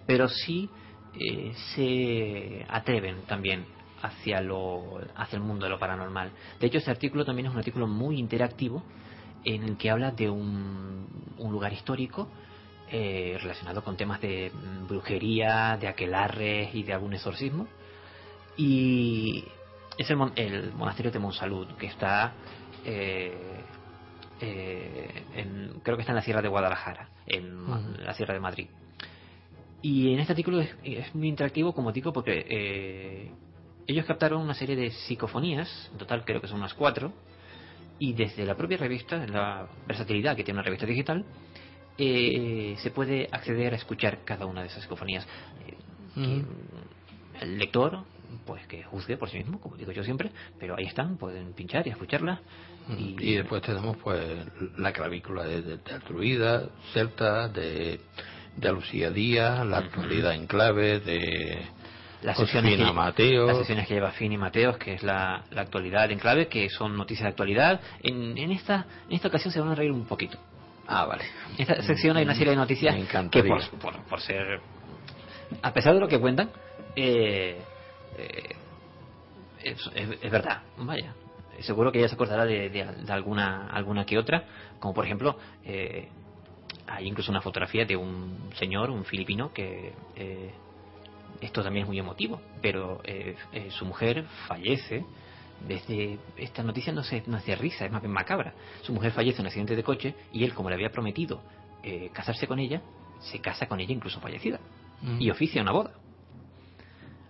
pero 0.06 0.28
sí 0.28 0.68
se 1.74 2.64
atreven 2.68 3.22
también 3.26 3.64
hacia, 4.02 4.40
lo, 4.40 5.00
hacia 5.16 5.36
el 5.36 5.42
mundo 5.42 5.64
de 5.64 5.70
lo 5.70 5.78
paranormal. 5.78 6.32
De 6.60 6.66
hecho, 6.66 6.78
este 6.78 6.90
artículo 6.90 7.24
también 7.24 7.46
es 7.46 7.52
un 7.52 7.58
artículo 7.58 7.86
muy 7.86 8.18
interactivo 8.18 8.82
en 9.44 9.62
el 9.62 9.76
que 9.76 9.90
habla 9.90 10.10
de 10.10 10.28
un, 10.28 11.06
un 11.38 11.52
lugar 11.52 11.72
histórico 11.72 12.28
eh, 12.90 13.38
relacionado 13.40 13.82
con 13.82 13.96
temas 13.96 14.20
de 14.20 14.52
brujería, 14.88 15.78
de 15.80 15.88
aquelarres 15.88 16.74
y 16.74 16.82
de 16.82 16.92
algún 16.92 17.14
exorcismo. 17.14 17.66
Y 18.56 19.44
es 19.98 20.10
el, 20.10 20.18
el 20.36 20.72
monasterio 20.72 21.10
de 21.12 21.18
Monsalud, 21.18 21.68
que 21.76 21.86
está, 21.86 22.32
eh, 22.84 23.32
eh, 24.40 25.24
en, 25.34 25.80
creo 25.82 25.96
que 25.96 26.02
está 26.02 26.12
en 26.12 26.16
la 26.16 26.22
Sierra 26.22 26.42
de 26.42 26.48
Guadalajara, 26.48 27.08
en 27.26 28.04
la 28.04 28.14
Sierra 28.14 28.34
de 28.34 28.40
Madrid. 28.40 28.68
Y 29.82 30.12
en 30.12 30.20
este 30.20 30.32
artículo 30.32 30.60
es, 30.60 30.74
es 30.84 31.14
muy 31.14 31.28
interactivo, 31.28 31.72
como 31.72 31.92
digo, 31.92 32.12
porque 32.12 33.32
ellos 33.86 34.06
captaron 34.06 34.42
una 34.42 34.54
serie 34.54 34.76
de 34.76 34.90
psicofonías, 34.90 35.90
en 35.92 35.98
total 35.98 36.24
creo 36.24 36.40
que 36.40 36.46
son 36.46 36.58
unas 36.58 36.74
cuatro, 36.74 37.12
y 37.98 38.14
desde 38.14 38.44
la 38.44 38.56
propia 38.56 38.78
revista, 38.78 39.26
la 39.26 39.68
versatilidad 39.86 40.36
que 40.36 40.44
tiene 40.44 40.58
una 40.58 40.64
revista 40.64 40.86
digital, 40.86 41.24
eh, 41.98 42.74
se 42.78 42.90
puede 42.90 43.28
acceder 43.30 43.74
a 43.74 43.76
escuchar 43.76 44.24
cada 44.24 44.46
una 44.46 44.62
de 44.62 44.68
esas 44.68 44.82
psicofonías. 44.82 45.26
Eh, 46.16 46.44
el 47.40 47.58
lector, 47.58 48.04
pues 48.44 48.66
que 48.66 48.82
juzgue 48.82 49.16
por 49.16 49.30
sí 49.30 49.38
mismo, 49.38 49.60
como 49.60 49.76
digo 49.76 49.92
yo 49.92 50.04
siempre, 50.04 50.30
pero 50.58 50.76
ahí 50.76 50.86
están, 50.86 51.16
pueden 51.16 51.52
pinchar 51.52 51.86
y 51.86 51.90
escucharlas. 51.90 52.40
Y, 52.98 53.34
después 53.34 53.62
tenemos 53.62 53.96
pues 53.98 54.20
la 54.76 54.92
clavícula 54.92 55.44
de, 55.44 55.62
de, 55.62 55.76
de 55.76 56.68
celta, 56.92 57.48
de, 57.48 58.00
de 58.56 58.72
Lucía 58.72 59.10
Díaz, 59.10 59.64
la 59.64 59.78
actualidad 59.78 60.34
en 60.34 60.46
clave, 60.46 60.98
de 61.00 61.64
las 62.22 62.36
sesiones, 62.36 62.76
que, 62.76 62.84
las 62.84 63.58
sesiones 63.58 63.86
que 63.86 63.94
lleva 63.94 64.12
Fini 64.12 64.36
Mateos, 64.36 64.76
que 64.78 64.94
es 64.94 65.02
la, 65.02 65.44
la, 65.50 65.62
actualidad 65.62 66.10
en 66.10 66.18
clave, 66.18 66.46
que 66.46 66.68
son 66.68 66.96
noticias 66.96 67.24
de 67.24 67.30
actualidad. 67.30 67.80
En, 68.02 68.38
en, 68.38 68.52
esta, 68.52 68.86
en 69.08 69.16
esta 69.16 69.28
ocasión 69.28 69.52
se 69.52 69.60
van 69.60 69.70
a 69.70 69.74
reír 69.74 69.90
un 69.90 70.06
poquito. 70.06 70.38
Ah, 70.86 71.04
vale. 71.06 71.24
En 71.56 71.62
esta 71.62 71.82
sección 71.82 72.16
hay 72.16 72.24
una 72.24 72.34
serie 72.34 72.50
de 72.50 72.56
noticias 72.56 72.94
que 73.30 73.42
por, 73.44 74.02
por, 74.04 74.20
ser... 74.20 74.60
A 75.62 75.72
pesar 75.72 75.94
de 75.94 76.00
lo 76.00 76.08
que 76.08 76.20
cuentan, 76.20 76.50
eh, 76.96 77.60
eh, 78.18 78.56
es, 79.62 79.90
es, 79.94 80.30
verdad, 80.30 80.62
vaya. 80.78 81.14
Seguro 81.60 81.92
que 81.92 81.98
ella 81.98 82.08
se 82.08 82.14
acordará 82.14 82.44
de, 82.44 82.70
de, 82.70 83.12
alguna, 83.12 83.68
alguna 83.68 84.04
que 84.04 84.18
otra, 84.18 84.44
como 84.78 84.94
por 84.94 85.04
ejemplo... 85.04 85.36
Eh, 85.64 86.08
hay 86.86 87.06
incluso 87.06 87.30
una 87.30 87.40
fotografía 87.40 87.84
de 87.84 87.96
un 87.96 88.50
señor, 88.58 88.90
un 88.90 89.04
filipino, 89.04 89.52
que 89.52 89.92
eh, 90.16 90.50
esto 91.40 91.62
también 91.62 91.84
es 91.84 91.88
muy 91.88 91.98
emotivo, 91.98 92.40
pero 92.60 93.00
eh, 93.04 93.36
eh, 93.52 93.70
su 93.70 93.84
mujer 93.84 94.24
fallece. 94.46 95.04
Desde 95.66 96.18
esta 96.36 96.62
noticia 96.64 96.92
no, 96.92 97.04
se, 97.04 97.22
no 97.26 97.38
de 97.38 97.54
risa, 97.54 97.86
es 97.86 97.92
más 97.92 98.02
bien 98.02 98.12
macabra. 98.12 98.52
Su 98.82 98.92
mujer 98.92 99.12
fallece 99.12 99.36
en 99.36 99.42
un 99.42 99.46
accidente 99.46 99.76
de 99.76 99.84
coche 99.84 100.14
y 100.32 100.42
él, 100.42 100.54
como 100.54 100.68
le 100.68 100.74
había 100.74 100.90
prometido 100.90 101.40
eh, 101.84 102.10
casarse 102.12 102.48
con 102.48 102.58
ella, 102.58 102.82
se 103.20 103.38
casa 103.38 103.66
con 103.66 103.78
ella 103.78 103.92
incluso 103.92 104.20
fallecida 104.20 104.58
mm. 105.02 105.20
y 105.20 105.30
oficia 105.30 105.62
una 105.62 105.70
boda. 105.70 105.92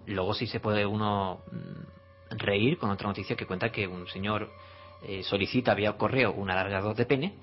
Luego 0.07 0.35
sí 0.35 0.47
se 0.47 0.61
puede 0.61 0.85
uno 0.87 1.41
mm, 1.51 2.37
reír 2.37 2.79
con 2.79 2.91
otra 2.91 3.09
noticia 3.09 3.37
que 3.37 3.47
cuenta 3.47 3.71
que 3.71 3.87
un 3.87 4.07
señor 4.09 4.51
solicita 5.25 5.75
vía 5.75 5.95
correo 5.95 6.31
un 6.31 6.49
alargador 6.49 6.95
de 6.95 7.07
pene 7.07 7.35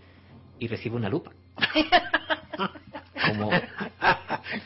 y 0.60 0.68
recibe 0.68 0.95
una 0.95 1.10
lupa. 1.10 1.31
Como 3.27 3.52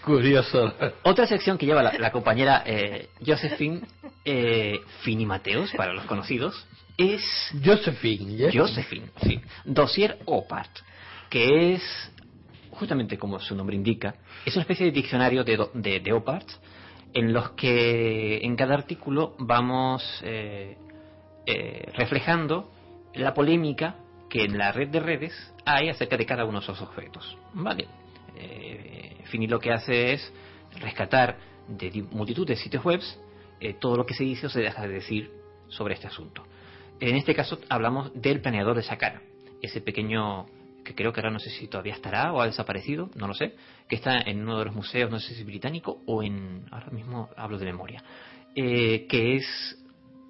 Curioso. 0.04 0.74
Otra 1.04 1.28
sección 1.28 1.58
que 1.58 1.66
lleva 1.66 1.84
la, 1.84 2.12
compañera 2.12 2.64
eh, 2.66 3.10
Josephine 3.26 3.82
eh, 4.24 4.80
Fini 5.02 5.26
Mateos, 5.26 5.72
para 5.76 5.94
los 5.94 6.06
conocidos, 6.06 6.66
es... 6.98 7.22
Josephine, 7.64 8.52
Josephine, 8.54 9.08
sí. 9.24 9.42
Dossier 9.66 10.20
Opart, 10.26 10.70
que 11.30 11.74
es, 11.74 12.12
justamente 12.72 13.18
como 13.18 13.40
su 13.40 13.56
nombre 13.56 13.76
indica, 13.76 14.16
es 14.46 14.56
una 14.56 14.62
especie 14.62 14.86
de 14.86 14.92
diccionario 14.92 15.44
de, 15.44 15.68
de, 15.74 16.00
de 16.00 16.14
Opart, 16.14 16.48
en 17.14 17.34
los 17.34 17.52
que 17.52 18.40
en 18.44 18.56
cada 18.56 18.74
artículo 18.74 19.36
vamos 19.40 20.04
eh, 20.24 20.78
eh, 21.46 21.92
reflejando 21.96 22.72
la 23.14 23.34
polémica 23.34 23.96
que 24.30 24.46
en 24.46 24.58
la 24.58 24.72
red 24.72 24.90
de 24.90 25.00
redes 25.00 25.54
hay 25.66 25.90
acerca 25.90 26.18
de 26.18 26.26
cada 26.26 26.46
uno 26.46 26.60
de 26.60 26.64
esos 26.64 26.82
objetos. 26.82 27.38
¿Vale? 27.54 27.88
Eh, 28.36 29.18
Fini 29.26 29.48
lo 29.48 29.60
que 29.60 29.72
hace 29.72 30.14
es 30.14 30.34
rescatar 30.80 31.38
de 31.68 32.04
multitud 32.12 32.48
de 32.48 32.56
sitios 32.56 32.84
web 32.84 33.02
eh, 33.60 33.76
todo 33.80 33.96
lo 33.96 34.06
que 34.06 34.14
se 34.14 34.24
dice 34.24 34.48
o 34.48 34.50
se 34.50 34.62
deja 34.62 34.82
de 34.88 34.94
decir 34.94 35.32
sobre 35.68 35.94
este 35.94 36.08
asunto. 36.08 36.44
En 37.00 37.16
este 37.16 37.36
caso 37.36 37.60
hablamos 37.70 38.12
del 38.14 38.42
planeador 38.42 38.76
de 38.76 38.84
Saqqara, 38.84 39.22
ese 39.62 39.82
pequeño 39.82 40.46
que 40.84 40.96
creo 40.96 41.14
que 41.14 41.22
ahora 41.22 41.32
no 41.32 41.40
sé 41.40 41.50
si 41.50 41.68
todavía 41.68 41.94
estará 41.94 42.32
o 42.34 42.42
ha 42.42 42.46
desaparecido, 42.46 43.10
no 43.16 43.28
lo 43.28 43.34
sé, 43.34 43.56
que 43.88 43.96
está 43.96 44.20
en 44.20 44.42
uno 44.42 44.60
de 44.60 44.66
los 44.66 44.76
museos, 44.76 45.10
no 45.10 45.20
sé 45.20 45.34
si 45.36 45.44
británico 45.44 46.02
o 46.06 46.24
en, 46.24 46.66
ahora 46.72 46.90
mismo 46.92 47.30
hablo 47.38 47.58
de 47.58 47.66
memoria, 47.66 48.04
eh, 48.56 49.08
que 49.08 49.38
es, 49.38 49.78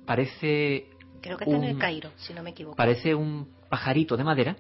parece... 0.06 0.88
Creo 1.22 1.38
que 1.38 1.46
está 1.46 1.56
en 1.56 1.64
el 1.64 1.78
Cairo, 1.78 2.12
si 2.18 2.34
no 2.34 2.44
me 2.44 2.50
equivoco. 2.50 2.76
Parece 2.76 3.16
un 3.16 3.48
pajarito 3.70 4.18
de 4.18 4.24
madera, 4.24 4.58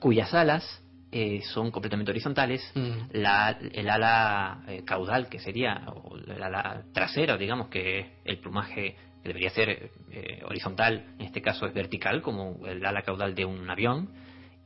cuyas 0.00 0.32
alas 0.34 0.82
eh, 1.10 1.40
son 1.42 1.70
completamente 1.70 2.10
horizontales. 2.10 2.70
Mm. 2.74 2.92
La, 3.12 3.58
el 3.72 3.88
ala 3.88 4.62
eh, 4.68 4.82
caudal, 4.84 5.28
que 5.28 5.38
sería, 5.38 5.82
o 5.88 6.16
el 6.16 6.42
ala 6.42 6.84
trasera, 6.92 7.36
digamos, 7.36 7.68
que 7.68 8.16
el 8.24 8.38
plumaje 8.38 8.96
que 9.22 9.28
debería 9.28 9.50
ser 9.50 9.90
eh, 10.10 10.42
horizontal, 10.44 11.14
en 11.18 11.24
este 11.24 11.40
caso 11.40 11.66
es 11.66 11.72
vertical, 11.72 12.22
como 12.22 12.66
el 12.66 12.84
ala 12.84 13.02
caudal 13.02 13.34
de 13.34 13.44
un 13.44 13.68
avión, 13.70 14.10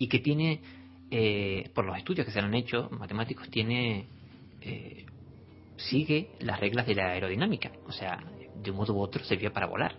y 0.01 0.09
que 0.09 0.19
tiene, 0.19 0.61
por 1.73 1.85
los 1.85 1.97
estudios 1.97 2.27
que 2.27 2.33
se 2.33 2.41
han 2.41 2.53
hecho, 2.55 2.89
matemáticos, 2.91 3.49
tiene 3.51 4.09
sigue 5.77 6.31
las 6.41 6.61
reglas 6.61 6.87
de 6.87 6.95
la 6.95 7.11
aerodinámica. 7.11 7.73
O 7.87 7.93
sea, 7.93 8.23
de 8.55 8.71
un 8.71 8.77
modo 8.77 8.95
u 8.95 9.01
otro 9.01 9.25
servía 9.25 9.53
para 9.53 9.67
volar. 9.67 9.95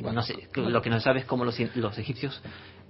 Bueno, 0.00 0.22
lo 0.56 0.82
que 0.82 0.90
no 0.90 1.00
sabes 1.00 1.22
es 1.22 1.28
cómo 1.28 1.44
los, 1.44 1.58
los 1.76 1.98
egipcios 1.98 2.42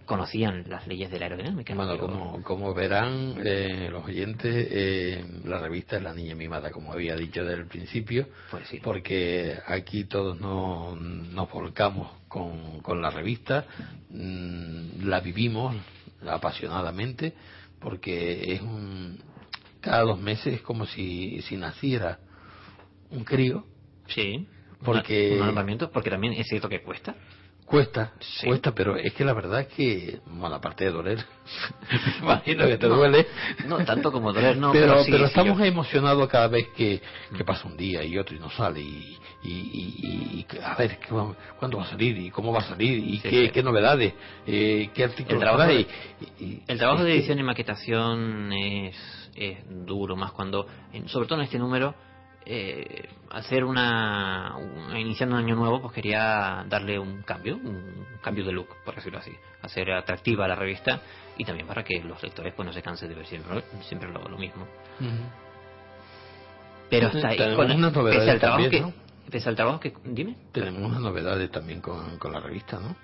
conocían 0.04 0.64
las 0.68 0.86
leyes 0.86 1.10
de 1.10 1.18
la 1.18 1.26
aerodinámica. 1.26 1.74
Bueno, 1.74 1.98
como, 1.98 2.42
como 2.42 2.74
verán 2.74 3.36
eh, 3.44 3.88
los 3.90 4.04
oyentes, 4.04 4.68
eh, 4.70 5.24
la 5.44 5.58
revista 5.58 5.96
es 5.96 6.02
La 6.02 6.14
Niña 6.14 6.34
Mimada, 6.34 6.70
como 6.70 6.92
había 6.92 7.16
dicho 7.16 7.44
desde 7.44 7.62
el 7.62 7.66
principio, 7.66 8.28
pues 8.50 8.68
porque 8.82 9.58
aquí 9.66 10.04
todos 10.04 10.40
nos, 10.40 11.00
nos 11.00 11.50
volcamos 11.50 12.10
con, 12.28 12.80
con 12.80 13.00
la 13.00 13.10
revista, 13.10 13.64
mm, 14.10 15.06
la 15.06 15.20
vivimos, 15.20 15.76
apasionadamente 16.26 17.34
porque 17.80 18.54
es 18.54 18.62
un 18.62 19.18
cada 19.84 20.02
dos 20.02 20.18
meses 20.18 20.54
es 20.54 20.62
como 20.62 20.86
si, 20.86 21.42
si 21.42 21.56
naciera 21.56 22.18
un 23.10 23.22
crío. 23.22 23.64
Sí. 24.08 24.48
Porque, 24.82 25.38
un, 25.40 25.78
porque 25.92 26.10
también 26.10 26.32
es 26.34 26.46
cierto 26.48 26.68
que 26.68 26.82
cuesta. 26.82 27.14
Cuesta, 27.66 28.12
cuesta, 28.44 28.74
pero 28.74 28.96
es 28.96 29.14
que 29.14 29.24
la 29.24 29.32
verdad 29.32 29.60
es 29.60 29.68
que, 29.68 30.20
bueno, 30.26 30.54
aparte 30.56 30.84
de 30.84 30.90
doler, 30.90 31.24
imagino 32.20 32.66
que 32.66 32.76
te 32.76 32.86
duele. 32.86 33.26
No, 33.66 33.82
tanto 33.86 34.12
como 34.12 34.34
doler, 34.34 34.58
no. 34.58 34.70
Pero, 34.70 35.02
pero, 35.10 35.24
estamos 35.24 35.58
emocionados 35.60 36.28
cada 36.28 36.48
vez 36.48 36.68
que, 36.76 37.00
que, 37.34 37.44
pasa 37.44 37.66
un 37.66 37.76
día 37.76 38.04
y 38.04 38.18
otro 38.18 38.36
y 38.36 38.38
no 38.38 38.50
sale. 38.50 38.82
Y, 38.82 39.18
y, 39.42 40.46
a 40.62 40.74
ver, 40.74 40.98
¿cuándo 41.58 41.78
va 41.78 41.84
a 41.84 41.88
salir? 41.88 42.18
¿Y 42.18 42.30
cómo 42.30 42.52
va 42.52 42.58
a 42.58 42.68
salir? 42.68 42.98
¿Y 42.98 43.18
qué, 43.20 43.50
qué, 43.50 43.62
novedades? 43.62 44.12
Eh, 44.46 44.90
¿Qué 44.92 45.04
artículos 45.04 45.34
el 45.34 45.40
trabajo, 45.40 45.64
trae? 45.64 45.86
el 46.68 46.78
trabajo 46.78 47.02
de 47.02 47.14
edición 47.14 47.38
y 47.38 47.42
maquetación 47.44 48.52
es, 48.52 48.96
es 49.34 49.58
duro, 49.86 50.16
más 50.16 50.32
cuando, 50.32 50.66
sobre 51.06 51.26
todo 51.26 51.38
en 51.38 51.44
este 51.46 51.58
número, 51.58 51.94
eh, 52.46 53.08
hacer 53.30 53.64
una, 53.64 54.54
iniciando 54.96 55.36
un 55.36 55.42
año 55.42 55.54
nuevo 55.54 55.80
pues 55.80 55.94
quería 55.94 56.64
darle 56.68 56.98
un 56.98 57.22
cambio 57.22 57.56
un 57.56 58.06
cambio 58.22 58.44
de 58.44 58.52
look 58.52 58.68
por 58.84 58.94
decirlo 58.94 59.18
así. 59.18 59.32
Hacer 59.62 59.90
atractiva 59.92 60.46
la 60.46 60.54
revista 60.54 61.00
y 61.36 61.44
también 61.44 61.66
para 61.66 61.82
que 61.82 62.02
los 62.02 62.22
lectores 62.22 62.54
pues 62.54 62.66
no 62.66 62.72
se 62.72 62.82
cansen 62.82 63.08
de 63.08 63.14
ver 63.14 63.26
siempre, 63.26 63.62
siempre 63.82 64.10
lo, 64.10 64.22
lo 64.28 64.38
mismo. 64.38 64.66
Pero 66.90 67.08
hasta 67.08 67.28
ahí 67.28 67.56
con, 67.56 67.92
pese 68.04 68.30
al 68.30 68.40
trabajo 68.40 68.70
que 68.70 68.84
pese 69.30 69.48
al 69.48 69.56
trabajo 69.56 69.80
que 69.80 69.94
dime. 70.04 70.36
Tenemos 70.52 70.82
unas 70.82 71.00
novedades 71.00 71.50
también 71.50 71.80
con, 71.80 72.18
con 72.18 72.32
la 72.32 72.40
revista 72.40 72.78
no 72.78 72.94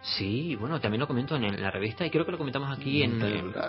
Sí, 0.00 0.54
bueno, 0.56 0.80
también 0.80 1.00
lo 1.00 1.06
comento 1.06 1.36
en 1.36 1.60
la 1.60 1.70
revista 1.70 2.06
y 2.06 2.10
creo 2.10 2.24
que 2.24 2.32
lo 2.32 2.38
comentamos 2.38 2.76
aquí 2.76 3.02
en... 3.02 3.20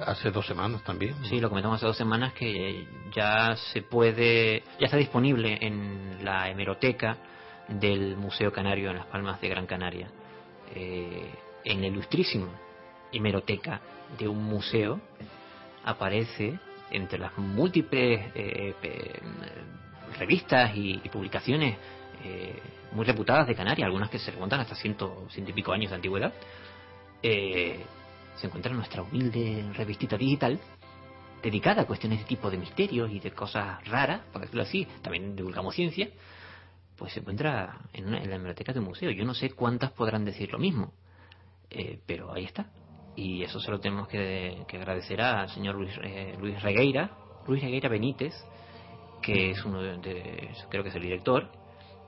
Hace 0.05 0.31
dos 0.31 0.45
semanas 0.45 0.83
también. 0.83 1.15
Sí, 1.25 1.39
lo 1.39 1.49
comentamos 1.49 1.77
hace 1.77 1.87
dos 1.87 1.97
semanas 1.97 2.33
que 2.33 2.87
ya 3.13 3.55
se 3.55 3.81
puede, 3.81 4.63
ya 4.79 4.85
está 4.85 4.97
disponible 4.97 5.57
en 5.59 6.23
la 6.23 6.49
hemeroteca 6.49 7.17
del 7.67 8.15
Museo 8.15 8.51
Canario 8.51 8.91
en 8.91 8.97
Las 8.97 9.07
Palmas 9.07 9.41
de 9.41 9.49
Gran 9.49 9.65
Canaria. 9.65 10.09
Eh, 10.75 11.29
en 11.65 11.81
la 11.81 11.87
ilustrísima 11.87 12.47
hemeroteca 13.11 13.81
de 14.17 14.27
un 14.27 14.43
museo 14.43 14.99
aparece 15.83 16.59
entre 16.91 17.19
las 17.19 17.37
múltiples 17.37 18.31
eh, 18.35 18.75
eh, 18.81 19.19
revistas 20.17 20.75
y, 20.75 21.01
y 21.03 21.09
publicaciones 21.09 21.77
eh, 22.23 22.59
muy 22.91 23.05
reputadas 23.05 23.47
de 23.47 23.55
Canarias, 23.55 23.85
algunas 23.85 24.09
que 24.09 24.19
se 24.19 24.31
remontan 24.31 24.59
hasta 24.59 24.75
ciento, 24.75 25.27
ciento 25.29 25.51
y 25.51 25.53
pico 25.53 25.71
años 25.71 25.91
de 25.91 25.95
antigüedad, 25.95 26.33
eh, 27.21 27.83
se 28.35 28.47
encuentra 28.47 28.73
nuestra 28.73 29.01
humilde 29.01 29.69
revistita 29.73 30.17
digital 30.17 30.59
dedicada 31.43 31.83
a 31.83 31.85
cuestiones 31.85 32.19
de 32.19 32.25
tipo 32.25 32.49
de 32.49 32.57
misterios 32.57 33.11
y 33.11 33.19
de 33.19 33.31
cosas 33.31 33.85
raras, 33.87 34.21
por 34.31 34.41
decirlo 34.41 34.63
así, 34.63 34.87
también 35.01 35.35
divulgamos 35.35 35.75
ciencia, 35.75 36.09
pues 36.97 37.13
se 37.13 37.21
encuentra 37.21 37.79
en, 37.93 38.11
la 38.11 38.37
biblioteca 38.37 38.73
de 38.73 38.79
un 38.79 38.85
museo. 38.85 39.11
Yo 39.11 39.23
no 39.23 39.33
sé 39.33 39.51
cuántas 39.51 39.91
podrán 39.91 40.25
decir 40.25 40.51
lo 40.51 40.59
mismo, 40.59 40.93
eh, 41.69 41.99
pero 42.05 42.33
ahí 42.33 42.45
está. 42.45 42.71
Y 43.15 43.43
eso 43.43 43.59
se 43.59 43.71
lo 43.71 43.79
tenemos 43.79 44.07
que, 44.07 44.65
agradecer 44.67 45.21
al 45.21 45.49
señor 45.49 45.75
Luis, 45.75 45.97
Luis 46.39 46.61
Regueira, 46.61 47.11
Luis 47.47 47.61
Regueira 47.61 47.89
Benítez, 47.89 48.33
que 49.21 49.51
es 49.51 49.65
uno 49.65 49.81
de, 49.81 50.51
creo 50.69 50.83
que 50.83 50.89
es 50.89 50.95
el 50.95 51.01
director, 51.01 51.49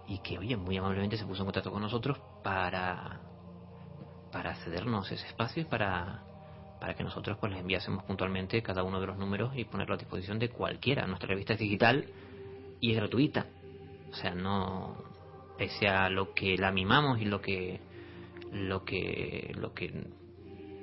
y 0.07 0.19
que, 0.19 0.38
oye, 0.38 0.57
muy 0.57 0.78
amablemente 0.78 1.18
se 1.18 1.26
puso 1.26 1.41
en 1.41 1.48
contacto 1.48 1.72
con 1.72 1.82
nosotros 1.82 2.19
para, 2.44 3.22
para 4.32 4.56
cedernos 4.56 5.11
ese 5.11 5.28
espacio 5.28 5.68
para, 5.68 6.23
para 6.80 6.95
que 6.95 7.03
nosotros 7.03 7.38
pues 7.40 7.52
les 7.52 7.61
enviásemos 7.61 8.03
puntualmente 8.03 8.61
cada 8.64 8.84
uno 8.84 8.99
de 8.99 9.07
los 9.07 9.18
números 9.18 9.52
y 9.56 9.65
ponerlo 9.65 9.95
a 9.95 9.98
disposición 9.98 10.40
de 10.40 10.49
cualquiera. 10.49 11.06
Nuestra 11.06 11.30
revista 11.30 11.53
es 11.53 11.60
digital 11.60 12.06
y 12.80 12.91
es 12.91 12.98
gratuita. 12.98 13.45
O 14.11 14.15
sea, 14.15 14.34
no 14.34 14.98
pese 15.57 15.88
a 15.88 16.10
lo 16.10 16.34
que 16.34 16.57
la 16.57 16.72
mimamos 16.72 17.22
y 17.22 17.26
lo 17.26 17.40
que 17.40 17.80
lo 18.52 18.84
que 18.84 19.53
lo 19.56 19.73
que 19.73 20.07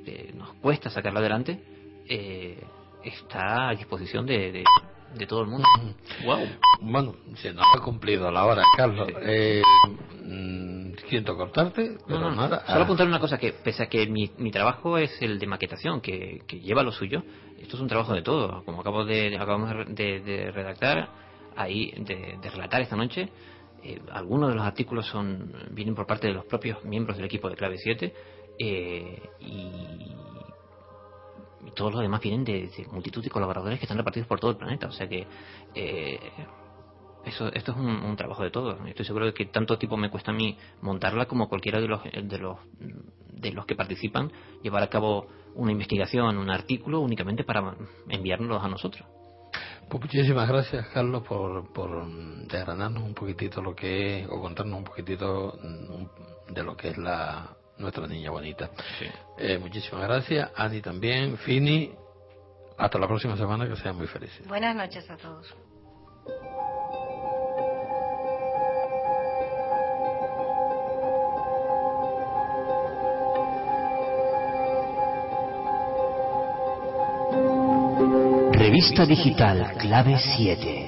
eh, 0.07 0.33
nos 0.35 0.55
cuesta 0.55 0.89
sacarla 0.89 1.21
adelante 1.21 1.61
eh, 2.09 2.63
está 3.03 3.69
a 3.69 3.75
disposición 3.75 4.25
de 4.25 4.65
todo 5.29 5.43
el 5.43 5.49
mundo. 5.49 5.67
Wow. 6.25 6.41
Bueno, 6.81 7.15
se 7.37 7.53
nos 7.53 7.65
ha 7.75 7.81
cumplido 7.81 8.31
la 8.31 8.45
hora, 8.45 8.63
Carlos. 8.77 9.09
Eh, 9.23 9.63
mm, 10.25 10.93
siento 11.09 11.37
cortarte, 11.37 11.97
pero 12.07 12.21
no, 12.21 12.35
nada. 12.35 12.65
Solo 12.67 12.85
apuntar 12.85 13.07
una 13.07 13.21
cosa, 13.21 13.39
que 13.39 13.53
pese 13.53 13.85
a 13.85 13.89
que 13.89 14.07
mi, 14.09 14.31
mi 14.39 14.51
trabajo 14.51 14.99
es 14.99 15.11
el 15.23 15.39
de 15.39 15.47
maquetación, 15.47 16.01
que, 16.01 16.43
que, 16.47 16.61
lleva 16.61 16.83
lo 16.83 16.91
suyo, 16.91 17.23
esto 17.59 17.77
es 17.77 17.83
un 17.83 17.89
trabajo 17.89 18.15
de 18.15 18.23
todo. 18.23 18.65
Como 18.65 18.81
acabo 18.81 19.05
de, 19.05 19.37
acabamos 19.37 19.71
de, 19.95 20.21
de 20.21 20.51
redactar, 20.51 21.09
ahí, 21.57 21.93
de, 21.99 22.39
de, 22.41 22.51
relatar 22.51 22.81
esta 22.81 22.97
noche, 22.97 23.29
eh, 23.83 24.01
algunos 24.11 24.49
de 24.49 24.57
los 24.57 24.65
artículos 24.65 25.07
son 25.07 25.53
vienen 25.71 25.95
por 25.95 26.07
parte 26.07 26.27
de 26.27 26.35
los 26.35 26.45
propios 26.47 26.85
miembros 26.85 27.17
del 27.17 27.27
equipo 27.27 27.49
de 27.49 27.55
Clave 27.55 27.77
7 27.79 28.13
eh, 28.59 29.23
y 29.41 30.15
y 31.67 31.71
todos 31.73 31.93
los 31.93 32.03
demás 32.03 32.21
vienen 32.21 32.45
de, 32.45 32.71
multitud 32.93 33.23
de 33.23 33.31
colaboradores 33.31 33.79
que 33.79 33.85
están 33.85 33.99
repartidos 33.99 34.29
por 34.29 34.41
todo 34.41 34.51
el 34.53 34.57
planeta. 34.57 34.87
O 34.87 34.93
sea 34.93 35.09
que 35.09 35.27
eh, 35.75 36.19
eso, 37.25 37.49
esto 37.53 37.73
es 37.73 37.79
un, 37.79 38.17
trabajo 38.17 38.43
de 38.43 38.51
todos. 38.51 38.79
Estoy 38.87 39.05
seguro 39.05 39.27
de 39.27 39.35
que 39.35 39.47
tanto 39.47 39.79
tipo 39.79 39.97
me 39.97 40.11
cuesta 40.11 40.31
a 40.31 40.35
mí 40.35 40.57
montarla 40.81 41.27
como 41.27 41.49
cualquiera 41.49 41.81
de 41.81 41.89
los, 41.89 42.03
de 42.05 42.39
los, 42.39 42.59
de 43.33 43.53
los 43.53 43.67
que 43.67 43.75
participan 43.75 44.31
llevar 44.63 44.83
a 44.83 44.89
cabo 44.89 45.27
una 45.55 45.73
investigación, 45.73 46.39
un 46.39 46.51
artículo 46.51 47.01
únicamente 47.01 47.45
para 47.45 47.75
enviárnoslos 48.09 48.63
a 48.63 48.69
nosotros. 48.69 49.07
Pues 49.89 50.03
muchísimas 50.03 50.47
gracias, 50.49 50.87
Carlos, 50.89 51.23
por, 51.27 51.73
por 51.73 52.07
desgranarnos 52.47 53.03
un 53.03 53.15
poquitito 53.15 53.63
lo 53.63 53.75
que 53.75 54.21
es, 54.21 54.29
o 54.29 54.41
contarnos 54.41 54.79
un 54.79 54.85
poquitito 54.85 55.59
mm, 55.63 56.53
de 56.53 56.63
lo 56.63 56.77
que 56.77 56.89
es 56.89 56.99
la, 56.99 57.58
nuestra 57.79 58.07
niña 58.07 58.31
bonita. 58.31 58.71
Eh, 59.37 59.59
muchísimas 59.59 60.03
gracias. 60.03 60.51
Ani 60.55 60.81
también. 60.81 61.37
Fini. 61.39 61.93
Hasta 62.77 62.99
la 62.99 63.07
próxima 63.07 63.37
semana. 63.37 63.69
Que 63.69 63.77
sean 63.77 63.97
muy 63.97 64.07
felices. 64.07 64.47
Buenas 64.47 64.75
noches 64.75 65.09
a 65.11 65.17
todos. 65.17 65.55
Revista 78.53 79.07
Digital 79.07 79.73
Clave 79.79 80.19
7 80.19 80.88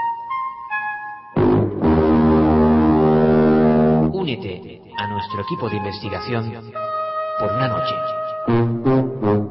A 4.33 5.07
nuestro 5.09 5.43
equipo 5.43 5.69
de 5.69 5.77
investigación 5.77 6.73
por 7.39 7.53
una 7.53 7.69
noche. 7.69 9.42